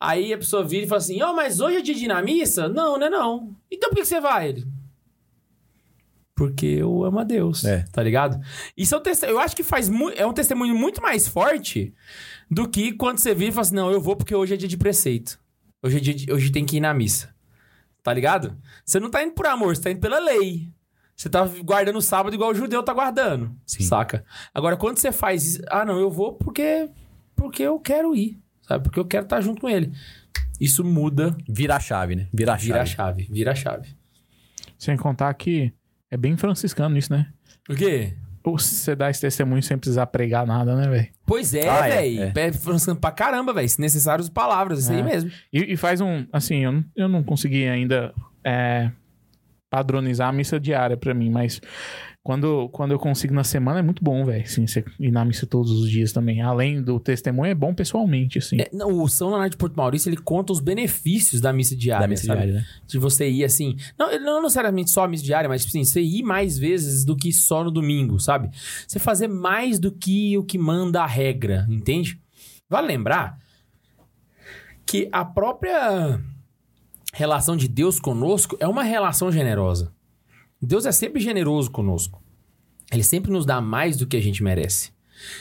Aí 0.00 0.32
a 0.32 0.38
pessoa 0.38 0.64
vira 0.64 0.84
e 0.84 0.88
fala 0.88 0.98
assim, 0.98 1.22
ó, 1.22 1.32
mas 1.34 1.60
hoje 1.60 1.76
é 1.76 1.80
dia 1.80 1.94
de 1.94 2.04
ir 2.04 2.08
na 2.08 2.22
missa? 2.22 2.68
Não, 2.68 2.98
não 2.98 3.06
é 3.06 3.10
não. 3.10 3.54
Então 3.70 3.88
por 3.90 3.96
que 3.96 4.02
que 4.02 4.08
você 4.08 4.20
vai? 4.20 4.48
Ele, 4.48 4.64
porque 6.36 6.66
eu 6.66 7.02
amo 7.02 7.18
a 7.18 7.24
Deus, 7.24 7.64
É. 7.64 7.82
tá 7.90 8.02
ligado? 8.02 8.38
Isso 8.76 8.94
é 8.94 8.98
um 8.98 9.02
teste... 9.02 9.24
eu 9.26 9.40
acho 9.40 9.56
que 9.56 9.62
faz 9.62 9.90
é 10.14 10.24
um 10.26 10.32
testemunho 10.34 10.76
muito 10.76 11.00
mais 11.02 11.26
forte 11.26 11.94
do 12.50 12.68
que 12.68 12.92
quando 12.92 13.18
você 13.18 13.34
vira 13.34 13.48
e 13.50 13.52
fala 13.52 13.62
assim, 13.62 13.74
não, 13.74 13.90
eu 13.90 14.00
vou 14.00 14.14
porque 14.14 14.34
hoje 14.34 14.52
é 14.54 14.56
dia 14.56 14.68
de 14.68 14.76
preceito. 14.76 15.40
Hoje, 15.82 15.96
é 15.96 16.00
dia 16.00 16.14
de- 16.14 16.30
hoje 16.32 16.50
tem 16.52 16.64
que 16.66 16.76
ir 16.76 16.80
na 16.80 16.92
missa. 16.92 17.34
Tá 18.02 18.12
ligado? 18.12 18.56
Você 18.84 19.00
não 19.00 19.10
tá 19.10 19.22
indo 19.22 19.32
por 19.32 19.46
amor, 19.46 19.74
você 19.74 19.82
tá 19.82 19.90
indo 19.90 19.98
pela 20.00 20.18
lei. 20.18 20.68
Você 21.16 21.30
tá 21.30 21.46
guardando 21.64 21.96
o 21.96 22.02
sábado 22.02 22.34
igual 22.34 22.50
o 22.50 22.54
judeu 22.54 22.82
tá 22.82 22.92
guardando. 22.92 23.56
Sim. 23.64 23.82
Saca? 23.84 24.22
Agora, 24.52 24.76
quando 24.76 24.98
você 24.98 25.10
faz 25.10 25.42
isso, 25.44 25.62
ah, 25.70 25.84
não, 25.86 25.98
eu 25.98 26.10
vou 26.10 26.34
porque, 26.34 26.90
porque 27.34 27.62
eu 27.62 27.80
quero 27.80 28.14
ir. 28.14 28.38
Sabe? 28.60 28.84
Porque 28.84 29.00
eu 29.00 29.04
quero 29.06 29.24
estar 29.24 29.40
junto 29.40 29.62
com 29.62 29.68
ele. 29.70 29.90
Isso 30.60 30.84
muda, 30.84 31.34
Vira 31.48 31.76
a 31.76 31.80
chave, 31.80 32.14
né? 32.14 32.28
Vira 32.32 32.52
a 32.52 32.58
chave. 32.58 32.66
vira 32.66 32.82
a 32.82 32.86
chave, 32.86 33.28
vira 33.30 33.52
a 33.52 33.54
chave. 33.54 33.96
Sem 34.78 34.96
contar 34.96 35.32
que 35.34 35.72
é 36.16 36.18
bem 36.18 36.36
franciscano 36.36 36.96
isso, 36.96 37.12
né? 37.12 37.26
O 37.68 37.74
quê? 37.74 38.14
Ou 38.44 38.58
Você 38.58 38.94
dá 38.94 39.10
esse 39.10 39.20
testemunho 39.20 39.60
sem 39.62 39.76
precisar 39.76 40.06
pregar 40.06 40.46
nada, 40.46 40.76
né, 40.76 40.88
velho? 40.88 41.08
Pois 41.26 41.52
é, 41.52 41.68
Ah, 41.68 41.88
é, 41.88 41.90
velho. 42.02 42.22
é. 42.22 42.32
É, 42.46 42.52
franciscano 42.52 42.98
pra 43.00 43.10
caramba, 43.10 43.52
velho. 43.52 43.68
Se 43.68 43.80
necessário, 43.80 44.22
as 44.22 44.28
palavras, 44.30 44.80
isso 44.80 44.92
aí 44.92 45.00
É. 45.00 45.02
mesmo. 45.02 45.30
E, 45.52 45.72
e 45.72 45.76
faz 45.76 46.00
um. 46.00 46.24
Assim, 46.32 46.58
eu 46.64 46.70
não, 46.72 46.84
eu 46.94 47.08
não 47.08 47.22
consegui 47.24 47.66
ainda 47.66 48.14
é, 48.44 48.90
padronizar 49.68 50.28
a 50.28 50.32
missa 50.32 50.60
diária 50.60 50.96
pra 50.96 51.12
mim, 51.12 51.28
mas 51.28 51.60
quando, 52.26 52.68
quando 52.70 52.90
eu 52.90 52.98
consigo 52.98 53.32
na 53.32 53.44
semana 53.44 53.78
é 53.78 53.82
muito 53.82 54.02
bom, 54.02 54.24
velho. 54.24 54.44
Sim, 54.48 54.66
você 54.66 54.84
ir 54.98 55.12
na 55.12 55.24
missa 55.24 55.46
todos 55.46 55.70
os 55.70 55.88
dias 55.88 56.12
também. 56.12 56.42
Além 56.42 56.82
do 56.82 56.98
testemunho, 56.98 57.52
é 57.52 57.54
bom 57.54 57.72
pessoalmente, 57.72 58.38
assim. 58.38 58.60
É, 58.60 58.68
não, 58.72 59.00
o 59.00 59.08
São 59.08 59.28
Leonardo 59.28 59.52
de 59.52 59.56
Porto 59.56 59.76
Maurício, 59.76 60.08
ele 60.08 60.16
conta 60.16 60.52
os 60.52 60.58
benefícios 60.58 61.40
da 61.40 61.52
missa 61.52 61.76
diária, 61.76 62.02
Da 62.02 62.08
missa 62.08 62.24
diária, 62.24 62.54
né? 62.54 62.66
De 62.84 62.98
você 62.98 63.30
ir 63.30 63.44
assim. 63.44 63.76
Não, 63.96 64.18
não 64.18 64.42
necessariamente 64.42 64.90
só 64.90 65.04
a 65.04 65.08
missa 65.08 65.22
diária, 65.22 65.48
mas 65.48 65.64
tipo 65.64 65.70
assim, 65.70 65.84
você 65.84 66.02
ir 66.02 66.24
mais 66.24 66.58
vezes 66.58 67.04
do 67.04 67.14
que 67.14 67.32
só 67.32 67.62
no 67.62 67.70
domingo, 67.70 68.18
sabe? 68.18 68.50
Você 68.88 68.98
fazer 68.98 69.28
mais 69.28 69.78
do 69.78 69.92
que 69.92 70.36
o 70.36 70.42
que 70.42 70.58
manda 70.58 71.04
a 71.04 71.06
regra, 71.06 71.64
entende? 71.70 72.20
Vale 72.68 72.88
lembrar 72.88 73.38
que 74.84 75.08
a 75.12 75.24
própria 75.24 76.20
relação 77.12 77.56
de 77.56 77.68
Deus 77.68 78.00
conosco 78.00 78.56
é 78.58 78.66
uma 78.66 78.82
relação 78.82 79.30
generosa. 79.30 79.94
Deus 80.60 80.86
é 80.86 80.92
sempre 80.92 81.20
generoso 81.20 81.70
conosco. 81.70 82.22
Ele 82.92 83.02
sempre 83.02 83.30
nos 83.30 83.44
dá 83.44 83.60
mais 83.60 83.96
do 83.96 84.06
que 84.06 84.16
a 84.16 84.20
gente 84.20 84.42
merece. 84.42 84.90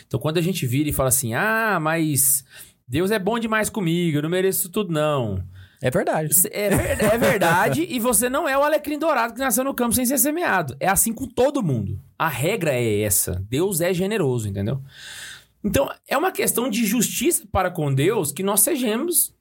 Então, 0.07 0.20
quando 0.20 0.38
a 0.38 0.41
gente 0.41 0.66
vira 0.66 0.89
e 0.89 0.93
fala 0.93 1.09
assim, 1.09 1.34
ah, 1.34 1.80
mas 1.82 2.43
Deus 2.88 3.11
é 3.11 3.20
bom 3.20 3.38
demais 3.38 3.70
comigo, 3.70 4.18
eu 4.18 4.22
não 4.24 4.30
mereço 4.30 4.59
isso 4.61 4.70
tudo, 4.70 4.91
não. 4.91 5.43
É 5.82 5.91
verdade. 5.91 6.30
É, 6.51 6.70
ver- 6.70 7.03
é 7.03 7.18
verdade, 7.18 7.86
e 7.89 7.99
você 7.99 8.30
não 8.30 8.47
é 8.47 8.57
o 8.57 8.63
alecrim 8.63 8.97
dourado 8.97 9.34
que 9.34 9.39
nasceu 9.39 9.63
no 9.63 9.74
campo 9.74 9.93
sem 9.93 10.05
ser 10.05 10.18
semeado. 10.18 10.76
É 10.80 10.88
assim 10.88 11.13
com 11.13 11.28
todo 11.28 11.61
mundo. 11.61 11.99
A 12.18 12.28
regra 12.28 12.74
é 12.74 13.01
essa. 13.01 13.43
Deus 13.49 13.82
é 13.82 13.93
generoso, 13.93 14.47
entendeu? 14.47 14.82
Então, 15.63 15.89
é 16.07 16.18
uma 16.18 16.32
questão 16.32 16.70
de 16.70 16.86
justiça 16.86 17.43
para 17.51 17.70
com 17.70 17.93
Deus 17.93 18.32
que 18.32 18.43
nós 18.43 18.61
sejamos 18.61 19.34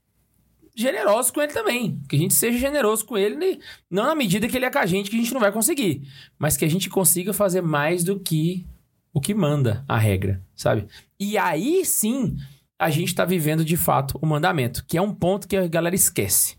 generosos 0.74 1.30
com 1.30 1.40
Ele 1.40 1.52
também. 1.52 2.00
Que 2.08 2.16
a 2.16 2.18
gente 2.18 2.34
seja 2.34 2.58
generoso 2.58 3.04
com 3.04 3.16
Ele, 3.16 3.36
né? 3.36 3.58
não 3.90 4.04
na 4.04 4.14
medida 4.14 4.48
que 4.48 4.56
Ele 4.56 4.66
é 4.66 4.70
com 4.70 4.78
a 4.78 4.86
gente, 4.86 5.10
que 5.10 5.16
a 5.16 5.18
gente 5.18 5.32
não 5.32 5.40
vai 5.40 5.52
conseguir. 5.52 6.02
Mas 6.38 6.56
que 6.56 6.64
a 6.64 6.68
gente 6.68 6.90
consiga 6.90 7.32
fazer 7.32 7.60
mais 7.60 8.02
do 8.02 8.18
que 8.18 8.66
o 9.12 9.20
que 9.20 9.32
manda 9.32 9.84
a 9.88 9.96
regra, 9.96 10.42
sabe? 10.56 10.86
E 11.18 11.38
aí 11.38 11.84
sim 11.84 12.36
a 12.76 12.90
gente 12.90 13.08
está 13.08 13.24
vivendo 13.24 13.64
de 13.64 13.76
fato 13.76 14.18
o 14.20 14.26
mandamento, 14.26 14.84
que 14.86 14.98
é 14.98 15.02
um 15.02 15.14
ponto 15.14 15.46
que 15.46 15.56
a 15.56 15.68
galera 15.68 15.94
esquece. 15.94 16.56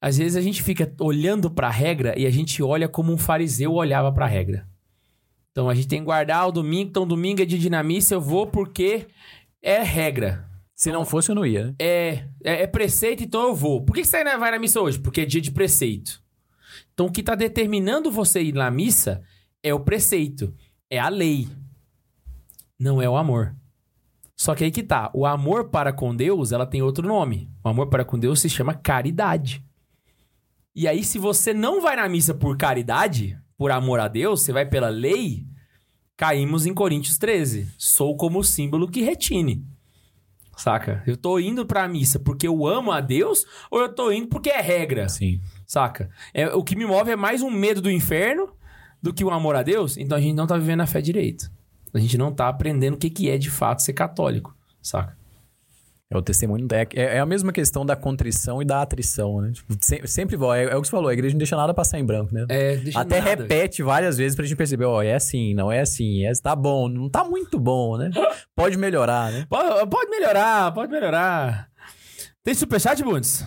Às 0.00 0.18
vezes 0.18 0.36
a 0.36 0.40
gente 0.40 0.62
fica 0.62 0.92
olhando 1.00 1.50
para 1.50 1.68
a 1.68 1.70
regra 1.70 2.18
e 2.18 2.26
a 2.26 2.30
gente 2.30 2.62
olha 2.62 2.88
como 2.88 3.12
um 3.12 3.18
fariseu 3.18 3.72
olhava 3.72 4.12
para 4.12 4.26
a 4.26 4.28
regra. 4.28 4.66
Então 5.50 5.68
a 5.68 5.74
gente 5.74 5.88
tem 5.88 5.98
que 6.00 6.04
guardar 6.04 6.46
o 6.48 6.52
domingo, 6.52 6.90
então 6.90 7.06
domingo 7.06 7.42
é 7.42 7.44
de 7.44 7.58
dinamícia, 7.58 8.14
eu 8.14 8.20
vou 8.20 8.46
porque 8.46 9.06
é 9.62 9.82
regra. 9.82 10.49
Se 10.80 10.90
não 10.90 11.04
fosse, 11.04 11.30
eu 11.30 11.34
não 11.34 11.44
ia? 11.44 11.74
É, 11.78 12.24
é, 12.42 12.62
é 12.62 12.66
preceito, 12.66 13.22
então 13.22 13.48
eu 13.48 13.54
vou. 13.54 13.84
Por 13.84 13.94
que 13.94 14.02
você 14.02 14.24
vai 14.38 14.50
na 14.50 14.58
missa 14.58 14.80
hoje? 14.80 14.98
Porque 14.98 15.20
é 15.20 15.26
dia 15.26 15.42
de 15.42 15.50
preceito. 15.50 16.22
Então 16.94 17.04
o 17.04 17.12
que 17.12 17.20
está 17.20 17.34
determinando 17.34 18.10
você 18.10 18.42
ir 18.42 18.54
na 18.54 18.70
missa 18.70 19.22
é 19.62 19.74
o 19.74 19.80
preceito, 19.80 20.54
é 20.88 20.98
a 20.98 21.10
lei. 21.10 21.46
Não 22.78 23.02
é 23.02 23.06
o 23.06 23.18
amor. 23.18 23.54
Só 24.34 24.54
que 24.54 24.64
aí 24.64 24.70
que 24.70 24.82
tá, 24.82 25.10
o 25.12 25.26
amor 25.26 25.68
para 25.68 25.92
com 25.92 26.16
Deus, 26.16 26.50
ela 26.50 26.64
tem 26.64 26.80
outro 26.80 27.06
nome. 27.06 27.50
O 27.62 27.68
amor 27.68 27.88
para 27.88 28.02
com 28.02 28.18
Deus 28.18 28.40
se 28.40 28.48
chama 28.48 28.72
caridade. 28.72 29.62
E 30.74 30.88
aí 30.88 31.04
se 31.04 31.18
você 31.18 31.52
não 31.52 31.82
vai 31.82 31.96
na 31.96 32.08
missa 32.08 32.32
por 32.32 32.56
caridade, 32.56 33.38
por 33.54 33.70
amor 33.70 34.00
a 34.00 34.08
Deus, 34.08 34.40
você 34.40 34.50
vai 34.50 34.64
pela 34.64 34.88
lei, 34.88 35.46
caímos 36.16 36.64
em 36.64 36.72
Coríntios 36.72 37.18
13. 37.18 37.70
Sou 37.76 38.16
como 38.16 38.38
o 38.38 38.44
símbolo 38.44 38.90
que 38.90 39.02
retine. 39.02 39.62
Saca? 40.60 41.02
Eu 41.06 41.16
tô 41.16 41.38
indo 41.38 41.64
pra 41.64 41.88
missa 41.88 42.18
porque 42.18 42.46
eu 42.46 42.66
amo 42.66 42.92
a 42.92 43.00
Deus 43.00 43.46
ou 43.70 43.80
eu 43.80 43.88
tô 43.94 44.12
indo 44.12 44.28
porque 44.28 44.50
é 44.50 44.60
regra? 44.60 45.08
Sim. 45.08 45.40
Saca? 45.66 46.10
É, 46.34 46.48
o 46.48 46.62
que 46.62 46.76
me 46.76 46.84
move 46.84 47.10
é 47.10 47.16
mais 47.16 47.40
um 47.40 47.50
medo 47.50 47.80
do 47.80 47.90
inferno 47.90 48.50
do 49.00 49.14
que 49.14 49.24
o 49.24 49.30
amor 49.30 49.56
a 49.56 49.62
Deus. 49.62 49.96
Então 49.96 50.18
a 50.18 50.20
gente 50.20 50.34
não 50.34 50.46
tá 50.46 50.58
vivendo 50.58 50.82
a 50.82 50.86
fé 50.86 51.00
direito. 51.00 51.50
A 51.94 51.98
gente 51.98 52.18
não 52.18 52.30
tá 52.30 52.46
aprendendo 52.46 52.94
o 52.94 52.98
que, 52.98 53.08
que 53.08 53.30
é 53.30 53.38
de 53.38 53.50
fato 53.50 53.80
ser 53.80 53.94
católico. 53.94 54.54
Saca? 54.82 55.16
É 56.12 56.16
o 56.18 56.22
testemunho. 56.22 56.66
É, 56.72 56.88
é- 57.00 57.16
é 57.16 57.20
a 57.20 57.24
mesma 57.26 57.52
questão 57.52 57.86
da 57.86 57.94
contrição 57.94 58.60
e 58.60 58.64
da 58.64 58.82
atrição, 58.82 59.40
né? 59.40 59.52
Tipo, 59.52 59.76
se- 59.80 60.02
sempre 60.06 60.34
volta. 60.36 60.58
É, 60.58 60.64
é 60.64 60.76
o 60.76 60.80
que 60.82 60.88
você 60.88 60.90
falou, 60.90 61.08
a 61.08 61.12
igreja 61.12 61.34
não 61.34 61.38
deixa 61.38 61.56
nada 61.56 61.72
passar 61.72 62.00
em 62.00 62.04
branco, 62.04 62.34
né? 62.34 62.46
É, 62.48 62.76
deixa 62.76 62.98
Até 63.00 63.20
nada. 63.20 63.42
repete 63.42 63.80
várias 63.80 64.18
vezes 64.18 64.34
pra 64.34 64.44
gente 64.44 64.56
perceber, 64.56 64.86
ó, 64.86 65.00
é 65.00 65.14
assim, 65.14 65.54
não 65.54 65.70
é 65.70 65.80
assim, 65.80 66.24
é, 66.26 66.32
tá 66.42 66.56
bom, 66.56 66.88
não 66.88 67.08
tá 67.08 67.22
muito 67.22 67.60
bom, 67.60 67.96
né? 67.96 68.10
Pode 68.56 68.76
melhorar, 68.76 69.30
né? 69.30 69.46
Pode, 69.48 69.88
pode 69.88 70.10
melhorar, 70.10 70.72
pode 70.72 70.90
melhorar. 70.90 71.68
Tem 72.42 72.54
superchat, 72.54 73.02
Bundes? 73.04 73.46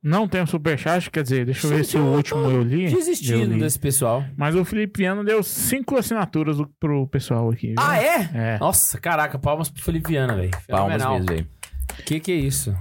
Não 0.00 0.28
tem 0.28 0.40
um 0.40 0.46
superchat, 0.46 1.10
quer 1.10 1.24
dizer, 1.24 1.44
deixa 1.46 1.66
eu 1.66 1.70
ver 1.70 1.84
se 1.84 1.96
o 1.98 2.04
último 2.04 2.40
eu 2.48 2.62
li. 2.62 2.84
Eu 2.84 2.92
Desistindo 2.96 3.54
li. 3.54 3.58
desse 3.58 3.78
pessoal. 3.78 4.24
Mas 4.36 4.54
o 4.54 4.64
Felipe 4.64 4.98
Viano 5.00 5.24
deu 5.24 5.42
cinco 5.42 5.96
assinaturas 5.98 6.56
pro 6.78 7.08
pessoal 7.08 7.50
aqui. 7.50 7.68
viu? 7.68 7.76
Ah, 7.76 8.00
é? 8.00 8.30
É. 8.32 8.58
Nossa, 8.60 8.98
caraca, 9.00 9.36
palmas 9.38 9.68
pro 9.68 9.82
Felipe 9.82 10.12
velho. 10.12 10.50
Palmas 10.68 11.04
mesmo, 11.04 11.26
velho. 11.26 11.46
Que 12.04 12.20
que 12.20 12.32
é 12.32 12.36
isso? 12.36 12.74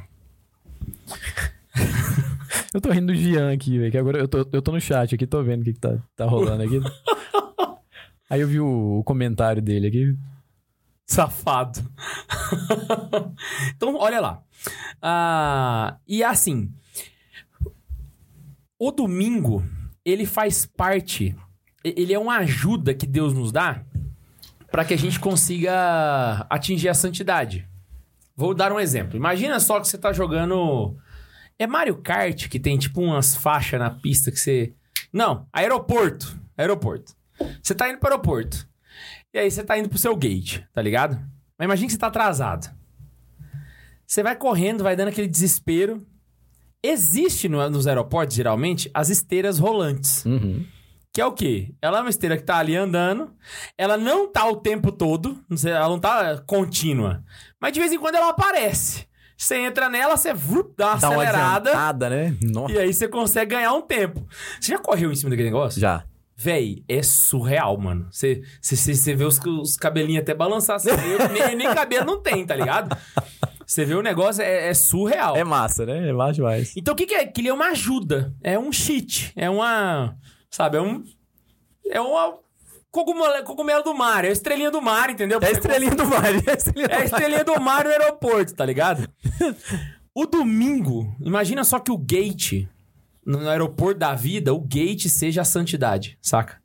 Eu 2.74 2.82
tô 2.82 2.92
rindo 2.92 3.08
do 3.08 3.16
Gian 3.16 3.52
aqui, 3.52 3.80
velho, 3.80 3.92
que 3.92 3.98
agora 3.98 4.20
eu 4.20 4.28
tô, 4.28 4.48
eu 4.52 4.62
tô 4.62 4.72
no 4.72 4.80
chat 4.80 5.16
aqui, 5.16 5.26
tô 5.26 5.42
vendo 5.42 5.62
o 5.62 5.64
que, 5.64 5.74
que 5.74 5.80
tá, 5.80 5.98
tá 6.16 6.26
rolando 6.26 6.64
aqui. 6.64 6.80
Aí 8.30 8.42
eu 8.42 8.48
vi 8.48 8.60
o, 8.60 9.00
o 9.00 9.04
comentário 9.04 9.62
dele 9.62 9.88
aqui. 9.88 10.18
Safado. 11.06 11.80
então, 13.74 13.96
olha 13.96 14.20
lá. 14.20 14.44
Ah, 15.02 15.98
e 16.06 16.24
assim, 16.24 16.72
o 18.78 18.92
domingo, 18.92 19.66
ele 20.04 20.26
faz 20.26 20.66
parte, 20.66 21.36
ele 21.84 22.14
é 22.14 22.20
uma 22.20 22.38
ajuda 22.38 22.94
que 22.94 23.08
Deus 23.08 23.34
nos 23.34 23.52
dá 23.52 23.84
para 24.70 24.84
que 24.84 24.94
a 24.94 24.98
gente 24.98 25.20
consiga 25.20 26.46
atingir 26.50 26.90
a 26.90 26.94
santidade. 26.94 27.68
Vou 28.38 28.54
dar 28.54 28.72
um 28.72 28.80
exemplo. 28.80 29.18
Imagina 29.18 29.60
só 29.60 29.80
que 29.80 29.88
você 29.88 29.98
tá 29.98 30.14
jogando. 30.14 30.96
É 31.58 31.66
Mario 31.66 31.98
Kart 31.98 32.48
que 32.48 32.60
tem 32.60 32.78
tipo 32.78 33.02
umas 33.02 33.36
faixas 33.36 33.80
na 33.80 33.90
pista 33.90 34.30
que 34.32 34.38
você. 34.40 34.74
Não, 35.12 35.48
aeroporto. 35.52 36.40
Aeroporto. 36.56 37.14
Você 37.62 37.74
tá 37.74 37.90
indo 37.90 37.98
pro 38.00 38.10
aeroporto. 38.10 38.68
E 39.34 39.40
aí 39.40 39.50
você 39.50 39.64
tá 39.64 39.78
indo 39.78 39.90
pro 39.90 39.98
seu 39.98 40.16
gate, 40.16 40.62
tá 40.74 40.82
ligado? 40.82 41.16
Mas 41.58 41.66
imagina 41.66 41.88
que 41.88 41.94
você 41.94 42.00
tá 42.00 42.08
atrasado. 42.08 42.72
Você 44.06 44.22
vai 44.24 44.36
correndo, 44.36 44.84
vai 44.84 44.96
dando 44.96 45.10
aquele 45.10 45.28
desespero. 45.28 46.06
Existe 46.82 47.50
no- 47.50 47.70
nos 47.70 47.88
aeroportos, 47.88 48.36
geralmente, 48.36 48.90
as 48.94 49.10
esteiras 49.10 49.60
rolantes. 49.60 50.24
Uhum. 50.26 50.64
Que 51.18 51.22
é 51.22 51.26
o 51.26 51.32
quê? 51.32 51.74
Ela 51.82 51.98
é 51.98 52.02
uma 52.02 52.12
esteira 52.12 52.38
que 52.38 52.44
tá 52.44 52.58
ali 52.58 52.76
andando. 52.76 53.34
Ela 53.76 53.98
não 53.98 54.32
tá 54.32 54.48
o 54.48 54.56
tempo 54.56 54.92
todo. 54.92 55.44
não 55.50 55.58
sei, 55.58 55.72
Ela 55.72 55.90
não 55.90 55.98
tá 55.98 56.44
contínua. 56.46 57.24
Mas 57.60 57.74
de 57.74 57.80
vez 57.80 57.92
em 57.92 57.98
quando 57.98 58.14
ela 58.14 58.30
aparece. 58.30 59.08
Você 59.36 59.58
entra 59.58 59.90
nela, 59.90 60.16
você 60.16 60.32
vup, 60.32 60.76
dá 60.78 60.90
uma 60.90 60.98
Dá 60.98 61.10
uma 61.10 61.24
acelerada. 61.24 61.70
adiantada, 61.72 62.10
né? 62.12 62.38
Nossa. 62.44 62.72
E 62.72 62.78
aí 62.78 62.94
você 62.94 63.08
consegue 63.08 63.56
ganhar 63.56 63.74
um 63.74 63.82
tempo. 63.82 64.28
Você 64.62 64.74
já 64.74 64.78
correu 64.78 65.12
em 65.12 65.16
cima 65.16 65.32
daquele 65.32 65.50
negócio? 65.50 65.82
Já. 65.82 66.04
Véi, 66.36 66.84
é 66.88 67.02
surreal, 67.02 67.76
mano. 67.80 68.08
Você, 68.12 68.44
vê 69.16 69.24
os, 69.24 69.40
os 69.44 69.76
cabelinhos 69.76 70.22
até 70.22 70.36
balançar. 70.36 70.80
Você 70.80 70.96
vê, 70.96 71.18
nem, 71.30 71.56
nem 71.56 71.74
cabelo 71.74 72.06
não 72.06 72.22
tem, 72.22 72.46
tá 72.46 72.56
ligado? 72.56 72.96
Você 73.66 73.84
vê 73.86 73.96
o 73.96 74.04
negócio, 74.04 74.44
é, 74.44 74.68
é 74.70 74.74
surreal. 74.76 75.36
É 75.36 75.44
massa, 75.44 75.84
né? 75.84 76.10
É 76.10 76.14
massa 76.14 76.34
demais. 76.34 76.74
Então 76.78 76.94
o 76.94 76.96
que, 76.96 77.08
que 77.08 77.16
é? 77.16 77.26
Que 77.26 77.42
ele 77.42 77.48
é 77.48 77.54
uma 77.54 77.70
ajuda. 77.70 78.36
É 78.44 78.60
um 78.60 78.72
cheat. 78.72 79.34
É 79.36 79.50
uma. 79.50 80.16
Sabe? 80.50 80.78
É 80.78 80.82
um. 80.82 81.04
É 81.90 82.02
uma. 82.02 82.40
Cogumelo, 82.92 83.44
cogumelo 83.44 83.84
do 83.84 83.94
mar. 83.94 84.26
É 84.26 84.30
a 84.30 84.32
estrelinha 84.32 84.72
do 84.72 84.82
mar, 84.82 85.10
entendeu? 85.10 85.40
É 85.42 85.48
a 85.48 85.52
estrelinha 85.52 85.96
do 85.96 86.06
mar. 86.06 86.24
É 86.48 86.52
a 86.52 86.56
estrelinha 86.56 86.88
é 86.90 87.02
a 87.02 87.06
estrelinha 87.06 87.44
do 87.44 87.60
mar 87.60 87.84
no 87.84 87.92
aeroporto, 87.92 88.56
tá 88.56 88.66
ligado? 88.66 89.08
O 90.20 90.26
domingo, 90.26 91.16
imagina 91.22 91.64
só 91.64 91.78
que 91.78 91.92
o 91.92 91.98
gate, 91.98 92.68
no 93.24 93.48
aeroporto 93.48 94.00
da 94.00 94.16
vida, 94.16 94.52
o 94.52 94.60
gate 94.60 95.08
seja 95.10 95.42
a 95.42 95.46
santidade, 95.46 96.18
saca? 96.20 96.60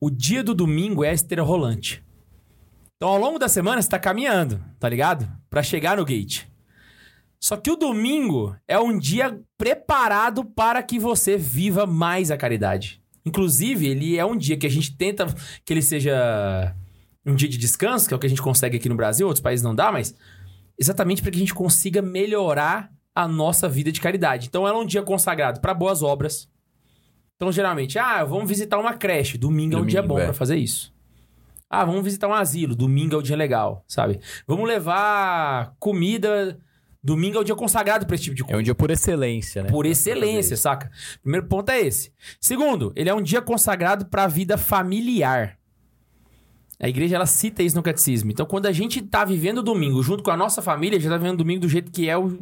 O 0.00 0.08
dia 0.08 0.44
do 0.44 0.54
domingo 0.54 1.02
é 1.02 1.10
a 1.10 1.12
esteira 1.12 1.42
rolante. 1.42 2.00
Então, 2.94 3.08
ao 3.08 3.18
longo 3.18 3.40
da 3.40 3.48
semana, 3.48 3.82
você 3.82 3.88
tá 3.88 3.98
caminhando, 3.98 4.64
tá 4.78 4.88
ligado? 4.88 5.28
Pra 5.50 5.64
chegar 5.64 5.96
no 5.96 6.04
gate. 6.04 6.46
Só 7.40 7.56
que 7.56 7.70
o 7.70 7.76
domingo 7.76 8.54
é 8.68 8.78
um 8.78 8.98
dia 8.98 9.40
preparado 9.56 10.44
para 10.44 10.82
que 10.82 10.98
você 10.98 11.38
viva 11.38 11.86
mais 11.86 12.30
a 12.30 12.36
caridade. 12.36 13.02
Inclusive, 13.24 13.86
ele 13.86 14.18
é 14.18 14.24
um 14.24 14.36
dia 14.36 14.58
que 14.58 14.66
a 14.66 14.70
gente 14.70 14.94
tenta 14.94 15.26
que 15.64 15.72
ele 15.72 15.80
seja 15.80 16.74
um 17.24 17.34
dia 17.34 17.48
de 17.48 17.56
descanso, 17.56 18.06
que 18.06 18.12
é 18.12 18.16
o 18.16 18.20
que 18.20 18.26
a 18.26 18.30
gente 18.30 18.42
consegue 18.42 18.76
aqui 18.76 18.88
no 18.88 18.94
Brasil, 18.94 19.26
outros 19.26 19.42
países 19.42 19.64
não 19.64 19.74
dá, 19.74 19.90
mas 19.90 20.14
exatamente 20.78 21.22
para 21.22 21.30
que 21.30 21.36
a 21.36 21.40
gente 21.40 21.54
consiga 21.54 22.02
melhorar 22.02 22.90
a 23.14 23.26
nossa 23.26 23.68
vida 23.68 23.90
de 23.90 24.00
caridade. 24.00 24.46
Então, 24.46 24.68
ela 24.68 24.78
é 24.78 24.80
um 24.80 24.86
dia 24.86 25.02
consagrado 25.02 25.60
para 25.60 25.74
boas 25.74 26.02
obras. 26.02 26.48
Então, 27.36 27.50
geralmente, 27.50 27.98
ah, 27.98 28.22
vamos 28.22 28.48
visitar 28.48 28.78
uma 28.78 28.94
creche, 28.94 29.38
domingo, 29.38 29.76
é 29.76 29.78
um 29.78 29.86
dia 29.86 30.02
Domingo, 30.02 30.14
bom 30.14 30.20
é. 30.20 30.24
para 30.26 30.34
fazer 30.34 30.56
isso. 30.56 30.92
Ah, 31.70 31.84
vamos 31.84 32.02
visitar 32.02 32.28
um 32.28 32.34
asilo, 32.34 32.74
domingo 32.74 33.14
é 33.14 33.18
o 33.18 33.22
dia 33.22 33.36
legal, 33.36 33.84
sabe? 33.88 34.20
Vamos 34.46 34.68
levar 34.68 35.74
comida, 35.78 36.58
domingo 37.02 37.38
é 37.38 37.40
o 37.40 37.44
dia 37.44 37.54
consagrado 37.54 38.06
para 38.06 38.14
esse 38.14 38.24
tipo 38.24 38.36
de 38.36 38.42
coisa. 38.42 38.56
É 38.56 38.60
um 38.60 38.62
dia 38.62 38.74
por 38.74 38.90
excelência, 38.90 39.62
né? 39.62 39.70
Por 39.70 39.86
excelência, 39.86 40.56
saca? 40.56 40.90
Primeiro 41.22 41.46
ponto 41.46 41.70
é 41.70 41.80
esse. 41.80 42.12
Segundo, 42.40 42.92
ele 42.94 43.08
é 43.08 43.14
um 43.14 43.22
dia 43.22 43.40
consagrado 43.40 44.06
para 44.06 44.24
a 44.24 44.28
vida 44.28 44.58
familiar. 44.58 45.58
A 46.78 46.88
igreja 46.88 47.16
ela 47.16 47.26
cita 47.26 47.62
isso 47.62 47.76
no 47.76 47.82
catecismo. 47.82 48.30
Então, 48.30 48.46
quando 48.46 48.66
a 48.66 48.72
gente 48.72 49.02
tá 49.02 49.24
vivendo 49.24 49.58
o 49.58 49.62
domingo 49.62 50.02
junto 50.02 50.22
com 50.22 50.30
a 50.30 50.36
nossa 50.36 50.62
família, 50.62 50.98
já 50.98 51.10
tá 51.10 51.16
vivendo 51.18 51.34
o 51.34 51.38
domingo 51.38 51.60
do 51.60 51.68
jeito 51.68 51.90
que 51.90 52.08
é 52.08 52.16
o 52.16 52.38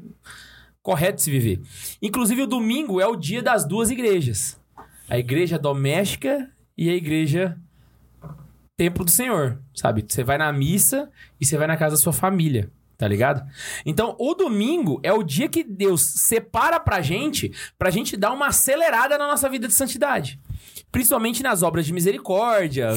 correto 0.81 1.17
de 1.17 1.23
se 1.23 1.31
viver. 1.31 1.61
Inclusive, 2.01 2.43
o 2.43 2.47
domingo 2.47 3.01
é 3.01 3.07
o 3.07 3.17
dia 3.17 3.43
das 3.43 3.67
duas 3.67 3.91
igrejas: 3.91 4.59
a 5.09 5.19
igreja 5.19 5.59
doméstica 5.59 6.51
e 6.77 6.89
a 6.89 6.95
igreja 6.95 7.59
templo 8.77 9.05
do 9.05 9.11
Senhor, 9.11 9.61
sabe? 9.75 10.05
Você 10.09 10.23
vai 10.23 10.39
na 10.39 10.53
missa 10.53 11.11
e 11.41 11.45
você 11.45 11.59
vai 11.59 11.67
na 11.67 11.77
casa 11.77 11.97
da 11.97 12.01
sua 12.01 12.13
família, 12.13 12.71
tá 12.99 13.07
ligado? 13.09 13.49
Então, 13.87 14.15
o 14.19 14.35
domingo 14.35 15.01
é 15.05 15.13
o 15.13 15.23
dia 15.23 15.49
que 15.49 15.63
Deus 15.65 16.03
separa 16.03 16.79
pra 16.81 17.01
gente, 17.01 17.51
pra 17.79 17.91
gente 17.91 18.17
dar 18.17 18.33
uma 18.33 18.49
acelerada 18.49 19.17
na 19.17 19.27
nossa 19.29 19.49
vida 19.49 19.67
de 19.69 19.73
santidade. 19.73 20.39
Principalmente 20.91 21.43
nas 21.43 21.63
obras 21.63 21.87
de 21.87 21.93
misericórdia, 21.93 22.89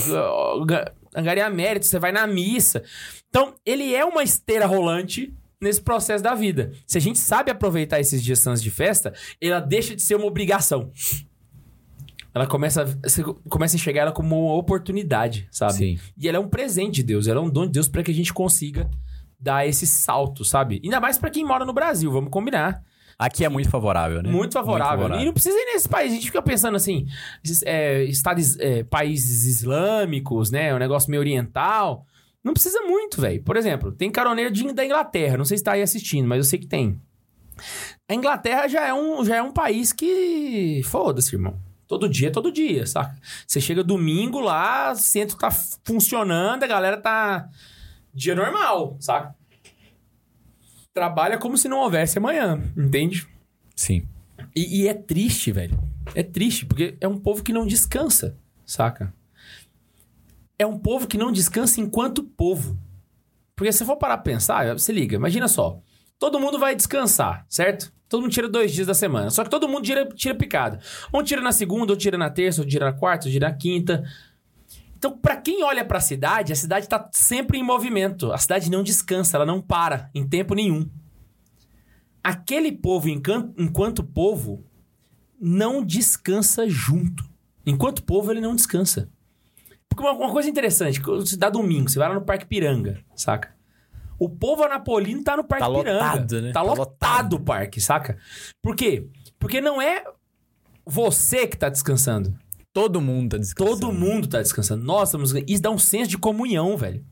ga- 0.65 0.91
angariar 1.15 1.53
mérito, 1.53 1.85
você 1.85 1.99
vai 1.99 2.11
na 2.11 2.25
missa. 2.25 2.81
Então, 3.29 3.53
ele 3.65 3.93
é 3.93 4.03
uma 4.03 4.23
esteira 4.23 4.65
rolante 4.65 5.31
nesse 5.61 5.79
processo 5.81 6.23
da 6.23 6.33
vida. 6.33 6.71
Se 6.87 6.97
a 6.97 7.01
gente 7.01 7.19
sabe 7.19 7.51
aproveitar 7.51 7.99
esses 7.99 8.23
dias 8.23 8.39
santos 8.39 8.63
de 8.63 8.71
festa, 8.71 9.13
ela 9.39 9.59
deixa 9.59 9.95
de 9.95 10.01
ser 10.01 10.15
uma 10.15 10.25
obrigação. 10.25 10.89
Ela 12.33 12.47
começa, 12.47 12.83
a- 12.83 13.09
você 13.09 13.23
começa 13.49 13.75
a 13.75 13.77
enxergar 13.77 14.01
ela 14.03 14.11
como 14.11 14.45
uma 14.47 14.55
oportunidade, 14.55 15.47
sabe? 15.51 15.73
Sim. 15.73 15.99
E 16.17 16.27
ela 16.29 16.37
é 16.37 16.39
um 16.39 16.47
presente 16.47 16.95
de 16.95 17.03
Deus, 17.03 17.27
ela 17.27 17.39
é 17.39 17.43
um 17.43 17.49
dom 17.49 17.65
de 17.65 17.73
Deus 17.73 17.87
para 17.89 18.01
que 18.03 18.09
a 18.09 18.13
gente 18.13 18.33
consiga 18.33 18.89
dar 19.41 19.67
esse 19.67 19.87
salto, 19.87 20.45
sabe? 20.45 20.79
Ainda 20.83 20.99
mais 20.99 21.17
para 21.17 21.29
quem 21.29 21.43
mora 21.43 21.65
no 21.65 21.73
Brasil, 21.73 22.11
vamos 22.11 22.29
combinar. 22.29 22.83
Aqui 23.17 23.45
é 23.45 23.49
muito 23.49 23.69
favorável, 23.69 24.21
né? 24.23 24.29
Muito 24.31 24.53
favorável. 24.53 25.05
E 25.21 25.25
não 25.25 25.33
precisa 25.33 25.55
ir 25.55 25.65
nesse 25.73 25.87
país. 25.87 26.11
A 26.11 26.15
gente 26.15 26.25
fica 26.27 26.41
pensando 26.41 26.75
assim, 26.75 27.05
é, 27.65 28.03
estados, 28.05 28.57
é, 28.59 28.83
países 28.83 29.45
islâmicos, 29.45 30.49
né? 30.49 30.73
Um 30.73 30.79
negócio 30.79 31.09
meio 31.11 31.21
oriental. 31.21 32.05
Não 32.43 32.53
precisa 32.53 32.81
muito, 32.81 33.21
velho. 33.21 33.43
Por 33.43 33.55
exemplo, 33.57 33.91
tem 33.91 34.09
caroneiro 34.09 34.49
de- 34.51 34.73
da 34.73 34.83
Inglaterra. 34.83 35.37
Não 35.37 35.45
sei 35.45 35.57
se 35.57 35.63
tá 35.63 35.73
aí 35.73 35.83
assistindo, 35.83 36.27
mas 36.27 36.37
eu 36.39 36.43
sei 36.43 36.57
que 36.57 36.65
tem. 36.65 36.99
A 38.09 38.15
Inglaterra 38.15 38.67
já 38.67 38.87
é 38.87 38.93
um, 38.93 39.23
já 39.23 39.35
é 39.35 39.41
um 39.43 39.51
país 39.51 39.93
que. 39.93 40.81
Foda-se, 40.85 41.35
irmão. 41.35 41.55
Todo 41.87 42.09
dia 42.09 42.29
é 42.29 42.31
todo 42.31 42.51
dia, 42.51 42.87
saca? 42.87 43.15
Você 43.45 43.61
chega 43.61 43.83
domingo 43.83 44.39
lá, 44.39 44.93
o 44.93 44.95
centro 44.95 45.37
tá 45.37 45.51
funcionando, 45.83 46.63
a 46.63 46.67
galera 46.67 46.97
tá. 46.97 47.47
Dia 48.13 48.35
normal, 48.35 48.97
saca? 48.99 49.35
Trabalha 50.93 51.37
como 51.37 51.57
se 51.57 51.69
não 51.69 51.79
houvesse 51.79 52.17
amanhã, 52.17 52.61
entende? 52.75 53.27
Sim. 53.75 54.07
E, 54.55 54.81
e 54.81 54.87
é 54.87 54.93
triste, 54.93 55.51
velho. 55.51 55.79
É 56.13 56.23
triste, 56.23 56.65
porque 56.65 56.97
é 56.99 57.07
um 57.07 57.17
povo 57.17 57.43
que 57.43 57.53
não 57.53 57.65
descansa, 57.65 58.37
saca? 58.65 59.13
É 60.59 60.65
um 60.65 60.77
povo 60.77 61.07
que 61.07 61.17
não 61.17 61.31
descansa 61.31 61.79
enquanto 61.79 62.23
povo. 62.23 62.77
Porque 63.55 63.71
se 63.71 63.85
for 63.85 63.95
parar 63.95 64.17
pra 64.17 64.33
pensar, 64.33 64.77
se 64.79 64.91
liga, 64.91 65.15
imagina 65.15 65.47
só. 65.47 65.79
Todo 66.19 66.39
mundo 66.39 66.59
vai 66.59 66.75
descansar, 66.75 67.45
certo? 67.47 67.91
Todo 68.09 68.23
mundo 68.23 68.31
tira 68.31 68.49
dois 68.49 68.73
dias 68.73 68.87
da 68.87 68.93
semana. 68.93 69.29
Só 69.29 69.43
que 69.43 69.49
todo 69.49 69.67
mundo 69.69 69.83
tira, 69.83 70.05
tira 70.09 70.35
picada. 70.35 70.79
Um 71.13 71.23
tira 71.23 71.41
na 71.41 71.51
segunda, 71.51 71.93
outro 71.93 71.97
tira 71.97 72.17
na 72.17 72.29
terça, 72.29 72.61
outro 72.61 72.69
tira 72.69 72.85
na 72.85 72.93
quarta, 72.93 73.25
outro 73.25 73.31
tira 73.31 73.49
na 73.49 73.55
quinta. 73.55 74.03
Então, 75.01 75.17
pra 75.17 75.35
quem 75.35 75.63
olha 75.63 75.83
pra 75.83 75.99
cidade, 75.99 76.53
a 76.53 76.55
cidade 76.55 76.87
tá 76.87 77.09
sempre 77.11 77.57
em 77.57 77.63
movimento. 77.63 78.31
A 78.31 78.37
cidade 78.37 78.69
não 78.69 78.83
descansa, 78.83 79.35
ela 79.35 79.47
não 79.47 79.59
para 79.59 80.11
em 80.13 80.27
tempo 80.27 80.53
nenhum. 80.53 80.87
Aquele 82.23 82.71
povo, 82.71 83.09
enquanto 83.09 84.03
povo, 84.03 84.63
não 85.39 85.83
descansa 85.83 86.69
junto. 86.69 87.27
Enquanto 87.65 88.03
povo, 88.03 88.29
ele 88.29 88.41
não 88.41 88.55
descansa. 88.55 89.09
Porque 89.89 90.03
uma, 90.03 90.11
uma 90.11 90.31
coisa 90.31 90.47
interessante, 90.47 90.99
você 91.01 91.35
dá 91.35 91.49
domingo, 91.49 91.89
você 91.89 91.97
vai 91.97 92.07
lá 92.07 92.13
no 92.13 92.21
Parque 92.21 92.45
Piranga, 92.45 93.03
saca? 93.15 93.55
O 94.19 94.29
povo 94.29 94.63
anapolino 94.63 95.23
tá 95.23 95.35
no 95.35 95.43
Parque 95.43 95.65
Tá 95.65 95.71
Piranga. 95.71 95.93
lotado, 95.93 96.41
né? 96.43 96.47
Tá, 96.49 96.53
Tá 96.53 96.61
lotado, 96.61 96.77
lotado. 96.79 97.33
o 97.37 97.39
parque, 97.39 97.81
saca? 97.81 98.19
Por 98.61 98.75
quê? 98.75 99.07
Porque 99.39 99.59
não 99.59 99.81
é 99.81 100.03
você 100.85 101.47
que 101.47 101.57
tá 101.57 101.69
descansando. 101.69 102.37
Todo 102.73 103.01
mundo 103.01 103.31
tá 103.31 103.37
descansando. 103.37 103.79
Todo 103.79 103.93
mundo 103.93 104.27
tá 104.27 104.41
descansando. 104.41 104.83
Nós 104.83 105.09
estamos. 105.09 105.33
Isso 105.47 105.61
dá 105.61 105.69
um 105.69 105.77
senso 105.77 106.09
de 106.09 106.17
comunhão, 106.17 106.77
velho. 106.77 107.05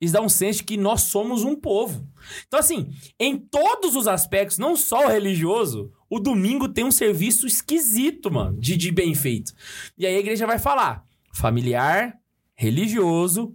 Isso 0.00 0.12
dá 0.12 0.20
um 0.20 0.28
senso 0.28 0.58
de 0.58 0.64
que 0.64 0.76
nós 0.76 1.02
somos 1.02 1.44
um 1.44 1.54
povo. 1.54 2.06
Então, 2.46 2.60
assim, 2.60 2.90
em 3.18 3.38
todos 3.38 3.94
os 3.96 4.06
aspectos, 4.06 4.58
não 4.58 4.76
só 4.76 5.06
o 5.06 5.08
religioso, 5.08 5.92
o 6.10 6.18
domingo 6.18 6.68
tem 6.68 6.84
um 6.84 6.90
serviço 6.90 7.46
esquisito, 7.46 8.30
mano, 8.30 8.58
de, 8.60 8.76
de 8.76 8.90
bem 8.90 9.14
feito. 9.14 9.52
E 9.96 10.06
aí 10.06 10.16
a 10.16 10.20
igreja 10.20 10.46
vai 10.46 10.58
falar: 10.58 11.04
familiar, 11.32 12.18
religioso, 12.54 13.52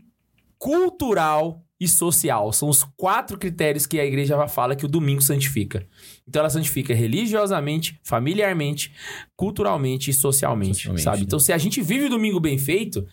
cultural 0.58 1.64
e 1.80 1.88
social. 1.88 2.52
São 2.52 2.68
os 2.70 2.84
quatro 2.98 3.38
critérios 3.38 3.86
que 3.86 4.00
a 4.00 4.06
igreja 4.06 4.48
fala 4.48 4.76
que 4.76 4.86
o 4.86 4.90
domingo 4.90 5.22
santifica. 5.22 5.88
Então 6.28 6.42
ela 6.42 6.50
santifica 6.50 6.94
religiosamente, 6.94 8.00
familiarmente, 8.04 8.94
culturalmente 9.36 10.12
e 10.12 10.14
socialmente, 10.14 10.76
Socialmente, 10.76 11.04
sabe? 11.04 11.18
né? 11.20 11.24
Então 11.24 11.40
se 11.40 11.54
a 11.54 11.58
gente 11.58 11.82
vive 11.82 12.06
o 12.06 12.10
domingo 12.10 12.40
bem 12.40 12.58
feito, 12.58 13.08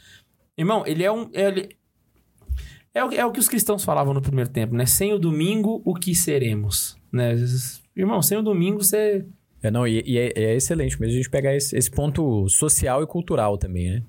Irmão, 0.57 0.85
ele 0.87 1.05
é 1.05 1.13
um. 1.13 1.29
Ele... 1.33 1.69
É, 2.95 3.05
o, 3.05 3.13
é 3.13 3.27
o 3.27 3.31
que 3.31 3.39
os 3.39 3.49
cristãos 3.49 3.85
falavam 3.85 4.15
no 4.15 4.23
primeiro 4.23 4.49
tempo, 4.49 4.75
né? 4.75 4.87
Sem 4.87 5.13
o 5.13 5.19
domingo, 5.19 5.83
o 5.85 5.95
que 5.95 6.15
seremos? 6.15 6.97
Né? 7.13 7.35
Irmão, 7.95 8.23
sem 8.23 8.39
o 8.39 8.43
domingo, 8.43 8.83
você. 8.83 9.27
É, 9.63 9.71
não, 9.71 9.87
e, 9.87 10.03
e 10.07 10.19
é, 10.19 10.33
é 10.35 10.55
excelente 10.55 10.99
mesmo 10.99 11.15
a 11.15 11.17
gente 11.17 11.31
pegar 11.31 11.55
esse, 11.55 11.77
esse 11.77 11.91
ponto 11.91 12.49
social 12.49 13.03
e 13.03 13.07
cultural 13.07 13.59
também, 13.59 13.91
né? 13.91 14.03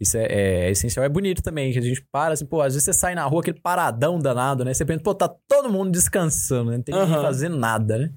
Isso 0.00 0.16
é, 0.16 0.24
é 0.24 0.70
essencial. 0.70 1.04
É 1.04 1.08
bonito 1.10 1.42
também, 1.42 1.70
que 1.72 1.78
a 1.78 1.82
gente 1.82 2.02
para 2.10 2.32
assim, 2.32 2.46
pô, 2.46 2.62
às 2.62 2.72
vezes 2.72 2.84
você 2.84 2.92
sai 2.92 3.14
na 3.14 3.24
rua, 3.26 3.40
aquele 3.42 3.60
paradão 3.60 4.18
danado, 4.18 4.64
né? 4.64 4.72
Você 4.72 4.84
pensa, 4.84 5.02
pô, 5.02 5.14
tá 5.14 5.28
todo 5.28 5.70
mundo 5.70 5.90
descansando, 5.90 6.70
né? 6.70 6.78
Não 6.78 6.82
tem 6.82 6.94
ninguém 6.94 7.12
Aham. 7.14 7.22
fazendo 7.22 7.56
nada, 7.58 7.98
né? 7.98 8.10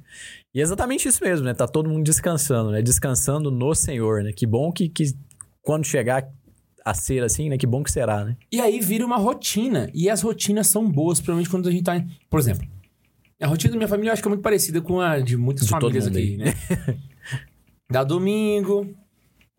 E 0.56 0.60
é 0.60 0.64
exatamente 0.64 1.08
isso 1.08 1.22
mesmo, 1.24 1.46
né? 1.46 1.54
Tá 1.54 1.68
todo 1.68 1.90
mundo 1.90 2.04
descansando, 2.06 2.72
né? 2.72 2.82
Descansando 2.82 3.52
no 3.52 3.76
Senhor, 3.76 4.24
né? 4.24 4.32
Que 4.32 4.46
bom 4.48 4.72
que, 4.72 4.88
que 4.88 5.14
quando 5.62 5.86
chegar 5.86 6.26
a 6.86 6.94
ser 6.94 7.22
assim, 7.24 7.50
né? 7.50 7.58
Que 7.58 7.68
bom 7.68 7.84
que 7.84 7.92
será, 7.92 8.24
né? 8.24 8.38
E 8.52 8.62
aí 8.62 8.80
vira 8.80 9.06
uma 9.06 9.18
rotina. 9.18 9.90
E 9.94 10.10
as 10.10 10.22
rotinas 10.22 10.68
são 10.68 10.90
boas, 10.90 11.20
principalmente 11.20 11.50
quando 11.50 11.68
a 11.68 11.72
gente 11.72 11.84
tá. 11.84 11.98
em- 11.98 12.08
Por 12.30 12.40
exemplo, 12.40 12.66
a 13.42 13.48
rotina 13.48 13.72
da 13.72 13.78
minha 13.78 13.88
família 13.90 14.10
eu 14.10 14.14
acho 14.14 14.22
que 14.22 14.28
é 14.28 14.32
muito 14.32 14.42
parecida 14.42 14.80
com 14.80 15.02
a 15.02 15.20
de 15.20 15.36
muitas 15.36 15.66
De 15.66 15.70
famílias 15.70 16.08
aqui, 16.08 16.18
aí. 16.18 16.38
né? 16.38 16.54
Dá 17.92 18.04
domingo. 18.06 18.88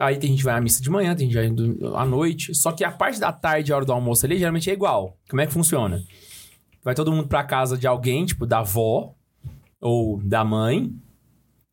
Aí 0.05 0.19
tem 0.19 0.31
gente 0.31 0.45
vai 0.45 0.55
à 0.55 0.61
missa 0.61 0.83
de 0.83 0.91
manhã, 0.91 1.15
tem 1.15 1.31
gente 1.31 1.35
vai 1.35 2.01
à 2.01 2.05
noite. 2.05 2.55
Só 2.55 2.73
que 2.73 2.85
a 2.85 2.91
parte 2.91 3.19
da 3.19 3.33
tarde, 3.33 3.73
a 3.73 3.77
hora 3.77 3.85
do 3.85 3.93
almoço 3.93 4.27
ali, 4.27 4.39
geralmente 4.39 4.71
é 4.71 4.73
igual. 4.73 5.17
Como 5.29 5.41
é 5.41 5.47
que 5.47 5.53
funciona? 5.53 6.03
Vai 6.83 6.95
todo 6.95 7.13
mundo 7.13 7.29
pra 7.29 7.43
casa 7.45 7.79
de 7.79 7.87
alguém, 7.87 8.27
tipo 8.27 8.47
da 8.47 8.59
avó 8.59 9.15
ou 9.81 10.21
da 10.23 10.45
mãe. 10.45 10.93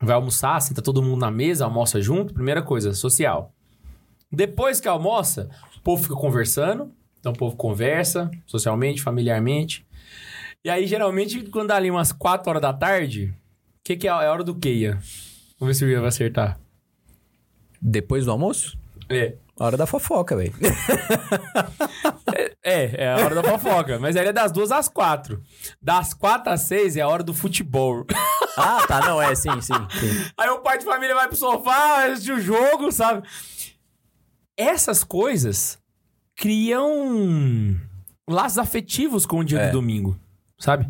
Vai 0.01 0.15
almoçar, 0.15 0.59
senta 0.61 0.81
todo 0.81 1.01
mundo 1.03 1.19
na 1.19 1.29
mesa, 1.29 1.65
almoça 1.65 2.01
junto. 2.01 2.33
Primeira 2.33 2.61
coisa, 2.61 2.93
social. 2.93 3.53
Depois 4.31 4.79
que 4.79 4.87
almoça, 4.87 5.49
o 5.77 5.81
povo 5.81 6.03
fica 6.03 6.15
conversando. 6.15 6.91
Então 7.19 7.33
o 7.33 7.37
povo 7.37 7.55
conversa 7.55 8.31
socialmente, 8.47 9.01
familiarmente. 9.01 9.85
E 10.63 10.69
aí, 10.69 10.87
geralmente, 10.87 11.43
quando 11.49 11.69
dá 11.69 11.75
ali 11.75 11.89
umas 11.91 12.11
4 12.11 12.49
horas 12.49 12.61
da 12.61 12.73
tarde, 12.73 13.33
o 13.79 13.83
que, 13.83 13.95
que 13.95 14.07
é? 14.07 14.11
É 14.11 14.13
a 14.13 14.31
hora 14.31 14.43
do 14.43 14.55
queia. 14.55 14.99
Vamos 15.59 15.67
ver 15.67 15.73
se 15.75 15.85
o 15.85 15.89
Ian 15.89 15.99
vai 15.99 16.09
acertar. 16.09 16.59
Depois 17.81 18.25
do 18.25 18.31
almoço, 18.31 18.77
É. 19.09 19.33
hora 19.59 19.75
da 19.75 19.85
fofoca, 19.85 20.35
velho. 20.35 20.53
É, 22.63 23.03
é 23.05 23.09
a 23.11 23.15
hora 23.17 23.35
da 23.35 23.43
fofoca. 23.43 23.97
Mas 23.99 24.15
aí 24.15 24.27
é 24.27 24.31
das 24.33 24.51
duas 24.51 24.71
às 24.71 24.87
quatro. 24.87 25.41
Das 25.81 26.13
quatro 26.13 26.51
às 26.53 26.61
seis 26.61 26.95
é 26.95 27.01
a 27.01 27.07
hora 27.07 27.23
do 27.23 27.33
futebol. 27.33 28.05
ah, 28.55 28.85
tá, 28.87 28.99
não, 29.01 29.19
é, 29.21 29.33
sim, 29.33 29.49
sim, 29.61 29.73
sim. 29.99 30.25
Aí 30.37 30.47
o 30.49 30.59
pai 30.59 30.77
de 30.77 30.85
família 30.85 31.15
vai 31.15 31.27
pro 31.27 31.35
sofá, 31.35 31.95
vai 31.97 32.11
assistir 32.11 32.31
o 32.33 32.39
jogo, 32.39 32.91
sabe? 32.91 33.27
Essas 34.55 35.03
coisas 35.03 35.79
criam 36.35 37.75
laços 38.29 38.57
afetivos 38.59 39.25
com 39.25 39.39
o 39.39 39.43
dia 39.43 39.59
É. 39.59 39.67
do 39.67 39.73
domingo, 39.73 40.17
sabe? 40.59 40.87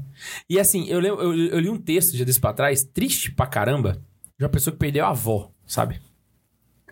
E 0.50 0.60
assim, 0.60 0.86
eu, 0.88 1.02
eu, 1.02 1.34
eu 1.34 1.60
li 1.60 1.70
um 1.70 1.78
texto 1.78 2.16
já 2.18 2.26
desse 2.26 2.40
pra 2.40 2.54
trás, 2.54 2.84
triste 2.84 3.32
pra 3.32 3.48
caramba, 3.48 3.94
de 4.38 4.44
uma 4.44 4.50
pessoa 4.50 4.74
que 4.74 4.80
perdeu 4.80 5.06
a 5.06 5.10
avó, 5.10 5.52
sabe? 5.66 6.02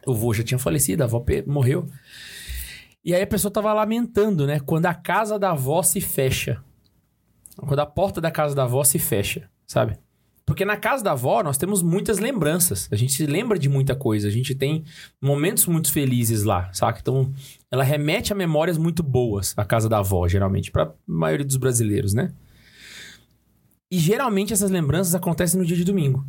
O 0.06 0.12
avô 0.12 0.34
já 0.34 0.44
tinha 0.44 0.60
falecido, 0.60 1.04
a 1.04 1.06
avó 1.06 1.24
morreu. 1.48 1.88
E 3.04 3.14
aí 3.14 3.22
a 3.22 3.28
pessoa 3.28 3.52
tava 3.52 3.74
lamentando, 3.74 4.46
né? 4.46 4.60
Quando 4.60 4.86
a 4.86 4.94
casa 4.94 5.40
da 5.40 5.52
avó 5.52 5.82
se 5.82 6.02
fecha. 6.02 6.62
Quando 7.58 7.80
a 7.80 7.86
porta 7.86 8.22
da 8.22 8.32
casa 8.32 8.56
da 8.56 8.64
avó 8.64 8.84
se 8.84 9.00
fecha, 9.00 9.50
sabe? 9.66 9.98
Porque 10.46 10.66
na 10.66 10.78
casa 10.78 11.04
da 11.04 11.12
avó 11.12 11.44
nós 11.44 11.58
temos 11.58 11.84
muitas 11.84 12.18
lembranças. 12.18 12.90
A 12.92 12.96
gente 12.96 13.14
se 13.14 13.26
lembra 13.28 13.60
de 13.60 13.70
muita 13.70 13.96
coisa. 13.96 14.28
A 14.28 14.32
gente 14.32 14.56
tem 14.56 14.84
momentos 15.22 15.68
muito 15.68 15.92
felizes 15.92 16.44
lá, 16.44 16.74
saca? 16.74 17.00
Então, 17.00 17.32
ela 17.70 17.84
remete 17.84 18.34
a 18.34 18.36
memórias 18.36 18.76
muito 18.76 19.04
boas, 19.04 19.54
a 19.56 19.64
casa 19.64 19.88
da 19.88 20.00
avó, 20.00 20.28
geralmente, 20.28 20.72
pra 20.72 20.92
maioria 21.06 21.46
dos 21.46 21.56
brasileiros, 21.56 22.16
né? 22.16 22.34
E 23.92 24.00
geralmente 24.00 24.52
essas 24.52 24.72
lembranças 24.72 25.14
acontecem 25.14 25.60
no 25.60 25.66
dia 25.66 25.78
de 25.78 25.84
domingo. 25.84 26.26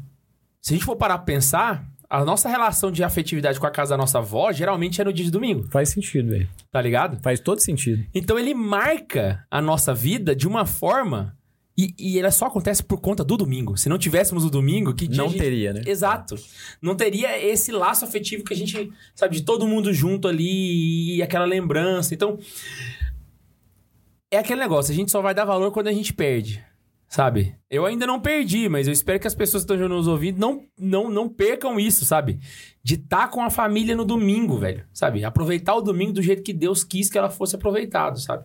Se 0.60 0.74
a 0.74 0.76
gente 0.76 0.84
for 0.84 0.96
parar 0.96 1.16
pra 1.16 1.24
pensar, 1.24 1.90
a 2.10 2.24
nossa 2.24 2.48
relação 2.48 2.90
de 2.90 3.04
afetividade 3.04 3.60
com 3.60 3.66
a 3.66 3.70
casa 3.70 3.90
da 3.90 3.96
nossa 3.96 4.18
avó 4.18 4.50
geralmente 4.52 5.00
é 5.00 5.04
no 5.04 5.12
dia 5.12 5.24
de 5.24 5.30
domingo, 5.30 5.68
Faz 5.70 5.90
sentido, 5.90 6.30
velho. 6.30 6.48
tá 6.70 6.82
ligado? 6.82 7.22
Faz 7.22 7.38
todo 7.38 7.60
sentido. 7.60 8.04
Então 8.12 8.36
ele 8.38 8.52
marca 8.52 9.46
a 9.50 9.62
nossa 9.62 9.94
vida 9.94 10.34
de 10.34 10.48
uma 10.48 10.66
forma 10.66 11.36
e, 11.78 11.94
e 11.98 12.18
ela 12.18 12.30
só 12.32 12.46
acontece 12.46 12.82
por 12.82 13.00
conta 13.00 13.22
do 13.24 13.36
domingo. 13.36 13.76
Se 13.76 13.88
não 13.88 13.96
tivéssemos 13.96 14.44
o 14.44 14.50
domingo, 14.50 14.92
que 14.92 15.06
dia 15.06 15.22
Não 15.22 15.30
gente- 15.30 15.38
teria, 15.40 15.72
né? 15.72 15.82
Exato. 15.86 16.34
Não 16.82 16.94
teria 16.96 17.42
esse 17.42 17.70
laço 17.72 18.04
afetivo 18.04 18.44
que 18.44 18.52
a 18.52 18.56
gente, 18.56 18.92
sabe, 19.14 19.36
de 19.36 19.42
todo 19.42 19.66
mundo 19.66 19.90
junto 19.94 20.26
ali 20.28 21.16
e 21.16 21.22
aquela 21.22 21.46
lembrança. 21.46 22.12
Então, 22.12 22.38
é 24.30 24.36
aquele 24.38 24.60
negócio, 24.60 24.92
a 24.92 24.94
gente 24.96 25.10
só 25.10 25.22
vai 25.22 25.32
dar 25.34 25.44
valor 25.44 25.70
quando 25.72 25.86
a 25.88 25.92
gente 25.92 26.12
perde. 26.12 26.62
Sabe? 27.12 27.56
Eu 27.68 27.84
ainda 27.86 28.06
não 28.06 28.20
perdi, 28.20 28.68
mas 28.68 28.86
eu 28.86 28.92
espero 28.92 29.18
que 29.18 29.26
as 29.26 29.34
pessoas 29.34 29.64
que 29.64 29.72
estão 29.72 29.88
nos 29.88 30.06
ouvindo 30.06 30.38
não, 30.38 30.64
não, 30.78 31.10
não 31.10 31.28
percam 31.28 31.78
isso, 31.78 32.04
sabe? 32.04 32.38
De 32.84 32.94
estar 32.94 33.28
com 33.30 33.42
a 33.42 33.50
família 33.50 33.96
no 33.96 34.04
domingo, 34.04 34.56
velho. 34.56 34.84
Sabe? 34.92 35.24
Aproveitar 35.24 35.74
o 35.74 35.80
domingo 35.80 36.12
do 36.12 36.22
jeito 36.22 36.40
que 36.44 36.52
Deus 36.52 36.84
quis 36.84 37.10
que 37.10 37.18
ela 37.18 37.28
fosse 37.28 37.56
aproveitado, 37.56 38.20
sabe? 38.20 38.44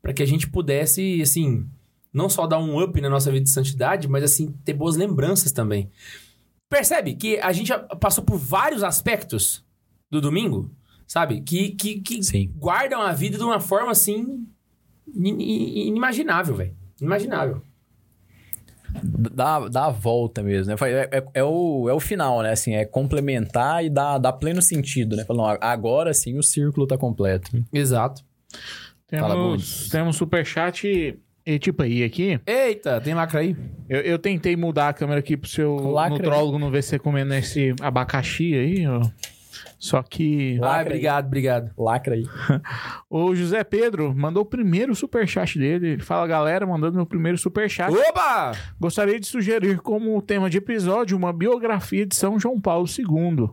Para 0.00 0.12
que 0.12 0.22
a 0.22 0.26
gente 0.26 0.48
pudesse, 0.48 1.20
assim, 1.20 1.66
não 2.12 2.28
só 2.28 2.46
dar 2.46 2.60
um 2.60 2.80
up 2.80 3.00
na 3.00 3.10
nossa 3.10 3.32
vida 3.32 3.42
de 3.42 3.50
santidade, 3.50 4.06
mas, 4.06 4.22
assim, 4.22 4.52
ter 4.64 4.74
boas 4.74 4.94
lembranças 4.94 5.50
também. 5.50 5.90
Percebe 6.68 7.16
que 7.16 7.38
a 7.40 7.52
gente 7.52 7.72
passou 7.98 8.22
por 8.22 8.38
vários 8.38 8.84
aspectos 8.84 9.64
do 10.08 10.20
domingo, 10.20 10.70
sabe? 11.04 11.40
Que, 11.40 11.70
que, 11.70 12.00
que 12.00 12.22
Sim. 12.22 12.52
guardam 12.54 13.02
a 13.02 13.10
vida 13.12 13.36
de 13.38 13.42
uma 13.42 13.58
forma, 13.58 13.90
assim, 13.90 14.46
in- 15.12 15.36
in- 15.42 15.88
inimaginável, 15.88 16.54
velho. 16.54 16.76
Inimaginável. 17.00 17.60
Dá, 19.02 19.68
dá 19.68 19.86
a 19.86 19.90
volta 19.90 20.42
mesmo, 20.42 20.72
né? 20.74 20.76
É, 20.82 21.18
é- 21.18 21.24
é 21.34 21.44
o, 21.44 21.88
é 21.88 21.92
o 21.92 22.00
final, 22.00 22.42
né? 22.42 22.50
Assim, 22.52 22.74
é 22.74 22.84
complementar 22.84 23.84
e 23.84 23.90
dar, 23.90 24.18
dar 24.18 24.32
pleno 24.34 24.62
sentido, 24.62 25.16
né? 25.16 25.24
Falar, 25.24 25.54
não, 25.54 25.58
agora 25.60 26.12
sim 26.14 26.38
o 26.38 26.42
círculo 26.42 26.86
tá 26.86 26.96
completo. 26.96 27.50
Exato. 27.72 28.22
Fala, 29.10 29.34
Temos, 29.34 29.88
temos 29.90 30.16
superchat 30.16 31.16
e 31.46 31.58
tipo 31.58 31.82
aí 31.82 32.02
aqui. 32.02 32.40
Eita, 32.46 33.00
tem 33.00 33.14
lacra 33.14 33.40
aí? 33.40 33.54
Eu, 33.88 34.00
eu 34.00 34.18
tentei 34.18 34.56
mudar 34.56 34.88
a 34.88 34.92
câmera 34.92 35.20
aqui 35.20 35.36
pro 35.36 35.48
seu 35.48 35.76
nutrólogo 36.24 36.58
não 36.58 36.70
ver 36.70 36.82
você 36.82 36.98
comendo 36.98 37.34
esse 37.34 37.74
abacaxi 37.80 38.54
aí, 38.54 38.86
ó. 38.86 39.02
Só 39.84 40.02
que 40.02 40.56
Ah, 40.62 40.66
Lacra 40.66 40.80
aí. 40.80 40.86
obrigado, 40.86 41.26
obrigado. 41.26 41.70
Lacra 41.76 42.14
aí. 42.14 42.24
o 43.10 43.34
José 43.34 43.62
Pedro 43.62 44.14
mandou 44.16 44.42
o 44.42 44.46
primeiro 44.46 44.94
superchat 44.94 45.58
dele. 45.58 45.88
Ele 45.88 46.02
fala, 46.02 46.26
galera, 46.26 46.66
mandando 46.66 46.96
meu 46.96 47.04
primeiro 47.04 47.36
superchat. 47.36 47.92
Opa! 47.94 48.52
Gostaria 48.80 49.20
de 49.20 49.26
sugerir 49.26 49.80
como 49.80 50.22
tema 50.22 50.48
de 50.48 50.56
episódio 50.56 51.14
uma 51.14 51.34
biografia 51.34 52.06
de 52.06 52.16
São 52.16 52.40
João 52.40 52.58
Paulo 52.58 52.86
II. 52.88 53.50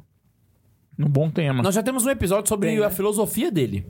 Um 0.97 1.09
bom 1.09 1.29
tema. 1.29 1.61
Nós 1.61 1.75
já 1.75 1.83
temos 1.83 2.05
um 2.05 2.09
episódio 2.09 2.47
sobre 2.47 2.69
Tem, 2.69 2.79
né? 2.79 2.85
a 2.85 2.89
filosofia 2.89 3.51
dele. 3.51 3.85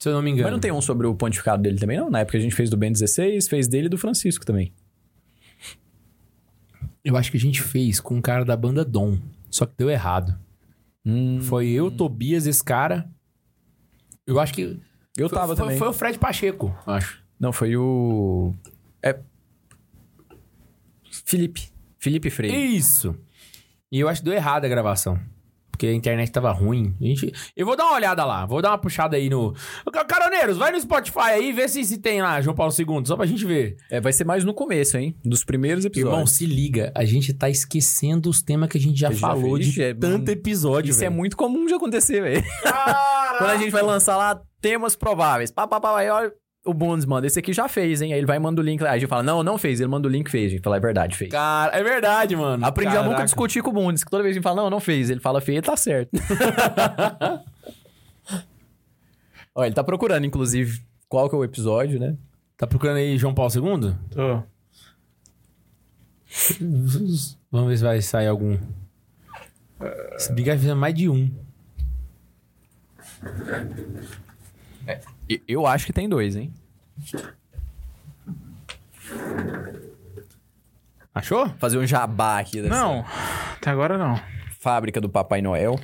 Se 0.00 0.08
eu 0.08 0.14
não 0.14 0.22
me 0.22 0.30
engano. 0.30 0.44
Mas 0.46 0.52
não 0.52 0.58
tem 0.60 0.72
um 0.72 0.80
sobre 0.80 1.06
o 1.06 1.14
pontificado 1.14 1.62
dele 1.62 1.78
também, 1.78 1.96
não? 1.96 2.10
Na 2.10 2.20
época 2.20 2.38
a 2.38 2.40
gente 2.40 2.56
fez 2.56 2.68
do 2.68 2.76
Ben 2.76 2.90
16, 2.90 3.46
fez 3.46 3.68
dele 3.68 3.86
e 3.86 3.88
do 3.88 3.96
Francisco 3.98 4.44
também. 4.44 4.72
Eu 7.04 7.16
acho 7.16 7.30
que 7.30 7.36
a 7.36 7.40
gente 7.40 7.62
fez 7.62 8.00
com 8.00 8.16
um 8.16 8.20
cara 8.20 8.44
da 8.44 8.56
banda 8.56 8.84
Dom. 8.84 9.16
Só 9.50 9.66
que 9.66 9.74
deu 9.76 9.90
errado. 9.90 10.38
Hum, 11.04 11.40
Foi 11.40 11.68
eu, 11.68 11.90
Tobias, 11.90 12.46
esse 12.46 12.62
cara. 12.62 13.10
Eu 14.26 14.38
acho 14.38 14.54
que. 14.54 14.80
eu 15.16 15.28
foi, 15.28 15.38
tava 15.38 15.56
foi, 15.56 15.64
também. 15.64 15.78
Foi 15.78 15.88
o 15.88 15.92
Fred 15.92 16.18
Pacheco, 16.18 16.74
acho. 16.86 17.22
Não, 17.38 17.52
foi 17.52 17.76
o. 17.76 18.54
É. 19.02 19.18
Felipe. 21.24 21.70
Felipe 21.98 22.30
Freire. 22.30 22.76
Isso. 22.76 23.16
E 23.90 23.98
eu 23.98 24.08
acho 24.08 24.20
que 24.20 24.24
deu 24.26 24.34
errado 24.34 24.64
a 24.64 24.68
gravação. 24.68 25.18
Porque 25.80 25.86
a 25.86 25.94
internet 25.94 26.30
tava 26.30 26.52
ruim. 26.52 26.94
A 27.00 27.04
gente... 27.04 27.32
Eu 27.56 27.64
vou 27.64 27.74
dar 27.74 27.86
uma 27.86 27.94
olhada 27.94 28.22
lá. 28.22 28.44
Vou 28.44 28.60
dar 28.60 28.68
uma 28.72 28.76
puxada 28.76 29.16
aí 29.16 29.30
no. 29.30 29.54
Ca- 29.90 30.04
Caroneiros, 30.04 30.58
vai 30.58 30.70
no 30.70 30.78
Spotify 30.78 31.20
aí 31.30 31.52
vê 31.52 31.66
se, 31.68 31.82
se 31.86 31.96
tem 31.96 32.20
lá 32.20 32.38
João 32.42 32.54
Paulo 32.54 32.70
II, 32.78 33.06
só 33.06 33.16
pra 33.16 33.24
gente 33.24 33.46
ver. 33.46 33.78
É, 33.90 33.98
vai 33.98 34.12
ser 34.12 34.24
mais 34.24 34.44
no 34.44 34.52
começo, 34.52 34.98
hein? 34.98 35.16
Dos 35.24 35.42
primeiros 35.42 35.86
episódios. 35.86 36.12
Irmão, 36.12 36.26
se 36.26 36.44
liga. 36.44 36.92
A 36.94 37.06
gente 37.06 37.32
tá 37.32 37.48
esquecendo 37.48 38.28
os 38.28 38.42
temas 38.42 38.68
que 38.68 38.76
a 38.76 38.80
gente 38.80 39.00
já 39.00 39.08
A 39.08 39.10
gente 39.12 39.20
já 39.22 39.26
falou 39.28 39.56
fez, 39.56 39.68
de 39.72 39.82
é, 39.82 39.94
tanto 39.94 40.28
episódio, 40.28 40.90
Isso 40.90 41.00
é 41.00 41.08
velho. 41.08 41.16
muito 41.16 41.34
comum 41.34 41.64
de 41.64 41.72
acontecer, 41.72 42.20
velho. 42.20 42.44
Quando 43.38 43.50
a 43.50 43.56
gente 43.56 43.70
vai 43.70 43.82
lançar 43.82 44.18
lá 44.18 44.38
temas 44.60 44.94
prováveis. 44.94 45.50
Pá, 45.50 45.66
pá, 45.66 45.80
pá, 45.80 45.98
aí 45.98 46.10
olha, 46.10 46.30
o 46.64 46.74
Bundes 46.74 47.06
manda, 47.06 47.26
esse 47.26 47.38
aqui 47.38 47.52
já 47.52 47.68
fez, 47.68 48.02
hein? 48.02 48.12
Aí 48.12 48.18
ele 48.18 48.26
vai 48.26 48.36
e 48.36 48.40
manda 48.40 48.60
o 48.60 48.64
link 48.64 48.80
lá. 48.82 48.90
Aí 48.90 48.96
a 48.96 48.98
gente 48.98 49.08
fala, 49.08 49.22
não, 49.22 49.42
não 49.42 49.56
fez. 49.56 49.80
Ele 49.80 49.88
manda 49.88 50.06
o 50.06 50.10
link 50.10 50.30
fez. 50.30 50.48
A 50.48 50.50
gente 50.50 50.62
fala, 50.62 50.76
é 50.76 50.80
verdade, 50.80 51.16
fez. 51.16 51.30
Cara, 51.30 51.76
é 51.76 51.82
verdade, 51.82 52.36
mano. 52.36 52.64
Aprendi 52.64 52.90
a 52.90 52.94
Caraca. 52.94 53.10
nunca 53.10 53.24
discutir 53.24 53.62
com 53.62 53.70
o 53.70 53.72
Bundes, 53.72 54.04
que 54.04 54.10
toda 54.10 54.22
vez 54.22 54.34
que 54.34 54.38
a 54.38 54.40
gente 54.40 54.44
fala, 54.44 54.62
não, 54.62 54.70
não 54.70 54.80
fez. 54.80 55.08
Ele 55.08 55.20
fala, 55.20 55.40
fez, 55.40 55.62
tá 55.62 55.76
certo. 55.76 56.10
Ó, 59.54 59.64
ele 59.64 59.74
tá 59.74 59.82
procurando, 59.82 60.26
inclusive, 60.26 60.82
qual 61.08 61.28
que 61.28 61.34
é 61.34 61.38
o 61.38 61.44
episódio, 61.44 61.98
né? 61.98 62.16
Tá 62.56 62.66
procurando 62.66 62.98
aí 62.98 63.16
João 63.16 63.34
Paulo 63.34 63.50
II? 63.52 63.94
Tô. 64.10 64.42
Vamos 67.50 67.68
ver 67.68 67.76
se 67.78 67.82
vai 67.82 68.02
sair 68.02 68.28
algum. 68.28 68.56
Se 70.18 70.32
brigar, 70.32 70.56
vai 70.56 70.62
fazer 70.62 70.74
mais 70.74 70.94
de 70.94 71.08
um. 71.08 71.30
Eu 75.46 75.66
acho 75.66 75.86
que 75.86 75.92
tem 75.92 76.08
dois, 76.08 76.34
hein? 76.36 76.52
Achou? 81.14 81.48
Fazer 81.58 81.78
um 81.78 81.86
jabá 81.86 82.38
aqui 82.38 82.62
dessa 82.62 82.74
Não, 82.74 83.04
até 83.56 83.70
agora 83.70 83.98
não. 83.98 84.18
fábrica 84.60 85.00
do 85.00 85.08
Papai 85.08 85.42
Noel. 85.42 85.78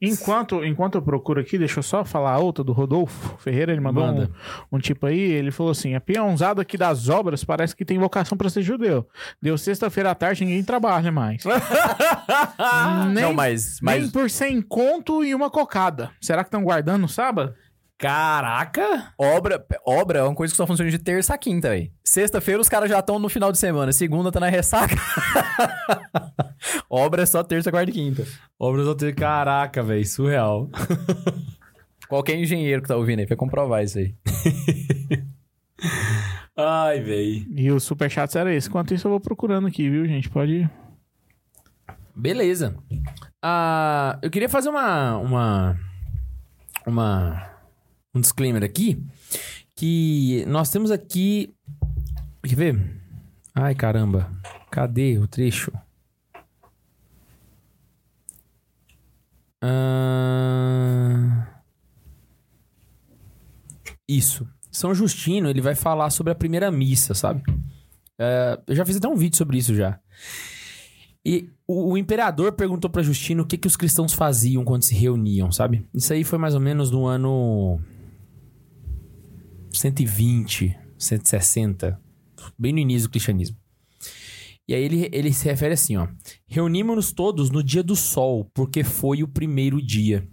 Enquanto, 0.00 0.64
enquanto 0.64 0.96
eu 0.96 1.02
procuro 1.02 1.40
aqui, 1.40 1.56
deixa 1.56 1.78
eu 1.78 1.82
só 1.84 2.04
falar 2.04 2.32
a 2.32 2.38
outra 2.38 2.64
do 2.64 2.72
Rodolfo 2.72 3.36
Ferreira. 3.38 3.70
Ele 3.70 3.80
mandou 3.80 4.04
Manda. 4.04 4.30
um, 4.72 4.76
um 4.76 4.80
tipo 4.80 5.06
aí. 5.06 5.20
Ele 5.20 5.52
falou 5.52 5.70
assim: 5.70 5.94
a 5.94 6.00
peãozada 6.00 6.60
aqui 6.62 6.76
das 6.76 7.08
obras 7.08 7.44
parece 7.44 7.76
que 7.76 7.84
tem 7.84 7.98
vocação 8.00 8.36
pra 8.36 8.50
ser 8.50 8.62
judeu. 8.62 9.08
Deu 9.40 9.56
sexta-feira 9.56 10.10
à 10.10 10.14
tarde, 10.16 10.44
ninguém 10.44 10.64
trabalha 10.64 11.12
mais. 11.12 11.44
nem, 13.14 13.22
Não, 13.22 13.32
mas- 13.32 13.78
nem 13.80 14.00
mas- 14.02 14.10
por 14.10 14.28
100 14.28 14.60
conto 14.62 15.22
e 15.24 15.32
uma 15.32 15.48
cocada. 15.48 16.10
Será 16.20 16.42
que 16.42 16.48
estão 16.48 16.64
guardando 16.64 17.02
no 17.02 17.08
sábado? 17.08 17.54
Caraca! 18.02 19.14
Obra, 19.16 19.64
obra 19.86 20.18
é 20.18 20.22
uma 20.24 20.34
coisa 20.34 20.52
que 20.52 20.56
só 20.56 20.66
funciona 20.66 20.90
de 20.90 20.98
terça 20.98 21.34
a 21.34 21.38
quinta, 21.38 21.68
velho. 21.68 21.88
Sexta-feira 22.04 22.60
os 22.60 22.68
caras 22.68 22.90
já 22.90 22.98
estão 22.98 23.16
no 23.16 23.28
final 23.28 23.52
de 23.52 23.58
semana. 23.58 23.92
Segunda 23.92 24.32
tá 24.32 24.40
na 24.40 24.48
ressaca. 24.48 24.96
obra 26.90 27.22
é 27.22 27.26
só 27.26 27.44
terça, 27.44 27.70
quarta 27.70 27.90
e 27.90 27.94
quinta. 27.94 28.26
Obras 28.58 28.88
ao 28.88 28.96
ter. 28.96 29.14
Caraca, 29.14 29.84
velho. 29.84 30.04
Surreal. 30.04 30.68
Qualquer 32.08 32.34
engenheiro 32.34 32.82
que 32.82 32.88
tá 32.88 32.96
ouvindo 32.96 33.20
aí 33.20 33.26
vai 33.26 33.36
comprovar 33.36 33.84
isso 33.84 33.98
aí. 33.98 34.16
Ai, 36.58 37.00
velho. 37.00 37.46
E 37.54 37.70
o 37.70 37.78
superchat 37.78 38.36
era 38.36 38.52
esse. 38.52 38.68
Enquanto 38.68 38.92
isso, 38.92 39.06
eu 39.06 39.12
vou 39.12 39.20
procurando 39.20 39.68
aqui, 39.68 39.88
viu, 39.88 40.04
gente? 40.08 40.28
Pode. 40.28 40.68
Beleza. 42.16 42.76
Ah, 43.40 44.18
eu 44.20 44.28
queria 44.28 44.48
fazer 44.48 44.70
uma, 44.70 45.18
uma, 45.18 45.78
uma, 46.84 47.51
um 48.14 48.20
disclaimer 48.20 48.62
aqui, 48.62 49.02
que 49.74 50.44
nós 50.46 50.70
temos 50.70 50.90
aqui, 50.90 51.54
quer 52.42 52.56
ver? 52.56 53.00
Ai, 53.54 53.74
caramba. 53.74 54.30
Cadê 54.70 55.18
o 55.18 55.26
trecho? 55.26 55.72
Ah, 59.60 61.46
Isso. 64.08 64.46
São 64.70 64.94
Justino, 64.94 65.48
ele 65.48 65.60
vai 65.60 65.74
falar 65.74 66.10
sobre 66.10 66.32
a 66.32 66.34
primeira 66.34 66.70
missa, 66.70 67.14
sabe? 67.14 67.42
É, 68.18 68.58
eu 68.66 68.74
já 68.74 68.84
fiz 68.84 68.96
até 68.96 69.08
um 69.08 69.16
vídeo 69.16 69.36
sobre 69.36 69.58
isso 69.58 69.74
já. 69.74 69.98
E 71.24 71.48
o, 71.66 71.92
o 71.92 71.98
imperador 71.98 72.52
perguntou 72.52 72.90
pra 72.90 73.02
Justino 73.02 73.42
o 73.42 73.46
que, 73.46 73.56
que 73.56 73.66
os 73.66 73.76
cristãos 73.76 74.12
faziam 74.12 74.64
quando 74.64 74.82
se 74.82 74.94
reuniam, 74.94 75.52
sabe? 75.52 75.86
Isso 75.94 76.12
aí 76.12 76.24
foi 76.24 76.38
mais 76.38 76.54
ou 76.54 76.60
menos 76.60 76.90
no 76.90 77.06
ano 77.06 77.80
120, 79.72 80.76
160, 80.98 82.00
bem 82.58 82.72
no 82.72 82.78
início 82.78 83.08
do 83.08 83.10
cristianismo. 83.12 83.56
E 84.68 84.74
aí 84.74 84.82
ele, 84.82 85.08
ele 85.12 85.32
se 85.32 85.44
refere 85.44 85.74
assim, 85.74 85.96
ó. 85.96 86.06
Reunimos-nos 86.46 87.12
todos 87.12 87.50
no 87.50 87.62
dia 87.62 87.82
do 87.82 87.96
sol, 87.96 88.44
porque 88.54 88.84
foi 88.84 89.22
o 89.22 89.28
primeiro 89.28 89.80
dia. 89.84 90.26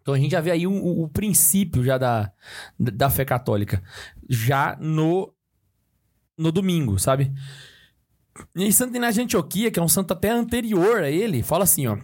Então 0.00 0.14
a 0.14 0.18
gente 0.18 0.30
já 0.32 0.40
vê 0.40 0.50
aí 0.50 0.66
o, 0.66 0.72
o- 0.72 1.08
princípio 1.08 1.84
já 1.84 1.98
da, 1.98 2.32
da 2.78 3.10
fé 3.10 3.24
católica. 3.26 3.82
Já 4.28 4.76
no, 4.80 5.32
no 6.36 6.50
domingo, 6.50 6.98
sabe? 6.98 7.30
E 8.56 8.72
Santo 8.72 8.96
Inácio 8.96 9.14
de 9.16 9.20
Antioquia, 9.22 9.70
que 9.70 9.78
é 9.78 9.82
um 9.82 9.88
santo 9.88 10.12
até 10.12 10.30
anterior 10.30 11.02
a 11.02 11.10
ele, 11.10 11.42
fala 11.42 11.64
assim, 11.64 11.86
ó. 11.86 11.98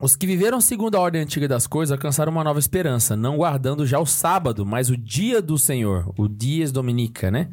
Os 0.00 0.14
que 0.14 0.26
viveram 0.26 0.60
segundo 0.60 0.94
a 0.96 1.00
ordem 1.00 1.22
antiga 1.22 1.48
das 1.48 1.66
coisas 1.66 1.92
alcançaram 1.92 2.30
uma 2.30 2.44
nova 2.44 2.58
esperança, 2.58 3.16
não 3.16 3.38
guardando 3.38 3.86
já 3.86 3.98
o 3.98 4.04
sábado, 4.04 4.66
mas 4.66 4.90
o 4.90 4.96
dia 4.96 5.40
do 5.40 5.56
Senhor, 5.56 6.12
o 6.18 6.28
dias 6.28 6.70
dominica, 6.70 7.30
né? 7.30 7.48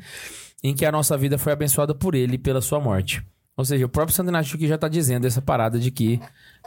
Em 0.62 0.74
que 0.76 0.86
a 0.86 0.92
nossa 0.92 1.18
vida 1.18 1.38
foi 1.38 1.54
abençoada 1.54 1.96
por 1.96 2.16
ele 2.16 2.36
e 2.36 2.38
pela 2.38 2.62
sua 2.62 2.80
morte. 2.82 3.24
Ou 3.56 3.64
seja, 3.64 3.86
o 3.86 3.90
próprio 3.90 4.16
Santo 4.16 4.30
Inácio 4.30 4.50
Antioquia 4.50 4.68
já 4.68 4.78
tá 4.78 4.88
dizendo 4.90 5.26
essa 5.26 5.42
parada 5.42 5.80
de 5.80 5.90
que 5.92 6.20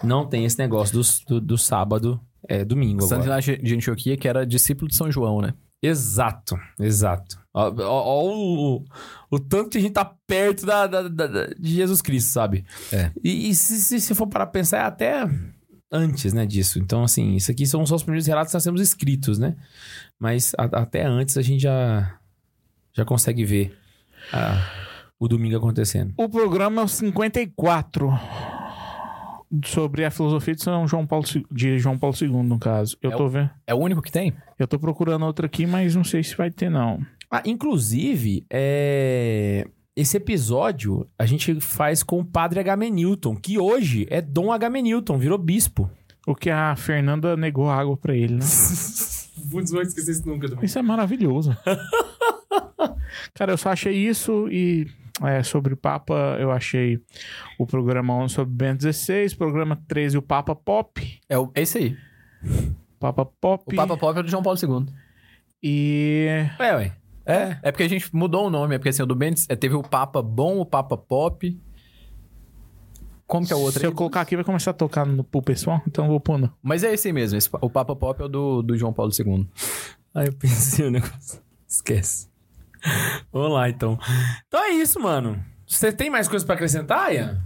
não 0.03 0.27
tem 0.27 0.45
esse 0.45 0.59
negócio 0.59 0.95
do, 0.99 1.35
do, 1.35 1.41
do 1.41 1.59
sábado, 1.59 2.19
é 2.49 2.65
domingo 2.65 3.05
agora. 3.05 3.09
Santo 3.17 3.27
Inácio 3.27 3.63
de 3.63 3.75
Antioquia, 3.75 4.17
que 4.17 4.29
era 4.29 4.47
discípulo 4.47 4.89
de 4.89 4.97
São 4.97 5.11
João, 5.11 5.41
né? 5.43 5.53
Exato, 5.83 6.59
exato. 6.81 7.39
Ó, 7.53 7.69
ó- 7.69 7.83
ó 7.83 8.25
o, 8.25 8.85
o 9.31 9.39
tanto 9.39 9.71
que 9.71 9.79
a 9.79 9.81
gente 9.81 9.93
tá 9.93 10.11
perto 10.27 10.65
da, 10.65 10.87
da- 10.87 11.03
da- 11.09 11.27
da- 11.27 11.47
de 11.59 11.75
Jesus 11.75 12.01
Cristo, 12.01 12.29
sabe? 12.29 12.65
É. 12.93 13.11
E, 13.23 13.51
e 13.51 13.55
se, 13.55 13.79
se, 13.81 14.01
se 14.01 14.15
for 14.15 14.27
para 14.27 14.47
pensar, 14.47 14.79
é 14.79 14.83
até 14.83 15.29
antes, 15.91 16.33
né, 16.33 16.45
disso. 16.47 16.79
Então, 16.79 17.03
assim, 17.05 17.35
isso 17.35 17.51
aqui 17.51 17.67
são 17.67 17.85
só 17.87 17.95
os 17.97 18.03
primeiros 18.03 18.27
relatos 18.27 18.51
que 18.51 18.57
nós 18.57 18.65
temos 18.65 18.81
escritos, 18.81 19.39
né? 19.39 19.57
Mas 20.19 20.53
a- 20.59 20.65
até 20.83 21.05
antes 21.07 21.37
a 21.37 21.43
gente 21.43 21.63
já, 21.63 22.19
já 22.93 23.05
consegue 23.05 23.45
ver 23.45 23.77
ah, 24.33 24.61
o 25.19 25.29
domingo 25.29 25.57
acontecendo. 25.57 26.13
O 26.17 26.29
programa 26.29 26.83
é 26.83 26.85
o 26.85 26.89
54. 26.89 28.11
Sobre 29.65 30.05
a 30.05 30.11
filosofia 30.11 30.55
de 30.57 30.63
São 30.63 30.89
João 30.89 31.07
Paulo 31.07 31.25
II- 31.33 31.47
de 31.53 31.79
João 31.79 31.97
Paulo 31.97 32.17
II, 32.21 32.29
no 32.43 32.59
caso. 32.59 32.97
Eu 33.01 33.13
É 33.13 33.17
tô 33.17 33.29
vendo. 33.29 33.49
É 33.67 33.73
o 33.75 33.79
único 33.79 34.03
que 34.03 34.11
tem? 34.11 34.35
Eu 34.59 34.67
tô 34.67 34.77
procurando 34.79 35.25
outra 35.25 35.47
aqui, 35.47 35.65
mas 35.67 35.95
não 35.95 36.03
sei 36.03 36.23
se 36.25 36.37
vai 36.37 36.51
ter, 36.51 36.69
não. 36.69 37.01
Ah, 37.31 37.43
inclusive, 37.47 38.45
é, 38.51 39.67
esse 39.97 40.19
episódio 40.19 41.09
a 41.19 41.25
gente 41.25 41.59
faz 41.59 42.03
com 42.03 42.21
o 42.21 42.25
padre 42.25 42.61
Agamenilton, 42.61 43.35
que 43.35 43.59
hoje 43.59 44.07
é 44.11 44.21
Dom 44.21 44.53
Agamenilton, 44.53 45.17
virou 45.17 45.39
bispo. 45.39 45.91
O 46.27 46.35
que 46.35 46.51
a 46.51 46.77
Fernanda 46.77 47.37
negou 47.37 47.71
água 47.71 47.97
pra 47.97 48.15
ele, 48.15 48.35
né? 48.35 48.41
Putz, 49.51 49.71
não 49.71 49.81
esquecer 49.81 50.11
isso 50.13 50.29
nunca 50.29 50.49
também. 50.49 50.65
Isso 50.65 50.79
é 50.79 50.83
maravilhoso. 50.83 51.57
Cara, 53.33 53.53
eu 53.53 53.57
só 53.57 53.71
achei 53.71 53.95
isso 53.95 54.49
e 54.51 54.87
é, 55.23 55.43
sobre 55.43 55.73
o 55.73 55.77
Papa, 55.77 56.37
eu 56.39 56.51
achei 56.51 57.01
o 57.59 57.67
programa 57.67 58.15
11 58.15 58.35
sobre 58.35 58.55
Bento 58.55 58.93
XVI, 58.93 59.35
programa 59.37 59.81
13 59.89 60.19
o 60.19 60.23
Papa 60.23 60.55
Pop, 60.55 61.21
É, 61.29 61.39
o, 61.39 61.51
é 61.55 61.63
esse 61.63 61.79
aí. 61.79 61.97
Papa 62.99 63.25
Pop 63.25 63.65
O 63.67 63.75
Papa 63.75 63.97
Pop 63.97 64.19
é 64.19 64.23
do 64.23 64.29
João 64.29 64.43
Paulo 64.43 64.59
II. 64.61 64.87
e 65.63 66.27
É, 66.59 66.75
ué. 66.75 66.93
É, 67.27 67.59
é 67.61 67.73
porque 67.73 67.83
a 67.83 67.89
gente 67.89 68.15
mudou 68.15 68.47
o 68.47 68.51
nome. 68.51 68.77
É 68.77 68.79
porque 68.79 68.91
assim, 68.91 69.03
o 69.03 69.07
do 69.07 69.17
Bentes 69.17 69.47
é, 69.49 69.57
teve 69.57 69.75
o 69.75 69.83
Papa 69.83 70.23
Bom, 70.23 70.61
o 70.61 70.65
Papa 70.67 70.97
Pop. 70.97 71.61
Como 73.27 73.45
que 73.45 73.53
é 73.53 73.57
o 73.57 73.59
outro 73.59 73.81
se 73.81 73.85
aí? 73.85 73.91
eu 73.91 73.95
colocar 73.95 74.21
aqui 74.21 74.37
vai 74.37 74.45
começar 74.45 74.71
a 74.71 74.75
tocar 74.75 75.05
no 75.05 75.25
pro 75.25 75.43
pessoal, 75.43 75.83
então 75.85 76.05
eu 76.05 76.11
vou 76.13 76.21
pôr 76.21 76.39
no. 76.39 76.53
Mas 76.63 76.85
é 76.85 76.95
esse 76.95 77.09
aí 77.09 77.13
mesmo. 77.13 77.37
esse 77.37 77.51
o 77.61 77.69
Papa 77.69 77.97
Pop 77.97 78.23
é 78.23 78.25
o 78.25 78.29
do, 78.29 78.63
do 78.63 78.77
João 78.79 78.93
Paulo 78.93 79.11
II. 79.13 79.49
Aí 80.15 80.29
eu 80.29 80.33
pensei 80.33 80.87
o 80.87 80.91
negócio. 80.91 81.43
Esquece. 81.69 82.29
Vamos 83.33 83.53
lá, 83.53 83.69
então. 83.69 83.99
Então 84.47 84.63
é 84.63 84.71
isso, 84.71 85.01
mano. 85.01 85.45
Você 85.67 85.93
tem 85.93 86.09
mais 86.09 86.29
coisas 86.29 86.47
pra 86.47 86.55
acrescentar, 86.55 87.13
Ian? 87.13 87.43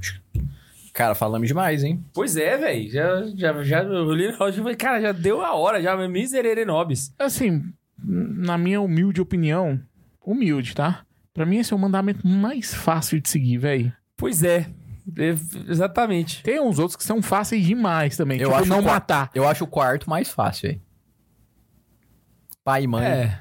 Cara, 0.93 1.15
falamos 1.15 1.49
demais, 1.49 1.83
hein? 1.83 2.05
Pois 2.13 2.37
é, 2.37 2.59
velho. 2.59 2.91
Já, 2.91 3.27
já, 3.35 3.63
já, 3.63 3.83
eu 3.83 4.13
li 4.13 4.27
no 4.27 4.33
relógio 4.33 4.61
e 4.61 4.63
falei, 4.63 4.77
cara, 4.77 5.01
já 5.01 5.13
deu 5.13 5.41
a 5.41 5.55
hora, 5.55 5.81
já. 5.81 5.97
Miserere 6.07 6.67
nobis. 6.67 7.15
Assim, 7.19 7.73
na 8.05 8.57
minha 8.59 8.81
humilde 8.81 9.21
opinião, 9.21 9.81
humilde, 10.25 10.75
tá? 10.75 11.05
Pra 11.33 11.47
mim 11.47 11.59
esse 11.59 11.73
é 11.73 11.77
o 11.77 11.79
mandamento 11.79 12.27
mais 12.27 12.75
fácil 12.75 13.21
de 13.21 13.29
seguir, 13.29 13.59
velho. 13.59 13.93
Pois 14.17 14.43
é. 14.43 14.67
É, 15.17 15.29
Exatamente. 15.69 16.43
Tem 16.43 16.61
uns 16.61 16.79
outros 16.79 16.97
que 16.97 17.03
são 17.05 17.23
fáceis 17.23 17.65
demais 17.65 18.17
também, 18.17 18.39
Eu 18.41 18.49
tipo 18.51 18.61
acho 18.61 18.69
não 18.69 18.83
matar. 18.83 19.31
Eu 19.35 19.49
acho 19.49 19.65
o 19.65 19.67
quarto 19.67 20.09
mais 20.09 20.29
fácil. 20.31 20.81
Pai 22.63 22.85
e 22.85 22.87
mãe. 22.87 23.05
É. 23.07 23.39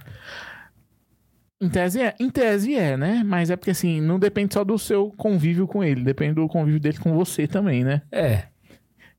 Em 1.62 1.68
tese 1.70 2.02
é, 2.02 2.16
em 2.20 2.30
tese 2.30 2.74
é, 2.74 2.96
né? 2.96 3.22
Mas 3.26 3.50
é 3.50 3.58
porque 3.58 3.72
assim, 3.72 4.00
não 4.00 4.18
depende 4.18 4.54
só 4.54 4.64
do 4.64 4.80
seu 4.80 5.12
convívio 5.12 5.68
com 5.68 5.84
ele, 5.84 6.04
depende 6.04 6.36
do 6.36 6.48
convívio 6.48 6.80
dele 6.80 6.98
com 6.98 7.14
você 7.14 7.46
também, 7.48 7.84
né? 7.84 8.02
É. 8.12 8.44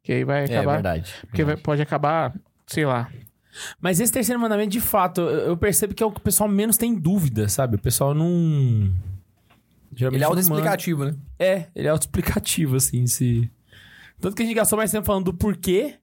Que 0.02 0.12
aí 0.14 0.24
vai 0.24 0.44
É, 0.44 0.44
acabar. 0.44 0.72
verdade. 0.74 1.12
porque 1.28 1.44
vai- 1.44 1.56
pode 1.58 1.82
acabar, 1.82 2.34
sei 2.66 2.86
lá. 2.86 3.10
Mas 3.80 4.00
esse 4.00 4.12
terceiro 4.12 4.40
mandamento, 4.40 4.70
de 4.70 4.80
fato, 4.80 5.20
eu 5.20 5.56
percebo 5.56 5.94
que 5.94 6.02
é 6.02 6.06
o 6.06 6.12
que 6.12 6.18
o 6.18 6.22
pessoal 6.22 6.48
menos 6.48 6.76
tem 6.76 6.94
dúvida, 6.94 7.48
sabe? 7.48 7.76
O 7.76 7.78
pessoal 7.78 8.14
não. 8.14 8.92
Geralmente 9.94 10.18
Ele 10.18 10.24
é 10.24 10.26
autoexplicativo, 10.26 11.04
né? 11.04 11.16
É, 11.38 11.66
ele 11.74 11.88
é 11.88 11.90
autoexplicativo, 11.90 12.76
assim, 12.76 13.06
se. 13.06 13.50
Tanto 14.20 14.36
que 14.36 14.42
a 14.42 14.46
gente 14.46 14.54
gastou 14.54 14.76
mais 14.76 14.90
tempo 14.90 15.06
falando 15.06 15.26
do 15.26 15.34
porquê 15.34 15.94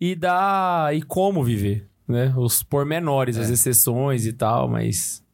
e 0.00 0.14
da. 0.14 0.90
e 0.94 1.02
como 1.02 1.44
viver, 1.44 1.88
né? 2.08 2.32
Os 2.36 2.62
pormenores, 2.62 3.36
as 3.36 3.50
exceções 3.50 4.26
e 4.26 4.32
tal, 4.32 4.68
mas. 4.68 5.24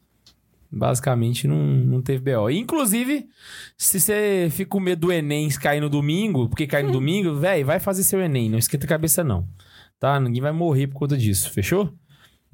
Basicamente 0.75 1.47
não, 1.47 1.59
não 1.59 2.01
teve 2.01 2.33
BO. 2.33 2.49
E, 2.49 2.59
Inclusive, 2.59 3.29
se 3.77 4.01
você 4.01 4.49
fica 4.51 4.71
com 4.71 4.81
medo 4.81 5.03
do 5.03 5.13
Enem 5.13 5.51
cair 5.51 5.83
no 5.83 5.91
domingo, 5.91 6.49
porque 6.49 6.67
cai 6.67 6.83
no 6.83 6.91
domingo, 6.91 7.35
velho, 7.35 7.67
vai 7.67 7.79
fazer 7.79 8.03
seu 8.03 8.19
Enem, 8.19 8.49
não 8.49 8.59
esquenta 8.59 8.87
a 8.87 8.89
cabeça, 8.89 9.23
não. 9.23 9.47
Tá? 10.03 10.19
Ninguém 10.19 10.43
vai 10.43 10.51
morrer 10.51 10.89
por 10.89 10.99
conta 10.99 11.17
disso, 11.17 11.49
fechou? 11.53 11.95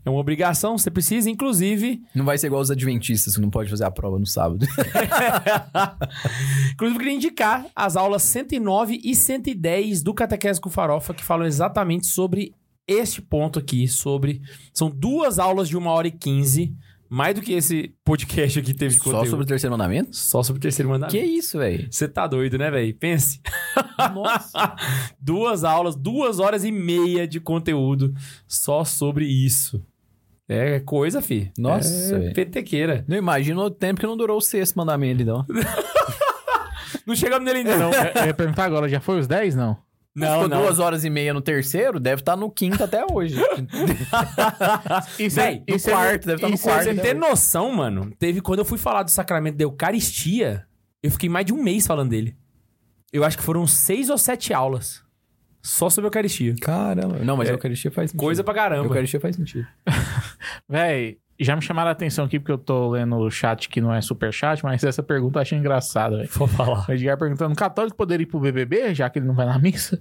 É 0.05 0.11
uma 0.11 0.21
obrigação, 0.21 0.77
você 0.77 0.91
precisa, 0.91 1.31
inclusive. 1.31 2.03
Não 2.15 2.27
vai 2.27 2.37
ser 2.37 2.49
igual 2.49 2.61
os 2.61 2.71
adventistas 2.71 3.37
que 3.37 3.41
não 3.41 3.49
pode 3.49 3.71
fazer 3.71 3.85
a 3.85 3.91
prova 3.91 4.19
no 4.19 4.27
sábado. 4.27 4.67
Inclusive, 6.75 6.95
eu 6.95 6.99
queria 6.99 7.15
indicar 7.15 7.65
as 7.75 7.97
aulas 7.97 8.23
109 8.25 9.01
e 9.03 9.15
110 9.15 10.03
do 10.03 10.13
Catequese 10.13 10.61
com 10.61 10.69
Farofa, 10.69 11.15
que 11.15 11.25
falam 11.25 11.47
exatamente 11.47 12.07
sobre 12.07 12.53
este 12.87 13.23
ponto 13.23 13.59
aqui 13.59 13.89
sobre. 13.89 14.43
São 14.75 14.91
duas 14.91 15.39
aulas 15.39 15.71
de 15.71 15.77
uma 15.79 15.91
hora 15.91 16.09
e 16.09 16.13
quinze. 16.13 16.77
Mais 17.11 17.35
do 17.35 17.41
que 17.41 17.53
esse 17.53 17.95
podcast 18.05 18.59
aqui 18.59 18.75
teve 18.75 18.95
de 18.95 18.99
Só 19.01 19.05
conteúdo. 19.05 19.31
sobre 19.31 19.45
o 19.45 19.49
terceiro 19.49 19.73
mandamento? 19.73 20.15
Só 20.15 20.43
sobre 20.43 20.59
o 20.59 20.63
terceiro 20.63 20.91
mandamento. 20.91 21.17
Que 21.17 21.25
isso, 21.25 21.59
velho? 21.59 21.89
Você 21.91 22.07
tá 22.07 22.27
doido, 22.27 22.59
né, 22.59 22.71
velho? 22.71 22.95
Pense. 22.95 23.41
Nossa. 24.15 24.77
duas 25.19 25.65
aulas, 25.65 25.97
duas 25.97 26.39
horas 26.39 26.65
e 26.65 26.71
meia 26.73 27.27
de 27.27 27.41
conteúdo 27.41 28.13
só 28.47 28.85
sobre 28.85 29.25
isso. 29.27 29.83
É 30.47 30.81
coisa, 30.81 31.21
fi. 31.21 31.51
Nossa, 31.59 32.17
É 32.17 32.33
petequeira. 32.33 33.05
Não 33.07 33.17
imagino 33.17 33.61
o 33.63 33.71
tempo 33.71 34.01
que 34.01 34.07
não 34.07 34.17
durou 34.17 34.39
o 34.39 34.43
sexto 34.43 34.77
mandamento, 34.77 35.23
então. 35.23 35.45
Não 37.07 37.15
chegamos 37.15 37.45
nele 37.45 37.61
ainda, 37.61 37.77
não. 37.77 37.91
Eu 37.91 38.27
ia 38.27 38.35
perguntar 38.35 38.65
agora, 38.65 38.87
já 38.89 39.01
foi 39.01 39.19
os 39.19 39.27
10? 39.27 39.55
Não. 39.55 39.79
Não, 40.19 40.43
Ficou 40.43 40.49
não. 40.49 40.63
duas 40.63 40.79
horas 40.79 41.05
e 41.05 41.11
meia 41.11 41.33
no 41.33 41.41
terceiro, 41.41 41.99
deve 42.01 42.23
estar 42.23 42.37
no 42.37 42.51
quinto 42.51 42.83
até 42.83 43.05
hoje. 43.11 43.37
E 45.19 45.29
Véi, 45.29 45.63
no 45.69 45.79
você- 45.79 45.91
quarto, 45.91 46.27
deve 46.27 46.37
estar 46.37 46.49
no 46.49 46.55
e 46.55 46.59
quarto. 46.59 46.85
Você 46.85 46.95
tem 46.95 47.15
noção, 47.15 47.73
mano? 47.73 48.13
Teve 48.19 48.41
quando 48.41 48.61
eu 48.61 48.65
fui 48.65 48.79
falar 48.79 49.03
do 49.03 49.11
sacramento 49.11 49.57
da 49.57 49.65
Eucaristia, 49.65 50.67
eu 51.03 51.11
fiquei 51.11 51.29
mais 51.29 51.47
de 51.47 51.53
um 51.53 51.63
mês 51.63 51.87
falando 51.87 52.11
dele. 52.11 52.37
Eu 53.13 53.25
acho 53.25 53.37
que 53.39 53.43
foram 53.43 53.67
seis 53.67 54.11
ou 54.11 54.19
sete 54.19 54.53
aulas. 54.53 55.03
Só 55.63 55.91
sobre 55.91 56.07
a 56.07 56.09
Eucaristia. 56.09 56.55
Caramba. 56.61 57.19
Não, 57.19 57.37
mas 57.37 57.49
É. 57.49 57.53
a 57.53 57.55
Eucaristia 57.55 57.91
faz 57.91 58.11
sentido. 58.11 58.21
Coisa 58.25 58.45
pra 58.45 58.53
A 58.53 58.57
caramba. 58.57 58.85
Eucaristia 58.87 59.21
faz 59.21 59.35
sentido. 59.37 59.67
Véi, 60.69 61.19
já 61.41 61.55
me 61.55 61.63
chamaram 61.63 61.89
a 61.89 61.93
atenção 61.93 62.25
aqui 62.25 62.41
porque 62.41 62.53
eu 62.53 62.59
tô 62.59 62.91
lendo 62.91 63.17
o 63.17 63.31
chat 63.31 63.69
que 63.69 63.81
não 63.81 63.95
é 63.95 64.01
super 64.01 64.33
chat, 64.33 64.63
mas 64.65 64.83
essa 64.83 65.03
pergunta 65.03 65.39
eu 65.39 65.43
achei 65.43 65.59
engraçada, 65.59 66.17
velho. 66.17 66.29
Vou 66.33 66.49
falar. 66.49 66.85
O 66.89 66.93
Edgar 66.93 67.17
perguntando: 67.17 67.55
católico 67.55 67.97
poderia 67.97 68.25
ir 68.25 68.27
pro 68.27 68.41
BBB, 68.41 68.95
já 68.95 69.09
que 69.09 69.19
ele 69.19 69.27
não 69.27 69.35
vai 69.35 69.47
na 69.47 69.59
missa? 69.59 70.01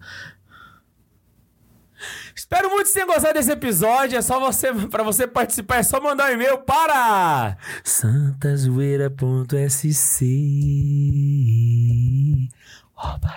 Espero 2.35 2.69
muito 2.69 2.83
que 2.83 2.89
você 2.89 2.95
tenha 2.95 3.07
gostado 3.07 3.33
desse 3.33 3.51
episódio. 3.51 4.17
É 4.17 4.21
só 4.21 4.39
você, 4.39 4.71
para 4.87 5.03
você 5.03 5.27
participar, 5.27 5.77
é 5.77 5.83
só 5.83 5.99
mandar 5.99 6.29
um 6.29 6.33
e-mail 6.33 6.59
para 6.59 7.57
santazoeira.sc 7.83 10.25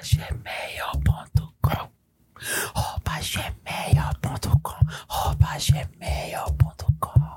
gmail.com 0.03 1.91
gmail.com 3.23 4.81
gmail.com 5.59 7.30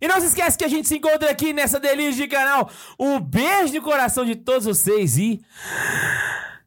E 0.00 0.08
não 0.08 0.20
se 0.20 0.26
esquece 0.26 0.58
que 0.58 0.64
a 0.64 0.68
gente 0.68 0.86
se 0.88 0.96
encontra 0.96 1.30
aqui 1.30 1.52
nessa 1.52 1.78
delícia 1.80 2.22
de 2.22 2.28
canal. 2.28 2.70
Um 2.98 3.18
beijo 3.20 3.72
de 3.72 3.80
coração 3.80 4.24
de 4.24 4.34
todos 4.36 4.64
vocês 4.64 5.16
e... 5.16 5.40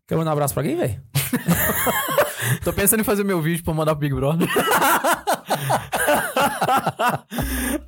Quer 0.08 0.16
mandar 0.16 0.32
um 0.32 0.34
abraço 0.34 0.54
pra 0.54 0.64
alguém, 0.64 0.78
velho? 0.78 1.02
Tô 2.64 2.72
pensando 2.72 3.02
em 3.02 3.04
fazer 3.04 3.24
meu 3.24 3.42
vídeo 3.42 3.64
pra 3.64 3.74
mandar 3.74 3.94
pro 3.94 4.02
Big 4.02 4.16
Brother. 4.16 4.48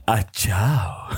Ah, 0.05 0.23
tchau. 0.23 1.09